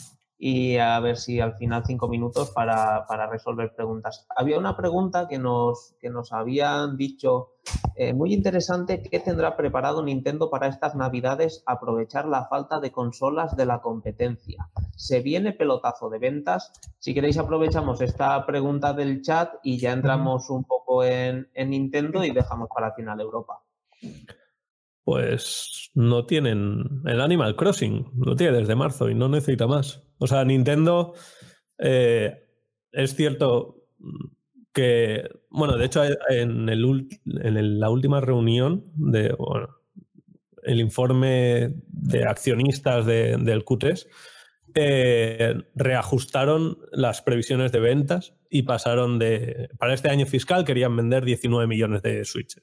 y 0.45 0.77
a 0.79 0.99
ver 0.99 1.19
si 1.19 1.39
al 1.39 1.55
final 1.55 1.85
cinco 1.87 2.09
minutos 2.09 2.51
para, 2.51 3.07
resolver 3.31 3.73
preguntas. 3.77 4.27
Había 4.35 4.59
una 4.59 4.77
pregunta 4.77 5.29
que 5.29 5.39
nos, 5.39 5.95
que 6.01 6.11
nos 6.11 6.33
habían 6.33 6.97
dicho 6.97 7.53
eh, 7.95 8.13
muy 8.13 8.35
interesante, 8.35 9.01
¿qué 9.01 9.21
tendrá 9.21 9.57
preparado 9.57 10.03
Nintendo 10.03 10.51
para 10.51 10.67
estas 10.67 10.97
navidades 10.97 11.63
aprovechar 11.65 12.27
la 12.27 12.47
falta 12.49 12.81
de 12.81 12.91
consolas 12.91 13.57
de 13.57 13.67
la 13.67 13.83
competencia? 13.83 14.69
¿Se 14.97 15.21
viene 15.21 15.53
pelotazo 15.53 16.11
de 16.11 16.19
ventas? 16.19 16.73
Si 16.99 17.15
queréis 17.15 17.39
aprovechamos 17.39 18.01
esta 18.01 18.45
pregunta 18.45 18.93
del 18.95 19.23
chat 19.23 19.55
y 19.63 19.79
ya 19.79 19.93
entramos 19.93 20.51
un 20.51 20.65
poco 20.65 21.05
en, 21.05 21.51
en 21.55 21.71
Nintendo 21.71 22.25
y 22.25 22.33
dejamos 22.33 22.69
para 22.75 22.95
final 22.95 23.21
Europa. 23.21 23.61
Pues 25.05 25.91
no 25.95 26.27
tienen 26.27 27.03
el 27.07 27.21
Animal 27.21 27.57
Crossing, 27.57 28.07
lo 28.17 28.37
tiene 28.37 28.59
desde 28.59 28.77
marzo 28.77 29.11
y 29.11 29.15
no 29.15 29.29
necesita 29.29 29.67
más. 29.67 30.03
O 30.19 30.27
sea, 30.27 30.45
Nintendo 30.45 31.15
eh, 31.79 32.47
es 32.93 33.17
cierto 33.17 33.83
que, 34.73 35.29
bueno, 35.51 35.77
de 35.77 35.87
hecho 35.87 36.03
en, 36.29 36.69
el, 36.69 37.81
la 37.81 37.91
última 37.91 38.21
reunión 38.21 38.85
de, 38.95 39.35
el 40.63 40.81
informe 40.81 41.75
de 41.89 42.25
accionistas 42.25 43.05
del 43.07 43.65
Q3, 43.65 44.07
eh, 44.75 45.55
reajustaron 45.75 46.79
las 46.93 47.21
previsiones 47.21 47.73
de 47.73 47.81
ventas 47.81 48.35
y 48.49 48.63
pasaron 48.63 49.19
de, 49.19 49.69
para 49.79 49.93
este 49.93 50.09
año 50.09 50.25
fiscal 50.25 50.65
querían 50.65 50.97
vender 50.97 51.25
19 51.25 51.67
millones 51.67 52.03
de 52.03 52.25
switches. 52.25 52.63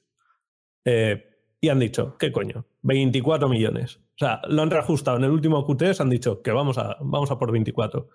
Eh, 0.84 1.29
y 1.60 1.68
han 1.68 1.78
dicho, 1.78 2.16
¿qué 2.18 2.32
coño? 2.32 2.66
24 2.82 3.48
millones. 3.48 3.96
O 3.96 4.18
sea, 4.18 4.40
lo 4.48 4.62
han 4.62 4.70
reajustado 4.70 5.16
en 5.18 5.24
el 5.24 5.30
último 5.30 5.66
Q3, 5.66 6.00
han 6.00 6.10
dicho 6.10 6.42
que 6.42 6.52
vamos 6.52 6.78
a, 6.78 6.96
vamos 7.00 7.30
a 7.30 7.38
por 7.38 7.52
24. 7.52 8.08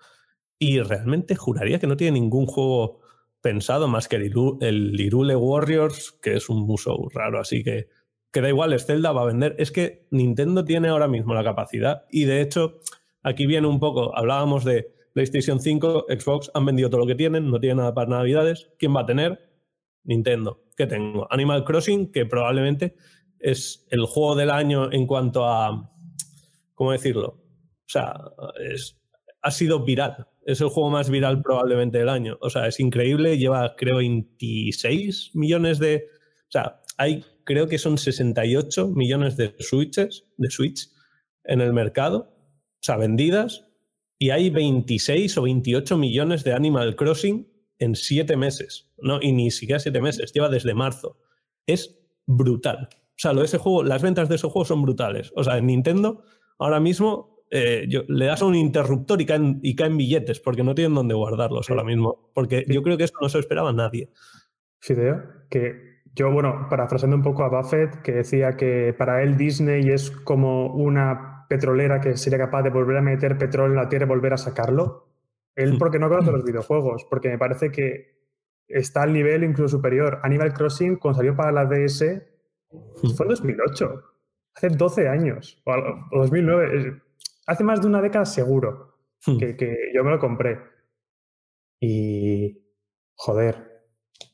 Y 0.58 0.80
realmente 0.80 1.36
juraría 1.36 1.78
que 1.78 1.86
no 1.86 1.96
tiene 1.96 2.18
ningún 2.18 2.46
juego 2.46 3.00
pensado 3.40 3.86
más 3.86 4.08
que 4.08 4.16
el, 4.16 5.00
Irule 5.00 5.36
Warriors, 5.36 6.12
que 6.22 6.34
es 6.34 6.48
un 6.48 6.66
musou 6.66 7.08
raro, 7.10 7.38
así 7.38 7.62
que, 7.62 7.88
que 8.32 8.40
da 8.40 8.48
igual, 8.48 8.78
Zelda 8.80 9.12
va 9.12 9.22
a 9.22 9.26
vender. 9.26 9.54
Es 9.58 9.70
que 9.70 10.06
Nintendo 10.10 10.64
tiene 10.64 10.88
ahora 10.88 11.06
mismo 11.06 11.34
la 11.34 11.44
capacidad 11.44 12.04
y 12.10 12.24
de 12.24 12.40
hecho 12.40 12.80
aquí 13.22 13.46
viene 13.46 13.68
un 13.68 13.78
poco, 13.78 14.16
hablábamos 14.16 14.64
de 14.64 14.92
PlayStation 15.12 15.60
5, 15.60 16.06
Xbox, 16.08 16.50
han 16.54 16.66
vendido 16.66 16.90
todo 16.90 17.00
lo 17.00 17.06
que 17.06 17.14
tienen, 17.14 17.50
no 17.50 17.60
tienen 17.60 17.78
nada 17.78 17.94
para 17.94 18.10
Navidades. 18.10 18.68
¿Quién 18.78 18.94
va 18.94 19.02
a 19.02 19.06
tener? 19.06 19.50
Nintendo. 20.04 20.62
¿Qué 20.76 20.86
tengo? 20.86 21.26
Animal 21.30 21.64
Crossing, 21.64 22.12
que 22.12 22.26
probablemente 22.26 22.96
es 23.40 23.86
el 23.90 24.04
juego 24.06 24.34
del 24.34 24.50
año 24.50 24.92
en 24.92 25.06
cuanto 25.06 25.46
a, 25.46 25.92
¿cómo 26.74 26.92
decirlo? 26.92 27.28
O 27.28 27.88
sea, 27.88 28.14
es, 28.70 28.98
ha 29.42 29.50
sido 29.50 29.84
viral. 29.84 30.26
Es 30.44 30.60
el 30.60 30.68
juego 30.68 30.90
más 30.90 31.10
viral 31.10 31.42
probablemente 31.42 31.98
del 31.98 32.08
año. 32.08 32.36
O 32.40 32.50
sea, 32.50 32.66
es 32.66 32.80
increíble. 32.80 33.38
Lleva, 33.38 33.74
creo, 33.76 33.96
26 33.96 35.32
millones 35.34 35.78
de... 35.78 36.08
O 36.48 36.50
sea, 36.50 36.82
hay, 36.96 37.24
creo 37.44 37.68
que 37.68 37.78
son 37.78 37.98
68 37.98 38.88
millones 38.88 39.36
de 39.36 39.54
switches, 39.58 40.24
de 40.36 40.50
Switch 40.50 40.88
en 41.44 41.60
el 41.60 41.72
mercado. 41.72 42.32
O 42.74 42.82
sea, 42.82 42.96
vendidas. 42.96 43.68
Y 44.18 44.30
hay 44.30 44.50
26 44.50 45.36
o 45.38 45.42
28 45.42 45.96
millones 45.98 46.42
de 46.42 46.52
Animal 46.52 46.96
Crossing 46.96 47.48
en 47.78 47.94
siete 47.94 48.36
meses. 48.36 48.90
No, 48.98 49.20
y 49.20 49.32
ni 49.32 49.50
siquiera 49.50 49.78
siete 49.78 50.00
meses. 50.00 50.32
Lleva 50.32 50.48
desde 50.48 50.74
marzo. 50.74 51.20
Es 51.66 52.00
brutal. 52.26 52.88
O 53.16 53.18
sea, 53.18 53.32
lo 53.32 53.40
de 53.40 53.46
ese 53.46 53.56
juego, 53.56 53.82
las 53.82 54.02
ventas 54.02 54.28
de 54.28 54.34
ese 54.34 54.46
juego 54.46 54.66
son 54.66 54.82
brutales. 54.82 55.32
O 55.34 55.42
sea, 55.42 55.56
en 55.56 55.66
Nintendo, 55.66 56.22
ahora 56.58 56.80
mismo, 56.80 57.42
eh, 57.50 57.88
le 58.08 58.26
das 58.26 58.42
a 58.42 58.44
un 58.44 58.54
interruptor 58.54 59.20
y 59.22 59.26
caen, 59.26 59.58
y 59.62 59.74
caen 59.74 59.96
billetes 59.96 60.38
porque 60.40 60.62
no 60.62 60.74
tienen 60.74 60.94
dónde 60.94 61.14
guardarlos 61.14 61.70
ahora 61.70 61.82
mismo. 61.84 62.30
Porque 62.34 62.64
yo 62.68 62.82
creo 62.82 62.98
que 62.98 63.04
eso 63.04 63.14
no 63.20 63.30
se 63.30 63.38
esperaba 63.38 63.72
nadie. 63.72 64.10
Fideo, 64.80 65.22
que 65.48 66.02
yo, 66.14 66.30
bueno, 66.30 66.66
parafraseando 66.68 67.16
un 67.16 67.22
poco 67.22 67.44
a 67.44 67.48
Buffett, 67.48 68.02
que 68.02 68.12
decía 68.12 68.52
que 68.52 68.94
para 68.96 69.22
él 69.22 69.36
Disney 69.36 69.88
es 69.90 70.10
como 70.10 70.74
una 70.74 71.46
petrolera 71.48 72.00
que 72.00 72.16
sería 72.16 72.38
capaz 72.38 72.62
de 72.62 72.70
volver 72.70 72.98
a 72.98 73.02
meter 73.02 73.38
petróleo 73.38 73.72
en 73.72 73.82
la 73.82 73.88
tierra 73.88 74.06
y 74.06 74.08
volver 74.08 74.34
a 74.34 74.38
sacarlo. 74.38 75.08
Él 75.54 75.74
hmm. 75.74 75.78
porque 75.78 75.98
no 75.98 76.08
conoce 76.08 76.32
los 76.32 76.44
videojuegos, 76.44 77.06
porque 77.08 77.28
me 77.28 77.38
parece 77.38 77.70
que 77.70 78.16
está 78.68 79.02
al 79.02 79.12
nivel 79.12 79.44
incluso 79.44 79.76
superior. 79.76 80.20
Animal 80.22 80.52
Crossing, 80.52 80.96
cuando 80.96 81.18
salió 81.18 81.34
para 81.36 81.52
la 81.52 81.66
DS, 81.66 82.22
fue 83.16 83.26
en 83.26 83.30
2008, 83.30 84.02
hace 84.54 84.68
12 84.68 85.08
años, 85.08 85.62
o 85.64 86.18
2009, 86.18 87.02
hace 87.46 87.64
más 87.64 87.80
de 87.80 87.86
una 87.86 88.02
década 88.02 88.24
seguro 88.24 88.94
hmm. 89.26 89.38
que, 89.38 89.56
que 89.56 89.76
yo 89.94 90.04
me 90.04 90.10
lo 90.10 90.18
compré. 90.18 90.60
Y, 91.80 92.58
joder, 93.14 93.84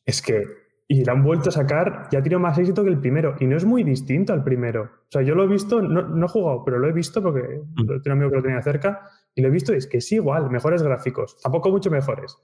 es 0.04 0.22
que 0.22 0.62
y 0.92 1.04
la 1.06 1.12
han 1.12 1.24
vuelto 1.24 1.48
a 1.48 1.52
sacar, 1.52 2.08
ya 2.12 2.20
tiene 2.20 2.36
más 2.36 2.58
éxito 2.58 2.84
que 2.84 2.90
el 2.90 3.00
primero. 3.00 3.34
Y 3.40 3.46
no 3.46 3.56
es 3.56 3.64
muy 3.64 3.82
distinto 3.82 4.34
al 4.34 4.44
primero. 4.44 4.82
O 4.82 5.10
sea, 5.10 5.22
yo 5.22 5.34
lo 5.34 5.44
he 5.44 5.46
visto, 5.46 5.80
no, 5.80 6.02
no 6.02 6.26
he 6.26 6.28
jugado, 6.28 6.62
pero 6.66 6.78
lo 6.78 6.86
he 6.86 6.92
visto 6.92 7.22
porque 7.22 7.62
mm. 7.64 7.86
tengo 7.86 8.00
un 8.04 8.12
amigo 8.12 8.28
que 8.28 8.36
lo 8.36 8.42
tenía 8.42 8.60
cerca 8.60 9.08
y 9.34 9.40
lo 9.40 9.48
he 9.48 9.50
visto 9.50 9.72
y 9.72 9.78
es 9.78 9.86
que 9.86 9.96
es 9.96 10.12
igual, 10.12 10.50
mejores 10.50 10.82
gráficos. 10.82 11.40
Tampoco 11.40 11.70
mucho 11.70 11.90
mejores. 11.90 12.36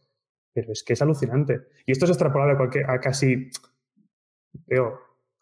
Pero 0.54 0.72
es 0.72 0.82
que 0.82 0.94
es 0.94 1.02
alucinante. 1.02 1.60
Y 1.84 1.92
esto 1.92 2.06
es 2.06 2.12
extrapolable 2.12 2.54
a, 2.54 2.56
cualquier, 2.56 2.90
a 2.90 2.98
casi. 3.00 3.50
Veo, 4.66 4.98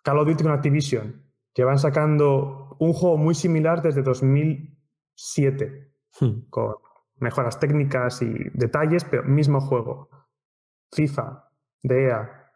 Call 0.07 0.21
of 0.21 0.29
Duty 0.29 0.45
con 0.45 0.53
Activision, 0.53 1.21
que 1.53 1.65
van 1.65 1.81
sacando 1.81 2.77
un 2.79 2.93
juego 2.93 3.17
muy 3.17 3.35
similar 3.35 3.83
desde 3.83 4.03
2007, 4.03 5.93
hmm. 6.21 6.49
con 6.49 6.77
mejoras 7.17 7.59
técnicas 7.59 8.23
y 8.23 8.33
detalles, 8.55 9.05
pero 9.05 9.25
mismo 9.25 9.61
juego. 9.61 10.09
FIFA, 10.93 11.51
de 11.83 12.05
EA. 12.05 12.53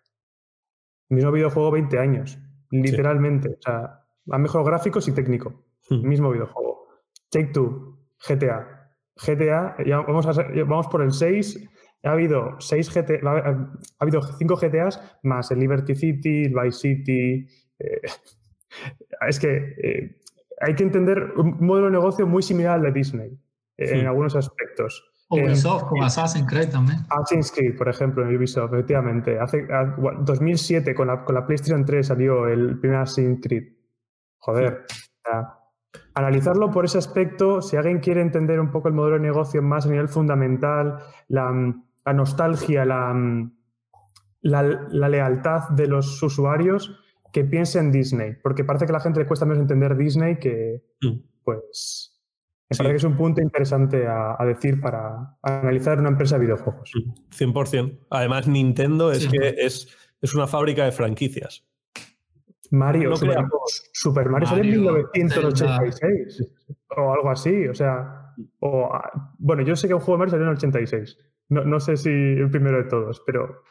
Mismo 1.09 1.33
videojuego 1.33 1.73
20 1.73 1.99
años, 1.99 2.39
literalmente. 2.71 3.49
O 3.49 3.61
sea, 3.61 4.05
han 4.31 4.43
mejorado 4.43 4.71
gráficos 4.71 5.09
y 5.09 5.13
técnico. 5.13 5.65
Hmm. 5.89 6.07
Mismo 6.07 6.31
videojuego. 6.31 6.87
Take 7.31 7.49
Two, 7.49 7.99
GTA. 8.29 8.95
GTA, 9.17 9.75
ya 9.85 9.99
vamos, 10.03 10.25
a, 10.27 10.45
vamos 10.67 10.87
por 10.87 11.03
el 11.03 11.13
6. 11.13 11.69
Ha 12.03 12.13
habido 12.13 12.57
seis 12.61 12.93
GTA, 12.93 13.21
ha 13.23 13.79
habido 13.99 14.23
cinco 14.23 14.57
GTAs 14.57 15.19
más 15.23 15.51
el 15.51 15.61
Liberty 15.61 15.95
City, 15.95 16.45
el 16.45 16.55
Vice 16.55 16.79
City. 16.79 17.47
Eh, 17.79 18.01
es 19.29 19.39
que 19.39 19.75
eh, 19.83 20.17
hay 20.61 20.75
que 20.75 20.83
entender 20.83 21.33
un 21.37 21.57
modelo 21.61 21.87
de 21.87 21.93
negocio 21.93 22.27
muy 22.27 22.43
similar 22.43 22.75
al 22.75 22.83
de 22.83 22.93
Disney 22.93 23.39
en 23.77 24.07
algunos 24.07 24.37
aspectos. 24.37 25.11
Ubisoft, 25.31 25.85
con 25.85 26.03
Assassin's 26.03 26.47
Creed 26.49 26.71
también. 26.71 26.99
Assassin's 27.09 27.53
Creed, 27.53 27.77
por 27.77 27.89
ejemplo, 27.89 28.27
en 28.27 28.37
Ubisoft, 28.37 28.75
efectivamente. 28.75 29.39
Hace, 29.39 29.67
2007, 30.23 30.95
con 30.95 31.07
la, 31.07 31.25
con 31.25 31.35
la 31.37 31.47
PlayStation 31.47 31.85
3, 31.85 32.07
salió 32.07 32.49
el 32.49 32.79
primer 32.81 32.99
Assassin's 32.99 33.41
Creed. 33.41 33.73
Joder. 34.39 34.87
analizarlo 36.15 36.71
por 36.71 36.87
ese 36.87 36.99
aspecto, 36.99 37.63
si 37.63 37.77
alguien 37.77 38.01
quiere 38.01 38.23
entender 38.23 38.59
un 38.59 38.71
poco 38.71 38.89
el 38.89 38.95
modelo 38.95 39.17
de 39.17 39.23
negocio 39.23 39.63
más 39.63 39.87
a 39.87 39.91
nivel 39.91 40.09
fundamental, 40.09 40.99
la, 41.29 41.53
nostalgia, 42.13 42.85
la, 42.85 43.15
la, 44.43 45.09
lealtad 45.09 45.71
de 45.71 45.87
los 45.87 46.23
usuarios, 46.23 46.99
que 47.33 47.45
piense 47.45 47.79
en 47.79 47.93
Disney. 47.93 48.37
Porque 48.43 48.65
parece 48.65 48.87
que 48.87 48.93
a 48.93 48.95
la 48.95 49.01
gente 49.01 49.21
le 49.21 49.27
cuesta 49.27 49.47
menos 49.47 49.61
entender 49.61 49.97
Disney 49.97 50.39
que, 50.39 50.83
mm. 51.01 51.19
pues 51.45 52.11
me 52.71 52.77
parece 52.77 52.93
que 52.93 52.97
es 52.99 53.05
un 53.05 53.17
punto 53.17 53.41
interesante 53.41 54.07
a, 54.07 54.37
decir 54.47 54.81
para 54.81 55.37
analizar 55.43 55.99
una 55.99 56.11
empresa 56.11 56.37
de 56.37 56.43
videojuegos. 56.43 56.93
100%. 57.37 57.99
Además, 58.11 58.47
Nintendo 58.47 59.11
es 59.11 59.27
que 59.27 59.57
es, 59.59 59.89
es 60.23 60.35
una 60.35 60.47
fábrica 60.47 60.85
de 60.85 60.93
franquicias. 60.93 61.65
Mario, 62.71 63.17
Super, 63.93 64.29
Mario, 64.29 64.49
salió 64.49 64.63
en 64.63 64.71
1986 64.71 66.49
o 66.97 67.13
algo 67.13 67.31
así. 67.31 67.67
O 67.67 67.75
sea, 67.75 68.35
o, 68.61 68.89
bueno, 69.39 69.63
yo 69.63 69.75
sé 69.75 69.89
que 69.89 69.95
un 69.95 70.01
juego 70.01 70.13
de 70.13 70.19
Mario 70.19 70.31
salió 70.31 70.45
en 70.45 70.51
el 70.51 70.57
86. 70.57 71.19
No, 71.51 71.65
no 71.65 71.81
sé 71.81 71.97
si 71.97 72.09
el 72.09 72.51
primero 72.51 72.79
de 72.79 72.85
todos, 72.85 73.23
pero. 73.27 73.63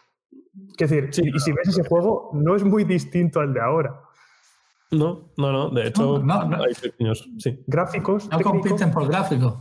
Es 0.77 0.89
decir, 0.89 1.09
y 1.09 1.39
si 1.39 1.51
ves 1.51 1.67
ese 1.69 1.83
juego, 1.83 2.31
no 2.33 2.55
es 2.55 2.63
muy 2.63 2.83
distinto 2.83 3.39
al 3.39 3.53
de 3.53 3.61
ahora. 3.61 4.01
No, 4.91 5.31
no, 5.37 5.51
no. 5.51 5.69
De 5.69 5.87
hecho, 5.87 6.19
no, 6.19 6.33
hay 6.33 6.73
pequeños. 6.81 7.29
Sí. 7.37 7.63
Gráficos. 7.67 8.29
No 8.29 8.39
compiten 8.41 8.91
por 8.91 9.07
gráficos. 9.07 9.55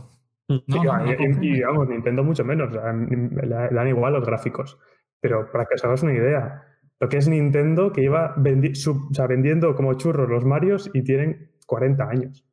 Mm. 0.47 1.43
y, 1.43 1.61
vamos, 1.61 1.87
Nintendo 1.87 2.23
mucho 2.23 2.43
menos. 2.43 2.71
le, 2.71 3.47
dan 3.47 3.87
igual 3.87 4.13
los 4.13 4.25
gráficos. 4.25 4.77
Pero 5.21 5.51
para 5.51 5.65
que 5.65 5.75
os 5.75 5.83
hagáis 5.83 6.03
una 6.03 6.13
idea, 6.13 6.63
lo 6.99 7.07
que 7.07 7.17
es 7.17 7.27
Nintendo, 7.27 7.91
que 7.91 8.01
lleva 8.01 8.33
vendiendo 8.37 9.75
como 9.75 9.93
churros 9.93 10.29
los 10.29 10.45
Marios 10.45 10.89
y 10.93 11.03
tienen 11.03 11.51
40 11.65 12.03
años. 12.03 12.48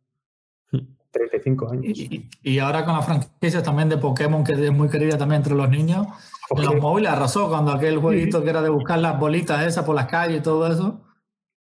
35 1.18 1.66
mm. 1.66 1.72
años. 1.72 1.98
Y, 2.42 2.58
ahora 2.58 2.84
con 2.84 2.94
la 2.94 3.02
franquicia 3.02 3.62
también 3.62 3.88
de 3.88 3.98
Pokémon, 3.98 4.44
que 4.44 4.52
es 4.52 4.72
muy 4.72 4.88
querida 4.88 5.18
también 5.18 5.40
entre 5.40 5.54
los 5.54 5.68
niños. 5.68 6.06
En 6.50 6.64
los 6.64 6.76
móviles 6.76 7.10
arrasó 7.10 7.48
cuando 7.48 7.72
aquel 7.72 7.98
jueguito 7.98 8.42
que 8.42 8.50
era 8.50 8.62
de 8.62 8.68
buscar 8.68 8.98
las 8.98 9.18
bolitas 9.18 9.66
esas 9.66 9.84
por 9.84 9.96
las 9.96 10.06
calles 10.06 10.38
y 10.38 10.42
todo 10.42 10.70
eso. 10.70 11.00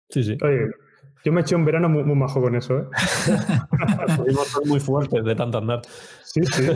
Sí, 0.09 0.23
sí. 0.23 0.37
Oye, 0.43 0.69
yo 1.25 1.31
me 1.31 1.41
eché 1.41 1.55
un 1.55 1.65
verano 1.65 1.89
muy, 1.89 2.03
majo 2.03 2.39
con 2.39 2.55
eso, 2.55 2.77
¿eh? 2.77 2.85
muy 4.65 4.79
fuertes 4.79 5.25
de 5.25 5.33
tanto 5.33 5.57
andar. 5.57 5.81
Sí, 6.23 6.41
sí, 6.45 6.67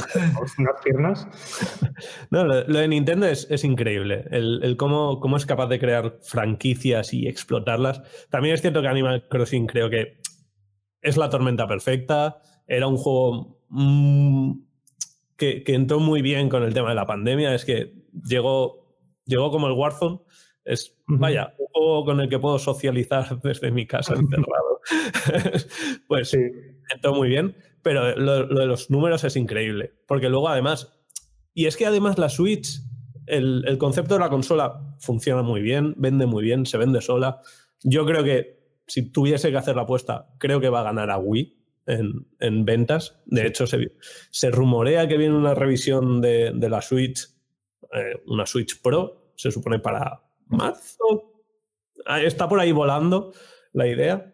unas 0.58 0.82
piernas. 0.84 1.28
No, 2.32 2.46
lo, 2.46 2.64
de 2.64 2.88
Nintendo 2.88 3.28
es, 3.28 3.64
increíble. 3.64 4.26
El, 4.32 4.76
cómo, 4.78 5.20
cómo, 5.20 5.36
es 5.38 5.46
capaz 5.46 5.68
de 5.68 5.80
crear 5.80 6.18
franquicias 6.22 7.14
y 7.14 7.28
explotarlas. 7.28 8.02
También 8.30 8.56
es 8.56 8.62
cierto 8.62 8.82
que 8.82 8.88
Animal 8.88 9.28
Crossing 9.30 9.68
creo 9.68 9.90
que 9.90 10.18
es 11.02 11.18
la 11.18 11.30
tormenta 11.30 11.68
perfecta. 11.68 12.42
Era 12.70 12.88
un 12.88 12.96
juego 12.96 13.60
mm, 13.70 14.54
que, 15.36 15.64
entró 15.68 16.00
muy 16.00 16.22
bien 16.22 16.48
con 16.48 16.64
el 16.64 16.74
tema 16.74 16.90
de 16.90 16.96
la 16.96 17.06
pandemia. 17.06 17.54
Es 17.54 17.66
que 17.66 17.94
llegó, 18.26 18.96
llegó 19.26 19.52
como 19.52 19.68
el 19.68 19.74
Warzone. 19.74 20.22
Es, 20.64 20.96
vaya, 21.08 21.54
con 22.06 22.20
el 22.20 22.30
que 22.30 22.40
puedo 22.40 22.60
socializar 22.60 23.42
desde 23.44 23.72
mi 23.72 23.86
casa 23.86 24.14
encerrado. 24.14 24.82
pues 26.08 26.30
sí. 26.30 26.40
entró 26.94 27.14
muy 27.14 27.30
bien, 27.30 27.56
pero 27.82 28.16
lo, 28.16 28.48
de 28.48 28.66
los 28.66 28.90
números 28.90 29.24
es 29.24 29.36
increíble, 29.36 29.94
porque 30.08 30.30
luego 30.30 30.50
además, 30.50 30.94
y 31.54 31.66
es 31.66 31.78
que 31.78 31.86
además 31.86 32.18
la 32.18 32.30
Switch, 32.30 32.82
el, 33.26 33.78
concepto 33.78 34.16
de 34.16 34.22
la 34.22 34.30
consola 34.30 34.96
funciona 35.00 35.42
muy 35.42 35.62
bien, 35.62 35.96
vende 35.98 36.26
muy 36.26 36.44
bien, 36.44 36.66
se 36.66 36.78
vende 36.78 37.02
sola. 37.02 37.42
Yo 37.84 38.06
creo 38.06 38.24
que 38.24 38.60
si 38.88 39.12
tuviese 39.12 39.52
que 39.52 39.58
hacer 39.58 39.76
la 39.76 39.84
apuesta, 39.84 40.30
creo 40.40 40.60
que 40.60 40.70
va 40.70 40.82
a 40.82 40.84
ganar 40.84 41.12
a 41.12 41.18
Wii 41.18 41.59
en, 41.90 42.66
ventas. 42.66 43.20
De 43.26 43.48
hecho, 43.48 43.66
se, 43.68 44.52
rumorea 44.52 45.08
que 45.08 45.18
viene 45.18 45.36
una 45.36 45.54
revisión 45.54 46.22
de, 46.22 46.54
la 46.54 46.82
Switch, 46.82 47.28
eh, 47.94 48.22
una 48.28 48.46
Switch 48.46 48.82
Pro, 48.82 49.32
se 49.36 49.52
supone 49.52 49.80
para 49.80 50.22
marzo, 50.48 51.34
está 52.24 52.48
por 52.48 52.60
ahí 52.60 52.72
volando 52.72 53.34
la 53.74 53.88
idea. 53.88 54.34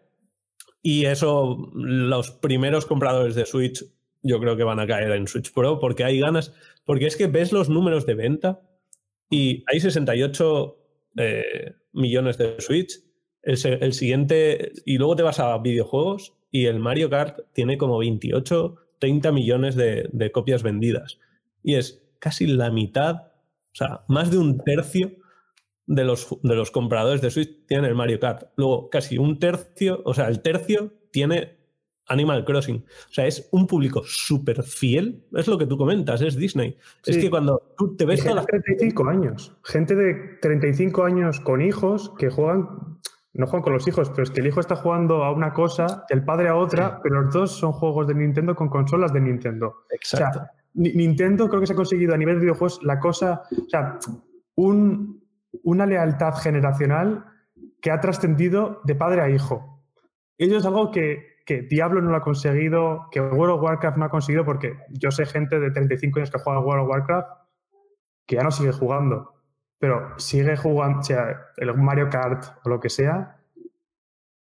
Y 0.82 1.06
eso, 1.06 1.70
los 1.74 2.30
primeros 2.30 2.86
compradores 2.86 3.34
de 3.34 3.46
Switch, 3.46 3.84
yo 4.22 4.38
creo 4.40 4.56
que 4.56 4.64
van 4.64 4.80
a 4.80 4.86
caer 4.86 5.10
en 5.12 5.26
Switch 5.26 5.52
Pro 5.52 5.78
porque 5.78 6.04
hay 6.04 6.20
ganas. 6.20 6.54
Porque 6.84 7.06
es 7.06 7.16
que 7.16 7.26
ves 7.26 7.52
los 7.52 7.68
números 7.68 8.06
de 8.06 8.14
venta 8.14 8.60
y 9.28 9.64
hay 9.66 9.80
68 9.80 10.78
eh, 11.16 11.74
millones 11.92 12.38
de 12.38 12.60
Switch. 12.60 13.00
El, 13.42 13.92
siguiente, 13.92 14.72
y 14.84 14.98
luego 14.98 15.14
te 15.14 15.22
vas 15.22 15.38
a 15.38 15.56
videojuegos 15.58 16.35
y 16.56 16.64
el 16.64 16.80
Mario 16.80 17.10
Kart 17.10 17.40
tiene 17.52 17.76
como 17.76 17.98
28, 17.98 18.76
30 18.98 19.30
millones 19.30 19.76
de, 19.76 20.08
de 20.10 20.32
copias 20.32 20.62
vendidas. 20.62 21.18
Y 21.62 21.74
es 21.74 22.02
casi 22.18 22.46
la 22.46 22.70
mitad, 22.70 23.16
o 23.16 23.74
sea, 23.74 24.04
más 24.08 24.30
de 24.30 24.38
un 24.38 24.56
tercio 24.64 25.12
de 25.86 26.04
los, 26.04 26.28
de 26.42 26.54
los 26.54 26.70
compradores 26.70 27.20
de 27.20 27.30
Switch 27.30 27.66
tienen 27.66 27.84
el 27.84 27.94
Mario 27.94 28.18
Kart. 28.20 28.44
Luego, 28.56 28.88
casi 28.88 29.18
un 29.18 29.38
tercio, 29.38 30.00
o 30.06 30.14
sea, 30.14 30.28
el 30.28 30.40
tercio 30.40 30.94
tiene 31.10 31.58
Animal 32.06 32.46
Crossing. 32.46 32.82
O 33.10 33.12
sea, 33.12 33.26
es 33.26 33.50
un 33.52 33.66
público 33.66 34.02
súper 34.06 34.62
fiel. 34.62 35.26
Es 35.34 35.48
lo 35.48 35.58
que 35.58 35.66
tú 35.66 35.76
comentas, 35.76 36.22
es 36.22 36.36
Disney. 36.36 36.78
Es 37.04 37.18
que 37.18 37.28
cuando 37.28 37.74
tú 37.76 37.96
te 37.96 38.06
ves... 38.06 38.22
Gente 38.22 38.40
de 38.40 38.46
35 38.46 39.08
años. 39.08 39.54
Gente 39.62 39.94
de 39.94 40.14
35 40.40 41.04
años 41.04 41.38
con 41.40 41.60
hijos 41.60 42.14
que 42.18 42.30
juegan... 42.30 42.96
No 43.36 43.46
juegan 43.46 43.62
con 43.62 43.72
los 43.74 43.86
hijos, 43.86 44.10
pero 44.10 44.22
es 44.22 44.30
que 44.30 44.40
el 44.40 44.46
hijo 44.46 44.60
está 44.60 44.76
jugando 44.76 45.24
a 45.24 45.30
una 45.30 45.52
cosa, 45.52 46.04
el 46.08 46.24
padre 46.24 46.48
a 46.48 46.56
otra, 46.56 47.00
pero 47.02 47.22
los 47.22 47.32
dos 47.32 47.52
son 47.52 47.72
juegos 47.72 48.06
de 48.06 48.14
Nintendo 48.14 48.54
con 48.54 48.68
consolas 48.68 49.12
de 49.12 49.20
Nintendo. 49.20 49.84
Exacto. 49.90 50.40
O 50.40 50.42
sea, 50.42 50.50
Nintendo 50.74 51.48
creo 51.48 51.60
que 51.60 51.66
se 51.66 51.72
ha 51.72 51.76
conseguido 51.76 52.14
a 52.14 52.18
nivel 52.18 52.36
de 52.36 52.42
videojuegos 52.42 52.80
la 52.82 52.98
cosa, 52.98 53.42
o 53.50 53.68
sea, 53.68 53.98
un, 54.54 55.22
una 55.62 55.86
lealtad 55.86 56.34
generacional 56.34 57.24
que 57.80 57.90
ha 57.90 58.00
trascendido 58.00 58.80
de 58.84 58.94
padre 58.94 59.22
a 59.22 59.30
hijo. 59.30 59.84
Ello 60.38 60.58
es 60.58 60.66
algo 60.66 60.90
que 60.90 61.36
que 61.46 61.62
Diablo 61.62 62.02
no 62.02 62.10
lo 62.10 62.16
ha 62.16 62.22
conseguido, 62.22 63.06
que 63.12 63.20
World 63.20 63.54
of 63.54 63.62
Warcraft 63.62 63.96
no 63.96 64.04
ha 64.04 64.10
conseguido, 64.10 64.44
porque 64.44 64.76
yo 64.90 65.12
sé 65.12 65.24
gente 65.24 65.60
de 65.60 65.70
35 65.70 66.18
años 66.18 66.30
que 66.30 66.40
juega 66.40 66.58
World 66.58 66.82
of 66.82 66.90
Warcraft 66.90 67.28
que 68.26 68.34
ya 68.34 68.42
no 68.42 68.50
sigue 68.50 68.72
jugando, 68.72 69.35
pero 69.78 70.18
sigue 70.18 70.56
jugando, 70.56 71.00
o 71.00 71.02
sea, 71.02 71.48
el 71.56 71.74
Mario 71.74 72.08
Kart 72.08 72.44
o 72.64 72.68
lo 72.68 72.80
que 72.80 72.90
sea, 72.90 73.36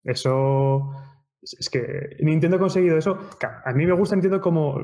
eso 0.04 0.94
es 1.42 1.70
que 1.70 2.18
Nintendo 2.22 2.58
ha 2.58 2.60
conseguido 2.60 2.98
eso. 2.98 3.18
A 3.66 3.72
mí 3.74 3.86
me 3.86 3.94
gusta 3.94 4.16
Nintendo 4.16 4.42
como, 4.42 4.80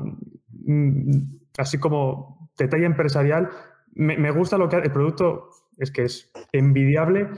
mm, 0.50 1.10
así 1.58 1.78
como 1.78 2.50
detalle 2.56 2.86
empresarial, 2.86 3.50
me, 3.96 4.30
gusta 4.30 4.58
lo 4.58 4.68
que 4.68 4.76
el 4.76 4.92
producto 4.92 5.50
es 5.78 5.90
que 5.90 6.04
es 6.04 6.30
envidiable, 6.52 7.30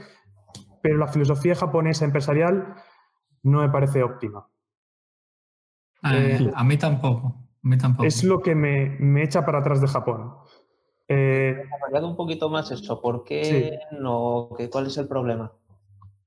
pero 0.81 0.97
la 0.97 1.07
filosofía 1.07 1.55
japonesa 1.55 2.05
empresarial 2.05 2.75
no 3.43 3.61
me 3.61 3.69
parece 3.69 4.03
óptima. 4.03 4.47
Eh, 6.03 6.37
eh, 6.41 6.51
a 6.53 6.63
mí 6.63 6.77
tampoco. 6.77 7.35
tampoco. 7.79 8.05
Es 8.05 8.23
lo 8.23 8.41
que 8.41 8.55
me, 8.55 9.23
echa 9.23 9.45
para 9.45 9.59
atrás 9.59 9.79
de 9.79 9.87
Japón. 9.87 10.33
Eh, 11.11 11.63
un 12.03 12.15
poquito 12.15 12.49
más 12.49 12.69
eso. 12.71 13.01
¿Por 13.01 13.23
qué 13.23 13.79
no? 13.99 14.49
¿Cuál 14.71 14.87
es 14.87 14.97
el 14.97 15.07
problema? 15.07 15.51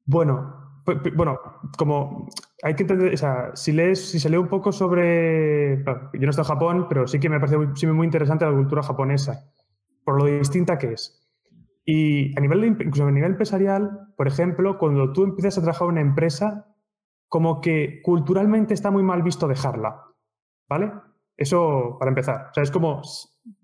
Bueno, 0.04 0.62
bueno, 1.14 1.38
como 1.78 2.28
hay 2.62 2.74
que 2.74 2.82
entender, 2.82 3.14
o 3.14 3.16
sea, 3.16 3.52
si 3.54 3.70
lees, 3.70 4.10
si 4.10 4.18
se 4.18 4.28
lee 4.28 4.36
un 4.36 4.48
poco 4.48 4.72
sobre, 4.72 5.84
yo 5.84 6.20
no 6.20 6.30
estoy 6.30 6.42
en 6.42 6.48
Japón, 6.48 6.86
pero 6.88 7.06
sí 7.06 7.20
que 7.20 7.28
me 7.28 7.38
parece 7.38 7.58
muy, 7.58 7.92
muy 7.94 8.06
interesante 8.06 8.44
la 8.44 8.52
cultura 8.52 8.82
japonesa, 8.82 9.44
por 10.04 10.18
lo 10.18 10.26
distinta 10.26 10.78
que 10.78 10.94
es. 10.94 11.20
Y 11.84 12.36
a 12.36 12.40
nivel, 12.40 12.64
incluso 12.64 13.06
a 13.06 13.10
nivel 13.10 13.30
empresarial, 13.30 14.12
por 14.16 14.26
ejemplo, 14.26 14.78
cuando 14.78 15.12
tú 15.12 15.22
empiezas 15.24 15.58
a 15.58 15.62
trabajar 15.62 15.86
en 15.86 15.92
una 15.92 16.00
empresa, 16.00 16.74
como 17.28 17.60
que 17.60 18.00
culturalmente 18.02 18.74
está 18.74 18.90
muy 18.90 19.04
mal 19.04 19.22
visto 19.22 19.46
dejarla, 19.46 20.02
¿vale? 20.68 20.92
Eso 21.36 21.96
para 21.98 22.10
empezar. 22.10 22.48
O 22.50 22.54
sea, 22.54 22.62
es 22.62 22.70
como 22.70 23.02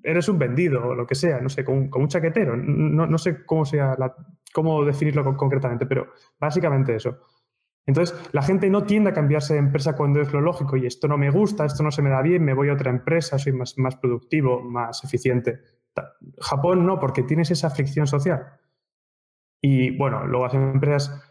eres 0.02 0.28
un 0.28 0.38
vendido 0.38 0.88
o 0.88 0.94
lo 0.94 1.06
que 1.06 1.14
sea, 1.14 1.40
no 1.40 1.48
sé, 1.48 1.64
como, 1.64 1.88
un 1.90 2.08
chaquetero. 2.08 2.56
No, 2.56 3.06
no, 3.06 3.18
sé 3.18 3.44
cómo, 3.44 3.64
sea 3.64 3.96
cómo 4.52 4.84
definirlo 4.84 5.36
concretamente, 5.36 5.86
pero 5.86 6.08
básicamente 6.38 6.96
eso. 6.96 7.18
Entonces, 7.86 8.18
la 8.32 8.42
gente 8.42 8.68
no 8.68 8.84
tiende 8.84 9.10
a 9.10 9.14
cambiarse 9.14 9.54
de 9.54 9.60
empresa 9.60 9.96
cuando 9.96 10.20
es 10.20 10.30
lo 10.32 10.42
lógico 10.42 10.76
y 10.76 10.84
esto 10.84 11.08
no 11.08 11.16
me 11.16 11.30
gusta, 11.30 11.64
esto 11.64 11.82
no 11.82 11.90
se 11.90 12.02
me 12.02 12.10
da 12.10 12.20
bien, 12.20 12.44
me 12.44 12.52
voy 12.52 12.68
a 12.68 12.74
otra 12.74 12.90
empresa, 12.90 13.38
soy 13.38 13.54
más, 13.54 13.78
más 13.78 13.96
productivo, 13.96 14.60
más 14.60 15.02
eficiente. 15.04 15.60
Japón 16.38 16.86
no, 16.86 17.00
porque 17.00 17.22
tienes 17.22 17.50
esa 17.50 17.70
fricción 17.70 18.06
social. 18.06 18.44
Y 19.60 19.96
bueno, 19.96 20.26
luego 20.26 20.44
las 20.44 20.54
empresas 20.54 21.22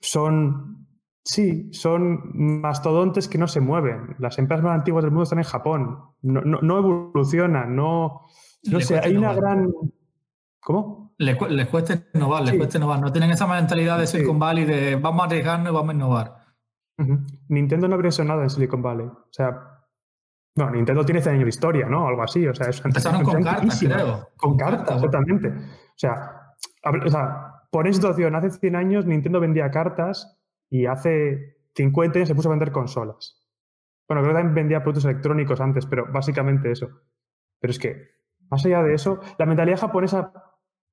son, 0.00 0.79
sí, 1.24 1.72
son 1.72 2.20
mastodontes 2.60 3.28
que 3.28 3.38
no 3.38 3.46
se 3.46 3.60
mueven. 3.60 4.16
Las 4.18 4.38
empresas 4.38 4.64
más 4.64 4.74
antiguas 4.74 5.04
del 5.04 5.10
mundo 5.10 5.24
están 5.24 5.38
en 5.38 5.44
Japón, 5.44 5.98
no, 6.22 6.40
no, 6.42 6.78
evolucionan, 6.78 7.74
no, 7.74 8.22
no 8.64 8.80
sé, 8.80 8.98
hay 8.98 9.16
una 9.16 9.34
gran... 9.34 9.72
¿Cómo? 10.60 11.14
Les, 11.16 11.36
cuesta 11.36 12.02
innovar, 12.14 12.42
les 12.44 12.56
cuesta 12.56 12.78
innovar. 12.78 13.00
No 13.00 13.12
tienen 13.12 13.30
esa 13.30 13.46
mentalidad 13.46 13.98
de 13.98 14.06
Silicon 14.06 14.38
Valley 14.38 14.64
de 14.64 14.96
vamos 14.96 15.22
a 15.22 15.24
arriesgarnos 15.26 15.70
y 15.70 15.74
vamos 15.74 15.90
a 15.90 15.94
innovar. 15.94 16.36
Nintendo 17.48 17.88
no 17.88 17.94
habría 17.94 18.10
nada 18.24 18.42
en 18.42 18.50
Silicon 18.50 18.82
Valley. 18.82 19.06
O 19.06 19.28
sea, 19.30 19.80
no, 20.56 20.70
Nintendo 20.70 21.04
tiene 21.04 21.22
100 21.22 21.34
años 21.34 21.44
de 21.44 21.50
historia, 21.50 21.86
¿no? 21.88 22.06
Algo 22.06 22.22
así. 22.22 22.46
O 22.46 22.54
sea, 22.54 22.68
es 22.68 22.84
Empezaron 22.84 23.22
con 23.22 23.42
cartas, 23.42 23.80
creo. 23.80 24.28
Con 24.36 24.56
cartas, 24.56 25.00
totalmente. 25.00 25.48
O 25.48 25.96
sea, 25.96 26.54
o 26.84 27.10
sea, 27.10 27.66
por 27.70 27.86
esa 27.86 27.96
situación, 27.96 28.34
hace 28.34 28.50
100 28.50 28.76
años 28.76 29.06
Nintendo 29.06 29.40
vendía 29.40 29.70
cartas 29.70 30.39
y 30.70 30.86
hace 30.86 31.56
50 31.74 32.18
años 32.18 32.28
se 32.28 32.34
puso 32.34 32.48
a 32.48 32.52
vender 32.52 32.72
consolas. 32.72 33.36
Bueno, 34.08 34.22
creo 34.22 34.34
que 34.34 34.38
también 34.38 34.54
vendía 34.54 34.82
productos 34.82 35.04
electrónicos 35.04 35.60
antes, 35.60 35.86
pero 35.86 36.06
básicamente 36.12 36.70
eso. 36.70 36.88
Pero 37.60 37.70
es 37.70 37.78
que, 37.78 38.08
más 38.50 38.64
allá 38.64 38.82
de 38.82 38.94
eso, 38.94 39.20
la 39.38 39.46
mentalidad 39.46 39.78
japonesa, 39.78 40.32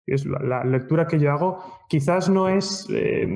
es 0.05 0.25
la, 0.25 0.63
lectura 0.63 1.07
que 1.07 1.19
yo 1.19 1.31
hago, 1.31 1.63
quizás 1.89 2.29
no 2.29 2.47
es, 2.47 2.87
eh, 2.91 3.27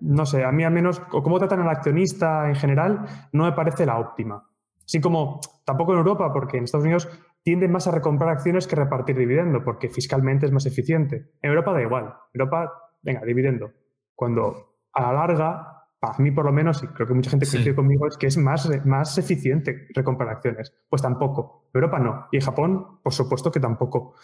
no 0.00 0.26
sé, 0.26 0.44
a 0.44 0.52
mí 0.52 0.64
al 0.64 0.72
menos, 0.72 1.02
o 1.12 1.22
cómo 1.22 1.38
tratan 1.38 1.60
al 1.60 1.68
accionista 1.68 2.48
en 2.48 2.56
general, 2.56 3.04
no 3.32 3.44
me 3.44 3.52
parece 3.52 3.86
la 3.86 3.98
óptima. 3.98 4.48
Así 4.84 5.00
como 5.00 5.40
tampoco 5.64 5.92
en 5.92 5.98
Europa, 5.98 6.32
porque 6.32 6.58
en 6.58 6.64
Estados 6.64 6.84
Unidos 6.84 7.08
tienden 7.42 7.72
más 7.72 7.86
a 7.86 7.92
recomprar 7.92 8.30
acciones 8.30 8.66
que 8.66 8.76
repartir 8.76 9.16
dividendo, 9.16 9.62
porque 9.62 9.88
fiscalmente 9.88 10.46
es 10.46 10.52
más 10.52 10.66
eficiente. 10.66 11.30
En 11.40 11.50
Europa 11.50 11.72
da 11.72 11.82
igual. 11.82 12.14
Europa, 12.32 12.72
venga, 13.02 13.24
dividendo. 13.24 13.70
Cuando 14.14 14.71
a 14.92 15.02
la 15.02 15.12
larga, 15.12 15.72
para 15.98 16.18
mí 16.18 16.30
por 16.30 16.44
lo 16.44 16.52
menos, 16.52 16.82
y 16.82 16.88
creo 16.88 17.06
que 17.06 17.14
mucha 17.14 17.30
gente 17.30 17.46
coincide 17.46 17.74
conmigo, 17.74 18.08
es 18.08 18.16
que 18.16 18.26
es 18.26 18.36
más, 18.36 18.68
más 18.84 19.16
eficiente 19.18 19.86
recomprar 19.94 20.28
acciones. 20.28 20.74
Pues 20.88 21.00
tampoco. 21.00 21.68
Europa 21.72 21.98
no. 21.98 22.26
Y 22.32 22.40
Japón, 22.40 23.00
por 23.02 23.12
supuesto 23.12 23.50
que 23.50 23.60
tampoco. 23.60 24.14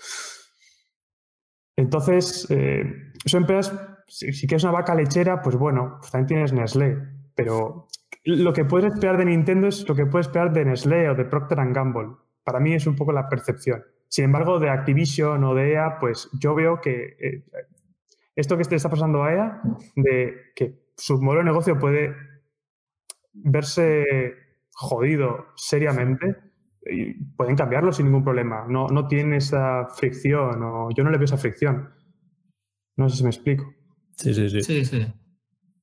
Entonces, 1.76 2.46
eh, 2.50 3.12
son 3.24 3.42
empresas, 3.42 3.78
si, 4.08 4.32
si, 4.32 4.46
quieres 4.46 4.64
una 4.64 4.72
vaca 4.72 4.94
lechera, 4.94 5.40
pues 5.40 5.56
bueno, 5.56 5.98
pues 6.00 6.10
también 6.10 6.26
tienes 6.26 6.52
Nestlé, 6.52 6.98
pero 7.36 7.86
lo 8.24 8.52
que 8.52 8.64
puedes 8.64 8.92
esperar 8.92 9.16
de 9.16 9.26
Nintendo 9.26 9.68
es 9.68 9.88
lo 9.88 9.94
que 9.94 10.06
puedes 10.06 10.26
esperar 10.26 10.52
de 10.52 10.64
Nestlé 10.64 11.08
o 11.08 11.14
de 11.14 11.24
Procter 11.24 11.58
Gamble. 11.72 12.16
Para 12.42 12.58
mí 12.58 12.74
es 12.74 12.86
un 12.86 12.96
poco 12.96 13.12
la 13.12 13.28
percepción. 13.28 13.84
Sin 14.08 14.24
embargo, 14.24 14.58
de 14.58 14.70
Activision 14.70 15.44
o 15.44 15.54
de 15.54 15.74
EA, 15.74 15.98
pues 16.00 16.28
yo 16.40 16.54
veo 16.54 16.80
que 16.80 17.16
eh, 17.20 17.44
esto 18.40 18.56
que 18.56 18.62
está 18.62 18.88
pasando 18.88 19.24
a 19.24 19.32
EA, 19.32 19.60
de 19.96 20.52
que 20.54 20.78
su 20.96 21.20
modelo 21.20 21.40
de 21.40 21.50
negocio 21.50 21.78
puede 21.78 22.14
verse 23.32 24.04
jodido 24.72 25.46
seriamente, 25.56 26.36
y 26.86 27.14
pueden 27.36 27.56
cambiarlo 27.56 27.92
sin 27.92 28.06
ningún 28.06 28.22
problema. 28.22 28.64
No, 28.68 28.86
no 28.86 29.08
tiene 29.08 29.38
esa 29.38 29.88
fricción, 29.96 30.62
o 30.62 30.88
yo 30.96 31.02
no 31.02 31.10
le 31.10 31.18
veo 31.18 31.24
esa 31.24 31.36
fricción. 31.36 31.90
No 32.96 33.08
sé 33.08 33.16
si 33.16 33.24
me 33.24 33.30
explico. 33.30 33.64
Sí, 34.16 34.32
sí, 34.32 34.48
sí. 34.48 34.62
Sí, 34.62 34.84
sí. 34.84 35.06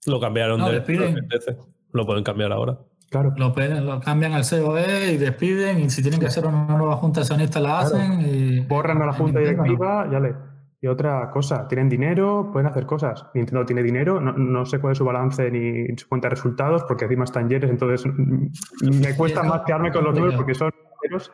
Lo 0.08 0.20
cambiaron 0.22 0.60
de, 0.62 1.58
lo 1.92 2.06
pueden 2.06 2.24
cambiar 2.24 2.54
ahora. 2.54 2.80
Claro. 3.10 3.34
Lo, 3.38 3.54
lo, 3.82 4.00
cambian 4.00 4.34
al 4.34 4.44
COE 4.50 5.12
y 5.14 5.18
despiden, 5.18 5.80
y 5.80 5.90
si 5.90 6.02
tienen 6.02 6.22
que 6.22 6.28
hacer 6.28 6.46
una 6.46 6.78
nueva 6.78 6.96
junta 6.96 7.20
accionista 7.20 7.60
la 7.60 7.80
hacen. 7.80 8.22
Y, 8.22 8.60
Borran 8.62 9.02
a 9.02 9.08
la 9.08 9.14
junta 9.14 9.40
directiva, 9.40 10.10
ya 10.10 10.20
le. 10.22 10.55
Y 10.82 10.88
otra 10.88 11.32
cosa, 11.32 11.68
tienen 11.68 11.90
dinero, 11.90 12.50
pueden 12.52 12.68
hacer 12.68 12.86
cosas. 12.86 13.26
Nintendo 13.34 13.66
tiene 13.66 13.82
dinero, 13.82 14.20
no, 14.20 14.66
sé 14.66 14.80
cuál 14.80 14.92
es 14.92 14.98
su 14.98 15.06
balance 15.06 15.50
ni 15.50 15.98
su 15.98 16.08
cuenta 16.08 16.28
de 16.28 16.36
resultados, 16.36 16.84
porque 16.84 17.06
encima 17.06 17.24
están 17.24 17.50
yeres, 17.50 17.70
entonces 17.70 18.06
mm, 18.06 19.02
me 19.02 19.16
cuesta 19.16 19.44
más 19.44 19.62
quedarme 19.66 19.92
con 19.92 20.04
los 20.04 20.14
números 20.14 20.36
porque 20.36 20.54
son 20.54 20.72
dineros, 21.02 21.32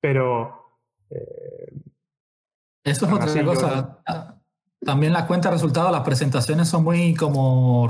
pero. 0.00 0.80
Eh, 1.10 1.72
Eso 2.84 3.06
es 3.06 3.12
otra 3.12 3.44
cosa. 3.44 4.41
También 4.84 5.12
las 5.12 5.26
cuentas 5.26 5.50
de 5.50 5.56
resultados, 5.56 5.92
las 5.92 6.00
presentaciones 6.00 6.68
son 6.68 6.82
muy 6.82 7.14
como 7.14 7.88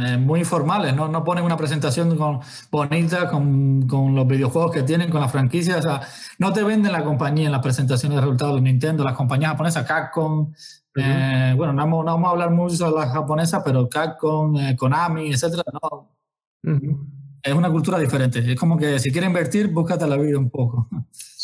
eh, 0.00 0.16
muy 0.18 0.44
formales, 0.44 0.94
¿no? 0.94 1.08
No 1.08 1.24
ponen 1.24 1.42
una 1.42 1.56
presentación 1.56 2.16
con, 2.16 2.38
bonita 2.70 3.28
con, 3.28 3.88
con, 3.88 4.14
los 4.14 4.26
videojuegos 4.28 4.70
que 4.70 4.84
tienen, 4.84 5.10
con 5.10 5.20
las 5.20 5.32
franquicias. 5.32 5.78
O 5.78 5.82
sea, 5.82 6.00
no 6.38 6.52
te 6.52 6.62
venden 6.62 6.92
la 6.92 7.02
compañía 7.02 7.46
en 7.46 7.52
las 7.52 7.60
presentaciones 7.60 8.16
de 8.16 8.20
resultados 8.20 8.54
de 8.54 8.60
Nintendo, 8.60 9.02
las 9.02 9.16
compañías 9.16 9.50
japonesas, 9.50 9.84
Capcom. 9.84 10.52
Eh, 10.94 11.54
bueno, 11.56 11.72
no 11.72 11.82
vamos, 11.82 12.04
no 12.04 12.12
vamos, 12.12 12.28
a 12.28 12.30
hablar 12.30 12.50
mucho 12.50 12.90
de 12.90 12.98
las 12.98 13.12
japonesas, 13.12 13.60
pero 13.64 13.88
Capcom, 13.88 14.56
eh, 14.58 14.76
Konami, 14.76 15.32
etcétera, 15.32 15.64
no. 15.72 16.08
Es 17.42 17.52
una 17.52 17.70
cultura 17.70 17.98
diferente. 17.98 18.52
Es 18.52 18.58
como 18.58 18.76
que 18.76 19.00
si 19.00 19.10
quieres 19.10 19.26
invertir, 19.26 19.72
búscate 19.72 20.06
la 20.06 20.16
vida 20.16 20.38
un 20.38 20.50
poco. 20.50 20.88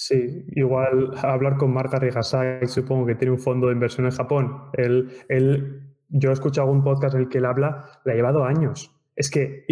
Sí, 0.08 0.46
igual 0.52 1.10
hablar 1.22 1.58
con 1.58 1.70
Marta 1.70 1.98
Rigasai, 1.98 2.66
supongo 2.66 3.04
que 3.04 3.14
tiene 3.14 3.32
un 3.32 3.38
fondo 3.38 3.66
de 3.66 3.74
inversión 3.74 4.06
en 4.06 4.12
Japón. 4.12 4.70
Él, 4.72 5.10
él, 5.28 5.94
yo 6.08 6.30
he 6.30 6.32
escuchado 6.32 6.66
algún 6.66 6.82
podcast 6.82 7.14
en 7.14 7.20
el 7.20 7.28
que 7.28 7.36
él 7.36 7.44
habla, 7.44 8.00
le 8.06 8.12
ha 8.12 8.14
llevado 8.14 8.42
años. 8.46 8.90
Es 9.14 9.28
que 9.28 9.66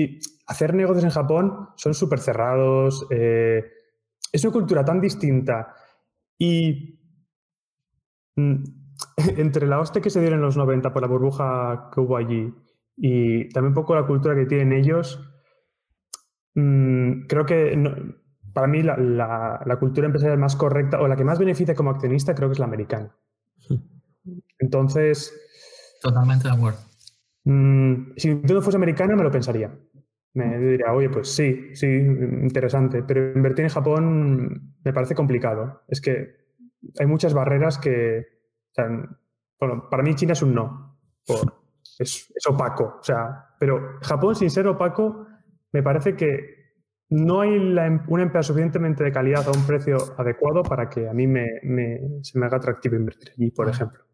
hacer 0.47 0.75
negocios 0.75 1.05
en 1.05 1.11
Japón 1.11 1.71
son 1.77 1.95
súper 1.95 2.19
cerrados, 2.19 3.07
eh, 3.11 3.65
es 4.31 4.45
una 4.45 4.53
cultura 4.53 4.85
tan 4.85 5.01
distinta 5.01 5.75
y 6.37 7.01
mm, 8.37 8.63
entre 9.39 9.67
la 9.67 9.81
hostia 9.81 10.03
que 10.03 10.11
se 10.11 10.21
dieron 10.21 10.41
en 10.41 10.45
los 10.45 10.59
90 10.59 10.93
por 10.93 11.01
la 11.01 11.09
burbuja 11.09 11.89
que 11.95 12.01
hubo 12.01 12.15
allí 12.15 12.53
y 12.95 13.49
también 13.55 13.71
un 13.71 13.75
poco 13.75 13.95
la 13.95 14.07
cultura 14.07 14.35
que 14.35 14.45
tienen 14.45 14.75
ellos, 14.75 15.19
mm, 16.57 17.23
creo 17.27 17.47
que... 17.47 17.75
No, 17.75 18.26
para 18.57 18.69
mí 18.69 18.83
la, 18.83 19.77
cultura 19.79 20.07
empresarial 20.07 20.39
más 20.39 20.57
correcta 20.57 20.99
o 20.99 21.07
la 21.07 21.15
que 21.15 21.25
más 21.25 21.39
beneficia 21.39 21.75
como 21.75 21.91
accionista 21.91 22.35
creo 22.35 22.49
que 22.49 22.55
es 22.55 22.59
la 22.59 22.65
americana. 22.65 23.15
Entonces... 24.59 25.31
Totalmente 26.01 26.49
de 26.49 26.55
acuerdo. 26.55 26.79
Mm, 27.45 28.15
si 28.17 28.35
todo 28.37 28.63
fuese 28.63 28.79
americana 28.79 29.15
me 29.15 29.25
lo 29.25 29.31
pensaría. 29.31 29.71
Me 30.33 30.59
diría, 30.59 30.91
oye, 30.95 31.11
pues 31.11 31.29
sí, 31.29 31.75
sí, 31.75 31.87
interesante, 31.87 33.03
pero 33.03 33.31
invertir 33.33 33.67
en 33.67 33.71
Japón 33.71 34.73
me 34.83 34.93
parece 34.95 35.15
complicado. 35.15 35.83
Es 35.87 36.01
que 36.01 36.37
hay 36.99 37.07
muchas 37.07 37.35
barreras 37.35 37.77
que, 37.77 38.25
bueno, 39.61 39.87
para 39.91 40.03
mí 40.03 40.15
China 40.15 40.33
es 40.33 40.41
un 40.41 40.55
no, 40.55 40.99
es, 41.99 42.33
es, 42.35 42.47
opaco, 42.49 43.01
o 43.01 43.05
sea, 43.05 43.51
pero 43.61 43.99
Japón 44.01 44.35
sin 44.35 44.51
ser 44.51 44.67
opaco 44.67 45.27
me 45.73 45.83
parece 45.83 46.17
que 46.17 46.56
no 47.09 47.41
hay 47.41 47.51
em, 47.51 48.01
una 48.09 48.23
empresa 48.25 48.49
suficientemente 48.49 49.05
de 49.05 49.13
calidad 49.13 49.47
a 49.47 49.53
un 49.53 49.65
precio 49.67 49.97
adecuado 50.19 50.63
para 50.63 50.89
que 50.89 51.09
a 51.09 51.13
mí 51.13 51.27
me, 51.27 51.47
se 52.23 52.39
me 52.39 52.47
haga 52.47 52.57
atractivo 52.59 52.97
invertir 52.97 53.31
allí, 53.31 53.51
por 53.51 53.69
ejemplo. 53.69 54.05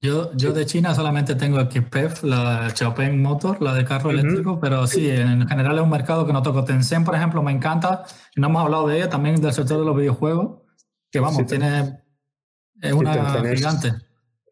Yo, 0.00 0.32
yo 0.36 0.52
de 0.52 0.64
China 0.64 0.94
solamente 0.94 1.34
tengo 1.34 1.58
aquí 1.58 1.80
PEF, 1.80 2.22
la 2.22 2.70
Xiaopeng 2.70 3.20
Motor, 3.20 3.60
la 3.60 3.74
de 3.74 3.84
carro 3.84 4.10
eléctrico, 4.10 4.60
pero 4.60 4.86
sí, 4.86 5.10
en 5.10 5.48
general 5.48 5.76
es 5.76 5.82
un 5.82 5.90
mercado 5.90 6.24
que 6.24 6.32
no 6.32 6.40
toco. 6.40 6.64
Tencent, 6.64 7.04
por 7.04 7.16
ejemplo, 7.16 7.42
me 7.42 7.50
encanta, 7.50 8.04
no 8.36 8.46
hemos 8.46 8.62
hablado 8.62 8.86
de 8.86 8.98
ella, 8.98 9.08
también 9.08 9.40
del 9.40 9.52
sector 9.52 9.80
de 9.80 9.84
los 9.84 9.96
videojuegos, 9.96 10.62
que 11.10 11.18
vamos, 11.18 11.44
tiene, 11.46 12.00
es 12.80 12.92
una 12.92 13.42
gigante. 13.56 13.92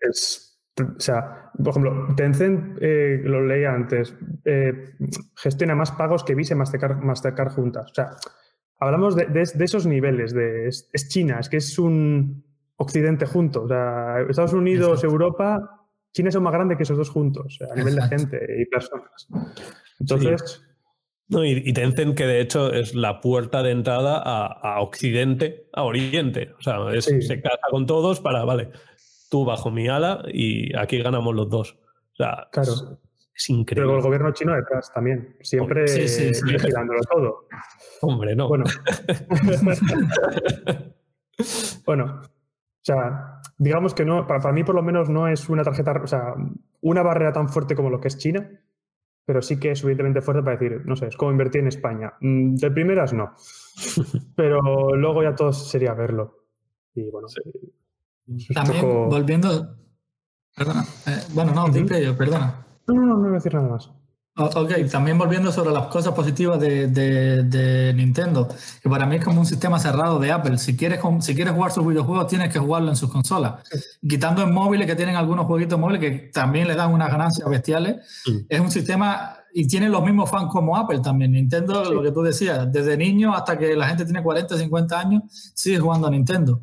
Es, 0.01 0.46
o 0.79 1.01
sea, 1.01 1.51
por 1.57 1.69
ejemplo, 1.69 2.15
Tencent, 2.17 2.79
eh, 2.81 3.21
lo 3.25 3.45
leía 3.45 3.73
antes, 3.73 4.15
eh, 4.45 4.95
gestiona 5.37 5.75
más 5.75 5.93
pagos 5.93 6.25
que 6.25 6.35
Visa 6.35 6.55
y 6.55 6.57
Mastercard, 6.57 6.99
Mastercard 6.99 7.53
juntas. 7.53 7.91
O 7.91 7.95
sea, 7.95 8.11
hablamos 8.79 9.17
de, 9.17 9.27
de, 9.27 9.65
esos 9.65 9.87
niveles, 9.87 10.35
de, 10.35 10.69
es 10.69 11.09
China, 11.09 11.39
es 11.41 11.49
que 11.49 11.59
es 11.59 11.79
un 11.79 12.45
Occidente 12.77 13.27
juntos. 13.27 13.65
O 13.65 13.69
sea, 13.69 14.21
Estados 14.29 14.53
Unidos, 14.53 15.03
Europa, 15.03 15.89
China 16.13 16.31
son 16.31 16.43
más 16.43 16.53
grande 16.53 16.77
que 16.77 16.83
esos 16.83 16.99
dos 16.99 17.11
juntos, 17.11 17.59
a 17.71 17.75
nivel 17.75 17.97
de 17.97 18.03
gente 18.03 18.39
y 18.59 18.67
personas. 18.67 19.29
Entonces. 19.99 20.63
No, 21.29 21.45
y, 21.45 21.73
Tencent, 21.73 22.17
que 22.17 22.25
de 22.25 22.41
hecho 22.41 22.73
es 22.73 22.95
la 22.95 23.21
puerta 23.21 23.65
de 23.65 23.73
entrada 23.73 24.23
a, 24.23 24.81
Occidente, 24.81 25.69
a 25.73 25.83
Oriente. 25.83 26.53
O 26.57 26.63
sea, 26.63 26.79
se 27.01 27.41
casa 27.43 27.63
con 27.71 27.85
todos 27.85 28.21
para, 28.21 28.45
vale, 28.45 28.71
tú 29.29 29.45
bajo 29.45 29.71
mi 29.71 29.89
ala 29.89 30.25
y 30.33 30.77
aquí 30.77 31.03
ganamos 31.03 31.35
los 31.35 31.49
dos. 31.49 31.79
O 32.13 32.17
sea, 32.17 32.49
claro. 32.51 32.73
es, 33.35 33.51
increíble. 33.51 33.89
Pero 33.89 33.99
el 33.99 34.03
gobierno 34.03 34.33
chino 34.33 34.55
detrás 34.55 34.93
también, 34.93 35.37
siempre 35.41 35.85
vigilándolo 35.85 37.01
todo. 37.11 37.49
Hombre, 38.01 38.35
no. 38.35 38.49
Bueno. 38.49 38.65
bueno, 41.85 42.23
o 42.23 42.83
sea, 42.83 43.43
digamos 43.59 43.95
que 43.95 44.05
no, 44.05 44.27
para, 44.27 44.53
mí 44.53 44.65
por 44.65 44.75
lo 44.75 44.83
menos 44.83 45.09
no 45.09 45.29
es 45.29 45.49
una 45.49 45.65
tarjeta, 45.65 45.93
o 46.03 46.07
sea, 46.07 46.35
una 46.81 47.03
barrera 47.03 47.33
tan 47.33 47.49
fuerte 47.49 47.75
como 47.75 47.91
lo 47.91 48.01
que 48.01 48.09
es 48.09 48.19
China, 48.19 48.49
pero 49.25 49.43
sí 49.43 49.59
que 49.59 49.73
es 49.73 49.81
suficientemente 49.81 50.21
fuerte 50.21 50.43
para 50.43 50.57
decir, 50.57 50.87
no 50.87 50.95
sé, 50.95 51.09
es 51.09 51.17
como 51.17 51.33
invertir 51.33 51.63
en 51.63 51.69
España. 51.69 52.15
Mm, 52.21 52.55
de 52.55 52.71
primeras 52.71 53.13
no, 53.13 53.35
pero 54.37 54.95
luego 54.95 55.23
ya 55.23 55.35
todo 55.35 55.53
sería 55.53 55.95
verlo. 55.95 56.45
Y 56.95 57.11
bueno, 57.11 57.29
También 58.53 59.09
volviendo, 59.09 59.77
perdona, 60.55 60.85
eh, 61.07 61.23
bueno, 61.33 61.53
no, 61.53 61.67
uh 61.67 62.17
perdona. 62.17 62.67
No, 62.87 62.95
no, 62.95 63.03
no, 63.03 63.17
no 63.17 63.21
voy 63.21 63.31
a 63.31 63.33
decir 63.33 63.55
nada 63.55 63.69
más. 63.69 63.91
Ok, 64.39 64.73
también 64.93 65.17
volviendo 65.17 65.51
sobre 65.51 65.71
las 65.71 65.87
cosas 65.87 66.13
positivas 66.13 66.61
de, 66.61 66.89
de, 66.89 67.95
Nintendo, 67.95 68.47
que 68.83 68.89
para 68.91 69.07
mí 69.07 69.17
es 69.17 69.25
como 69.25 69.41
un 69.41 69.47
sistema 69.47 69.79
cerrado 69.79 70.19
de 70.19 70.31
Apple. 70.31 70.59
Si 70.59 70.77
quieres, 70.77 71.01
si 71.21 71.35
quieres 71.35 71.55
jugar 71.55 71.73
sus 71.73 71.87
videojuegos, 71.87 72.27
tienes 72.27 72.53
que 72.53 72.59
jugarlo 72.59 72.91
en 72.91 72.97
sus 72.97 73.11
consolas. 73.11 73.55
Quitando 74.07 74.43
en 74.43 74.53
móviles, 74.53 74.87
que 74.87 74.95
tienen 74.95 75.17
algunos 75.17 75.47
jueguitos 75.47 75.81
móviles 75.81 76.03
que 76.03 76.31
también 76.35 76.69
le 76.69 76.75
dan 76.75 76.93
unas 76.93 77.11
ganancias 77.11 77.49
bestiales, 77.49 77.97
es 78.47 78.61
un 78.61 78.71
sistema 78.71 79.39
y 79.55 79.67
tiene 79.67 79.89
los 79.89 80.05
mismos 80.05 80.31
fans 80.31 80.51
como 80.53 80.77
Apple 80.77 81.01
también. 81.01 81.33
Nintendo, 81.33 81.91
lo 81.91 82.03
que 82.03 82.13
tú 82.13 82.21
decías, 82.21 82.71
desde 82.71 82.95
niño 82.95 83.35
hasta 83.35 83.57
que 83.57 83.75
la 83.75 83.89
gente 83.89 84.05
tiene 84.05 84.23
40, 84.23 84.59
50 84.59 85.01
años, 85.01 85.23
sigue 85.55 85.79
jugando 85.79 86.09
a 86.09 86.11
Nintendo. 86.11 86.61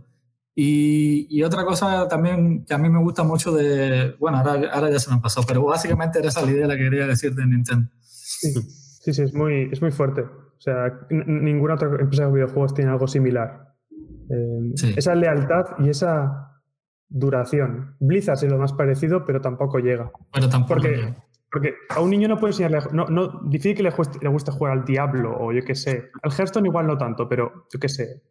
Y, 0.56 1.42
otra 1.44 1.66
cosa 1.66 2.08
también 2.08 2.64
que 2.66 2.74
a 2.74 2.78
mí 2.78 2.90
me 2.90 3.00
gusta 3.00 3.24
mucho 3.24 3.52
de, 3.52 4.16
bueno, 4.20 4.38
ahora, 4.38 4.70
ahora 4.72 4.92
ya 4.92 5.00
se 5.00 5.12
me 5.14 5.20
pasó, 5.20 5.42
pero 5.48 5.64
básicamente 5.64 6.20
era 6.20 6.30
esa 6.30 6.46
la 6.46 6.52
idea 6.52 6.68
la 6.68 6.76
que 6.76 6.84
quería 6.84 7.08
decir 7.08 7.34
de 7.34 7.46
Nintendo. 7.46 7.90
Sí, 8.02 8.54
sí, 9.12 9.22
es, 9.22 9.34
muy, 9.34 9.70
es 9.72 9.82
muy 9.82 9.92
fuerte. 9.92 10.22
O 10.22 10.62
sea, 10.62 11.08
ninguna 11.10 11.74
otra 11.74 11.90
empresa 12.00 12.26
de 12.26 12.32
videojuegos 12.32 12.74
tiene 12.74 12.92
algo 12.92 13.08
similar. 13.08 13.74
Eh, 14.30 14.74
esa 14.96 15.16
lealtad 15.16 15.66
y 15.80 15.90
esa 15.90 16.62
duración. 17.10 17.96
Blizzard 18.00 18.44
es 18.44 18.50
lo 18.52 18.58
más 18.58 18.74
parecido, 18.74 19.26
pero 19.26 19.42
tampoco 19.42 19.80
llega. 19.80 20.12
Pero 20.32 20.50
tampoco 20.50 20.76
porque, 20.76 21.14
Porque 21.52 21.74
a 21.90 22.00
un 22.00 22.12
niño 22.12 22.28
no 22.28 22.40
puede 22.40 22.52
enseñarle, 22.52 22.80
no, 22.92 23.06
no, 23.06 23.42
difícil 23.46 23.76
que 23.76 23.84
le, 23.84 23.94
le 24.22 24.30
guste 24.30 24.52
jugar 24.52 24.74
al 24.74 24.86
Diablo 24.86 25.36
o 25.38 25.52
yo 25.52 25.62
qué 25.66 25.76
sé. 25.76 26.12
Al 26.22 26.32
Hearthstone 26.32 26.68
igual 26.68 26.88
no 26.88 26.98
tanto, 26.98 27.28
pero 27.28 27.66
yo 27.72 27.80
qué 27.80 27.90
sé, 27.90 28.24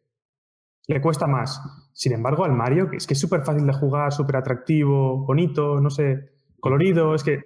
le 0.88 1.00
cuesta 1.00 1.26
más. 1.26 1.60
Sin 1.92 2.12
embargo, 2.12 2.44
al 2.44 2.52
Mario, 2.52 2.90
que 2.90 2.96
es 2.96 3.06
que 3.06 3.14
es 3.14 3.20
súper 3.20 3.42
fácil 3.42 3.66
de 3.66 3.72
jugar, 3.72 4.12
súper 4.12 4.36
atractivo, 4.36 5.24
bonito, 5.24 5.80
no 5.80 5.90
sé, 5.90 6.32
colorido, 6.60 7.14
es 7.14 7.22
que 7.22 7.44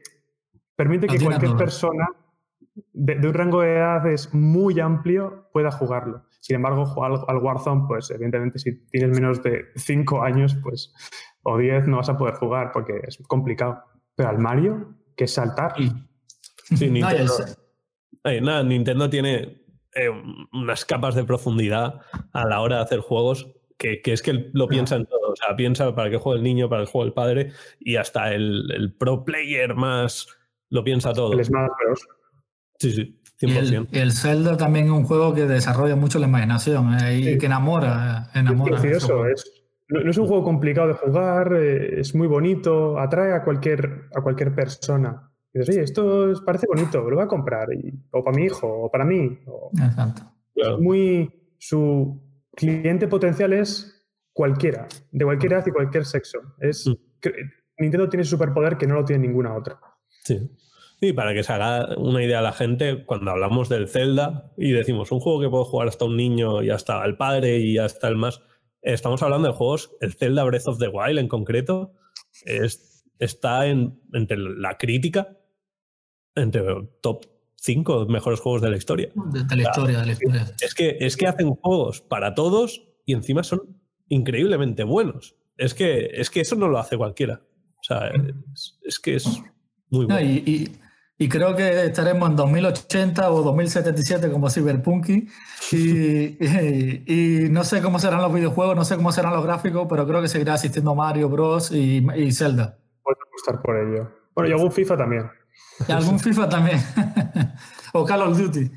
permite 0.75 1.07
que 1.07 1.21
cualquier 1.21 1.57
persona 1.57 2.07
de, 2.93 3.27
un 3.27 3.35
rango 3.35 3.61
de 3.63 3.77
edad 3.77 4.07
es 4.07 4.33
muy 4.35 4.79
amplio 4.81 5.49
pueda 5.53 5.71
jugarlo. 5.71 6.25
Sin 6.41 6.57
embargo, 6.57 7.03
al, 7.03 7.19
al 7.27 7.39
Warzone, 7.39 7.85
pues 7.89 8.11
evidentemente 8.11 8.59
si 8.59 8.87
tienes 8.89 9.11
menos 9.19 9.43
de 9.43 9.67
5 9.77 10.23
años, 10.23 10.57
pues 10.63 10.93
o 11.43 11.59
10 11.59 11.89
no 11.89 11.99
vas 11.99 12.09
a 12.09 12.19
poder 12.19 12.35
jugar 12.35 12.71
porque 12.73 13.01
es 13.07 13.19
complicado. 13.27 13.83
Pero 14.15 14.29
al 14.29 14.39
Mario, 14.39 14.95
que 15.17 15.25
es 15.25 15.35
saltar. 15.35 15.75
Sí, 15.77 16.91
Nintendo, 16.91 17.33
nada, 18.43 18.63
Nintendo 18.63 19.09
tiene 19.09 19.66
eh, 19.97 20.11
unas 20.53 20.85
capas 20.85 21.15
de 21.15 21.25
profundidad 21.25 22.01
a 22.33 22.47
la 22.47 22.61
hora 22.61 22.77
de 22.77 22.83
hacer 22.83 23.01
juegos 23.01 23.49
que, 23.79 24.01
es 24.05 24.23
que 24.23 24.51
lo 24.53 24.69
piensa 24.69 24.97
en 24.97 25.07
todo. 25.07 25.33
O 25.33 25.37
sea, 25.37 25.57
piensa 25.57 25.95
para 25.95 26.11
que 26.11 26.17
juegue 26.19 26.39
el 26.39 26.45
niño, 26.45 26.69
para 26.69 26.85
que 26.85 26.91
juegue 26.91 27.09
el 27.09 27.15
padre 27.15 27.53
y 27.81 27.97
hasta 27.97 28.33
el, 28.33 28.95
pro 28.99 29.25
player 29.25 29.75
más 29.75 30.27
lo 30.71 30.83
piensa 30.83 31.13
todo. 31.13 31.33
El 31.33 31.45
Smash 31.45 31.69
Bros. 31.85 32.09
Sí, 32.79 32.93
sí. 32.93 33.23
100%. 33.41 33.89
Y 33.93 33.99
el, 33.99 34.13
Zelda 34.13 34.57
también 34.57 34.87
es 34.87 34.93
un 34.93 35.05
juego 35.05 35.35
que 35.35 35.47
desarrolla 35.47 35.95
mucho 35.95 36.19
la 36.19 36.27
imaginación 36.27 36.97
eh, 36.99 37.19
y 37.19 37.39
que 37.39 37.47
enamora. 37.47 38.31
enamora 38.35 38.81
es 38.83 39.07
no, 39.89 40.11
es 40.11 40.19
un 40.19 40.27
juego 40.27 40.43
complicado 40.43 40.89
de 40.89 40.95
jugar, 40.95 41.53
eh, 41.53 42.01
es 42.01 42.15
muy 42.15 42.27
bonito, 42.27 42.99
atrae 42.99 43.33
a 43.33 43.45
cualquier, 43.45 44.09
a 44.15 44.21
cualquier 44.21 44.55
persona. 44.55 45.31
Y 45.57 45.61
dices, 45.61 45.75
oye, 45.75 45.85
esto 45.85 46.35
parece 46.45 46.67
bonito, 46.67 47.01
lo 47.09 47.17
voy 47.17 47.25
a 47.25 47.29
comprar. 47.29 47.67
o 48.11 48.23
para 48.23 48.37
mi 48.37 48.45
hijo, 48.45 48.69
o 48.69 48.91
para 48.91 49.07
mí. 49.07 49.39
Exacto. 49.73 50.23
Muy. 50.79 51.33
Su 51.59 52.21
cliente 52.55 53.09
potencial 53.09 53.55
es 53.55 54.07
cualquiera, 54.35 54.87
de 55.11 55.25
cualquier 55.25 55.55
edad 55.55 55.67
y 55.67 55.71
cualquier 55.71 56.05
sexo. 56.05 56.41
Es, 56.61 56.87
mm. 56.87 56.93
Nintendo 57.79 58.09
tiene 58.11 58.25
superpoder 58.25 58.77
que 58.77 58.87
no 58.87 58.97
lo 58.97 59.05
tiene 59.07 59.27
ninguna 59.27 59.57
otra. 59.57 59.81
Sí. 60.25 60.39
Y 61.01 61.15
para 61.15 61.33
que 61.33 61.43
se 61.43 61.55
haga 61.55 61.97
una 61.97 62.23
idea 62.23 62.41
a 62.41 62.43
la 62.43 62.53
gente, 62.53 63.07
cuando 63.07 63.31
hablamos 63.31 63.71
del 63.71 63.89
Zelda 63.89 64.53
y 64.59 64.73
decimos 64.73 65.11
un 65.11 65.21
juego 65.21 65.41
que 65.41 65.49
puede 65.49 65.65
jugar 65.65 65.89
hasta 65.89 66.05
un 66.05 66.19
niño 66.19 66.63
y 66.63 66.69
hasta 66.69 67.03
el 67.03 67.17
padre 67.17 67.59
y 67.61 67.79
hasta 67.79 68.09
el 68.09 68.17
más, 68.17 68.43
estamos 68.83 69.23
hablando 69.23 69.49
de 69.49 69.55
juegos, 69.55 69.97
el 70.03 70.13
Zelda 70.13 70.45
Breath 70.45 70.69
of 70.69 70.79
the 70.79 70.89
Wild 70.89 71.19
en 71.19 71.29
concreto, 71.29 71.95
es, 72.45 73.07
está 73.19 73.67
en, 73.67 73.99
entre 74.13 74.37
la 74.37 74.77
crítica 74.77 75.39
entre 76.37 76.63
top 77.01 77.27
5 77.57 78.07
mejores 78.07 78.41
juegos 78.41 78.63
de 78.63 78.71
la 78.71 78.77
historia. 78.77 79.11
De, 79.15 79.57
la 79.57 79.63
historia, 79.63 80.01
de 80.01 80.07
la 80.07 80.13
historia. 80.13 80.55
Es 80.61 80.75
que, 80.75 80.97
es 81.01 81.17
que 81.17 81.27
hacen 81.27 81.51
juegos 81.57 82.01
para 82.01 82.35
todos 82.35 82.83
y 83.05 83.15
encima 83.15 83.43
son 83.43 83.63
increíblemente 84.09 84.85
buenos. 84.85 85.37
Es 85.57 85.75
que, 85.75 86.11
es 86.13 86.31
que 86.31 86.41
eso 86.41 86.55
no 86.55 86.69
lo 86.69 86.79
hace 86.79 86.97
cualquiera. 86.97 87.41
O 87.81 87.83
sea, 87.83 88.11
es, 88.85 88.99
que 88.99 89.17
es 89.17 89.43
muy 89.91 90.07
bueno. 90.07 90.21
y, 90.21 90.71
y, 91.19 91.29
creo 91.29 91.55
que 91.55 91.87
estaremos 91.87 92.29
en 92.31 92.37
2080 92.37 93.31
o 93.31 93.43
2077 93.43 94.31
como 94.31 94.51
Cyberpunk. 94.51 95.09
Y, 95.73 96.37
y, 97.13 97.49
no 97.51 97.65
sé 97.65 97.83
cómo 97.83 97.99
serán 97.99 98.23
los 98.23 98.33
videojuegos, 98.33 98.77
no 98.77 98.85
sé 98.85 98.95
cómo 98.95 99.11
serán 99.11 99.33
los 99.33 99.45
gráficos, 99.45 99.89
pero 99.91 100.07
creo 100.07 100.23
que 100.23 100.29
seguirá 100.29 100.55
asistiendo 100.55 100.95
Mario 100.95 101.29
Bros. 101.29 101.73
y, 101.73 102.07
y 102.15 102.31
Zelda. 102.31 102.79
Puedo 103.03 103.19
apostar 103.27 103.63
por 103.63 103.77
ello. 103.77 104.09
Bueno, 104.33 104.51
y 104.51 104.53
algún 104.53 104.71
FIFA 104.71 104.97
también. 104.97 105.25
Y 105.89 105.93
algún 105.93 106.19
FIFA 106.19 106.49
también. 106.49 106.81
o 107.93 108.05
Call 108.05 108.23
of 108.23 108.39
Duty. 108.39 108.71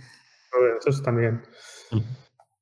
Eso 0.86 1.02
también. 1.02 1.42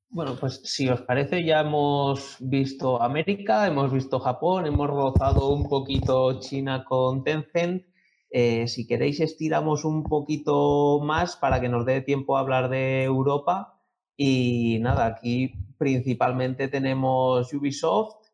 Bueno, 0.09 0.35
pues 0.39 0.61
si 0.63 0.87
os 0.87 1.01
parece, 1.01 1.43
ya 1.43 1.59
hemos 1.61 2.37
visto 2.39 3.01
América, 3.01 3.67
hemos 3.67 3.91
visto 3.91 4.19
Japón, 4.19 4.65
hemos 4.65 4.89
rozado 4.89 5.49
un 5.49 5.67
poquito 5.67 6.39
China 6.39 6.85
con 6.85 7.23
Tencent. 7.23 7.85
Eh, 8.29 8.67
si 8.67 8.87
queréis, 8.87 9.19
estiramos 9.19 9.85
un 9.85 10.03
poquito 10.03 10.99
más 11.01 11.35
para 11.35 11.59
que 11.59 11.69
nos 11.69 11.85
dé 11.85 12.01
tiempo 12.01 12.37
a 12.37 12.41
hablar 12.41 12.69
de 12.69 13.03
Europa. 13.03 13.79
Y 14.15 14.79
nada, 14.81 15.05
aquí 15.05 15.53
principalmente 15.77 16.67
tenemos 16.67 17.53
Ubisoft, 17.53 18.26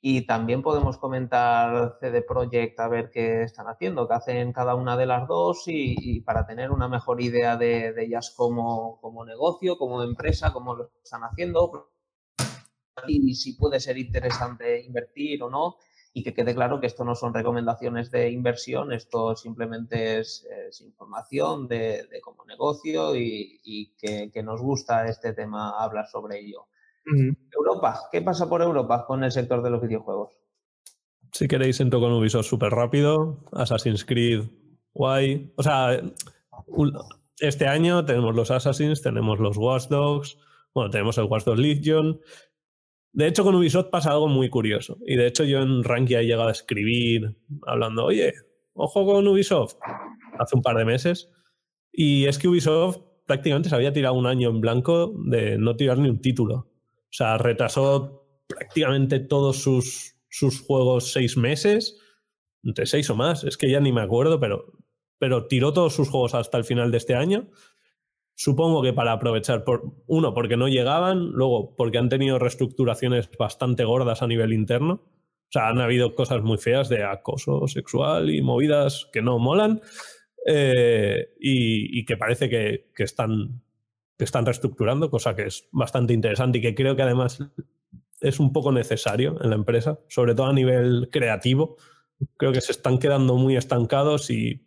y 0.00 0.26
también 0.26 0.62
podemos 0.62 0.96
comentar 0.98 1.96
CD 2.00 2.22
Projekt 2.22 2.78
a 2.80 2.88
ver 2.88 3.10
qué 3.10 3.42
están 3.42 3.66
haciendo, 3.66 4.06
qué 4.06 4.14
hacen 4.14 4.52
cada 4.52 4.74
una 4.74 4.96
de 4.96 5.06
las 5.06 5.26
dos 5.26 5.64
y, 5.66 6.20
para 6.20 6.46
tener 6.46 6.70
una 6.70 6.88
mejor 6.88 7.20
idea 7.20 7.56
de, 7.56 7.94
ellas 7.98 8.32
como, 8.36 9.00
como, 9.00 9.24
negocio, 9.24 9.76
como 9.76 10.02
empresa, 10.02 10.52
cómo 10.52 10.74
lo 10.74 10.90
están 11.02 11.22
haciendo 11.22 11.90
y 13.06 13.34
si 13.34 13.54
puede 13.54 13.80
ser 13.80 13.98
interesante 13.98 14.80
invertir 14.82 15.42
o 15.42 15.50
no. 15.50 15.76
y 16.14 16.22
que 16.24 16.34
quede 16.34 16.54
claro 16.54 16.80
que 16.80 16.86
esto 16.86 17.04
no 17.04 17.14
son 17.14 17.34
recomendaciones 17.34 18.10
de 18.10 18.30
inversión, 18.30 18.92
esto 18.92 19.36
simplemente 19.36 20.18
es, 20.18 20.46
información 20.80 21.68
de, 21.68 22.08
como 22.22 22.44
negocio 22.44 23.14
y, 23.14 23.94
que, 23.98 24.42
nos 24.42 24.60
gusta 24.60 25.06
este 25.06 25.32
tema 25.32 25.78
hablar 25.78 26.06
sobre 26.08 26.40
ello. 26.40 26.66
Europa, 27.50 28.00
¿qué 28.12 28.22
pasa 28.22 28.48
por 28.48 28.62
Europa 28.62 29.04
con 29.06 29.24
el 29.24 29.32
sector 29.32 29.62
de 29.62 29.70
los 29.70 29.80
videojuegos? 29.80 30.32
Si 31.32 31.46
queréis, 31.48 31.80
entro 31.80 32.00
con 32.00 32.12
Ubisoft 32.12 32.46
súper 32.46 32.72
rápido. 32.72 33.44
Assassin's 33.52 34.04
Creed, 34.04 34.44
guay. 34.94 35.52
O 35.56 35.62
sea, 35.62 36.00
este 37.38 37.66
año 37.66 38.04
tenemos 38.04 38.34
los 38.34 38.50
Assassins, 38.50 39.02
tenemos 39.02 39.38
los 39.38 39.56
Watch 39.56 39.88
Dogs, 39.88 40.38
bueno, 40.74 40.90
tenemos 40.90 41.18
el 41.18 41.24
Watch 41.24 41.44
Dogs 41.44 41.60
Legion. 41.60 42.20
De 43.12 43.26
hecho, 43.26 43.42
con 43.42 43.54
Ubisoft 43.54 43.90
pasa 43.90 44.12
algo 44.12 44.28
muy 44.28 44.48
curioso. 44.48 44.98
Y 45.06 45.16
de 45.16 45.26
hecho, 45.26 45.44
yo 45.44 45.60
en 45.60 45.82
Rankia 45.82 46.20
he 46.20 46.26
llegado 46.26 46.48
a 46.48 46.52
escribir 46.52 47.36
hablando, 47.66 48.04
oye, 48.04 48.34
ojo 48.74 49.06
con 49.06 49.26
Ubisoft, 49.26 49.76
hace 50.38 50.56
un 50.56 50.62
par 50.62 50.76
de 50.76 50.84
meses. 50.84 51.30
Y 51.92 52.26
es 52.26 52.38
que 52.38 52.48
Ubisoft 52.48 52.98
prácticamente 53.26 53.68
se 53.68 53.74
había 53.74 53.92
tirado 53.92 54.14
un 54.14 54.26
año 54.26 54.50
en 54.50 54.60
blanco 54.60 55.12
de 55.26 55.58
no 55.58 55.76
tirar 55.76 55.98
ni 55.98 56.08
un 56.08 56.20
título. 56.20 56.67
O 57.10 57.12
sea, 57.12 57.38
retrasó 57.38 58.26
prácticamente 58.46 59.20
todos 59.20 59.58
sus, 59.58 60.16
sus 60.28 60.60
juegos 60.60 61.12
seis 61.12 61.36
meses, 61.36 62.00
entre 62.62 62.86
seis 62.86 63.08
o 63.10 63.16
más, 63.16 63.44
es 63.44 63.56
que 63.56 63.70
ya 63.70 63.80
ni 63.80 63.92
me 63.92 64.02
acuerdo, 64.02 64.40
pero, 64.40 64.72
pero 65.18 65.46
tiró 65.46 65.72
todos 65.72 65.94
sus 65.94 66.08
juegos 66.08 66.34
hasta 66.34 66.58
el 66.58 66.64
final 66.64 66.90
de 66.90 66.98
este 66.98 67.14
año 67.14 67.48
Supongo 68.40 68.82
que 68.82 68.92
para 68.92 69.10
aprovechar, 69.10 69.64
por, 69.64 69.82
uno, 70.06 70.32
porque 70.32 70.56
no 70.56 70.68
llegaban, 70.68 71.30
luego 71.32 71.74
porque 71.74 71.98
han 71.98 72.08
tenido 72.08 72.38
reestructuraciones 72.38 73.28
bastante 73.36 73.82
gordas 73.82 74.22
a 74.22 74.28
nivel 74.28 74.52
interno. 74.52 75.02
O 75.02 75.50
sea, 75.50 75.66
han 75.66 75.80
habido 75.80 76.14
cosas 76.14 76.44
muy 76.44 76.56
feas 76.56 76.88
de 76.88 77.02
acoso 77.02 77.66
sexual 77.66 78.30
y 78.30 78.40
movidas 78.40 79.08
que 79.12 79.22
no 79.22 79.40
molan 79.40 79.80
eh, 80.46 81.30
y, 81.40 82.04
que 82.04 82.16
parece 82.16 82.48
que, 82.48 82.84
están, 83.02 83.60
que 84.18 84.24
están 84.24 84.44
reestructurando, 84.44 85.10
cosa 85.10 85.34
que 85.36 85.46
es 85.46 85.68
bastante 85.70 86.12
interesante 86.12 86.58
y 86.58 86.60
que 86.60 86.74
creo 86.74 86.96
que 86.96 87.02
además 87.02 87.38
es 88.20 88.40
un 88.40 88.52
poco 88.52 88.72
necesario 88.72 89.38
en 89.42 89.50
la 89.50 89.56
empresa, 89.56 90.00
sobre 90.08 90.34
todo 90.34 90.48
a 90.48 90.52
nivel 90.52 91.08
creativo. 91.10 91.76
Creo 92.36 92.52
que 92.52 92.60
se 92.60 92.72
están 92.72 92.98
quedando 92.98 93.36
muy 93.36 93.56
estancados 93.56 94.28
y 94.30 94.66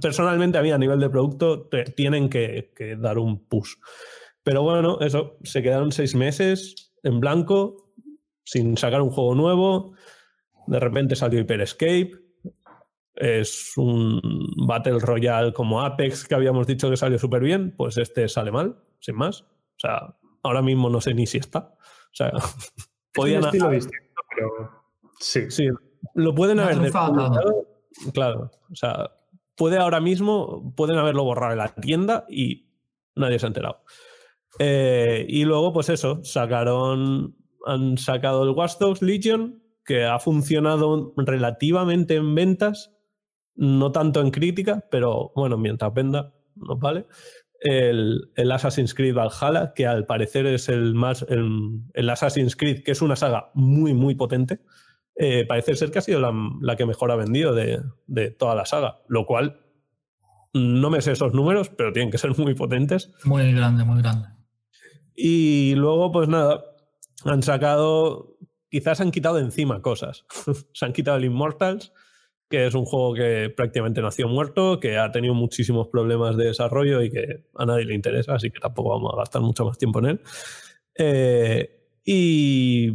personalmente 0.00 0.58
a 0.58 0.62
mí 0.62 0.70
a 0.70 0.78
nivel 0.78 1.00
de 1.00 1.10
producto 1.10 1.68
tienen 1.96 2.28
que, 2.28 2.96
dar 2.98 3.18
un 3.18 3.44
push. 3.46 3.74
Pero 4.44 4.62
bueno, 4.62 4.98
eso, 5.00 5.36
se 5.42 5.62
quedaron 5.62 5.90
seis 5.90 6.14
meses 6.14 6.92
en 7.02 7.18
blanco, 7.18 7.92
sin 8.44 8.76
sacar 8.76 9.02
un 9.02 9.10
juego 9.10 9.34
nuevo. 9.34 9.94
De 10.68 10.78
repente 10.78 11.16
salió 11.16 11.40
Hyper 11.40 11.60
Escape. 11.60 12.12
Es 13.22 13.74
un 13.76 14.20
Battle 14.66 14.98
Royale 14.98 15.52
como 15.52 15.80
Apex 15.80 16.26
que 16.26 16.34
habíamos 16.34 16.66
dicho 16.66 16.90
que 16.90 16.96
salió 16.96 17.18
súper 17.18 17.40
bien. 17.42 17.72
Pues 17.76 17.96
este 17.96 18.28
sale 18.28 18.50
mal, 18.50 18.76
sin 18.98 19.14
más. 19.14 19.42
O 19.42 19.78
sea, 19.78 20.16
ahora 20.42 20.60
mismo 20.60 20.90
no 20.90 21.00
sé 21.00 21.14
ni 21.14 21.26
si 21.26 21.38
está. 21.38 21.74
O 21.78 22.14
sea, 22.14 22.32
podían. 23.14 23.44
estilo 23.44 23.70
distinto, 23.70 24.22
pero. 24.34 24.70
Sí. 25.20 25.50
Sí, 25.50 25.68
lo 26.14 26.34
pueden 26.34 26.58
haber. 26.58 26.90
Claro, 28.12 28.50
o 28.70 28.74
sea, 28.74 29.12
puede 29.56 29.78
ahora 29.78 30.00
mismo, 30.00 30.74
pueden 30.74 30.96
haberlo 30.96 31.22
borrado 31.22 31.52
en 31.52 31.58
la 31.58 31.74
tienda 31.74 32.24
y 32.28 32.66
nadie 33.14 33.38
se 33.38 33.46
ha 33.46 33.48
enterado. 33.48 33.84
Eh, 34.58 35.26
y 35.28 35.44
luego, 35.44 35.72
pues 35.72 35.88
eso, 35.88 36.24
sacaron, 36.24 37.36
han 37.66 37.98
sacado 37.98 38.42
el 38.42 38.50
Watch 38.50 38.78
Dogs 38.78 39.02
Legion, 39.02 39.62
que 39.84 40.04
ha 40.04 40.18
funcionado 40.18 41.12
relativamente 41.16 42.16
en 42.16 42.34
ventas, 42.34 42.91
no 43.54 43.92
tanto 43.92 44.20
en 44.20 44.30
crítica, 44.30 44.84
pero 44.90 45.32
bueno, 45.34 45.58
mientras 45.58 45.92
venda, 45.92 46.32
nos 46.56 46.78
vale. 46.78 47.06
El, 47.60 48.30
el, 48.34 48.50
Assassin's 48.50 48.92
Creed 48.92 49.14
Valhalla, 49.14 49.72
que 49.74 49.86
al 49.86 50.04
parecer 50.04 50.46
es 50.46 50.68
el 50.68 50.94
más. 50.94 51.24
El, 51.28 51.80
el, 51.94 52.10
Assassin's 52.10 52.56
Creed, 52.56 52.82
que 52.82 52.90
es 52.90 53.02
una 53.02 53.14
saga 53.14 53.50
muy, 53.54 53.94
muy 53.94 54.14
potente. 54.16 54.60
Eh, 55.16 55.44
parece 55.46 55.76
ser 55.76 55.90
que 55.90 55.98
ha 55.98 56.02
sido 56.02 56.20
la, 56.20 56.76
que 56.76 56.86
mejor 56.86 57.10
ha 57.10 57.16
vendido 57.16 57.54
de, 57.54 58.30
toda 58.38 58.54
la 58.54 58.64
saga, 58.64 59.02
lo 59.08 59.26
cual 59.26 59.60
no 60.54 60.90
me 60.90 61.00
sé 61.00 61.12
esos 61.12 61.34
números, 61.34 61.70
pero 61.70 61.92
tienen 61.92 62.10
que 62.10 62.18
ser 62.18 62.36
muy 62.38 62.54
potentes. 62.54 63.12
Muy 63.24 63.52
grande, 63.52 63.84
muy 63.84 64.00
grande. 64.00 64.28
Y 65.14 65.74
luego, 65.76 66.10
pues 66.12 66.28
nada, 66.28 66.64
han 67.24 67.42
sacado, 67.42 68.38
quizás 68.70 69.00
han 69.00 69.10
quitado 69.10 69.38
encima 69.38 69.82
cosas. 69.82 70.24
Se 70.72 70.84
han 70.84 70.92
quitado 70.92 71.18
el 71.18 71.24
Immortals, 71.24 71.92
que 72.52 72.66
es 72.66 72.74
un 72.74 72.84
juego 72.84 73.14
que 73.14 73.48
prácticamente 73.48 74.02
nació 74.02 74.28
muerto, 74.28 74.78
que 74.78 74.98
ha 74.98 75.10
tenido 75.10 75.32
muchísimos 75.32 75.88
problemas 75.88 76.36
de 76.36 76.48
desarrollo 76.48 77.00
y 77.00 77.10
que 77.10 77.46
a 77.54 77.64
nadie 77.64 77.86
le 77.86 77.94
interesa, 77.94 78.34
así 78.34 78.50
que 78.50 78.60
tampoco 78.60 78.90
vamos 78.90 79.14
a 79.14 79.16
gastar 79.16 79.40
mucho 79.40 79.64
más 79.64 79.78
tiempo 79.78 80.00
en 80.00 80.04
él. 80.04 80.20
Eh, 80.94 81.70
y 82.04 82.90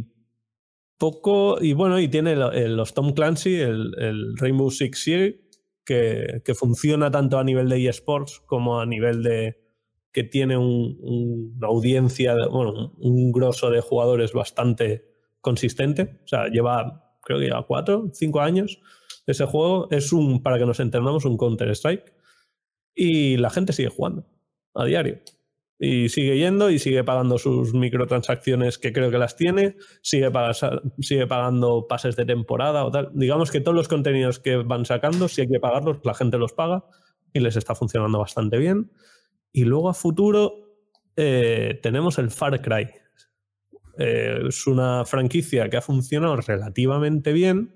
poco, 0.96 1.58
y 1.60 1.72
bueno, 1.72 1.98
y 1.98 2.06
tiene 2.06 2.36
los 2.36 2.94
Tom 2.94 3.14
Clancy, 3.14 3.56
el, 3.56 4.36
Rainbow 4.36 4.70
Six 4.70 5.02
Siege, 5.02 5.40
que, 5.84 6.54
funciona 6.54 7.10
tanto 7.10 7.36
a 7.36 7.42
nivel 7.42 7.68
de 7.68 7.84
eSports 7.88 8.40
como 8.46 8.78
a 8.80 8.86
nivel 8.86 9.24
de 9.24 9.58
que 10.12 10.22
tiene 10.22 10.56
una 10.56 11.66
audiencia, 11.66 12.36
bueno, 12.48 12.92
un, 12.96 13.32
grosso 13.32 13.70
de 13.70 13.80
jugadores 13.80 14.32
bastante 14.32 15.04
consistente. 15.40 16.20
O 16.22 16.28
sea, 16.28 16.46
lleva, 16.46 17.16
creo 17.24 17.40
que 17.40 17.46
lleva 17.46 17.66
cuatro, 17.66 18.08
cinco 18.12 18.38
años 18.38 18.80
ese 19.32 19.46
juego. 19.46 19.88
Es 19.90 20.12
un, 20.12 20.42
para 20.42 20.58
que 20.58 20.66
nos 20.66 20.80
entendamos, 20.80 21.24
un 21.24 21.36
Counter-Strike. 21.36 22.12
Y 22.94 23.36
la 23.36 23.50
gente 23.50 23.72
sigue 23.72 23.88
jugando 23.88 24.26
a 24.74 24.84
diario. 24.84 25.20
Y 25.80 26.08
sigue 26.08 26.36
yendo 26.36 26.70
y 26.70 26.80
sigue 26.80 27.04
pagando 27.04 27.38
sus 27.38 27.72
microtransacciones 27.72 28.78
que 28.78 28.92
creo 28.92 29.12
que 29.12 29.18
las 29.18 29.36
tiene, 29.36 29.76
sigue, 30.02 30.32
sigue 30.98 31.26
pagando 31.28 31.86
pases 31.86 32.16
de 32.16 32.24
temporada 32.24 32.84
o 32.84 32.90
tal. 32.90 33.10
Digamos 33.14 33.52
que 33.52 33.60
todos 33.60 33.76
los 33.76 33.86
contenidos 33.86 34.40
que 34.40 34.56
van 34.56 34.84
sacando, 34.84 35.28
si 35.28 35.42
hay 35.42 35.48
que 35.48 35.60
pagarlos, 35.60 35.98
la 36.02 36.14
gente 36.14 36.36
los 36.36 36.52
paga 36.52 36.84
y 37.32 37.38
les 37.38 37.54
está 37.54 37.76
funcionando 37.76 38.18
bastante 38.18 38.58
bien. 38.58 38.90
Y 39.52 39.64
luego 39.64 39.88
a 39.88 39.94
futuro 39.94 40.68
eh, 41.16 41.78
tenemos 41.82 42.18
el 42.18 42.30
Far 42.30 42.60
Cry. 42.60 42.88
Eh, 43.98 44.42
es 44.48 44.66
una 44.66 45.04
franquicia 45.04 45.68
que 45.68 45.76
ha 45.76 45.80
funcionado 45.80 46.36
relativamente 46.36 47.32
bien, 47.32 47.74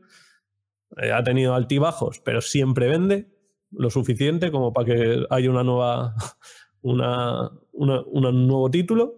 eh, 0.97 1.13
ha 1.13 1.23
tenido 1.23 1.55
altibajos, 1.55 2.21
pero 2.21 2.41
siempre 2.41 2.89
vende 2.89 3.29
lo 3.71 3.91
suficiente 3.91 4.51
como 4.51 4.73
para 4.73 4.87
que 4.87 5.27
haya 5.31 5.51
una 5.51 5.65
nueva 5.65 6.15
una, 6.83 7.51
un 7.73 8.47
nuevo 8.47 8.71
título. 8.71 9.15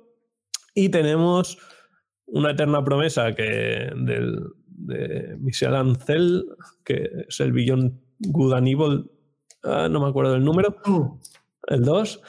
Y 0.74 0.88
tenemos 0.88 1.59
una 2.26 2.51
eterna 2.51 2.82
promesa 2.84 3.34
que 3.34 3.90
del, 3.96 4.38
de 4.66 5.36
Michel 5.38 5.74
Ancel, 5.74 6.44
que 6.84 7.09
es 7.28 7.40
el 7.40 7.52
Billón 7.52 8.01
Good 8.18 8.55
and 8.55 8.68
Evil, 8.68 9.10
ah, 9.62 9.88
no 9.90 10.01
me 10.01 10.09
acuerdo 10.09 10.32
del 10.32 10.44
número, 10.44 10.76
uh. 10.86 11.18
el 11.68 11.84
2, 11.84 12.20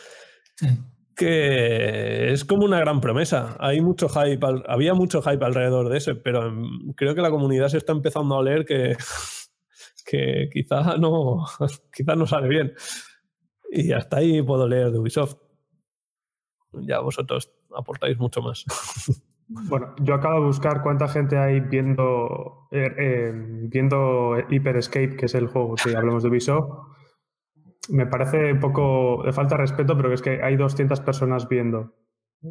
que 1.15 2.31
es 2.31 2.45
como 2.45 2.65
una 2.65 2.79
gran 2.79 3.01
promesa. 3.01 3.57
Hay 3.59 3.81
mucho 3.81 4.09
hype, 4.09 4.45
había 4.67 4.93
mucho 4.93 5.21
hype 5.21 5.43
alrededor 5.43 5.89
de 5.89 5.97
ese, 5.97 6.15
pero 6.15 6.53
creo 6.95 7.15
que 7.15 7.21
la 7.21 7.31
comunidad 7.31 7.69
se 7.69 7.77
está 7.77 7.93
empezando 7.93 8.37
a 8.37 8.43
leer 8.43 8.65
que, 8.65 8.95
que 10.05 10.49
quizá 10.51 10.97
no, 10.97 11.45
quizá 11.93 12.15
no 12.15 12.27
sale 12.27 12.47
bien. 12.47 12.73
Y 13.71 13.91
hasta 13.91 14.17
ahí 14.17 14.41
puedo 14.41 14.67
leer 14.67 14.91
de 14.91 14.99
Ubisoft. 14.99 15.37
Ya 16.73 16.99
vosotros 16.99 17.51
aportáis 17.75 18.17
mucho 18.17 18.41
más. 18.41 18.65
Bueno, 19.47 19.93
yo 20.01 20.15
acabo 20.15 20.39
de 20.39 20.45
buscar 20.47 20.81
cuánta 20.81 21.07
gente 21.07 21.37
hay 21.37 21.59
viendo, 21.59 22.67
eh, 22.71 22.91
eh, 22.97 23.31
viendo 23.69 24.37
Hyper 24.49 24.77
Escape, 24.77 25.15
que 25.15 25.27
es 25.27 25.35
el 25.35 25.45
juego 25.45 25.75
que 25.75 25.95
hablamos 25.95 26.23
de 26.23 26.29
Ubisoft. 26.29 26.87
Me 27.89 28.07
parece 28.07 28.53
un 28.53 28.59
poco 28.59 29.21
de 29.23 29.31
falta 29.31 29.55
de 29.55 29.61
respeto, 29.61 29.95
pero 29.95 30.11
es 30.11 30.23
que 30.23 30.41
hay 30.41 30.55
200 30.55 30.99
personas 31.01 31.47
viendo. 31.47 31.93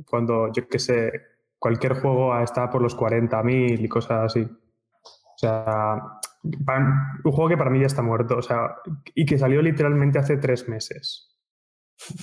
Cuando, 0.06 0.52
yo 0.52 0.68
qué 0.68 0.78
sé, 0.78 1.12
cualquier 1.58 1.94
juego 1.94 2.38
está 2.38 2.70
por 2.70 2.80
los 2.80 2.96
40.000 2.96 3.84
y 3.84 3.88
cosas 3.88 4.26
así. 4.26 4.42
O 4.42 5.36
sea, 5.36 6.00
un 6.44 7.32
juego 7.32 7.48
que 7.48 7.56
para 7.56 7.70
mí 7.70 7.80
ya 7.80 7.86
está 7.86 8.02
muerto, 8.02 8.36
o 8.36 8.42
sea, 8.42 8.76
y 9.14 9.24
que 9.24 9.38
salió 9.38 9.62
literalmente 9.62 10.18
hace 10.18 10.36
tres 10.36 10.68
meses 10.68 11.34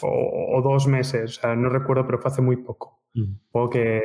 o, 0.01 0.61
dos 0.63 0.87
meses, 0.87 1.37
o 1.37 1.41
sea, 1.41 1.55
no 1.55 1.69
recuerdo, 1.69 2.05
pero 2.05 2.19
fue 2.19 2.31
hace 2.31 2.41
muy 2.41 2.57
poco. 2.57 3.03
Mm. 3.13 3.21
Un 3.21 3.41
juego 3.51 3.69
que, 3.69 4.01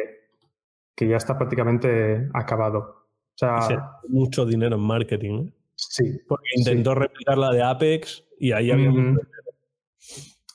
que 0.95 1.09
ya 1.09 1.17
está 1.17 1.37
prácticamente 1.37 2.29
acabado. 2.35 2.79
O 2.79 3.39
sea, 3.39 4.01
mucho 4.09 4.47
dinero 4.47 4.77
en 4.77 4.83
marketing. 4.83 5.47
¿eh? 5.47 5.53
Sí. 5.75 6.19
Porque 6.27 6.49
intentó 6.57 6.95
replicar 6.95 7.37
la 7.37 7.51
de 7.51 7.63
Apex 7.63 8.25
y 8.39 8.53
ahí 8.53 8.71
había. 8.71 8.91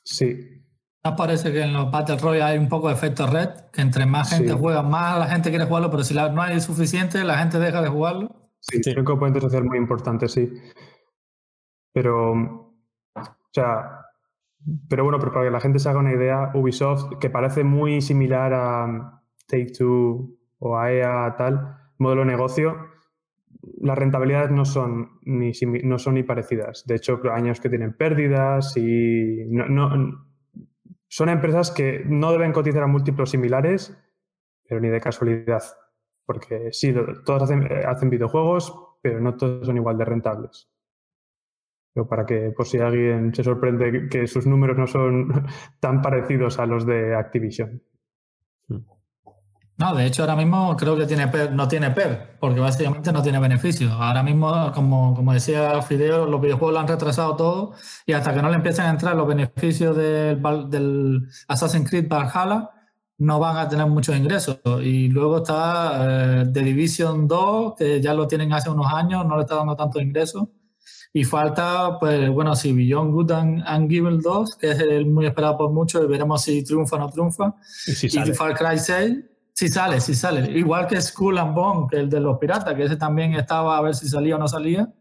Sí. 0.04 0.58
¿Nos 1.04 1.16
parece 1.16 1.52
que 1.52 1.62
en 1.62 1.74
los 1.74 1.92
Battle 1.92 2.18
Royale 2.18 2.54
hay 2.54 2.58
un 2.58 2.70
poco 2.70 2.88
de 2.88 2.94
efecto 2.94 3.28
red? 3.28 3.50
Que 3.72 3.82
entre 3.82 4.06
más 4.06 4.30
gente 4.30 4.54
juega, 4.54 4.84
más 4.84 5.18
la 5.18 5.28
gente 5.28 5.50
quiere 5.50 5.66
jugarlo, 5.66 5.90
pero 5.90 6.04
si 6.04 6.14
no 6.14 6.42
hay 6.42 6.60
suficiente, 6.60 7.24
la 7.24 7.38
gente 7.38 7.60
deja 7.60 7.82
de 7.82 7.90
jugarlo. 7.90 8.41
Sí, 8.62 8.82
sí. 8.82 8.96
que 8.96 9.04
pueden 9.04 9.50
ser 9.50 9.64
muy 9.64 9.78
importante, 9.78 10.28
sí. 10.28 10.52
Pero, 11.92 12.32
o 12.32 13.52
sea, 13.52 14.06
pero 14.88 15.04
bueno, 15.04 15.20
pero 15.20 15.34
para 15.34 15.46
que 15.46 15.52
la 15.52 15.60
gente 15.60 15.80
se 15.80 15.90
haga 15.90 16.00
una 16.00 16.14
idea, 16.14 16.52
Ubisoft, 16.54 17.18
que 17.20 17.30
parece 17.30 17.64
muy 17.64 18.02
similar 18.02 18.54
a 18.54 19.22
Take 19.48 19.74
Two 19.78 20.38
o 20.60 20.78
a 20.78 20.92
EA, 20.94 21.36
tal, 21.38 21.76
modelo 21.98 22.22
de 22.22 22.28
negocio, 22.28 22.78
las 23.82 23.98
rentabilidades 23.98 24.52
no 24.52 24.66
son 24.66 25.20
ni, 25.24 25.52
no 25.84 26.00
son 26.00 26.16
ni 26.16 26.24
parecidas. 26.24 26.86
De 26.86 26.96
hecho, 26.96 27.20
años 27.32 27.60
que 27.60 27.70
tienen 27.70 27.94
pérdidas 27.94 28.78
y 28.78 29.46
no, 29.48 30.20
son 31.08 31.30
empresas 31.30 31.72
que 31.72 32.04
no 32.06 32.32
deben 32.32 32.54
cotizar 32.54 32.84
a 32.84 32.88
múltiplos 32.88 33.32
similares, 33.32 33.98
pero 34.68 34.80
ni 34.80 34.90
de 34.90 35.02
casualidad. 35.02 35.64
Porque 36.32 36.70
sí, 36.72 36.94
todos 37.26 37.44
hacen, 37.44 37.68
hacen 37.86 38.10
videojuegos, 38.10 38.74
pero 39.02 39.20
no 39.20 39.36
todos 39.36 39.66
son 39.66 39.76
igual 39.76 39.98
de 39.98 40.06
rentables. 40.06 40.70
Pero 41.94 42.08
para 42.08 42.26
que, 42.26 42.54
por 42.56 42.66
si 42.66 42.78
alguien 42.78 43.36
se 43.36 43.44
sorprende 43.44 44.08
que 44.10 44.26
sus 44.28 44.46
números 44.48 44.78
no 44.78 44.88
son 44.88 45.46
tan 45.82 46.02
parecidos 46.02 46.58
a 46.58 46.66
los 46.66 46.86
de 46.86 47.16
Activision. 47.16 47.82
No, 49.78 49.96
de 49.96 50.06
hecho 50.06 50.22
ahora 50.22 50.36
mismo 50.36 50.78
creo 50.78 50.96
que 50.96 51.08
tiene 51.08 51.26
no 51.52 51.68
tiene 51.68 51.90
PER, 51.90 52.38
porque 52.40 52.60
básicamente 52.60 53.12
no 53.12 53.22
tiene 53.24 53.40
beneficios. 53.40 53.92
Ahora 53.92 54.24
mismo, 54.24 54.72
como, 54.74 55.16
como 55.16 55.34
decía 55.34 55.82
Fideo, 55.82 56.28
los 56.28 56.40
videojuegos 56.40 56.74
lo 56.74 56.80
han 56.80 56.88
retrasado 56.88 57.36
todo 57.36 57.74
y 58.06 58.14
hasta 58.14 58.34
que 58.34 58.42
no 58.42 58.50
le 58.50 58.56
empiecen 58.56 58.86
a 58.86 58.92
entrar 58.92 59.16
los 59.16 59.28
beneficios 59.28 59.98
del, 59.98 60.40
del 60.70 61.28
Assassin's 61.48 61.90
Creed 61.90 62.08
Valhalla, 62.08 62.70
no 63.22 63.40
van 63.40 63.58
a 63.58 63.70
tener 63.70 63.86
muchos 63.86 64.18
ingresos. 64.18 64.58
Y 64.82 65.08
luego 65.10 65.38
está 65.38 66.44
The 66.52 66.62
Division 66.62 67.28
2, 67.28 67.76
que 67.78 68.02
ya 68.02 68.16
lo 68.16 68.28
tienen 68.28 68.52
hace 68.52 68.72
unos 68.72 68.92
años, 68.92 69.24
no 69.28 69.36
le 69.36 69.44
está 69.44 69.56
dando 69.56 69.76
tanto 69.76 70.02
ingresos. 70.02 70.48
Y 71.14 71.24
falta, 71.24 72.00
pues 72.00 72.32
bueno, 72.32 72.56
si 72.56 72.74
Beyond 72.74 73.14
Good 73.14 73.32
and, 73.32 73.64
and 73.68 74.22
2, 74.24 74.56
que 74.56 74.72
es 74.72 74.80
el 74.80 75.06
muy 75.06 75.28
esperado 75.28 75.56
por 75.56 75.72
muchos, 75.72 76.04
y 76.04 76.08
veremos 76.08 76.42
si 76.42 76.64
triunfa 76.64 76.96
o 76.96 77.00
no 77.00 77.10
triunfa. 77.10 77.54
Y, 77.86 77.92
si 77.92 78.08
y 78.08 78.34
Far 78.34 78.56
Cry 78.56 78.80
6, 78.80 79.18
si 79.54 79.68
sale, 79.68 80.02
si 80.02 80.16
sale. 80.16 80.58
Igual 80.58 80.88
que 80.88 81.00
Skull 81.00 81.38
and 81.38 81.54
Bone, 81.54 81.88
que 81.92 81.98
el 81.98 82.10
de 82.10 82.20
los 82.20 82.40
piratas, 82.40 82.74
que 82.74 82.86
ese 82.86 82.96
también 82.96 83.34
estaba 83.34 83.78
a 83.78 83.82
ver 83.82 83.94
si 83.94 84.10
salía 84.10 84.36
o 84.36 84.40
no 84.40 84.48
salía. 84.48 84.92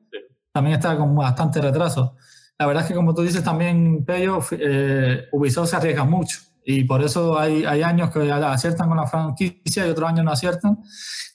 También 0.53 0.77
está 0.77 0.95
con 0.99 1.15
bastante 1.17 1.59
retraso. 1.59 2.17
La 2.59 2.67
verdad 2.67 2.83
es 2.83 2.89
que, 2.89 2.95
como 2.95 3.15
tú 3.15 3.23
dices 3.23 3.43
también, 3.43 4.05
Pello, 4.05 4.41
eh, 4.51 5.27
Ubisoft 5.33 5.71
se 5.71 5.77
arriesga 5.77 6.05
mucho. 6.05 6.50
Y 6.65 6.85
por 6.85 7.03
eso 7.03 7.39
hay, 7.39 7.65
hay 7.65 7.82
años 7.82 8.11
que 8.11 8.31
aciertan 8.31 8.89
con 8.89 8.97
la 8.97 9.07
franquicia 9.07 9.87
y 9.87 9.91
otros 9.91 10.09
años 10.09 10.24
no 10.24 10.32
aciertan. 10.32 10.78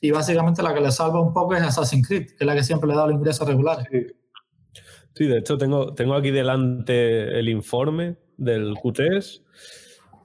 Y 0.01 0.11
básicamente 0.11 0.61
la 0.61 0.73
que 0.73 0.81
le 0.81 0.91
salva 0.91 1.21
un 1.21 1.33
poco 1.33 1.55
es 1.55 1.63
Assassin's 1.63 2.07
Creed, 2.07 2.27
que 2.27 2.35
es 2.39 2.45
la 2.45 2.55
que 2.55 2.63
siempre 2.63 2.89
le 2.89 2.95
da 2.95 3.07
los 3.07 3.15
ingresos 3.15 3.47
regulares. 3.47 3.87
Sí, 5.15 5.25
de 5.25 5.39
hecho 5.39 5.57
tengo, 5.57 5.93
tengo 5.93 6.13
aquí 6.13 6.31
delante 6.31 7.39
el 7.39 7.49
informe 7.49 8.17
del 8.37 8.75
Q3. 8.75 9.43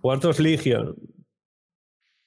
Cuartos 0.00 0.40
Legion. 0.40 0.96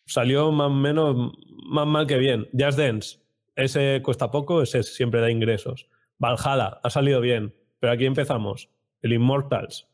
Salió 0.06 0.52
más 0.52 0.72
menos 0.72 1.34
más 1.66 1.88
mal 1.88 2.08
que 2.08 2.18
bien. 2.18 2.48
Just 2.58 2.78
Dance. 2.78 3.20
Ese 3.56 4.02
cuesta 4.04 4.32
poco, 4.32 4.62
ese 4.62 4.84
siempre 4.84 5.22
da 5.22 5.30
ingresos. 5.30 5.88
Valhalla 6.20 6.80
ha 6.84 6.90
salido 6.90 7.22
bien. 7.22 7.54
Pero 7.80 7.94
aquí 7.94 8.06
empezamos. 8.06 8.70
El 9.02 9.14
Immortals. 9.14 9.88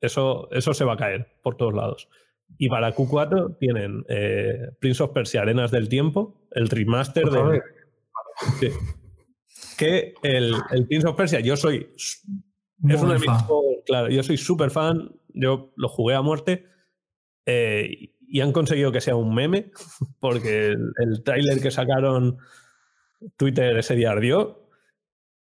Eso, 0.00 0.48
eso 0.52 0.74
se 0.74 0.84
va 0.84 0.94
a 0.94 0.98
caer 0.98 1.38
por 1.42 1.56
todos 1.56 1.74
lados. 1.74 2.08
Y 2.56 2.68
para 2.68 2.94
Q4 2.94 3.58
tienen 3.58 4.04
eh, 4.08 4.70
Prince 4.80 5.02
of 5.02 5.12
Persia, 5.12 5.42
Arenas 5.42 5.70
del 5.70 5.88
Tiempo, 5.88 6.46
el 6.52 6.68
remaster 6.68 7.28
de. 7.28 7.62
Sí 8.60 8.68
que 9.78 10.14
el, 10.22 10.54
el 10.70 10.86
Prince 10.86 11.06
of 11.06 11.16
Persia, 11.16 11.40
yo 11.40 11.56
soy. 11.56 11.88
es 11.96 12.22
uno 13.00 13.12
de 13.12 13.20
mis 13.20 13.30
claro, 13.86 14.08
yo 14.10 14.22
soy 14.22 14.36
súper 14.36 14.70
fan, 14.70 15.12
yo 15.28 15.72
lo 15.76 15.88
jugué 15.88 16.14
a 16.14 16.22
muerte 16.22 16.66
eh, 17.46 18.12
y 18.20 18.40
han 18.40 18.52
conseguido 18.52 18.92
que 18.92 19.00
sea 19.00 19.16
un 19.16 19.34
meme, 19.34 19.70
porque 20.20 20.66
el, 20.66 20.92
el 20.96 21.22
tráiler 21.22 21.62
que 21.62 21.70
sacaron 21.70 22.38
Twitter 23.36 23.78
ese 23.78 23.94
día 23.94 24.10
ardió. 24.10 24.68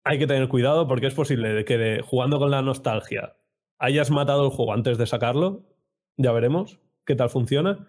Hay 0.03 0.19
que 0.19 0.27
tener 0.27 0.49
cuidado 0.49 0.85
porque 0.87 1.07
es 1.07 1.13
posible 1.13 1.63
que 1.63 2.01
jugando 2.03 2.37
con 2.37 2.51
la 2.51 2.61
nostalgia 2.61 3.37
hayas 3.83 4.11
matado 4.11 4.45
el 4.45 4.51
juego 4.51 4.73
antes 4.73 4.97
de 4.97 5.05
sacarlo. 5.05 5.65
Ya 6.15 6.31
veremos 6.31 6.79
qué 7.05 7.15
tal 7.15 7.29
funciona. 7.29 7.87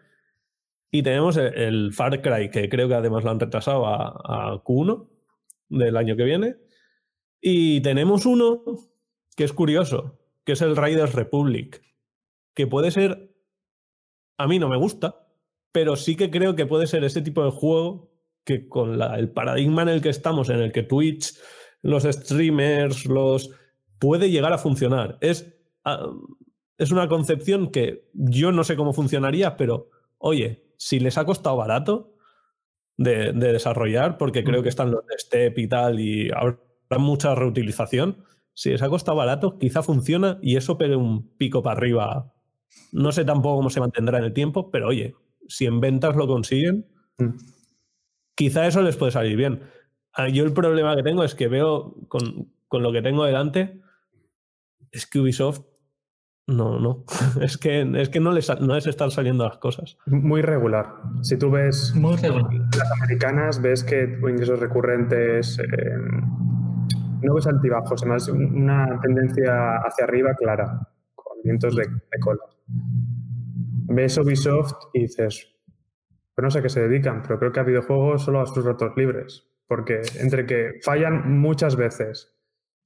Y 0.90 1.02
tenemos 1.02 1.36
el, 1.36 1.92
Far 1.92 2.20
Cry, 2.20 2.50
que 2.50 2.68
creo 2.68 2.88
que 2.88 2.94
además 2.94 3.24
lo 3.24 3.30
han 3.30 3.40
retrasado 3.40 3.86
a, 3.86 4.08
a 4.24 4.62
Q1 4.64 5.08
del 5.68 5.96
año 5.96 6.16
que 6.16 6.24
viene. 6.24 6.56
Y 7.40 7.80
tenemos 7.80 8.26
uno 8.26 8.62
que 9.36 9.44
es 9.44 9.52
curioso, 9.52 10.18
que 10.44 10.52
es 10.52 10.62
el 10.62 10.76
Raiders 10.76 11.14
Republic, 11.14 11.82
que 12.54 12.66
puede 12.66 12.90
ser, 12.90 13.32
a 14.36 14.48
mí 14.48 14.58
no 14.58 14.68
me 14.68 14.76
gusta, 14.76 15.28
pero 15.70 15.96
sí 15.96 16.16
que 16.16 16.30
creo 16.30 16.56
que 16.56 16.66
puede 16.66 16.86
ser 16.86 17.04
ese 17.04 17.22
tipo 17.22 17.44
de 17.44 17.50
juego 17.50 18.12
que 18.44 18.68
con 18.68 19.00
el 19.00 19.30
paradigma 19.30 19.82
en 19.82 19.88
el 19.88 20.02
que 20.02 20.08
estamos, 20.08 20.48
en 20.48 20.60
el 20.60 20.72
que 20.72 20.82
Twitch, 20.82 21.34
los 21.82 22.04
streamers, 22.04 23.06
los 23.06 23.50
puede 23.98 24.30
llegar 24.30 24.52
a 24.52 24.58
funcionar. 24.58 25.18
Es, 25.20 25.53
ah, 25.84 26.10
es 26.78 26.90
una 26.90 27.08
concepción 27.08 27.70
que 27.70 28.08
yo 28.14 28.52
no 28.52 28.64
sé 28.64 28.76
cómo 28.76 28.92
funcionaría, 28.92 29.56
pero 29.56 29.90
oye, 30.18 30.64
si 30.76 31.00
les 31.00 31.18
ha 31.18 31.24
costado 31.24 31.56
barato, 31.56 32.14
de, 32.96 33.32
desarrollar, 33.32 34.18
porque 34.18 34.44
creo 34.44 34.62
que 34.62 34.68
están 34.68 34.90
los 34.90 35.06
de 35.06 35.18
Step 35.18 35.58
y 35.58 35.68
tal, 35.68 36.00
y 36.00 36.30
habrá 36.30 36.58
mucha 36.98 37.34
reutilización. 37.34 38.24
Si 38.54 38.70
les 38.70 38.82
ha 38.82 38.88
costado 38.88 39.16
barato, 39.16 39.58
quizá 39.58 39.82
funciona 39.82 40.38
y 40.42 40.56
eso 40.56 40.78
pegue 40.78 40.96
un 40.96 41.36
pico 41.36 41.62
para 41.62 41.76
arriba. 41.76 42.32
No 42.92 43.12
sé 43.12 43.24
tampoco 43.24 43.56
cómo 43.56 43.70
se 43.70 43.80
mantendrá 43.80 44.18
en 44.18 44.24
el 44.24 44.32
tiempo, 44.32 44.70
pero 44.70 44.88
oye, 44.88 45.14
si 45.48 45.66
en 45.66 45.80
ventas 45.80 46.16
lo 46.16 46.26
consiguen, 46.26 46.86
mm. 47.18 47.30
quizá 48.34 48.66
eso 48.66 48.82
les 48.82 48.96
puede 48.96 49.12
salir 49.12 49.36
bien. 49.36 49.62
Ah, 50.12 50.28
yo 50.28 50.44
el 50.44 50.52
problema 50.52 50.94
que 50.94 51.02
tengo 51.02 51.24
es 51.24 51.34
que 51.34 51.48
veo 51.48 51.96
con, 52.08 52.52
con 52.68 52.82
lo 52.82 52.92
que 52.92 53.02
tengo 53.02 53.24
delante, 53.24 53.80
es 54.92 55.06
que 55.06 55.18
Ubisoft 55.18 55.62
no, 56.46 56.78
no. 56.78 57.04
Es 57.40 57.56
que, 57.56 57.82
es 58.00 58.08
que 58.08 58.20
no, 58.20 58.32
les, 58.32 58.48
no 58.60 58.74
les 58.74 58.86
están 58.86 59.10
saliendo 59.10 59.44
las 59.44 59.58
cosas. 59.58 59.96
Muy 60.06 60.42
regular. 60.42 60.94
Si 61.22 61.36
tú 61.36 61.50
ves 61.50 61.94
las 61.96 62.92
americanas, 63.02 63.62
ves 63.62 63.84
que 63.84 64.18
ingresos 64.20 64.60
recurrentes 64.60 65.58
eh, 65.58 65.64
no 67.24 67.34
ves 67.34 67.46
altibajos, 67.46 68.02
además 68.02 68.28
una 68.28 69.00
tendencia 69.00 69.76
hacia 69.78 70.04
arriba 70.04 70.34
clara, 70.34 70.88
con 71.14 71.42
vientos 71.42 71.74
de, 71.74 71.84
cola. 72.20 72.40
Ves 73.86 74.18
Ubisoft 74.18 74.74
y 74.92 75.02
dices, 75.02 75.50
pues 76.34 76.42
no 76.42 76.50
sé 76.50 76.58
a 76.58 76.62
qué 76.62 76.68
se 76.68 76.86
dedican, 76.86 77.22
pero 77.22 77.38
creo 77.38 77.52
que 77.52 77.60
a 77.60 77.64
videojuegos 77.64 78.24
solo 78.24 78.40
a 78.40 78.46
sus 78.46 78.64
ratos 78.64 78.92
libres. 78.96 79.48
Porque 79.66 80.02
entre 80.20 80.44
que 80.44 80.72
fallan 80.82 81.38
muchas 81.40 81.76
veces 81.76 82.36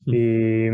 mm. 0.07 0.15
y 0.15 0.69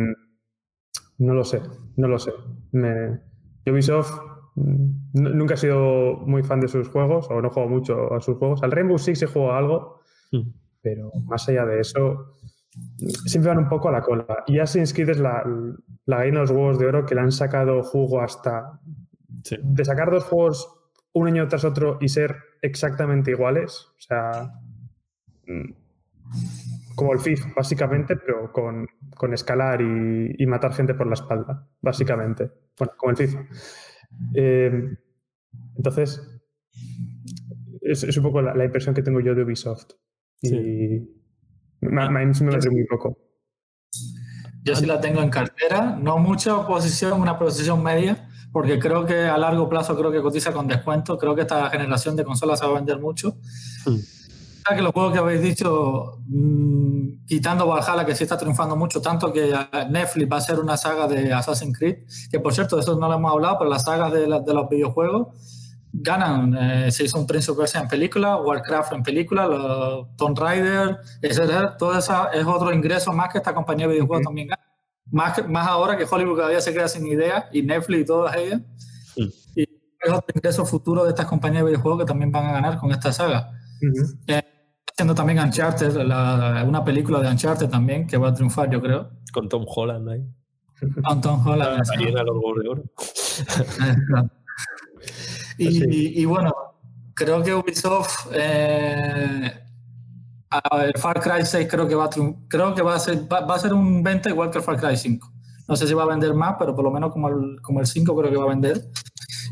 no 1.19 1.35
lo 1.35 1.45
sé, 1.45 1.61
no 1.97 2.09
lo 2.09 2.19
sé. 2.19 2.32
Me... 2.73 3.20
Ubisoft 3.66 4.12
mm, 4.57 4.89
nunca 5.15 5.55
he 5.55 5.57
sido 5.57 6.16
muy 6.27 6.43
fan 6.43 6.61
de 6.61 6.69
sus 6.69 6.89
juegos, 6.89 7.28
o 7.31 7.41
no 7.41 7.51
juego 7.51 7.69
mucho 7.69 8.12
a 8.15 8.20
sus 8.20 8.36
juegos. 8.36 8.62
Al 8.62 8.73
Rainbow 8.73 8.99
Six 8.99 9.23
he 9.23 9.27
jugado 9.27 9.53
algo, 9.55 10.01
hmm. 10.32 10.51
pero 10.82 11.11
más 11.27 11.49
allá 11.49 11.65
de 11.65 11.81
eso, 11.81 12.36
siempre 13.27 13.51
van 13.51 13.59
un 13.59 13.69
poco 13.69 13.89
a 13.89 13.93
la 13.93 14.03
cola. 14.03 14.27
Y 14.47 14.59
Assassin's 14.59 14.93
Creed 14.93 15.11
es 15.11 15.19
la, 15.19 15.45
la 16.07 16.19
gallina 16.19 16.41
de 16.41 16.47
los 16.47 16.51
huevos 16.51 16.78
de 16.78 16.86
oro 16.86 17.07
que 17.07 17.15
le 17.15 17.20
han 17.20 17.32
sacado 17.32 17.82
jugo 17.82 18.20
hasta. 18.20 18.81
De 19.62 19.85
sacar 19.85 20.11
dos 20.11 20.24
juegos 20.24 20.69
un 21.12 21.28
año 21.28 21.47
tras 21.49 21.65
otro 21.65 21.99
y 22.01 22.09
ser 22.09 22.36
exactamente 22.62 23.31
iguales. 23.31 23.89
O 23.97 24.01
sea. 24.01 24.53
Mm, 26.95 26.97
como 26.97 27.12
el 27.12 27.19
FIF, 27.19 27.55
básicamente, 27.55 28.16
pero 28.16 28.53
con, 28.53 28.87
escalar 29.33 29.81
y, 29.81 30.47
matar 30.47 30.73
gente 30.73 30.95
por 30.95 31.07
la 31.07 31.15
espalda, 31.15 31.69
básicamente. 31.81 32.51
Bueno, 32.79 32.93
como 32.97 33.11
el 33.11 33.16
FIFA. 33.16 33.47
Eh, 34.35 34.97
entonces, 35.77 36.23
es, 37.81 38.16
un 38.16 38.23
poco 38.23 38.43
la, 38.43 38.65
impresión 38.65 38.95
que 38.95 39.03
tengo 39.03 39.21
yo 39.21 39.35
de 39.35 39.43
Ubisoft. 39.43 39.93
Y 40.41 40.51
me, 41.81 42.11
me, 42.11 42.27
me 42.27 42.71
muy 42.71 42.87
poco. 42.89 43.19
Yo 44.62 44.75
sí 44.75 44.87
la 44.87 45.01
tengo 45.01 45.21
en 45.21 45.29
cartera, 45.29 45.97
no 46.01 46.16
mucha 46.19 46.57
oposición, 46.57 47.21
una 47.21 47.39
posición 47.39 47.83
media, 47.83 48.31
porque 48.51 48.79
creo 48.79 49.05
que 49.05 49.25
a 49.25 49.37
largo 49.37 49.69
plazo 49.69 49.95
creo 49.97 50.11
que 50.11 50.23
cotiza 50.23 50.53
con 50.53 50.66
descuento, 50.66 51.19
creo 51.19 51.35
que 51.35 51.43
esta 51.43 51.69
generación 51.69 52.16
de 52.16 52.25
consolas 52.25 52.61
se 52.61 52.66
va 52.66 52.73
a 52.73 52.75
vender 52.77 52.99
mucho. 52.99 53.37
Que 54.74 54.82
los 54.82 54.93
juegos 54.93 55.12
que 55.12 55.19
habéis 55.19 55.43
dicho, 55.43 56.19
mm, 56.27 57.27
quitando 57.27 57.66
Valhalla, 57.66 58.07
que 58.07 58.15
sí 58.15 58.24
está 58.24 58.39
triunfando 58.39 58.77
mucho, 58.77 59.03
tanto 59.03 59.32
que 59.32 59.55
Netflix 59.91 60.31
va 60.31 60.36
a 60.36 60.39
hacer 60.39 60.59
una 60.59 60.77
saga 60.77 61.07
de 61.07 61.32
Assassin's 61.32 61.77
Creed, 61.77 62.07
que 62.31 62.41
por 62.41 62.55
cierto, 62.55 62.77
de 62.77 62.82
eso 62.82 62.99
no 62.99 63.09
lo 63.09 63.15
hemos 63.15 63.32
hablado, 63.32 63.59
pero 63.59 63.70
las 63.70 63.85
sagas 63.85 64.12
de, 64.12 64.20
de 64.20 64.55
los 64.55 64.69
videojuegos 64.69 65.28
ganan. 65.95 66.57
Eh, 66.59 66.91
se 66.91 67.05
hizo 67.05 67.19
un 67.19 67.27
Prince 67.27 67.51
of 67.51 67.59
Persia 67.59 67.81
en 67.81 67.89
película, 67.89 68.36
Warcraft 68.36 68.93
en 68.93 69.03
película, 69.03 69.47
los 69.47 70.16
Tomb 70.16 70.39
Raider, 70.39 70.99
etc. 71.23 71.77
Todo 71.78 71.97
eso 71.97 72.31
es 72.32 72.45
otro 72.45 72.73
ingreso 72.73 73.12
más 73.12 73.31
que 73.31 73.39
esta 73.39 73.55
compañía 73.55 73.86
de 73.86 73.95
videojuegos 73.95 74.24
también 74.24 74.49
gana. 74.49 74.62
Más, 75.11 75.49
más 75.49 75.69
ahora 75.69 75.97
que 75.97 76.07
Hollywood 76.11 76.39
cada 76.39 76.49
día 76.49 76.61
se 76.61 76.73
queda 76.73 76.89
sin 76.89 77.07
idea 77.07 77.49
y 77.53 77.62
Netflix 77.62 78.03
y 78.03 78.05
todas 78.05 78.36
ellas. 78.36 78.61
Y 79.55 79.62
es 79.62 80.12
otro 80.12 80.35
ingreso 80.35 80.66
futuro 80.66 81.05
de 81.05 81.11
estas 81.11 81.27
compañías 81.27 81.62
de 81.62 81.70
videojuegos 81.70 82.01
que 82.01 82.07
también 82.07 82.32
van 82.32 82.47
a 82.47 82.53
ganar 82.53 82.78
con 82.78 82.91
esta 82.91 83.12
saga. 83.12 83.53
Eh, 84.27 84.43
haciendo 84.95 85.15
también 85.15 85.41
Uncharted, 85.41 85.97
una 85.97 86.85
película 86.85 87.21
de 87.21 87.29
Uncharted 87.29 87.69
también 87.69 88.07
que 88.07 88.16
va 88.16 88.29
a 88.29 88.35
triunfar, 88.35 88.71
yo 88.71 88.81
creo. 88.81 89.11
Con 89.33 89.49
Tom 89.49 89.65
Holland 89.66 90.09
ahí. 90.09 90.25
Con 91.03 91.21
Tom 91.21 91.47
Holland. 91.47 91.83
Y, 95.57 96.21
y, 96.21 96.25
bueno, 96.25 96.53
creo 97.15 97.41
que 97.41 97.55
Ubisoft, 97.55 98.27
eh, 98.33 99.53
el 100.83 100.93
Far 100.99 101.21
Cry 101.21 101.45
6 101.45 101.69
creo 101.71 101.87
que 101.87 101.95
va 101.95 102.07
a, 102.07 102.11
creo 102.49 102.75
que 102.75 102.83
va 102.83 102.97
a, 102.97 102.99
ser, 102.99 103.33
va, 103.33 103.55
a 103.55 103.59
ser 103.59 103.73
un 103.73 104.03
venta 104.03 104.31
igual 104.31 104.51
que 104.51 104.59
el 104.59 104.65
Far 104.65 104.81
Cry 104.81 104.97
5. 104.97 105.33
No 105.69 105.77
sé 105.77 105.86
si 105.86 105.95
va 105.95 106.03
a 106.03 106.07
vender 106.07 106.35
más, 106.35 106.57
pero 106.59 106.74
por 106.74 106.85
lo 106.85 106.91
menos 106.91 107.12
como 107.12 107.28
el, 107.28 107.61
como 107.62 107.81
el 107.81 107.86
5 107.86 108.16
creo 108.16 108.31
que 108.31 108.36
va 108.36 108.45
a 108.45 108.49
vender. 108.49 108.91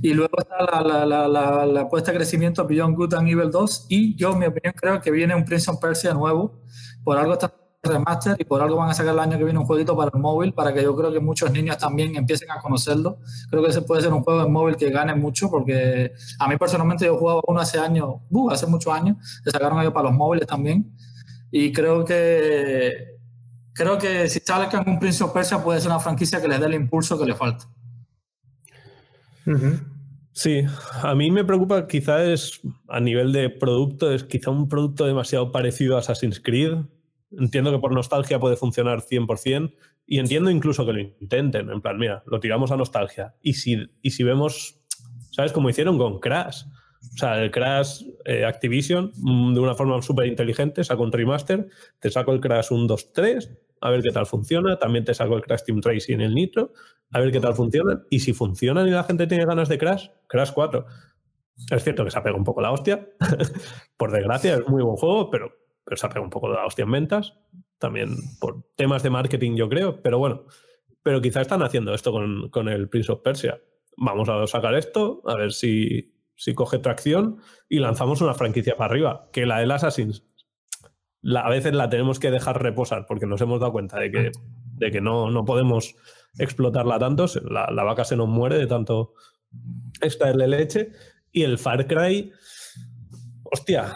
Y 0.03 0.15
luego 0.15 0.37
está 0.39 0.57
la, 0.63 1.07
la, 1.07 1.29
la, 1.29 1.67
la, 1.67 1.81
apuesta 1.83 2.11
de 2.11 2.19
crecimiento 2.19 2.67
Beyond 2.67 2.97
Good 2.97 3.15
and 3.15 3.29
Evil 3.29 3.51
2. 3.51 3.87
Y 3.89 4.17
yo, 4.17 4.33
en 4.33 4.39
mi 4.39 4.47
opinión, 4.47 4.75
creo 4.77 5.01
que 5.01 5.11
viene 5.11 5.35
un 5.35 5.45
Prince 5.45 5.71
of 5.71 5.79
Persia 5.81 6.13
nuevo. 6.13 6.61
Por 7.05 7.19
algo 7.19 7.35
está 7.35 7.53
remaster 7.83 8.37
y 8.39 8.45
por 8.45 8.63
algo 8.63 8.77
van 8.77 8.91
a 8.91 8.95
sacar 8.95 9.13
el 9.13 9.21
año 9.21 9.37
que 9.37 9.45
viene 9.45 9.59
un 9.59 9.67
jueguito 9.67 9.97
para 9.97 10.11
el 10.15 10.21
móvil 10.21 10.53
para 10.53 10.73
que 10.73 10.83
yo 10.83 10.95
creo 10.95 11.13
que 11.13 11.19
muchos 11.19 11.51
niños 11.51 11.79
también 11.79 12.15
empiecen 12.15 12.51
a 12.51 12.61
conocerlo. 12.61 13.19
Creo 13.51 13.63
que 13.63 13.71
ese 13.71 13.83
puede 13.83 14.03
ser 14.03 14.13
un 14.13 14.23
juego 14.23 14.45
en 14.45 14.53
móvil 14.53 14.77
que 14.77 14.91
gane 14.91 15.15
mucho 15.15 15.51
porque 15.51 16.13
a 16.39 16.49
mí 16.49 16.57
personalmente 16.57 17.07
yo 17.07 17.17
jugaba 17.17 17.41
uno 17.47 17.61
hace 17.61 17.79
años, 17.79 18.21
uh, 18.31 18.51
hace 18.51 18.67
muchos 18.67 18.93
años, 18.93 19.17
le 19.45 19.51
sacaron 19.51 19.81
ellos 19.81 19.93
para 19.93 20.09
los 20.09 20.17
móviles 20.17 20.47
también 20.47 20.95
y 21.51 21.73
creo 21.73 22.05
que 22.05 23.12
creo 23.73 23.99
que 23.99 24.29
si 24.29 24.41
sacan 24.41 24.89
un 24.89 24.99
Prince 24.99 25.23
of 25.25 25.33
Persia 25.33 25.63
puede 25.63 25.81
ser 25.81 25.91
una 25.91 26.01
franquicia 26.01 26.41
que 26.41 26.49
les 26.49 26.61
dé 26.61 26.67
el 26.67 26.75
impulso 26.75 27.19
que 27.19 27.27
le 27.27 27.35
falta. 27.35 27.69
Sí, 30.33 30.63
a 31.03 31.15
mí 31.15 31.31
me 31.31 31.45
preocupa 31.45 31.87
quizás 31.87 32.61
a 32.89 33.01
nivel 33.01 33.33
de 33.33 33.51
producto, 33.51 34.13
es 34.13 34.25
quizá 34.25 34.51
un 34.51 34.69
producto 34.69 35.05
demasiado 35.05 35.53
parecido 35.53 35.97
a 35.97 36.01
Assassin's 36.01 36.41
Creed, 36.41 36.79
Entiendo 37.39 37.73
que 37.73 37.79
por 37.79 37.93
nostalgia 37.93 38.39
puede 38.39 38.57
funcionar 38.57 39.01
100% 39.01 39.73
y 40.07 40.19
entiendo 40.19 40.51
incluso 40.51 40.85
que 40.85 40.93
lo 40.93 41.01
intenten. 41.01 41.71
En 41.71 41.81
plan, 41.81 41.99
mira, 41.99 42.23
lo 42.27 42.41
tiramos 42.41 42.71
a 42.71 42.77
nostalgia. 42.77 43.35
Y 43.41 43.55
si, 43.55 43.91
y 44.03 44.11
si 44.11 44.23
vemos, 44.23 44.81
¿sabes? 45.31 45.53
Como 45.53 45.71
hicieron 45.71 45.97
con 45.97 46.21
Crash. 46.21 46.65
O 47.03 47.17
sea, 47.17 47.43
el 47.43 47.51
Crash 47.51 48.05
eh, 48.25 48.45
Activision, 48.45 49.13
mm, 49.17 49.55
de 49.55 49.61
una 49.61 49.75
forma 49.75 50.01
súper 50.03 50.27
inteligente, 50.27 50.85
sacó 50.85 51.03
un 51.03 51.13
remaster, 51.13 51.69
te 51.99 52.11
saco 52.11 52.33
el 52.33 52.41
Crash 52.41 52.69
1, 52.71 52.87
2, 52.87 53.13
3, 53.13 53.51
a 53.81 53.91
ver 53.91 54.03
qué 54.03 54.11
tal 54.11 54.27
funciona. 54.27 54.79
También 54.79 55.05
te 55.05 55.15
saco 55.15 55.37
el 55.37 55.43
Crash 55.43 55.63
Team 55.65 55.81
Tracy 55.81 56.13
en 56.13 56.21
el 56.21 56.35
Nitro, 56.35 56.73
a 57.11 57.21
ver 57.21 57.33
qué 57.33 57.41
tal 57.41 57.55
funciona. 57.55 58.03
Y 58.11 58.21
si 58.21 58.33
funcionan 58.33 58.87
y 58.87 58.91
la 58.91 59.05
gente 59.05 59.27
tiene 59.27 59.45
ganas 59.45 59.69
de 59.69 59.79
Crash, 59.79 60.09
Crash 60.29 60.53
4. 60.53 60.87
Es 61.71 61.85
cierto 61.85 62.05
que 62.05 62.11
se 62.11 62.19
apega 62.19 62.37
un 62.37 62.45
poco 62.45 62.61
la 62.61 62.73
hostia. 62.73 63.09
por 63.97 64.13
desgracia, 64.13 64.55
es 64.55 64.69
muy 64.69 64.83
buen 64.83 64.97
juego, 64.97 65.31
pero 65.31 65.63
pero 65.85 65.97
se 65.97 66.07
ha 66.07 66.09
pegado 66.09 66.25
un 66.25 66.31
poco 66.31 66.49
la 66.49 66.65
hostia 66.65 66.85
en 66.85 66.91
ventas, 66.91 67.35
también 67.79 68.17
por 68.41 68.65
temas 68.77 69.03
de 69.03 69.11
marketing 69.11 69.57
yo 69.57 69.69
creo, 69.69 70.01
pero 70.03 70.19
bueno, 70.19 70.45
pero 71.03 71.21
quizá 71.21 71.41
están 71.41 71.63
haciendo 71.63 71.95
esto 71.95 72.13
con, 72.13 72.49
con 72.51 72.69
el 72.69 72.89
Prince 72.89 73.11
of 73.11 73.23
Persia. 73.23 73.61
Vamos 73.97 74.29
a 74.29 74.47
sacar 74.47 74.75
esto, 74.75 75.23
a 75.27 75.37
ver 75.37 75.53
si, 75.53 76.15
si 76.43 76.55
coge 76.55 76.81
tracción 76.81 77.37
y 77.69 77.79
lanzamos 77.79 78.21
una 78.21 78.35
franquicia 78.35 78.77
para 78.77 78.91
arriba, 78.91 79.29
que 79.33 79.47
la 79.47 79.61
del 79.61 79.71
Assassin's 79.71 80.25
la, 81.21 81.43
a 81.43 81.51
veces 81.51 81.73
la 81.73 81.89
tenemos 81.89 82.19
que 82.19 82.33
dejar 82.33 82.61
reposar 82.61 83.07
porque 83.07 83.27
nos 83.27 83.41
hemos 83.41 83.61
dado 83.61 83.71
cuenta 83.71 84.01
de 84.01 84.11
que, 84.11 84.33
de 84.75 84.91
que 84.91 85.01
no, 85.01 85.31
no 85.31 85.45
podemos 85.45 85.95
explotarla 86.37 86.99
tanto, 86.99 87.27
la, 87.49 87.71
la 87.71 87.85
vaca 87.85 88.03
se 88.03 88.17
nos 88.17 88.29
muere 88.29 88.59
de 88.59 88.67
tanto 88.67 89.15
extraerle 90.01 90.49
leche 90.49 90.91
y 91.31 91.45
el 91.45 91.59
Far 91.59 91.87
Cry, 91.87 92.33
hostia, 93.45 93.95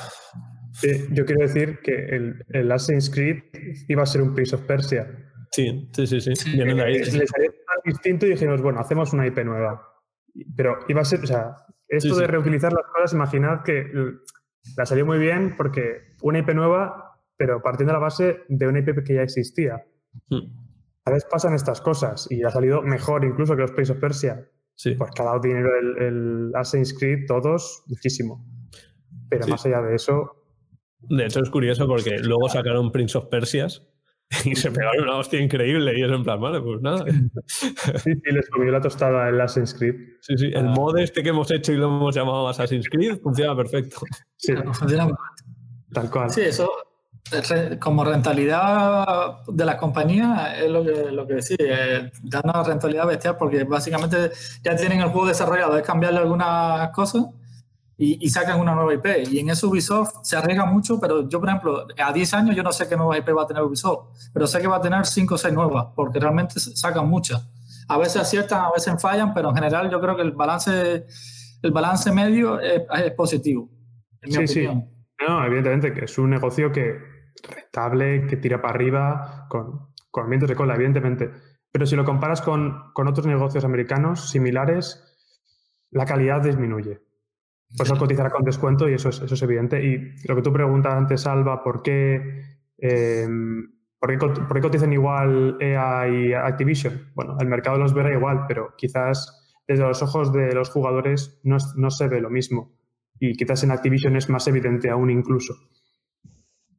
yo 1.10 1.24
quiero 1.24 1.42
decir 1.42 1.80
que 1.82 1.94
el, 1.96 2.44
el, 2.50 2.70
Assassin's 2.70 3.10
Creed 3.10 3.42
iba 3.88 4.04
a 4.04 4.06
ser 4.06 4.22
un 4.22 4.34
Prince 4.34 4.54
of 4.54 4.62
Persia. 4.62 5.08
Sí, 5.50 5.90
sí, 5.92 6.06
sí. 6.06 6.20
sí. 6.20 6.50
Le 6.56 7.26
salió 7.26 7.52
distinto 7.84 8.24
y 8.26 8.30
dijimos, 8.30 8.62
bueno, 8.62 8.78
hacemos 8.78 9.12
una 9.12 9.26
IP 9.26 9.44
nueva. 9.44 9.82
Pero 10.54 10.78
iba 10.88 11.00
a 11.00 11.04
ser, 11.04 11.20
o 11.24 11.26
sea, 11.26 11.56
esto 11.88 12.16
de 12.16 12.26
reutilizar 12.26 12.72
las 12.72 12.84
cosas, 12.92 13.12
imaginad 13.12 13.62
que 13.62 13.86
la 14.76 14.86
salió 14.86 15.06
muy 15.06 15.18
bien 15.18 15.54
porque 15.56 16.14
una 16.22 16.40
IP 16.40 16.54
nueva, 16.54 17.20
pero 17.36 17.62
partiendo 17.62 17.92
de 17.92 17.98
la 17.98 18.04
base 18.04 18.40
de 18.48 18.66
una 18.66 18.80
IP 18.80 19.04
que 19.04 19.14
ya 19.14 19.22
existía. 19.22 19.84
Hmm. 20.28 20.52
A 21.04 21.10
veces 21.12 21.28
pasan 21.30 21.54
estas 21.54 21.80
cosas 21.80 22.26
y 22.30 22.42
ha 22.42 22.50
salido 22.50 22.82
mejor 22.82 23.24
incluso 23.24 23.54
que 23.54 23.62
los 23.62 23.72
Prince 23.72 23.92
of 23.92 23.98
Persia. 23.98 24.48
Sí. 24.74 24.94
Porque 24.94 25.22
ha 25.22 25.24
dado 25.24 25.40
dinero 25.40 25.70
el, 25.78 26.02
el 26.02 26.52
Assassin's 26.54 26.98
Creed, 26.98 27.26
todos, 27.26 27.84
muchísimo. 27.86 28.44
Pero 29.28 29.46
más 29.46 29.64
allá 29.64 29.80
de 29.82 29.94
eso, 29.94 30.46
de 31.08 31.26
hecho, 31.26 31.40
es 31.40 31.50
curioso 31.50 31.86
porque 31.86 32.18
luego 32.18 32.48
sacaron 32.48 32.90
Prince 32.90 33.16
of 33.18 33.26
Persias 33.26 33.86
y 34.44 34.56
se 34.56 34.70
pegaron 34.70 35.04
una 35.04 35.16
hostia 35.16 35.40
increíble 35.40 35.98
y 35.98 36.02
es 36.02 36.10
en 36.10 36.24
plan, 36.24 36.40
vale, 36.40 36.60
pues 36.60 36.80
nada. 36.80 37.04
Sí, 37.46 38.14
sí, 38.14 38.32
les 38.32 38.48
comió 38.50 38.72
la 38.72 38.80
tostada 38.80 39.28
el 39.28 39.40
Assassin's 39.40 39.74
Creed. 39.74 39.94
Sí, 40.20 40.34
sí, 40.36 40.46
el 40.46 40.66
ah. 40.68 40.74
mod 40.74 40.98
este 40.98 41.22
que 41.22 41.30
hemos 41.30 41.50
hecho 41.50 41.72
y 41.72 41.76
lo 41.76 41.86
hemos 41.86 42.14
llamado 42.14 42.48
Assassin's 42.48 42.88
Creed 42.88 43.20
funciona 43.20 43.56
perfecto. 43.56 43.98
Sí, 44.36 44.52
tal 45.92 46.10
cual. 46.10 46.30
Sí, 46.30 46.42
eso 46.42 46.70
como 47.80 48.04
rentabilidad 48.04 49.38
de 49.48 49.64
la 49.64 49.76
compañía 49.76 50.56
es 50.58 50.70
lo 50.70 50.84
que, 50.84 51.10
lo 51.10 51.26
que 51.26 51.34
decía, 51.34 51.56
eh, 51.58 52.12
da 52.22 52.40
una 52.44 52.62
rentabilidad 52.62 53.06
bestial 53.06 53.36
porque 53.36 53.64
básicamente 53.64 54.30
ya 54.62 54.76
tienen 54.76 55.00
el 55.00 55.08
juego 55.08 55.26
desarrollado, 55.26 55.76
es 55.76 55.84
cambiarle 55.84 56.20
algunas 56.20 56.90
cosas 56.90 57.26
y, 57.98 58.28
sacan 58.28 58.60
una 58.60 58.74
nueva 58.74 58.94
IP. 58.94 59.30
Y 59.30 59.38
en 59.38 59.48
eso 59.48 59.68
Ubisoft 59.68 60.22
se 60.22 60.36
arriesga 60.36 60.66
mucho, 60.66 61.00
pero 61.00 61.28
yo, 61.28 61.40
por 61.40 61.48
ejemplo, 61.48 61.86
a 61.98 62.12
10 62.12 62.34
años 62.34 62.56
yo 62.56 62.62
no 62.62 62.72
sé 62.72 62.88
qué 62.88 62.96
nueva 62.96 63.16
IP 63.16 63.28
va 63.36 63.44
a 63.44 63.46
tener 63.46 63.62
Ubisoft, 63.62 64.30
pero 64.32 64.46
sé 64.46 64.60
que 64.60 64.66
va 64.66 64.76
a 64.76 64.80
tener 64.80 65.06
5 65.06 65.34
o 65.34 65.38
6 65.38 65.54
nuevas, 65.54 65.86
porque 65.94 66.20
realmente 66.20 66.60
sacan 66.60 67.08
muchas. 67.08 67.48
A 67.88 67.96
veces 67.98 68.16
aciertan, 68.16 68.64
a 68.64 68.70
veces 68.72 69.00
fallan, 69.00 69.32
pero 69.32 69.50
en 69.50 69.54
general 69.54 69.90
yo 69.90 70.00
creo 70.00 70.16
que 70.16 70.22
el 70.22 70.32
balance, 70.32 71.06
el 71.62 71.70
balance 71.70 72.12
medio 72.12 72.60
es, 72.60 72.82
positivo. 73.16 73.70
sí, 74.22 74.46
sí. 74.46 74.68
No, 75.26 75.44
evidentemente 75.46 75.94
que 75.94 76.04
es 76.04 76.18
un 76.18 76.28
negocio 76.28 76.70
que 76.70 76.98
rentable, 77.42 78.26
que 78.26 78.36
tira 78.36 78.60
para 78.60 78.74
arriba, 78.74 79.46
con, 79.48 79.94
con 80.10 80.28
vientos 80.28 80.48
de 80.50 80.56
cola, 80.56 80.74
evidentemente. 80.74 81.30
Pero 81.72 81.86
si 81.86 81.96
lo 81.96 82.04
comparas 82.04 82.42
con, 82.42 82.92
con 82.92 83.08
otros 83.08 83.26
negocios 83.26 83.64
americanos 83.64 84.28
similares, 84.28 85.02
la 85.90 86.04
calidad 86.04 86.42
disminuye. 86.42 87.05
Pues 87.76 87.90
eso 87.90 87.98
cotizará 87.98 88.30
con 88.30 88.44
descuento 88.44 88.88
y 88.88 88.94
eso 88.94 89.08
es, 89.08 89.20
eso 89.20 89.34
es 89.34 89.42
evidente. 89.42 89.84
Y 89.84 90.26
lo 90.26 90.36
que 90.36 90.42
tú 90.42 90.52
preguntas 90.52 90.94
antes, 90.94 91.26
Alba, 91.26 91.62
¿por 91.62 91.82
qué, 91.82 92.60
eh, 92.78 93.26
¿por 93.98 94.10
qué, 94.10 94.60
cotizan 94.60 94.92
igual 94.92 95.56
EA 95.60 96.08
y 96.08 96.32
Activision? 96.32 97.10
Bueno, 97.14 97.36
el 97.40 97.48
mercado 97.48 97.78
los 97.78 97.92
verá 97.92 98.12
igual, 98.12 98.44
pero 98.46 98.74
quizás 98.76 99.60
desde 99.66 99.82
los 99.82 100.00
ojos 100.02 100.32
de 100.32 100.54
los 100.54 100.70
jugadores 100.70 101.40
no, 101.42 101.56
no 101.76 101.90
se 101.90 102.08
ve 102.08 102.20
lo 102.20 102.30
mismo. 102.30 102.76
Y 103.18 103.34
quizás 103.34 103.64
en 103.64 103.72
Activision 103.72 104.16
es 104.16 104.28
más 104.28 104.46
evidente 104.46 104.90
aún 104.90 105.10
incluso. 105.10 105.54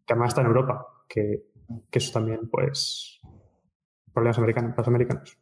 Que 0.06 0.14
además 0.14 0.30
está 0.30 0.42
en 0.42 0.48
Europa, 0.48 0.88
que, 1.10 1.44
que 1.92 2.00
eso 2.00 2.14
también, 2.14 2.50
pues, 2.50 3.20
problemas 4.14 4.38
americanos, 4.38 4.74
los 4.78 4.88
americanos. 4.88 5.38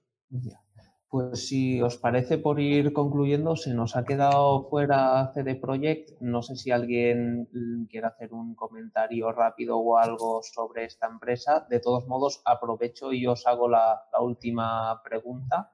Pues 1.16 1.48
si 1.48 1.82
os 1.82 1.96
parece 1.96 2.38
por 2.38 2.60
ir 2.60 2.92
concluyendo, 2.92 3.56
se 3.56 3.74
nos 3.74 3.96
ha 3.96 4.04
quedado 4.04 4.68
fuera 4.68 5.32
CD 5.34 5.56
Projekt. 5.56 6.20
No 6.20 6.42
sé 6.42 6.58
si 6.58 6.72
alguien 6.72 7.48
quiere 7.90 8.08
hacer 8.08 8.34
un 8.34 8.54
comentario 8.54 9.32
rápido 9.32 9.78
o 9.78 9.98
algo 9.98 10.42
sobre 10.44 10.84
esta 10.84 11.08
empresa. 11.08 11.66
De 11.70 11.80
todos 11.80 12.06
modos, 12.06 12.42
aprovecho 12.44 13.14
y 13.14 13.26
os 13.28 13.48
hago 13.48 13.70
la, 13.70 14.02
última 14.20 15.02
pregunta. 15.06 15.72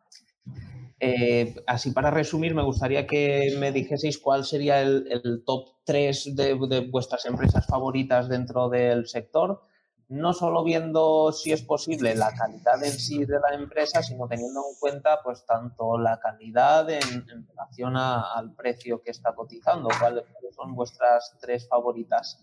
Eh, 0.99 1.55
así 1.65 1.89
para 1.89 2.11
resumir, 2.11 2.53
me 2.53 2.61
gustaría 2.61 3.07
que 3.07 3.55
me 3.59 3.71
dijeseis 3.71 4.19
cuál 4.19 4.45
sería 4.45 4.81
el, 4.81 5.41
top 5.43 5.69
3 5.85 6.35
de 6.35 6.87
vuestras 6.91 7.25
empresas 7.25 7.65
favoritas 7.65 8.29
dentro 8.29 8.69
del 8.69 9.07
sector 9.07 9.70
no 10.11 10.33
solo 10.33 10.61
viendo 10.65 11.31
si 11.31 11.53
es 11.53 11.61
posible 11.61 12.13
la 12.15 12.33
calidad 12.33 12.83
en 12.83 12.91
sí 12.91 13.23
de 13.23 13.39
la 13.39 13.55
empresa, 13.55 14.03
sino 14.03 14.27
teniendo 14.27 14.59
en 14.59 14.75
cuenta 14.77 15.21
pues 15.23 15.45
tanto 15.45 15.97
la 15.97 16.19
calidad 16.19 16.89
en, 16.89 17.01
relación 17.47 17.95
al 17.95 18.53
precio 18.53 19.01
que 19.01 19.11
está 19.11 19.33
cotizando. 19.33 19.87
¿Cuáles 19.97 20.25
son 20.53 20.75
vuestras 20.75 21.37
tres 21.39 21.67
favoritas? 21.67 22.39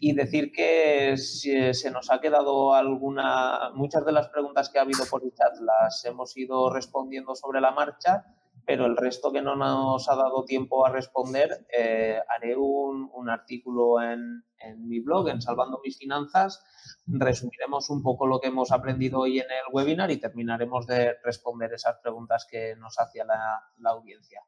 y 0.00 0.12
decir 0.12 0.52
que 0.52 1.16
se 1.16 1.90
nos 1.90 2.08
ha 2.12 2.20
quedado 2.20 2.72
alguna, 2.72 3.70
muchas 3.74 4.06
de 4.06 4.12
las 4.12 4.28
preguntas 4.28 4.70
que 4.70 4.78
ha 4.78 4.82
habido 4.82 5.04
por 5.06 5.24
el 5.24 5.34
chat 5.34 5.58
las 5.60 6.04
hemos 6.04 6.36
ido 6.36 6.72
respondiendo 6.72 7.34
sobre 7.34 7.60
la 7.60 7.72
marcha, 7.72 8.24
pero 8.64 8.86
el 8.86 8.96
resto 8.96 9.32
que 9.32 9.42
no 9.42 9.56
nos 9.56 10.08
ha 10.08 10.14
dado 10.14 10.44
tiempo 10.44 10.86
a 10.86 10.90
responder, 10.90 11.66
eh, 11.76 12.20
haré 12.28 12.54
un, 12.56 13.28
artículo 13.28 14.00
en, 14.00 14.44
mi 14.78 15.00
blog, 15.00 15.28
en 15.28 15.40
Salvando 15.40 15.80
mis 15.84 15.98
Finanzas, 15.98 16.64
resumiremos 17.06 17.90
un 17.90 18.02
poco 18.02 18.26
lo 18.26 18.40
que 18.40 18.48
hemos 18.48 18.72
aprendido 18.72 19.20
hoy 19.20 19.38
en 19.38 19.46
el 19.50 19.72
webinar 19.72 20.10
y 20.10 20.18
terminaremos 20.18 20.86
de 20.86 21.16
responder 21.24 21.72
esas 21.72 21.96
preguntas 22.02 22.46
que 22.50 22.76
nos 22.76 22.98
hacía 22.98 23.24
la, 23.24 23.62
la 23.78 23.90
audiencia. 23.90 24.40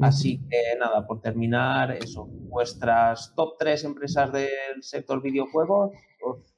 Así 0.00 0.38
que 0.48 0.78
nada, 0.78 1.06
por 1.06 1.20
terminar, 1.20 1.90
eso, 1.90 2.26
vuestras 2.28 3.34
top 3.34 3.56
tres 3.58 3.82
empresas 3.82 4.32
del 4.32 4.80
sector 4.80 5.20
videojuegos, 5.20 5.90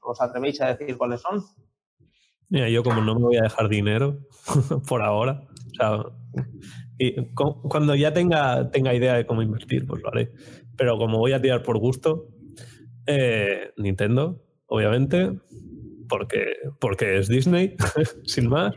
¿os, 0.02 0.20
atrevéis 0.20 0.60
a 0.60 0.74
decir 0.74 0.98
cuáles 0.98 1.22
son? 1.22 1.42
Mira, 2.50 2.68
yo 2.68 2.82
como 2.82 3.00
no 3.00 3.14
me 3.14 3.22
voy 3.22 3.36
a 3.36 3.42
dejar 3.42 3.68
dinero 3.68 4.18
por 4.88 5.00
ahora, 5.00 5.46
o 5.70 5.74
sea, 5.74 6.04
y 6.98 7.14
cuando 7.34 7.94
ya 7.94 8.12
tenga, 8.12 8.70
tenga 8.70 8.92
idea 8.92 9.14
de 9.14 9.24
cómo 9.24 9.40
invertir, 9.40 9.86
pues 9.86 10.02
lo 10.02 10.08
haré. 10.08 10.32
Pero 10.76 10.98
como 10.98 11.18
voy 11.18 11.32
a 11.32 11.40
tirar 11.40 11.62
por 11.62 11.78
gusto, 11.78 12.28
eh, 13.06 13.72
Nintendo, 13.76 14.42
obviamente, 14.66 15.38
porque, 16.08 16.54
porque 16.78 17.18
es 17.18 17.28
Disney, 17.28 17.76
sin 18.24 18.48
más. 18.48 18.74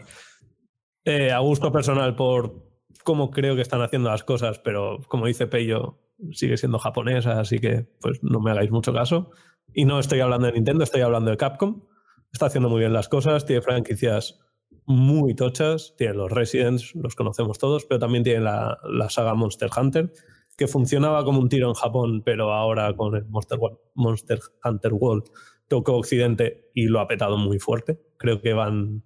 Eh, 1.06 1.32
a 1.32 1.40
gusto 1.40 1.72
personal 1.72 2.16
por 2.16 2.72
cómo 3.04 3.32
creo 3.32 3.56
que 3.56 3.62
están 3.62 3.82
haciendo 3.82 4.10
las 4.10 4.24
cosas, 4.24 4.60
pero 4.60 5.00
como 5.08 5.28
dice 5.28 5.48
Peyo, 5.48 6.00
sigue 6.32 6.58
siendo 6.58 6.80
japonesa, 6.80 7.40
así 7.40 7.60
que 7.60 7.88
pues 8.00 8.20
no 8.24 8.40
me 8.40 8.52
hagáis 8.52 8.72
mucho 8.72 8.94
caso. 8.94 9.32
Y 9.74 9.86
no 9.86 10.00
estoy 10.00 10.20
hablando 10.20 10.48
de 10.48 10.54
Nintendo, 10.54 10.84
estoy 10.84 11.02
hablando 11.02 11.32
de 11.32 11.38
Capcom. 11.38 11.84
Está 12.32 12.48
haciendo 12.48 12.70
muy 12.70 12.80
bien 12.80 12.94
las 12.94 13.10
cosas, 13.10 13.46
tiene 13.46 13.62
franquicias 13.62 14.40
muy 14.86 15.36
tochas, 15.36 15.94
tiene 15.98 16.16
los 16.16 16.32
Residents, 16.32 16.96
los 16.96 17.16
conocemos 17.16 17.60
todos, 17.60 17.86
pero 17.86 18.00
también 18.00 18.24
tiene 18.24 18.42
la, 18.42 18.78
saga 19.10 19.34
Monster 19.34 19.70
Hunter, 19.76 20.12
que 20.58 20.68
funcionaba 20.68 21.24
como 21.24 21.40
un 21.40 21.50
tiro 21.50 21.68
en 21.68 21.74
Japón, 21.74 22.22
pero 22.24 22.54
ahora 22.54 22.96
con 22.96 23.16
el 23.16 23.26
Monster, 23.26 23.60
Monster 23.96 24.40
Hunter 24.64 24.94
World 24.94 25.26
tocó 25.68 25.96
Occidente 25.96 26.70
y 26.74 26.86
lo 26.86 27.00
ha 27.00 27.08
petado 27.08 27.38
muy 27.38 27.60
fuerte. 27.60 28.00
Creo 28.18 28.42
que 28.42 28.54
van, 28.54 29.04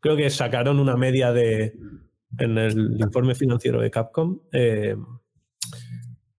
creo 0.00 0.16
que 0.16 0.28
sacaron 0.30 0.80
una 0.80 0.96
media 0.96 1.32
de 1.32 1.74
en 2.38 2.58
el 2.58 2.96
informe 3.00 3.34
financiero 3.34 3.80
de 3.80 3.90
Capcom, 3.90 4.40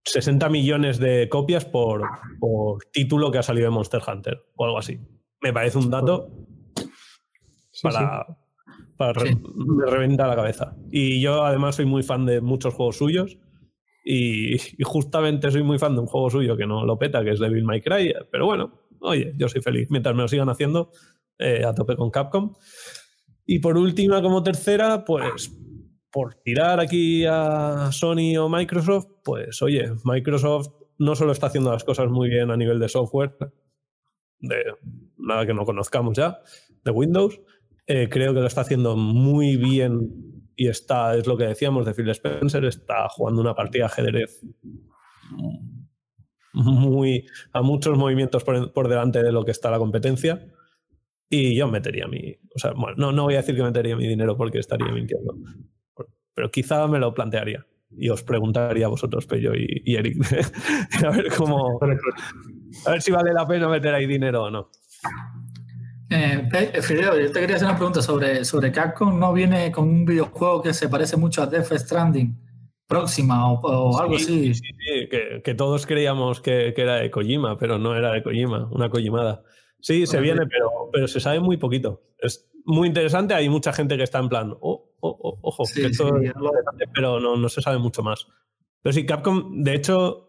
60 0.04 0.46
eh, 0.46 0.50
millones 0.50 0.98
de 0.98 1.28
copias 1.28 1.64
por, 1.64 2.02
título 2.92 3.30
que 3.30 3.38
ha 3.38 3.42
salido 3.42 3.64
de 3.64 3.70
Monster 3.70 4.02
Hunter 4.06 4.44
o 4.54 4.64
algo 4.64 4.78
así. 4.78 5.00
Me 5.40 5.52
parece 5.52 5.78
un 5.78 5.90
dato 5.90 6.30
para, 7.82 8.26
para 8.96 9.24
me 9.24 9.90
reventar 9.90 10.28
la 10.28 10.36
cabeza. 10.36 10.76
Y 10.90 11.20
yo 11.20 11.44
además 11.44 11.76
soy 11.76 11.86
muy 11.86 12.02
fan 12.02 12.26
de 12.26 12.40
muchos 12.40 12.74
juegos 12.74 12.96
suyos. 12.96 13.38
Y, 14.08 14.56
justamente 14.84 15.50
soy 15.50 15.64
muy 15.64 15.80
fan 15.80 15.96
de 15.96 16.00
un 16.00 16.06
juego 16.06 16.30
suyo 16.30 16.56
que 16.56 16.64
no 16.64 16.86
lo 16.86 16.96
peta, 16.96 17.24
que 17.24 17.32
es 17.32 17.40
Devil 17.40 17.64
May 17.64 17.80
Cry. 17.80 18.14
Pero 18.30 18.46
bueno, 18.46 18.72
oye, 19.00 19.34
yo 19.36 19.48
soy 19.48 19.60
feliz. 19.60 19.88
Mientras 19.90 20.14
me 20.14 20.22
lo 20.22 20.28
sigan 20.28 20.48
haciendo, 20.48 20.92
eh, 21.38 21.64
a 21.64 21.74
tope 21.74 21.96
con 21.96 22.12
Capcom. 22.12 22.54
Y 23.44 23.58
por 23.58 23.76
última, 23.76 24.22
como 24.22 24.44
tercera, 24.44 25.04
pues 25.04 25.52
por 26.12 26.34
tirar 26.34 26.78
aquí 26.78 27.24
a 27.26 27.90
Sony 27.90 28.36
o 28.38 28.48
Microsoft, 28.48 29.08
pues 29.24 29.60
oye, 29.60 29.92
Microsoft 30.04 30.68
no 30.98 31.16
solo 31.16 31.32
está 31.32 31.48
haciendo 31.48 31.72
las 31.72 31.82
cosas 31.82 32.08
muy 32.08 32.28
bien 32.28 32.52
a 32.52 32.56
nivel 32.56 32.78
de 32.78 32.88
software, 32.88 33.36
de 34.38 34.64
nada 35.18 35.44
que 35.46 35.52
no 35.52 35.64
conozcamos 35.64 36.16
ya, 36.16 36.38
de 36.84 36.90
Windows, 36.92 37.40
eh, 37.88 38.08
creo 38.08 38.32
que 38.32 38.40
lo 38.40 38.46
está 38.46 38.60
haciendo 38.62 38.96
muy 38.96 39.56
bien 39.56 40.35
y 40.56 40.68
está, 40.68 41.14
es 41.14 41.26
lo 41.26 41.36
que 41.36 41.44
decíamos 41.44 41.86
de 41.86 41.94
Phil 41.94 42.08
Spencer, 42.10 42.64
está 42.64 43.08
jugando 43.08 43.40
una 43.40 43.54
partida 43.54 43.86
ajedrez 43.86 44.40
muy, 46.52 47.26
a 47.52 47.62
muchos 47.62 47.98
movimientos 47.98 48.42
por, 48.42 48.72
por 48.72 48.88
delante 48.88 49.22
de 49.22 49.30
lo 49.30 49.44
que 49.44 49.50
está 49.50 49.70
la 49.70 49.78
competencia. 49.78 50.46
Y 51.28 51.56
yo 51.56 51.66
metería 51.68 52.06
mi. 52.06 52.36
O 52.54 52.58
sea, 52.58 52.72
no, 52.96 53.12
no 53.12 53.24
voy 53.24 53.34
a 53.34 53.38
decir 53.38 53.56
que 53.56 53.62
metería 53.62 53.96
mi 53.96 54.06
dinero 54.06 54.36
porque 54.36 54.60
estaría 54.60 54.92
mintiendo 54.92 55.34
pero 56.36 56.50
quizá 56.50 56.86
me 56.86 56.98
lo 56.98 57.14
plantearía 57.14 57.66
y 57.96 58.10
os 58.10 58.22
preguntaría 58.22 58.86
a 58.86 58.90
vosotros, 58.90 59.26
Pello 59.26 59.54
y, 59.54 59.96
Eric, 59.96 60.18
a 61.04 61.10
ver 61.10 61.28
cómo. 61.34 61.80
A 62.84 62.90
ver 62.90 63.00
si 63.00 63.10
vale 63.10 63.32
la 63.32 63.46
pena 63.46 63.68
meter 63.68 63.94
ahí 63.94 64.06
dinero 64.06 64.44
o 64.44 64.50
no. 64.50 64.70
Eh, 66.08 66.80
Fideo, 66.82 67.18
yo 67.18 67.32
te 67.32 67.40
quería 67.40 67.56
hacer 67.56 67.68
una 67.68 67.76
pregunta 67.76 68.00
sobre, 68.00 68.44
sobre 68.44 68.70
Capcom. 68.70 69.18
¿No 69.18 69.32
viene 69.32 69.72
con 69.72 69.88
un 69.88 70.04
videojuego 70.04 70.62
que 70.62 70.72
se 70.72 70.88
parece 70.88 71.16
mucho 71.16 71.42
a 71.42 71.46
Death 71.46 71.72
Stranding? 71.72 72.36
Próxima 72.86 73.52
o, 73.52 73.98
algo 73.98 74.14
así. 74.14 74.54
Sí, 74.54 74.54
sí, 74.54 75.08
que, 75.10 75.42
que, 75.42 75.54
todos 75.54 75.86
creíamos 75.86 76.40
que, 76.40 76.72
que, 76.74 76.82
era 76.82 76.96
de 76.96 77.10
Kojima, 77.10 77.58
pero 77.58 77.78
no 77.78 77.96
era 77.96 78.12
de 78.12 78.22
Kojima, 78.22 78.68
una 78.70 78.88
Kojimada. 78.88 79.42
Sí, 79.80 80.06
se 80.06 80.20
viene, 80.20 80.46
pero, 80.46 80.70
pero 80.92 81.08
se 81.08 81.18
sabe 81.18 81.40
muy 81.40 81.56
poquito. 81.56 82.02
Es 82.18 82.48
muy 82.64 82.88
interesante, 82.88 83.34
hay 83.34 83.48
mucha 83.48 83.72
gente 83.72 83.96
que 83.96 84.04
está 84.04 84.18
en 84.18 84.28
plan, 84.28 84.54
oh, 84.60 84.90
ojo, 85.00 85.64
que 85.72 85.86
esto 85.86 86.16
es 86.16 86.32
pero 86.94 87.20
no, 87.20 87.36
no, 87.36 87.48
se 87.48 87.60
sabe 87.60 87.78
mucho 87.78 88.02
más. 88.02 88.26
Pero 88.82 88.92
sí, 88.92 89.04
Capcom, 89.04 89.62
de 89.62 89.74
hecho, 89.74 90.25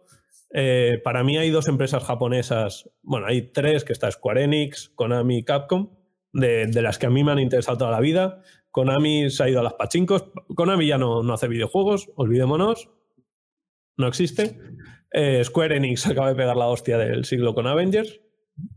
eh, 0.50 1.00
para 1.04 1.24
mí 1.24 1.36
hay 1.36 1.50
dos 1.50 1.68
empresas 1.68 2.04
japonesas, 2.04 2.90
bueno, 3.02 3.26
hay 3.26 3.52
tres, 3.52 3.84
que 3.84 3.92
está 3.92 4.10
Square 4.10 4.44
Enix, 4.44 4.90
Konami 4.94 5.38
y 5.38 5.44
Capcom, 5.44 5.90
de, 6.32 6.70
las 6.82 6.98
que 6.98 7.06
a 7.06 7.10
mí 7.10 7.24
me 7.24 7.32
han 7.32 7.38
interesado 7.38 7.78
toda 7.78 7.90
la 7.90 8.00
vida. 8.00 8.42
Konami 8.70 9.30
se 9.30 9.42
ha 9.42 9.48
ido 9.48 9.60
a 9.60 9.62
las 9.62 9.74
pachincos, 9.74 10.26
Konami 10.54 10.86
ya 10.86 10.98
no, 10.98 11.22
no 11.22 11.34
hace 11.34 11.48
videojuegos, 11.48 12.10
olvidémonos, 12.16 12.90
no 13.96 14.06
existe. 14.06 14.58
Eh, 15.12 15.42
Square 15.44 15.76
Enix 15.76 16.06
acaba 16.08 16.28
de 16.28 16.36
pegar 16.36 16.56
la 16.56 16.68
hostia 16.68 16.98
del 16.98 17.24
siglo 17.24 17.54
con 17.54 17.66
Avengers, 17.66 18.20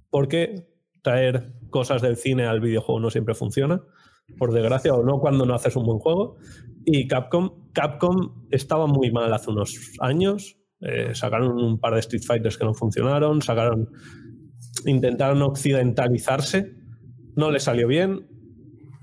porque 0.10 0.68
traer 1.02 1.54
cosas 1.70 2.02
del 2.02 2.18
cine 2.18 2.46
al 2.46 2.60
videojuego 2.62 3.00
no 3.00 3.10
siempre 3.10 3.34
funciona 3.34 3.82
por 4.38 4.54
desgracia, 4.54 4.94
o 4.94 5.04
no 5.04 5.20
cuando 5.20 5.46
no 5.46 5.54
haces 5.54 5.76
un 5.76 5.86
buen 5.86 6.00
juego. 6.00 6.38
Y 6.86 7.08
Capcom, 7.08 7.72
Capcom 7.74 8.48
estaba 8.50 8.88
muy 8.88 9.12
mal 9.12 9.34
hace 9.34 9.52
unos 9.52 9.98
años. 10.00 10.58
Eh, 10.82 11.14
sacaron 11.14 11.58
un 11.60 11.80
par 11.80 11.94
de 11.94 12.00
Street 12.00 12.24
Fighters 12.24 12.58
que 12.58 12.66
no 12.66 12.74
funcionaron, 12.74 13.42
sacaron, 13.42 13.90
intentaron 14.86 15.42
occidentalizarse, 15.44 16.74
no 17.36 17.52
les 17.52 17.64
salió 17.64 17.88
bien. 17.88 18.28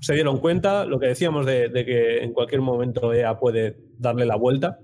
Se 0.01 0.13
dieron 0.13 0.39
cuenta, 0.39 0.85
lo 0.85 0.99
que 0.99 1.07
decíamos 1.07 1.45
de, 1.45 1.71
que 1.73 2.23
en 2.23 2.33
cualquier 2.33 2.61
momento 2.61 3.13
EA 3.13 3.37
puede 3.37 3.77
darle 3.97 4.25
la 4.25 4.35
vuelta 4.35 4.79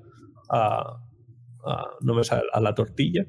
a, 0.50 1.02
no 2.02 2.14
me 2.14 2.22
a 2.54 2.62
la 2.62 2.76
tortilla, 2.76 3.26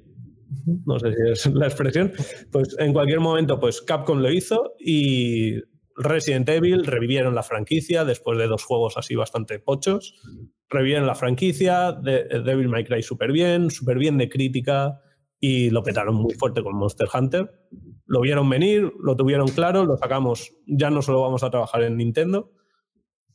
no 0.85 0.99
sé 0.99 1.13
si 1.13 1.31
es 1.31 1.55
la 1.55 1.67
expresión, 1.67 2.13
pues 2.51 2.77
en 2.79 2.93
cualquier 2.93 3.21
momento 3.21 3.59
pues 3.59 3.81
Capcom 3.83 4.19
lo 4.19 4.31
hizo 4.31 4.75
y 4.79 5.61
Resident 5.97 6.49
Evil 6.49 6.85
revivieron 6.85 7.35
la 7.35 7.43
franquicia 7.43 8.05
después 8.05 8.39
de 8.39 8.47
dos 8.47 8.65
juegos 8.65 8.97
así 8.97 9.15
bastante 9.15 9.59
pochos. 9.59 10.15
Revivieron 10.69 11.07
la 11.07 11.15
franquicia, 11.15 11.93
de, 11.93 12.25
Devil 12.45 12.69
May 12.69 12.85
Cry 12.85 13.03
súper 13.03 13.33
bien, 13.33 13.71
súper 13.71 13.99
bien 13.99 14.19
de 14.19 14.29
crítica 14.29 15.01
y 15.41 15.71
lo 15.71 15.83
petaron 15.83 16.17
muy 16.17 16.35
fuerte 16.35 16.63
con 16.63 16.77
Monster 16.77 17.09
Hunter. 17.13 17.51
Lo 18.05 18.21
vieron 18.21 18.49
venir, 18.49 18.93
lo 19.01 19.17
tuvieron 19.17 19.49
claro, 19.49 19.85
lo 19.85 19.97
sacamos. 19.97 20.53
Ya 20.67 20.91
no 20.91 21.03
solo 21.03 21.23
vamos 21.23 21.43
a 21.43 21.51
trabajar 21.51 21.83
en 21.83 21.97
Nintendo, 21.97 22.53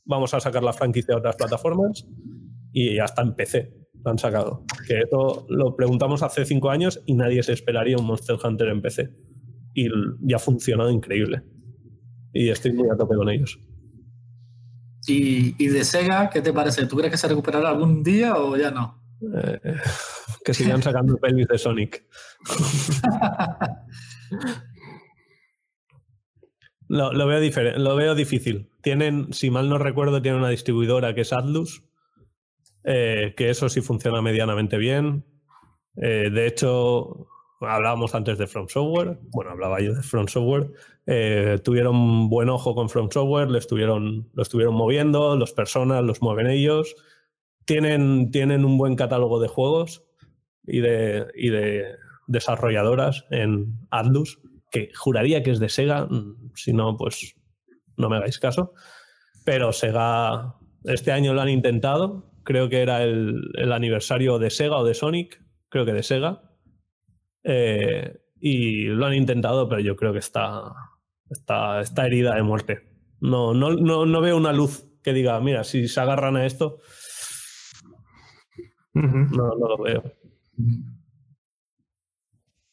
vamos 0.05 0.33
a 0.33 0.39
sacar 0.39 0.63
la 0.63 0.73
franquicia 0.73 1.15
a 1.15 1.17
otras 1.17 1.35
plataformas 1.35 2.07
y 2.71 2.99
hasta 2.99 3.23
en 3.23 3.35
PC 3.35 3.73
lo 4.03 4.11
han 4.11 4.19
sacado. 4.19 4.65
Que 4.87 4.99
esto 4.99 5.45
lo 5.49 5.75
preguntamos 5.75 6.21
hace 6.21 6.45
cinco 6.45 6.69
años 6.69 7.01
y 7.05 7.15
nadie 7.15 7.41
se 7.41 7.53
esperaría 7.53 7.97
un 7.97 8.05
Monster 8.05 8.37
Hunter 8.43 8.67
en 8.67 8.81
PC. 8.81 9.09
Y 9.73 9.87
ya 10.21 10.35
ha 10.35 10.39
funcionado 10.39 10.89
increíble 10.91 11.43
y 12.33 12.49
estoy 12.49 12.73
muy 12.73 12.89
a 12.89 12.95
tope 12.95 13.15
con 13.15 13.29
ellos. 13.29 13.59
¿Y, 15.07 15.67
de 15.67 15.83
Sega 15.83 16.29
qué 16.29 16.41
te 16.41 16.53
parece? 16.53 16.85
¿Tú 16.85 16.95
crees 16.97 17.11
que 17.11 17.17
se 17.17 17.27
recuperará 17.27 17.69
algún 17.69 18.03
día 18.03 18.37
o 18.37 18.55
ya 18.55 18.71
no? 18.71 19.01
Eh, 19.21 19.59
que 20.43 20.53
sigan 20.53 20.81
sacando 20.81 21.17
pelis 21.21 21.47
de 21.47 21.57
Sonic. 21.57 22.05
lo, 26.87 27.11
lo, 27.13 27.27
veo 27.27 27.39
lo 27.77 27.95
veo 27.95 28.15
difícil. 28.15 28.69
Tienen, 28.81 29.33
si 29.33 29.49
mal 29.49 29.69
no 29.69 29.77
recuerdo, 29.77 30.21
tienen 30.21 30.39
una 30.39 30.49
distribuidora 30.49 31.15
que 31.15 31.21
es 31.21 31.33
Atlus, 31.33 31.83
eh, 32.83 33.33
que 33.35 33.49
eso 33.49 33.69
sí 33.69 33.81
funciona 33.81 34.21
medianamente 34.21 34.77
bien. 34.77 35.25
Eh, 35.97 36.29
de 36.31 36.47
hecho, 36.47 37.27
hablábamos 37.61 38.15
antes 38.15 38.37
de 38.37 38.47
From 38.47 38.67
Software, 38.67 39.19
bueno, 39.29 39.51
hablaba 39.51 39.79
yo 39.81 39.93
de 39.93 40.01
From 40.01 40.27
Software, 40.27 40.71
eh, 41.05 41.59
tuvieron 41.63 42.29
buen 42.29 42.49
ojo 42.49 42.75
con 42.75 42.89
From 42.89 43.09
Software, 43.11 43.49
lo 43.49 43.57
estuvieron, 43.57 44.29
estuvieron 44.37 44.75
moviendo, 44.75 45.35
los 45.35 45.53
personas 45.53 46.03
los 46.03 46.21
mueven 46.21 46.47
ellos, 46.47 46.95
tienen, 47.65 48.31
tienen 48.31 48.65
un 48.65 48.77
buen 48.77 48.95
catálogo 48.95 49.39
de 49.39 49.47
juegos 49.47 50.03
y 50.65 50.79
de, 50.79 51.27
y 51.35 51.49
de 51.49 51.95
desarrolladoras 52.27 53.25
en 53.29 53.77
Atlus, 53.91 54.39
que 54.71 54.91
juraría 54.95 55.43
que 55.43 55.51
es 55.51 55.59
de 55.59 55.69
Sega, 55.69 56.07
si 56.55 56.73
no, 56.73 56.97
pues 56.97 57.35
no 57.97 58.09
me 58.09 58.17
hagáis 58.17 58.39
caso. 58.39 58.73
Pero 59.45 59.73
Sega, 59.73 60.55
este 60.83 61.11
año 61.11 61.33
lo 61.33 61.41
han 61.41 61.49
intentado, 61.49 62.31
creo 62.43 62.69
que 62.69 62.81
era 62.81 63.03
el, 63.03 63.71
aniversario 63.71 64.39
de 64.39 64.49
Sega 64.49 64.77
o 64.77 64.85
de 64.85 64.93
Sonic, 64.93 65.43
creo 65.69 65.85
que 65.85 65.93
de 65.93 66.03
Sega. 66.03 66.50
Eh, 67.43 68.19
y 68.39 68.85
lo 68.85 69.05
han 69.05 69.13
intentado, 69.13 69.67
pero 69.69 69.81
yo 69.81 69.95
creo 69.95 70.13
que 70.13 70.19
está, 70.19 70.73
está, 71.29 71.81
está 71.81 72.05
herida 72.05 72.35
de 72.35 72.43
muerte. 72.43 72.89
No, 73.19 73.53
no, 73.53 73.73
no, 73.73 74.05
no 74.05 74.21
veo 74.21 74.37
una 74.37 74.51
luz 74.51 74.87
que 75.03 75.13
diga, 75.13 75.39
mira, 75.39 75.63
si 75.63 75.87
se 75.87 75.99
agarran 75.99 76.35
a 76.35 76.45
esto, 76.45 76.79
no, 78.93 79.55
no 79.55 79.67
lo 79.67 79.77
veo. 79.77 80.03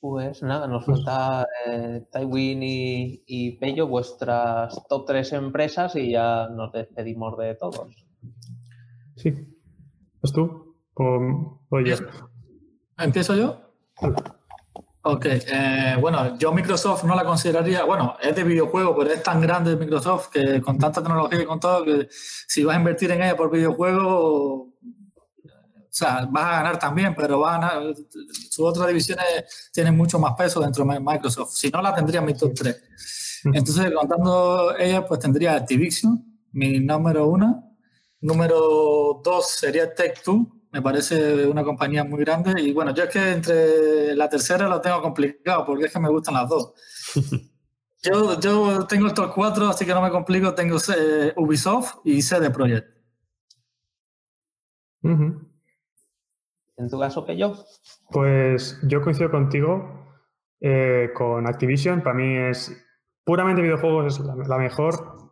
Pues 0.00 0.42
nada, 0.42 0.68
nos 0.68 0.84
pues 0.84 1.04
falta 1.04 1.46
eh, 1.66 2.06
Tywin 2.12 2.62
y, 2.62 3.24
y 3.26 3.58
Pello, 3.58 3.88
vuestras 3.88 4.86
top 4.88 5.06
tres 5.06 5.32
empresas 5.32 5.96
y 5.96 6.12
ya 6.12 6.48
nos 6.48 6.72
despedimos 6.72 7.36
de 7.36 7.54
todos. 7.56 8.06
Sí. 9.16 9.34
¿Es 10.22 10.32
tú? 10.32 10.76
¿O, 10.94 11.60
¿Empiezo 12.96 13.34
yo? 13.36 13.60
Ok, 15.02 15.26
eh, 15.26 15.96
bueno, 16.00 16.36
yo 16.38 16.52
Microsoft 16.52 17.04
no 17.04 17.14
la 17.14 17.24
consideraría, 17.24 17.84
bueno, 17.84 18.16
es 18.20 18.34
de 18.34 18.42
videojuego, 18.42 18.96
pero 18.96 19.10
es 19.10 19.22
tan 19.22 19.40
grande 19.40 19.76
Microsoft 19.76 20.28
que 20.28 20.60
con 20.60 20.76
tanta 20.76 21.00
tecnología 21.02 21.40
y 21.40 21.46
con 21.46 21.60
todo, 21.60 21.84
que 21.84 22.08
si 22.10 22.64
vas 22.64 22.76
a 22.76 22.78
invertir 22.80 23.12
en 23.12 23.22
ella 23.22 23.36
por 23.36 23.50
videojuego, 23.50 24.74
o 25.88 25.90
sea, 25.90 26.26
vas 26.30 26.44
a 26.44 26.50
ganar 26.50 26.78
también, 26.78 27.14
pero 27.14 27.38
van 27.38 27.64
a 27.64 27.80
sus 28.50 28.60
otras 28.60 28.88
divisiones 28.88 29.70
tienen 29.72 29.96
mucho 29.96 30.18
más 30.18 30.34
peso 30.34 30.60
dentro 30.60 30.84
de 30.84 31.00
Microsoft. 31.00 31.52
Si 31.54 31.70
no, 31.70 31.80
la 31.80 31.94
tendría 31.94 32.20
en 32.20 32.26
mi 32.26 32.34
top 32.34 32.52
3. 32.54 32.82
Entonces, 33.44 33.92
contando 33.92 34.76
ella, 34.76 35.06
pues 35.06 35.20
tendría 35.20 35.54
Activision, 35.54 36.40
mi 36.52 36.80
número 36.80 37.26
uno. 37.28 37.76
Número 38.20 39.20
dos 39.22 39.50
sería 39.52 39.94
Tech2, 39.94 40.57
me 40.70 40.82
parece 40.82 41.46
una 41.46 41.64
compañía 41.64 42.04
muy 42.04 42.20
grande. 42.20 42.60
Y 42.60 42.72
bueno, 42.72 42.92
yo 42.94 43.04
es 43.04 43.10
que 43.10 43.32
entre 43.32 44.14
la 44.14 44.28
tercera 44.28 44.68
lo 44.68 44.80
tengo 44.80 45.00
complicado 45.00 45.64
porque 45.64 45.86
es 45.86 45.92
que 45.92 46.00
me 46.00 46.08
gustan 46.08 46.34
las 46.34 46.48
dos. 46.48 46.72
yo, 48.02 48.38
yo 48.40 48.86
tengo 48.86 49.06
estos 49.06 49.32
cuatro, 49.34 49.68
así 49.68 49.84
que 49.86 49.94
no 49.94 50.02
me 50.02 50.10
complico. 50.10 50.54
Tengo 50.54 50.76
eh, 50.96 51.32
Ubisoft 51.36 51.96
y 52.04 52.22
CD 52.22 52.50
Projekt. 52.50 52.96
¿En 55.02 56.88
tu 56.90 56.98
caso, 56.98 57.24
que 57.24 57.36
yo? 57.36 57.54
Pues 58.10 58.78
yo 58.82 59.00
coincido 59.00 59.30
contigo 59.30 60.06
eh, 60.60 61.10
con 61.14 61.46
Activision. 61.46 62.02
Para 62.02 62.14
mí 62.14 62.36
es 62.36 62.76
puramente 63.24 63.62
videojuegos, 63.62 64.18
es 64.18 64.48
la 64.48 64.58
mejor 64.58 65.27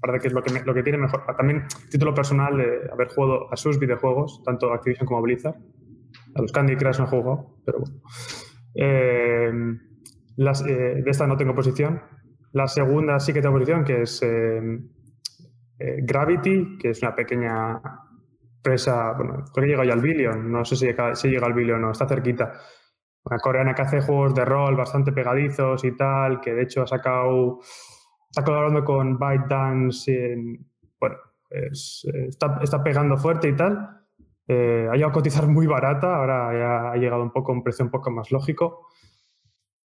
parece 0.00 0.22
que 0.22 0.28
es 0.28 0.34
lo 0.34 0.42
que, 0.42 0.62
lo 0.64 0.74
que 0.74 0.82
tiene 0.82 0.98
mejor. 0.98 1.24
También 1.36 1.66
título 1.90 2.14
personal 2.14 2.56
de 2.56 2.90
haber 2.92 3.08
jugado 3.08 3.52
a 3.52 3.56
sus 3.56 3.78
videojuegos, 3.78 4.42
tanto 4.44 4.72
Activision 4.72 5.06
como 5.06 5.22
Blizzard. 5.22 5.56
A 6.34 6.42
los 6.42 6.52
Candy 6.52 6.76
Crush 6.76 6.98
no 6.98 7.04
he 7.04 7.08
jugado, 7.08 7.58
pero 7.64 7.78
bueno. 7.80 8.00
Eh, 8.74 9.52
las, 10.36 10.66
eh, 10.66 11.02
de 11.02 11.10
esta 11.10 11.26
no 11.26 11.36
tengo 11.36 11.54
posición. 11.54 12.02
La 12.52 12.68
segunda 12.68 13.18
sí 13.20 13.32
que 13.32 13.40
tengo 13.40 13.54
posición, 13.54 13.84
que 13.84 14.02
es 14.02 14.22
eh, 14.22 14.60
Gravity, 15.78 16.78
que 16.78 16.90
es 16.90 17.02
una 17.02 17.14
pequeña 17.14 17.80
empresa, 18.56 19.12
bueno, 19.12 19.44
creo 19.52 19.64
que 19.64 19.70
llega 19.70 19.84
ya 19.84 19.92
al 19.92 20.00
billion, 20.00 20.50
no 20.50 20.64
sé 20.64 20.76
si 20.76 20.86
llega, 20.86 21.14
si 21.14 21.28
llega 21.28 21.46
al 21.46 21.54
billion 21.54 21.78
o 21.78 21.86
no, 21.86 21.92
está 21.92 22.08
cerquita. 22.08 22.52
Una 23.24 23.38
coreana 23.38 23.74
que 23.74 23.82
hace 23.82 24.00
juegos 24.00 24.34
de 24.34 24.44
rol 24.44 24.76
bastante 24.76 25.12
pegadizos 25.12 25.84
y 25.84 25.96
tal, 25.96 26.40
que 26.40 26.54
de 26.54 26.62
hecho 26.62 26.82
ha 26.82 26.86
sacado 26.86 27.60
está 28.36 28.44
colaborando 28.44 28.84
con 28.84 29.18
ByteDance, 29.18 30.36
bueno, 31.00 31.16
está, 31.48 32.84
pegando 32.84 33.16
fuerte 33.16 33.48
y 33.48 33.56
tal. 33.56 34.02
Eh, 34.46 34.86
ha 34.90 34.94
llegado 34.94 35.10
a 35.10 35.14
cotizar 35.14 35.48
muy 35.48 35.66
barata, 35.66 36.16
ahora 36.16 36.52
ya 36.52 36.92
ha 36.92 36.96
llegado 36.96 37.22
un 37.22 37.32
poco 37.32 37.52
a 37.52 37.54
un 37.54 37.62
precio 37.62 37.86
un 37.86 37.90
poco 37.90 38.10
más 38.10 38.30
lógico. 38.30 38.88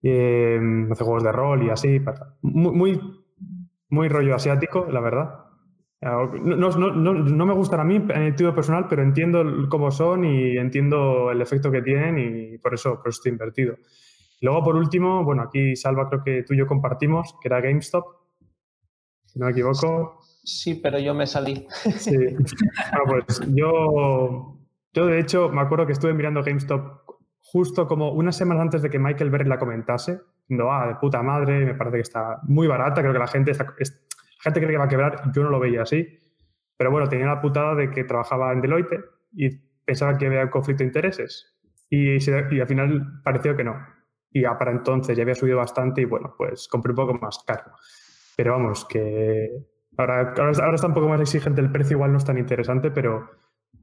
Eh, 0.04 0.60
hace 0.92 1.04
juegos 1.04 1.24
de 1.24 1.32
rol 1.32 1.64
y 1.64 1.70
así. 1.70 2.02
Muy, 2.42 2.76
muy, 2.76 3.02
muy 3.88 4.10
rollo 4.10 4.36
asiático, 4.36 4.86
la 4.92 5.00
verdad. 5.00 5.46
No, 6.02 6.26
no, 6.72 6.92
no, 6.92 7.14
no, 7.14 7.46
me 7.46 7.54
gustan 7.54 7.80
a 7.80 7.86
mí 7.86 7.96
en 7.96 8.12
el 8.12 8.36
título 8.36 8.54
personal, 8.54 8.88
pero 8.90 9.02
entiendo 9.02 9.46
cómo 9.70 9.92
son 9.92 10.26
y 10.26 10.58
entiendo 10.58 11.32
el 11.32 11.42
efecto 11.42 11.72
que 11.72 11.84
tienen 11.84 12.18
y 12.20 12.58
por 12.58 12.74
eso, 12.74 12.98
por 12.98 13.08
eso 13.08 13.20
estoy 13.20 13.32
invertido. 13.32 13.78
Luego, 14.42 14.62
por 14.62 14.76
último, 14.76 15.24
bueno, 15.24 15.44
aquí 15.44 15.78
Salva 15.78 16.10
creo 16.10 16.22
que 16.22 16.44
tú 16.44 16.54
y 16.54 16.58
yo 16.58 16.68
compartimos, 16.68 17.38
que 17.42 17.48
era 17.48 17.62
GameStop 17.62 18.21
si 19.32 19.40
no 19.40 19.46
me 19.46 19.52
equivoco. 19.52 20.20
Sí, 20.44 20.76
pero 20.76 21.00
yo 21.00 21.14
me 21.14 21.28
salí. 21.28 21.68
Sí. 21.98 22.18
Bueno, 22.18 23.26
pues 23.26 23.42
yo, 23.48 24.58
yo 24.94 25.06
de 25.06 25.20
hecho 25.20 25.50
me 25.50 25.62
acuerdo 25.62 25.86
que 25.86 25.94
estuve 25.94 26.14
mirando 26.14 26.44
GameStop 26.44 27.02
justo 27.40 27.88
como 27.88 28.12
unas 28.12 28.36
semanas 28.36 28.64
antes 28.64 28.82
de 28.82 28.90
que 28.90 29.00
Michael 29.00 29.30
Berry 29.30 29.48
la 29.48 29.60
comentase, 29.60 30.22
diciendo, 30.42 30.72
ah, 30.72 30.88
de 30.88 30.96
puta 30.96 31.22
madre, 31.22 31.66
me 31.66 31.76
parece 31.76 31.98
que 31.98 32.02
está 32.02 32.40
muy 32.44 32.68
barata, 32.68 33.02
creo 33.02 33.14
que 33.14 33.20
la 33.20 33.28
gente, 33.28 33.52
está, 33.52 33.74
gente 33.76 34.60
cree 34.60 34.72
que 34.72 34.78
va 34.78 34.86
a 34.86 34.90
quebrar, 34.90 35.32
yo 35.34 35.44
no 35.44 35.50
lo 35.50 35.60
veía 35.60 35.82
así, 35.82 36.08
pero 36.78 36.92
bueno, 36.92 37.08
tenía 37.10 37.26
la 37.26 37.42
putada 37.42 37.76
de 37.76 37.92
que 37.92 38.04
trabajaba 38.06 38.52
en 38.54 38.62
Deloitte 38.62 39.00
y 39.34 39.50
pensaba 39.86 40.18
que 40.18 40.28
había 40.28 40.50
conflicto 40.50 40.84
de 40.84 40.88
intereses 40.88 41.58
y, 41.90 42.18
y 42.18 42.60
al 42.60 42.68
final 42.68 43.22
pareció 43.24 43.56
que 43.56 43.64
no. 43.64 43.76
Y 44.34 44.44
ya 44.44 44.58
para 44.58 44.72
entonces 44.72 45.16
ya 45.18 45.24
había 45.24 45.36
subido 45.36 45.58
bastante 45.58 46.02
y 46.02 46.06
bueno, 46.06 46.34
pues 46.38 46.70
compré 46.70 46.92
un 46.92 46.96
poco 46.96 47.14
más 47.16 47.44
caro. 47.46 47.74
Pero 48.42 48.54
vamos, 48.54 48.86
que 48.86 49.52
ahora, 49.98 50.34
ahora, 50.36 50.74
está 50.74 50.88
un 50.88 50.96
poco 50.96 51.08
más 51.08 51.22
exigente 51.22 51.62
el 51.62 51.72
precio, 51.72 51.98
igual 51.98 52.12
no 52.12 52.18
es 52.18 52.26
tan 52.26 52.40
interesante, 52.40 52.90
pero 52.90 53.30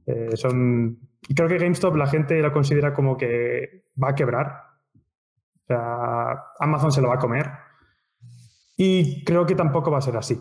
eh, 0.05 0.35
son... 0.35 0.99
Creo 1.33 1.47
que 1.47 1.57
GameStop 1.57 1.95
la 1.95 2.07
gente 2.07 2.41
lo 2.41 2.51
considera 2.51 2.93
como 2.93 3.15
que 3.15 3.85
va 4.03 4.09
a 4.09 4.15
quebrar. 4.15 4.63
O 5.63 5.65
sea, 5.65 6.43
Amazon 6.59 6.91
se 6.91 7.01
lo 7.01 7.07
va 7.07 7.15
a 7.15 7.19
comer. 7.19 7.49
Y 8.75 9.23
creo 9.23 9.45
que 9.45 9.55
tampoco 9.55 9.91
va 9.91 9.99
a 9.99 10.01
ser 10.01 10.17
así. 10.17 10.37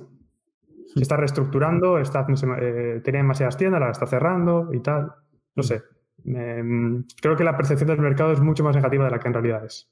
Se 0.95 1.01
está 1.01 1.16
reestructurando, 1.16 2.01
está, 2.01 2.27
eh, 2.61 3.01
tenía 3.05 3.20
demasiadas 3.20 3.57
tiendas, 3.57 3.81
la 3.81 3.90
está 3.90 4.09
cerrando 4.09 4.70
y 4.73 4.81
tal. 4.81 5.12
No 5.55 5.62
sé. 5.62 5.81
Em, 6.24 7.05
creo 7.23 7.36
que 7.36 7.45
la 7.45 7.57
percepción 7.57 7.86
del 7.86 8.01
mercado 8.01 8.32
es 8.32 8.40
mucho 8.40 8.65
más 8.65 8.74
negativa 8.74 9.05
de 9.05 9.12
la 9.12 9.20
que 9.20 9.28
en 9.28 9.35
realidad 9.35 9.65
es. 9.65 9.89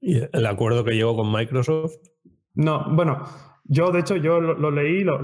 ¿Y 0.00 0.18
el 0.36 0.46
acuerdo 0.46 0.82
que 0.82 0.96
llegó 0.96 1.14
con 1.14 1.30
Microsoft? 1.30 1.94
No, 2.54 2.92
bueno, 2.92 3.22
yo, 3.68 3.92
de 3.92 4.00
hecho, 4.00 4.16
yo 4.16 4.40
lo, 4.40 4.70
leí, 4.70 5.04
lo, 5.04 5.20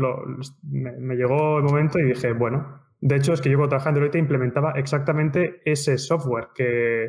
me, 0.62 1.16
llegó 1.16 1.58
el 1.58 1.64
momento 1.64 1.98
y 1.98 2.04
dije, 2.04 2.32
bueno, 2.34 2.82
de 3.00 3.16
hecho 3.16 3.32
es 3.32 3.40
que 3.40 3.48
yo 3.48 3.56
cuando 3.56 3.70
trabajaba 3.70 3.90
en 3.90 3.94
Deloitte 3.94 4.18
implementaba 4.18 4.72
exactamente 4.72 5.62
ese 5.64 5.96
software 5.96 6.48
que, 6.54 7.08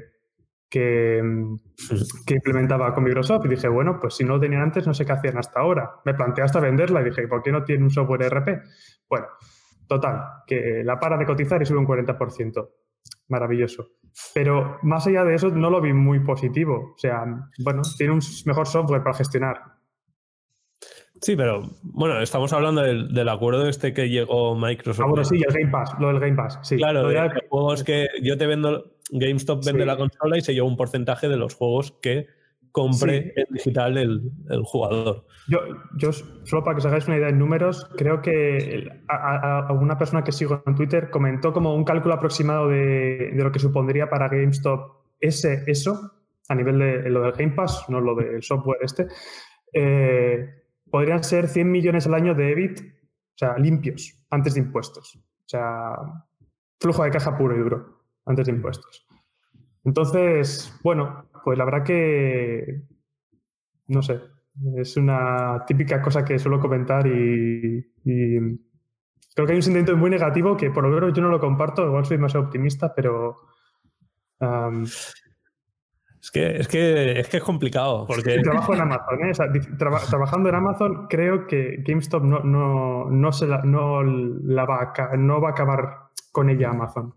que, 0.70 1.22
implementaba 2.30 2.94
con 2.94 3.04
Microsoft 3.04 3.46
y 3.46 3.50
dije, 3.50 3.68
bueno, 3.68 4.00
pues 4.00 4.16
si 4.16 4.24
no 4.24 4.36
lo 4.36 4.40
tenían 4.40 4.62
antes, 4.62 4.88
no 4.88 4.94
sé 4.94 5.06
qué 5.06 5.12
hacían 5.12 5.38
hasta 5.38 5.60
ahora. 5.60 6.00
Me 6.06 6.14
planteé 6.14 6.46
hasta 6.46 6.62
venderla 6.62 7.02
y 7.02 7.06
dije, 7.06 7.28
¿por 7.28 7.44
qué 7.44 7.52
no 7.52 7.66
tiene 7.66 7.84
un 7.84 7.90
software 7.90 8.24
ERP? 8.24 8.64
Bueno, 9.10 9.28
total, 9.90 10.22
que 10.48 10.84
la 10.86 10.98
para 11.00 11.18
de 11.18 11.26
cotizar 11.26 11.62
y 11.62 11.66
sube 11.66 11.80
un 11.80 11.88
40%. 11.88 12.70
Maravilloso. 13.28 13.90
Pero 14.34 14.80
más 14.84 15.06
allá 15.08 15.26
de 15.26 15.36
eso, 15.36 15.50
no 15.50 15.70
lo 15.70 15.82
vi 15.82 15.92
muy 15.92 16.22
positivo. 16.22 16.94
O 16.96 16.98
sea, 16.98 17.26
bueno, 17.64 17.82
tiene 17.98 18.14
un 18.14 18.22
mejor 18.46 18.68
software 18.68 19.04
para 19.04 19.18
gestionar 19.18 19.76
Sí, 21.22 21.36
pero 21.36 21.64
bueno, 21.82 22.20
estamos 22.22 22.52
hablando 22.54 22.82
del, 22.82 23.30
acuerdo 23.30 23.68
este 23.68 23.94
que 23.94 24.10
llegó 24.10 24.56
Microsoft. 24.56 25.06
Ah, 25.06 25.10
bueno, 25.10 25.24
sí, 25.24 25.38
el 25.38 25.54
Game 25.54 25.72
Pass, 25.72 25.96
lo 26.00 26.08
del 26.10 26.20
Game 26.20 26.36
Pass, 26.36 26.60
sí. 26.64 26.78
Claro, 26.78 27.08
de 27.08 27.30
juegos 27.50 27.84
que 27.84 28.08
yo 28.22 28.38
te 28.38 28.46
vendo, 28.46 28.96
GameStop 29.12 29.64
vende 29.64 29.86
la 29.86 29.98
consola 29.98 30.38
y 30.38 30.42
se 30.42 30.54
lleva 30.54 30.68
un 30.68 30.78
porcentaje 30.78 31.30
de 31.30 31.38
los 31.38 31.56
juegos 31.56 31.94
que 32.02 32.28
compre 32.72 33.34
en 33.38 33.46
digital 33.52 33.98
el, 33.98 34.22
jugador. 34.66 35.26
Yo, 35.48 35.60
yo, 35.98 36.12
solo 36.12 36.64
para 36.64 36.76
que 36.76 36.80
os 36.80 36.86
hagáis 36.86 37.08
una 37.08 37.16
idea 37.18 37.30
en 37.30 37.40
números, 37.40 37.90
creo 37.96 38.22
que 38.22 38.90
a, 39.08 39.72
una 39.72 39.98
persona 39.98 40.24
que 40.26 40.34
sigo 40.34 40.62
en 40.68 40.76
Twitter 40.76 41.10
comentó 41.10 41.54
como 41.54 41.74
un 41.74 41.86
cálculo 41.86 42.16
aproximado 42.16 42.68
de, 42.68 43.32
lo 43.34 43.52
que 43.52 43.60
supondría 43.60 44.10
para 44.10 44.28
GameStop 44.28 44.92
ese, 45.22 45.64
eso, 45.68 46.12
a 46.50 46.56
nivel 46.56 46.78
de 46.78 47.10
lo 47.10 47.22
del 47.22 47.32
Game 47.32 47.54
Pass, 47.54 47.86
no 47.88 48.02
lo 48.02 48.14
del 48.14 48.44
software 48.44 48.80
este. 48.82 49.08
Eh, 49.72 50.55
podrían 50.96 51.26
ser 51.26 51.50
100 51.50 51.70
millones 51.70 52.08
al 52.08 52.14
año 52.14 52.34
de 52.34 52.54
EBIT, 52.54 52.80
o 52.80 53.38
sea, 53.38 53.58
limpios, 53.58 54.18
antes 54.30 54.54
de 54.54 54.62
impuestos. 54.62 55.18
O 55.18 55.44
sea, 55.46 55.94
flujo 56.80 57.04
de 57.04 57.12
caja 57.12 57.38
puro 57.38 57.54
y 57.54 57.60
duro, 57.60 58.00
antes 58.26 58.46
de 58.46 58.54
impuestos. 58.54 59.06
Entonces, 59.84 60.74
bueno, 60.86 61.28
pues 61.44 61.58
la 61.58 61.66
verdad 61.66 61.84
que, 61.84 62.84
no 63.88 64.02
sé, 64.02 64.22
es 64.78 64.96
una 64.96 65.66
típica 65.68 66.02
cosa 66.02 66.24
que 66.24 66.40
suelo 66.40 66.62
comentar 66.62 67.06
y, 67.08 67.86
creo 68.02 69.46
que 69.46 69.52
hay 69.52 69.58
un 69.58 69.64
sentimiento 69.64 69.98
muy 69.98 70.10
negativo 70.10 70.56
que 70.56 70.72
por 70.72 70.86
lo 70.86 70.90
menos 70.92 71.12
yo 71.12 71.22
no 71.22 71.28
lo 71.28 71.42
comparto, 71.42 71.86
igual 71.86 72.06
soy 72.06 72.20
más 72.20 72.36
optimista, 72.36 72.96
pero... 72.96 73.36
Es 76.26 76.32
que, 76.32 76.58
es 76.58 76.68
que, 76.68 77.20
es 77.20 77.30
que 77.30 77.38
es 77.38 77.44
complicado. 77.44 78.08
Porque... 78.08 78.40
Trabajo 78.40 78.74
en 78.74 78.82
Amazon, 78.82 79.20
¿eh? 79.22 79.32
trabajando 79.78 80.50
en 80.50 80.56
Amazon, 80.56 81.06
creo 81.08 81.46
que 81.46 81.84
GameStop 81.86 82.24
no, 82.24 82.40
no, 82.40 83.12
no, 83.12 83.32
se 83.32 83.46
la, 83.46 83.62
no, 83.62 84.02
la 84.02 84.66
va 84.66 84.92
a, 84.98 85.18
no 85.18 85.40
va 85.40 85.50
a 85.50 85.52
acabar 85.52 86.10
con 86.32 86.50
ella 86.50 86.72
Amazon. 86.72 87.14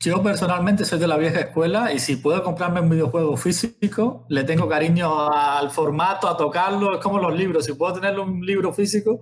Yo 0.00 0.24
personalmente 0.24 0.84
soy 0.84 0.98
de 0.98 1.06
la 1.06 1.16
vieja 1.16 1.38
escuela 1.38 1.92
y 1.92 2.00
si 2.00 2.16
puedo 2.16 2.42
comprarme 2.42 2.80
un 2.80 2.90
videojuego 2.90 3.36
físico, 3.36 4.26
le 4.28 4.42
tengo 4.42 4.68
cariño 4.68 5.30
al 5.30 5.70
formato, 5.70 6.26
a 6.28 6.36
tocarlo, 6.36 6.94
es 6.94 7.00
como 7.00 7.20
los 7.20 7.38
libros, 7.38 7.64
si 7.64 7.74
puedo 7.74 7.92
tener 7.92 8.18
un 8.18 8.44
libro 8.44 8.72
físico, 8.72 9.20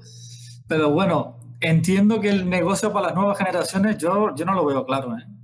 pero 0.67 0.93
bueno, 0.93 1.37
entiendo 1.61 2.23
que 2.23 2.31
el 2.31 2.49
negocio 2.49 2.91
para 2.91 3.09
las 3.09 3.17
nuevas 3.17 3.37
generaciones 3.37 3.99
yo, 3.99 4.35
yo 4.35 4.47
no 4.47 4.55
lo 4.55 4.65
veo 4.65 4.87
claro. 4.87 5.15
¿eh? 5.15 5.36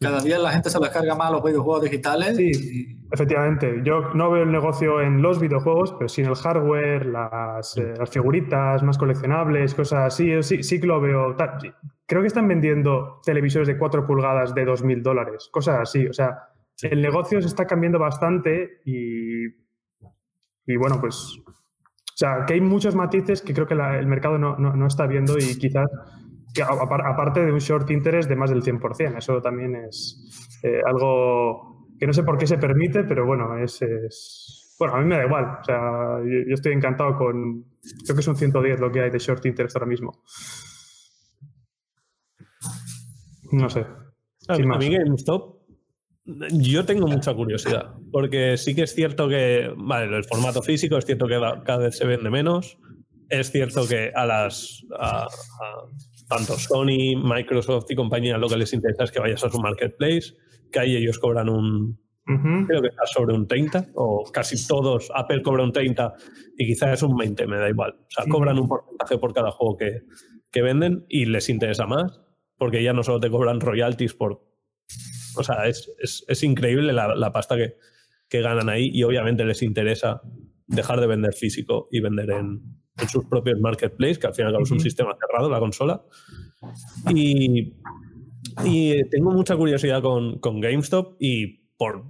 Cada 0.00 0.20
día 0.22 0.38
la 0.38 0.50
gente 0.50 0.70
se 0.70 0.78
descarga 0.78 1.14
más 1.14 1.30
los 1.30 1.44
videojuegos 1.44 1.82
digitales. 1.82 2.34
Sí, 2.34 2.98
efectivamente. 3.12 3.82
Yo 3.84 4.14
no 4.14 4.30
veo 4.30 4.44
el 4.44 4.50
negocio 4.50 5.02
en 5.02 5.20
los 5.20 5.38
videojuegos, 5.38 5.92
pero 5.92 6.08
sí 6.08 6.22
en 6.22 6.28
el 6.28 6.36
hardware, 6.36 7.04
las, 7.04 7.76
eh, 7.76 7.92
las 7.98 8.08
figuritas 8.08 8.82
más 8.82 8.96
coleccionables, 8.96 9.74
cosas 9.74 10.14
así. 10.14 10.42
Sí, 10.42 10.62
sí 10.62 10.80
que 10.80 10.86
lo 10.86 11.02
veo. 11.02 11.36
Creo 12.06 12.22
que 12.22 12.28
están 12.28 12.48
vendiendo 12.48 13.20
televisores 13.22 13.68
de 13.68 13.76
4 13.76 14.06
pulgadas 14.06 14.54
de 14.54 14.64
2.000 14.64 15.02
dólares, 15.02 15.50
cosas 15.52 15.80
así. 15.80 16.06
O 16.06 16.14
sea, 16.14 16.48
el 16.82 17.02
negocio 17.02 17.42
se 17.42 17.48
está 17.48 17.66
cambiando 17.66 17.98
bastante 17.98 18.80
y, 18.86 19.44
y 20.66 20.76
bueno, 20.78 20.98
pues... 20.98 21.38
O 21.46 22.16
sea, 22.20 22.44
que 22.46 22.54
hay 22.54 22.60
muchos 22.60 22.94
matices 22.94 23.40
que 23.40 23.54
creo 23.54 23.66
que 23.66 23.74
el 23.74 24.06
mercado 24.06 24.36
no, 24.38 24.56
no, 24.56 24.74
no 24.76 24.86
está 24.86 25.06
viendo 25.06 25.38
y 25.38 25.58
quizás 25.58 25.88
aparte 26.58 27.44
de 27.44 27.52
un 27.52 27.58
short 27.58 27.90
interest 27.90 28.28
de 28.28 28.36
más 28.36 28.50
del 28.50 28.62
100%. 28.62 29.18
Eso 29.18 29.40
también 29.40 29.76
es 29.76 30.60
eh, 30.62 30.80
algo 30.84 31.86
que 31.98 32.06
no 32.06 32.12
sé 32.12 32.22
por 32.22 32.38
qué 32.38 32.46
se 32.46 32.58
permite, 32.58 33.04
pero 33.04 33.26
bueno, 33.26 33.56
es, 33.58 34.74
Bueno, 34.78 34.94
a 34.94 35.00
mí 35.00 35.06
me 35.06 35.16
da 35.16 35.26
igual. 35.26 35.58
O 35.60 35.64
sea, 35.64 36.18
yo, 36.24 36.54
estoy 36.54 36.72
encantado 36.72 37.16
con... 37.16 37.64
Creo 38.04 38.14
que 38.14 38.20
es 38.20 38.28
un 38.28 38.36
110 38.36 38.80
lo 38.80 38.90
que 38.90 39.00
hay 39.02 39.10
de 39.10 39.18
short 39.18 39.44
interest 39.46 39.76
ahora 39.76 39.86
mismo. 39.86 40.22
No 43.52 43.68
sé. 43.68 43.86
A, 44.48 44.56
mí 44.56 44.90
GameStop, 44.90 45.60
yo 46.24 46.84
tengo 46.84 47.06
mucha 47.06 47.34
curiosidad, 47.34 47.94
porque 48.10 48.56
sí 48.56 48.74
que 48.74 48.82
es 48.82 48.94
cierto 48.94 49.28
que, 49.28 49.70
vale, 49.76 50.16
el 50.16 50.24
formato 50.24 50.62
físico 50.62 50.96
es 50.96 51.04
cierto 51.04 51.26
que 51.26 51.38
cada 51.64 51.78
vez 51.78 51.96
se 51.96 52.06
vende 52.06 52.30
menos, 52.30 52.78
es 53.28 53.50
cierto 53.50 53.86
que 53.86 54.10
a 54.14 54.26
las 54.26 54.84
tanto 56.30 56.56
Sony, 56.56 57.16
Microsoft 57.20 57.90
y 57.90 57.96
compañías 57.96 58.38
lo 58.38 58.48
que 58.48 58.56
les 58.56 58.72
interesa 58.72 59.02
es 59.04 59.10
que 59.10 59.18
vayas 59.18 59.42
a 59.42 59.50
su 59.50 59.58
marketplace, 59.58 60.36
que 60.70 60.78
ahí 60.78 60.96
ellos 60.96 61.18
cobran 61.18 61.48
un, 61.48 61.98
creo 62.24 62.80
que 62.80 62.88
está 62.88 63.04
sobre 63.06 63.34
un 63.34 63.48
30, 63.48 63.88
o 63.94 64.22
casi 64.32 64.64
todos, 64.68 65.10
Apple 65.12 65.42
cobra 65.42 65.64
un 65.64 65.72
30 65.72 66.14
y 66.56 66.66
quizás 66.66 66.94
es 66.94 67.02
un 67.02 67.16
20, 67.16 67.48
me 67.48 67.56
da 67.56 67.68
igual. 67.68 67.96
O 67.98 68.10
sea, 68.10 68.24
cobran 68.30 68.60
un 68.60 68.68
porcentaje 68.68 69.18
por 69.18 69.34
cada 69.34 69.50
juego 69.50 69.76
que, 69.76 70.02
que 70.52 70.62
venden 70.62 71.04
y 71.08 71.24
les 71.24 71.48
interesa 71.48 71.86
más, 71.86 72.20
porque 72.56 72.80
ya 72.80 72.92
no 72.92 73.02
solo 73.02 73.18
te 73.18 73.28
cobran 73.28 73.60
royalties 73.60 74.14
por... 74.14 74.46
O 75.36 75.42
sea, 75.42 75.66
es, 75.66 75.90
es, 75.98 76.24
es 76.28 76.42
increíble 76.44 76.92
la, 76.92 77.16
la 77.16 77.32
pasta 77.32 77.56
que, 77.56 77.74
que 78.28 78.40
ganan 78.40 78.68
ahí 78.68 78.88
y 78.92 79.02
obviamente 79.02 79.44
les 79.44 79.62
interesa 79.62 80.22
dejar 80.68 81.00
de 81.00 81.08
vender 81.08 81.32
físico 81.32 81.88
y 81.90 82.00
vender 82.00 82.30
en, 82.30 82.79
en 83.00 83.08
sus 83.08 83.24
propios 83.26 83.58
marketplaces, 83.60 84.18
que 84.18 84.26
al 84.26 84.34
final 84.34 84.56
es 84.60 84.70
un 84.70 84.80
sistema 84.80 85.16
cerrado, 85.18 85.50
la 85.50 85.58
consola. 85.58 86.02
Y, 87.14 87.74
y 88.64 89.08
tengo 89.10 89.30
mucha 89.30 89.56
curiosidad 89.56 90.02
con, 90.02 90.38
con, 90.38 90.60
GameStop 90.60 91.16
y 91.18 91.68
por 91.76 92.04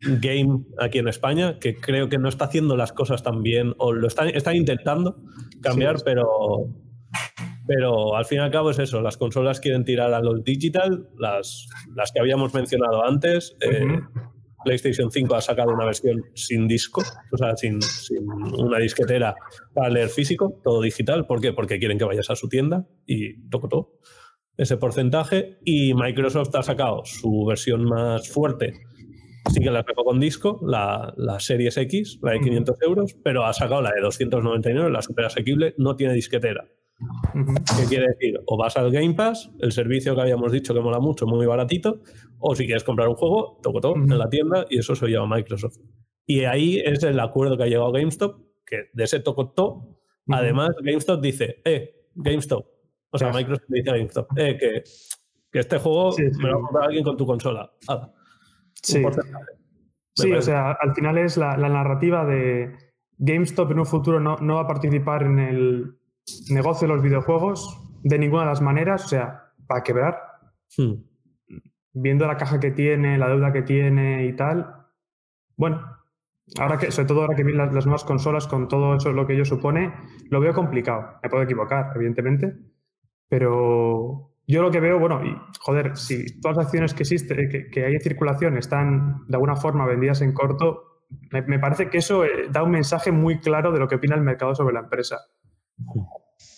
Game 0.00 0.64
aquí 0.78 0.98
en 0.98 1.08
España, 1.08 1.58
que 1.58 1.76
creo 1.76 2.08
que 2.08 2.18
no 2.18 2.28
está 2.28 2.46
haciendo 2.46 2.76
las 2.76 2.92
cosas 2.92 3.22
tan 3.22 3.42
bien, 3.42 3.74
o 3.78 3.92
lo 3.92 4.06
están, 4.06 4.28
están 4.28 4.56
intentando 4.56 5.22
cambiar, 5.60 5.96
pero, 6.04 6.26
pero 7.66 8.16
al 8.16 8.24
fin 8.24 8.38
y 8.38 8.40
al 8.40 8.50
cabo 8.50 8.70
es 8.70 8.78
eso, 8.78 9.02
las 9.02 9.18
consolas 9.18 9.60
quieren 9.60 9.84
tirar 9.84 10.14
a 10.14 10.20
lo 10.20 10.38
digital, 10.38 11.08
las, 11.18 11.68
las 11.94 12.12
que 12.12 12.20
habíamos 12.20 12.54
mencionado 12.54 13.04
antes. 13.04 13.56
Eh, 13.60 14.00
PlayStation 14.64 15.10
5 15.10 15.34
ha 15.34 15.40
sacado 15.40 15.72
una 15.72 15.84
versión 15.84 16.22
sin 16.34 16.68
disco, 16.68 17.02
o 17.32 17.36
sea, 17.36 17.56
sin, 17.56 17.78
una 18.58 18.78
disquetera 18.78 19.34
para 19.74 19.88
leer 19.90 20.08
físico, 20.08 20.60
todo 20.62 20.82
digital. 20.82 21.26
¿Por 21.26 21.40
qué? 21.40 21.52
Porque 21.52 21.78
quieren 21.78 21.98
que 21.98 22.04
vayas 22.04 22.30
a 22.30 22.36
su 22.36 22.48
tienda 22.48 22.86
y 23.06 23.48
toco 23.48 23.68
todo 23.68 23.92
ese 24.56 24.76
porcentaje. 24.76 25.58
Y 25.64 25.94
Microsoft 25.94 26.54
ha 26.54 26.62
sacado 26.62 27.02
su 27.04 27.44
versión 27.46 27.84
más 27.84 28.28
fuerte, 28.28 28.74
sí 29.50 29.60
que 29.60 29.70
la 29.70 29.82
sacó 29.82 30.04
con 30.04 30.20
disco, 30.20 30.60
la, 30.62 31.14
la 31.16 31.40
Series 31.40 31.76
X, 31.76 32.18
la 32.22 32.32
de 32.32 32.40
500 32.40 32.76
euros, 32.82 33.16
pero 33.24 33.44
ha 33.46 33.52
sacado 33.52 33.82
la 33.82 33.92
de 33.92 34.00
299, 34.02 34.90
la 34.90 35.02
super 35.02 35.24
asequible, 35.24 35.74
no 35.78 35.96
tiene 35.96 36.14
disquetera. 36.14 36.68
¿Qué 37.32 37.84
quiere 37.88 38.08
decir? 38.08 38.40
O 38.46 38.58
vas 38.58 38.76
al 38.76 38.90
Game 38.90 39.14
Pass, 39.14 39.50
el 39.60 39.72
servicio 39.72 40.14
que 40.14 40.20
habíamos 40.20 40.52
dicho 40.52 40.74
que 40.74 40.80
mola 40.80 41.00
mucho, 41.00 41.26
muy 41.26 41.46
baratito, 41.46 42.02
o 42.40 42.54
si 42.54 42.66
quieres 42.66 42.84
comprar 42.84 43.08
un 43.08 43.14
juego, 43.14 43.58
toco 43.62 43.80
todo 43.80 43.94
en 43.94 44.18
la 44.18 44.28
tienda 44.28 44.66
y 44.68 44.78
eso 44.78 44.94
se 44.94 45.04
lo 45.04 45.10
lleva 45.10 45.26
Microsoft. 45.26 45.76
Y 46.26 46.44
ahí 46.44 46.80
es 46.84 47.02
el 47.02 47.20
acuerdo 47.20 47.56
que 47.56 47.64
ha 47.64 47.66
llegado 47.66 47.92
GameStop, 47.92 48.40
que 48.64 48.88
de 48.92 49.04
ese 49.04 49.20
toco 49.20 49.50
todo, 49.50 50.00
además 50.28 50.70
GameStop 50.82 51.20
dice, 51.20 51.60
eh, 51.64 52.08
GameStop, 52.14 52.66
o 53.10 53.18
sea, 53.18 53.32
Microsoft 53.32 53.66
dice 53.68 53.90
a 53.90 53.96
GameStop, 53.96 54.38
eh, 54.38 54.56
que, 54.58 54.82
que 55.50 55.58
este 55.58 55.78
juego 55.78 56.14
me 56.18 56.48
lo 56.48 56.54
va 56.54 56.58
a 56.58 56.62
comprar 56.62 56.84
alguien 56.84 57.04
con 57.04 57.16
tu 57.16 57.26
consola. 57.26 57.70
sí, 58.82 59.02
sí 60.14 60.32
o 60.32 60.42
sea, 60.42 60.72
al 60.72 60.94
final 60.94 61.18
es 61.18 61.36
la, 61.36 61.56
narrativa 61.56 62.24
de 62.24 62.74
GameStop 63.18 63.72
en 63.72 63.80
un 63.80 63.86
futuro 63.86 64.20
no, 64.20 64.36
no 64.36 64.54
va 64.54 64.62
a 64.62 64.66
participar 64.66 65.24
en 65.24 65.38
el 65.38 65.98
negocio 66.50 66.86
de 66.86 66.94
los 66.94 67.02
videojuegos 67.02 67.76
de 68.02 68.18
ninguna 68.18 68.42
de 68.42 68.48
las 68.48 68.62
maneras, 68.62 69.04
o 69.04 69.08
sea, 69.08 69.52
para 69.66 69.82
quebrar. 69.82 70.18
Hmm. 70.76 71.09
Viendo 71.92 72.26
la 72.26 72.36
caja 72.36 72.60
que 72.60 72.70
tiene, 72.70 73.18
la 73.18 73.28
deuda 73.28 73.52
que 73.52 73.62
tiene 73.62 74.26
y 74.26 74.34
tal. 74.34 74.86
Bueno, 75.56 75.82
ahora 76.58 76.78
que, 76.78 76.90
sobre 76.90 77.08
todo 77.08 77.22
ahora 77.22 77.36
que 77.36 77.44
vienen 77.44 77.74
las, 77.74 77.86
nuevas 77.86 78.04
consolas 78.04 78.46
con 78.46 78.68
todo 78.68 78.94
eso 78.96 79.12
lo 79.12 79.26
que 79.26 79.34
ello 79.34 79.44
supone, 79.44 79.92
lo 80.28 80.40
veo 80.40 80.54
complicado. 80.54 81.18
Me 81.22 81.28
puedo 81.28 81.42
equivocar, 81.42 81.92
evidentemente. 81.94 82.56
Pero 83.28 84.30
yo 84.46 84.62
lo 84.62 84.70
que 84.70 84.80
veo, 84.80 84.98
bueno, 84.98 85.24
y 85.24 85.36
joder, 85.60 85.96
si 85.96 86.40
todas 86.40 86.56
las 86.56 86.66
acciones 86.66 86.94
que 86.94 87.04
existen, 87.04 87.48
que, 87.70 87.84
hay 87.84 87.94
en 87.94 88.00
circulación 88.00 88.56
están 88.56 89.26
de 89.28 89.36
alguna 89.36 89.56
forma 89.56 89.86
vendidas 89.86 90.22
en 90.22 90.32
corto, 90.32 91.04
me, 91.30 91.58
parece 91.58 91.88
que 91.88 91.98
eso 91.98 92.24
eh, 92.24 92.48
da 92.50 92.62
un 92.62 92.70
mensaje 92.70 93.10
muy 93.12 93.40
claro 93.40 93.72
de 93.72 93.78
lo 93.78 93.88
que 93.88 93.96
opina 93.96 94.14
el 94.14 94.22
mercado 94.22 94.54
sobre 94.54 94.74
la 94.74 94.80
empresa. 94.80 95.18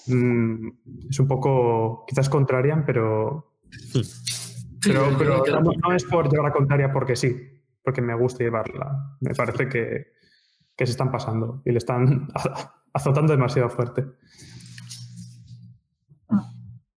Mm, 0.07 0.69
es 1.11 1.21
un 1.21 1.29
poco, 1.29 2.05
quizás 2.07 2.29
contrarian, 2.29 2.85
pero, 2.85 3.53
pero, 4.83 5.11
no, 5.11 5.95
es 5.95 6.05
por 6.05 6.31
llevar 6.31 6.49
la 6.49 6.53
contraria 6.53 6.93
porque 6.93 7.17
sí, 7.17 7.37
porque 7.83 8.03
me 8.03 8.15
gusta 8.15 8.45
llevarla. 8.45 9.17
Me 9.21 9.35
parece 9.35 9.69
que, 9.69 10.13
se 10.77 10.91
están 10.91 11.13
pasando 11.13 11.63
y 11.65 11.71
le 11.71 11.79
están 11.79 12.29
azotando 12.93 13.33
demasiado 13.33 13.69
fuerte. 13.69 14.05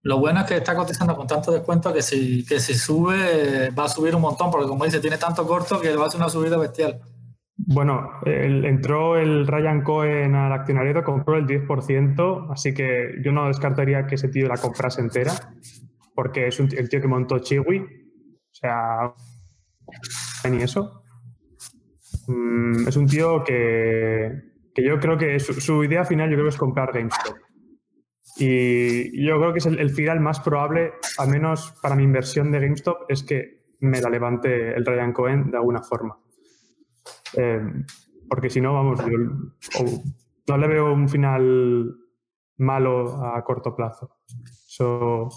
Lo 0.02 0.18
bueno 0.18 0.40
es 0.40 0.46
que 0.46 0.56
está 0.56 0.74
cotizando 0.74 1.16
con 1.16 1.26
tanto 1.26 1.50
descuento 1.50 1.92
que 1.92 2.02
si, 2.02 2.44
que 2.44 2.60
si 2.60 2.74
sube, 2.74 3.70
va 3.70 3.84
a 3.84 3.88
subir 3.88 4.14
un 4.14 4.22
montón, 4.22 4.50
porque 4.50 4.66
como 4.66 4.84
dice, 4.84 5.00
tiene 5.00 5.16
tanto 5.16 5.46
corto 5.46 5.80
que 5.80 5.96
va 5.96 6.06
a 6.06 6.10
ser 6.10 6.20
una 6.20 6.28
subida 6.28 6.58
bestial. 6.58 7.00
Bueno, 7.56 8.10
entró 8.26 9.16
el 9.16 9.46
Ryan 9.46 9.82
Cohen 9.82 10.34
al 10.34 10.52
accionariado, 10.52 11.04
compró 11.04 11.36
el 11.36 11.46
10%, 11.46 12.52
así 12.52 12.74
que 12.74 13.14
yo 13.24 13.32
no 13.32 13.46
descartaría 13.46 14.06
que 14.06 14.16
ese 14.16 14.28
tío 14.28 14.48
la 14.48 14.56
comprase 14.56 15.00
entera, 15.00 15.32
porque 16.14 16.46
es 16.48 16.60
el 16.60 16.88
tío 16.88 17.00
que 17.00 17.08
montó 17.08 17.38
Chiwi. 17.38 17.78
O 17.80 18.54
sea, 18.54 19.14
ni 20.50 20.62
eso. 20.62 21.02
Mm, 22.28 22.88
es 22.88 22.96
un 22.96 23.06
tío 23.06 23.42
que, 23.44 24.52
yo 24.76 24.98
creo 25.00 25.18
que 25.18 25.38
su, 25.40 25.84
idea 25.84 26.04
final 26.04 26.30
yo 26.30 26.36
creo 26.36 26.48
es 26.48 26.56
comprar 26.56 26.92
GameStop. 26.92 27.36
Y 28.36 29.24
yo 29.24 29.38
creo 29.38 29.52
que 29.52 29.58
es 29.58 29.66
el, 29.66 29.90
final 29.90 30.20
más 30.20 30.40
probable, 30.40 30.94
al 31.18 31.28
menos 31.28 31.74
para 31.82 31.94
mi 31.94 32.02
inversión 32.02 32.50
de 32.50 32.60
GameStop, 32.60 33.04
es 33.08 33.22
que 33.22 33.64
me 33.80 34.00
la 34.00 34.10
levante 34.10 34.74
el 34.74 34.84
Ryan 34.84 35.12
Cohen 35.12 35.50
de 35.50 35.56
alguna 35.56 35.82
forma. 35.82 36.18
Eh, 37.36 37.60
porque 38.28 38.50
si 38.50 38.60
no, 38.60 38.72
vamos, 38.74 39.00
no 40.48 40.58
le 40.58 40.68
veo 40.68 40.92
un 40.92 41.08
final 41.08 41.94
malo 42.56 43.24
a 43.24 43.42
corto 43.44 43.74
plazo. 43.74 44.18
Eso, 44.66 45.28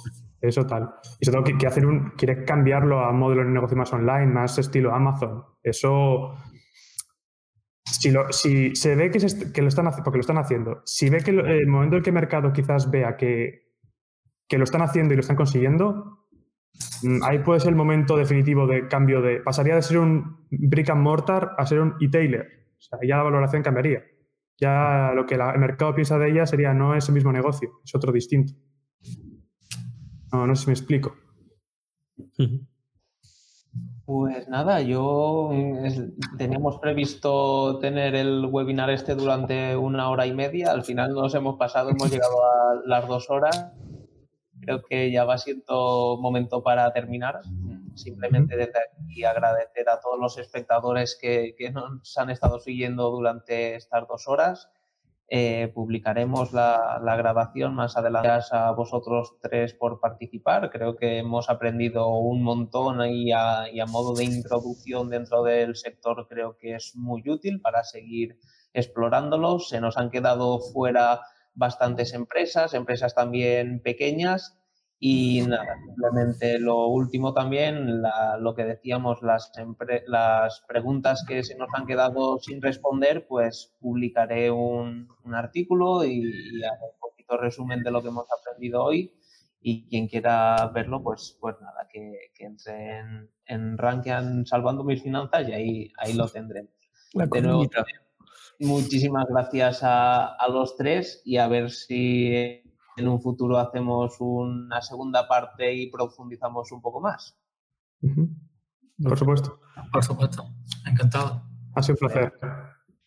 eso 0.41 0.65
tal. 0.65 0.89
Y 1.19 1.25
sobre 1.25 1.41
todo 1.41 1.57
que, 1.57 1.67
hacer 1.67 1.85
un, 1.85 2.11
quiere 2.11 2.45
cambiarlo 2.45 3.03
a 3.03 3.11
modelo 3.11 3.43
de 3.43 3.49
negocio 3.49 3.77
más 3.77 3.91
online, 3.93 4.27
más 4.27 4.57
estilo 4.57 4.93
Amazon. 4.93 5.43
Eso, 5.63 6.35
si, 7.83 8.11
lo, 8.11 8.31
si 8.31 8.75
se 8.75 8.95
ve 8.95 9.09
que, 9.09 9.19
que 9.53 9.61
lo 9.61 9.67
están 9.67 9.89
porque 10.03 10.17
lo 10.17 10.21
están 10.21 10.37
haciendo, 10.37 10.81
si 10.85 11.09
ve 11.09 11.19
que 11.19 11.31
el 11.31 11.67
momento 11.67 11.97
en 11.97 12.03
que 12.03 12.09
el 12.09 12.15
mercado 12.15 12.53
quizás 12.53 12.91
vea 12.91 13.17
que, 13.17 13.67
que 14.47 14.57
lo 14.57 14.63
están 14.63 14.81
haciendo 14.81 15.13
y 15.13 15.17
lo 15.17 15.21
están 15.21 15.35
consiguiendo, 15.35 16.27
mm, 17.03 17.23
ahí 17.23 17.39
puede 17.39 17.59
ser 17.59 17.69
el 17.69 17.75
momento 17.75 18.15
definitivo 18.17 18.67
de 18.67 18.87
cambio 18.87 19.21
de. 19.21 19.39
Pasaría 19.41 19.75
de 19.75 19.81
ser 19.81 19.97
un 19.97 20.45
brick 20.49 20.89
and 20.89 21.01
mortar 21.01 21.55
a 21.57 21.65
ser 21.65 21.79
un 21.79 21.95
e-tailer. 21.99 22.67
O 22.77 22.81
sea, 22.81 22.99
ya 23.01 23.17
la 23.17 23.23
valoración 23.23 23.63
cambiaría. 23.63 24.03
Ya 24.59 25.11
lo 25.13 25.25
que 25.25 25.35
el 25.35 25.59
mercado 25.59 25.93
piensa 25.93 26.17
de 26.17 26.31
ella 26.31 26.45
sería 26.45 26.73
no 26.73 26.95
es 26.95 27.07
el 27.09 27.15
mismo 27.15 27.31
negocio, 27.31 27.79
es 27.83 27.93
otro 27.93 28.11
distinto. 28.11 28.53
No, 30.31 30.47
no 30.47 30.55
sé 30.55 30.61
si 30.61 30.67
me 30.67 30.73
explico. 30.73 31.15
Pues 34.05 34.47
nada, 34.47 34.81
yo 34.81 35.51
teníamos 36.37 36.79
previsto 36.79 37.77
tener 37.79 38.15
el 38.15 38.45
webinar 38.45 38.89
este 38.89 39.15
durante 39.15 39.75
una 39.75 40.09
hora 40.09 40.25
y 40.25 40.33
media. 40.33 40.71
Al 40.71 40.83
final 40.83 41.13
nos 41.13 41.35
hemos 41.35 41.57
pasado, 41.57 41.89
hemos 41.89 42.09
llegado 42.09 42.43
a 42.43 42.81
las 42.85 43.07
dos 43.07 43.29
horas. 43.29 43.73
Creo 44.61 44.81
que 44.83 45.11
ya 45.11 45.25
va 45.25 45.37
siendo 45.37 46.17
momento 46.21 46.63
para 46.63 46.91
terminar. 46.93 47.41
Simplemente 47.95 48.55
desde 48.55 48.79
aquí 48.79 49.23
agradecer 49.23 49.89
a 49.89 49.99
todos 49.99 50.19
los 50.19 50.37
espectadores 50.37 51.17
que, 51.19 51.55
que 51.57 51.71
nos 51.71 52.17
han 52.17 52.29
estado 52.29 52.59
siguiendo 52.59 53.09
durante 53.09 53.75
estas 53.75 54.07
dos 54.07 54.27
horas 54.27 54.69
eh, 55.29 55.71
publicaremos 55.73 56.53
la, 56.53 57.01
grabación 57.17 57.75
más 57.75 57.97
adelante. 57.97 58.29
Gracias 58.29 58.53
a 58.53 58.71
vosotros 58.71 59.35
tres 59.41 59.73
por 59.73 59.99
participar. 59.99 60.69
Creo 60.69 60.95
que 60.95 61.17
hemos 61.17 61.49
aprendido 61.49 62.07
un 62.07 62.43
montón 62.43 63.05
y 63.09 63.31
a, 63.33 63.67
modo 63.89 64.13
de 64.13 64.23
introducción 64.23 65.09
dentro 65.09 65.43
del 65.43 65.75
sector 65.75 66.27
creo 66.29 66.57
que 66.57 66.75
es 66.75 66.95
muy 66.95 67.23
útil 67.29 67.59
para 67.59 67.83
seguir 67.83 68.37
explorándolos. 68.73 69.67
Se 69.69 69.81
nos 69.81 69.97
han 69.97 70.11
quedado 70.11 70.59
fuera 70.59 71.21
bastantes 71.53 72.13
empresas, 72.13 72.73
empresas 72.73 73.13
también 73.13 73.81
pequeñas 73.81 74.56
y 74.99 75.41
nada, 75.41 75.77
simplemente 75.85 76.57
lo 76.57 76.87
último 76.87 77.31
también, 77.33 78.01
lo 78.39 78.55
que 78.55 78.65
decíamos, 78.65 79.21
las, 79.21 79.51
las 80.07 80.63
preguntas 80.67 81.23
que 81.27 81.43
se 81.43 81.55
nos 81.55 81.69
han 81.73 81.85
quedado 81.85 82.39
sin 82.39 82.61
responder, 82.61 83.27
pues 83.27 83.75
publicaré 83.79 84.49
un, 84.49 85.07
artículo 85.33 86.03
y, 86.03 86.63
hago 86.63 86.93
un 86.93 86.99
poquito 86.99 87.37
resumen 87.37 87.83
de 87.83 87.91
lo 87.91 88.01
que 88.01 88.07
hemos 88.07 88.25
aprendido 88.39 88.83
hoy. 88.83 89.13
Y 89.59 89.87
quien 89.87 90.07
quiera 90.07 90.71
verlo, 90.73 91.03
pues, 91.03 91.37
pues 91.41 91.55
nada, 91.61 91.87
que, 91.91 92.31
que 92.33 92.45
entre 92.45 92.99
en, 92.99 93.29
en 93.45 93.77
Rankian 93.77 94.45
Salvando 94.45 94.83
Mis 94.83 95.03
Finanzas 95.03 95.47
y 95.49 95.51
ahí, 95.51 95.91
ahí 95.97 96.13
lo 96.13 96.27
tendremos. 96.27 96.71
Pero 97.31 97.63
muchísimas 98.59 99.25
gracias 99.27 99.83
a, 99.83 100.33
a 100.35 100.47
los 100.47 100.75
tres 100.75 101.21
y 101.25 101.37
a 101.37 101.47
ver 101.47 101.69
si 101.69 102.63
en 102.97 103.07
un 103.07 103.21
futuro 103.21 103.57
hacemos 103.57 104.15
una 104.19 104.81
segunda 104.81 105.27
parte 105.27 105.73
y 105.73 105.89
profundizamos 105.89 106.71
un 106.71 106.81
poco 106.81 106.99
más. 106.99 107.37
Por 109.01 109.17
supuesto. 109.17 109.59
Por 109.93 110.03
supuesto. 110.03 110.43
Encantado. 110.85 111.43
Ha 111.75 111.83
sido 111.83 111.97
un 112.01 112.07
placer. 112.07 112.33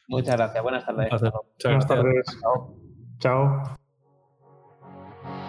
Muchas 0.08 0.36
gracias. 0.36 0.62
Buenas 0.62 0.86
tardes. 0.86 1.10
Buenas 1.62 1.86
tardes. 1.86 2.26
Chao. 2.40 2.76
Chao. 3.18 3.76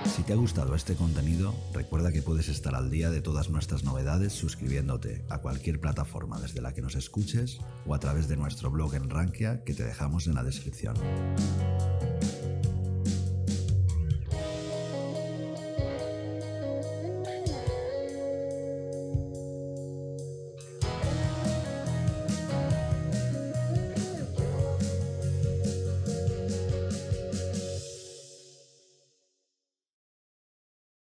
Si 0.04 0.24
te 0.24 0.34
ha 0.34 0.36
gustado 0.36 0.76
este 0.76 0.96
contenido, 0.96 1.54
recuerda 1.74 2.12
que 2.12 2.22
puedes 2.22 2.50
estar 2.50 2.76
al 2.76 2.90
día 2.90 3.10
de 3.10 3.22
todas 3.22 3.50
nuestras 3.50 3.84
novedades 3.84 4.34
suscribiéndote 4.34 5.26
a 5.30 5.38
cualquier 5.38 5.80
plataforma 5.80 6.40
desde 6.40 6.62
la 6.62 6.74
que 6.74 6.82
nos 6.82 6.96
escuches 6.96 7.60
o 7.86 7.94
a 7.94 8.00
través 8.00 8.28
de 8.28 8.36
nuestro 8.36 8.72
blog 8.72 8.96
en 8.96 9.10
Rankia 9.10 9.64
que 9.64 9.74
te 9.74 9.84
dejamos 9.84 10.28
en 10.28 10.36
la 10.36 10.44
descripción. 10.44 10.96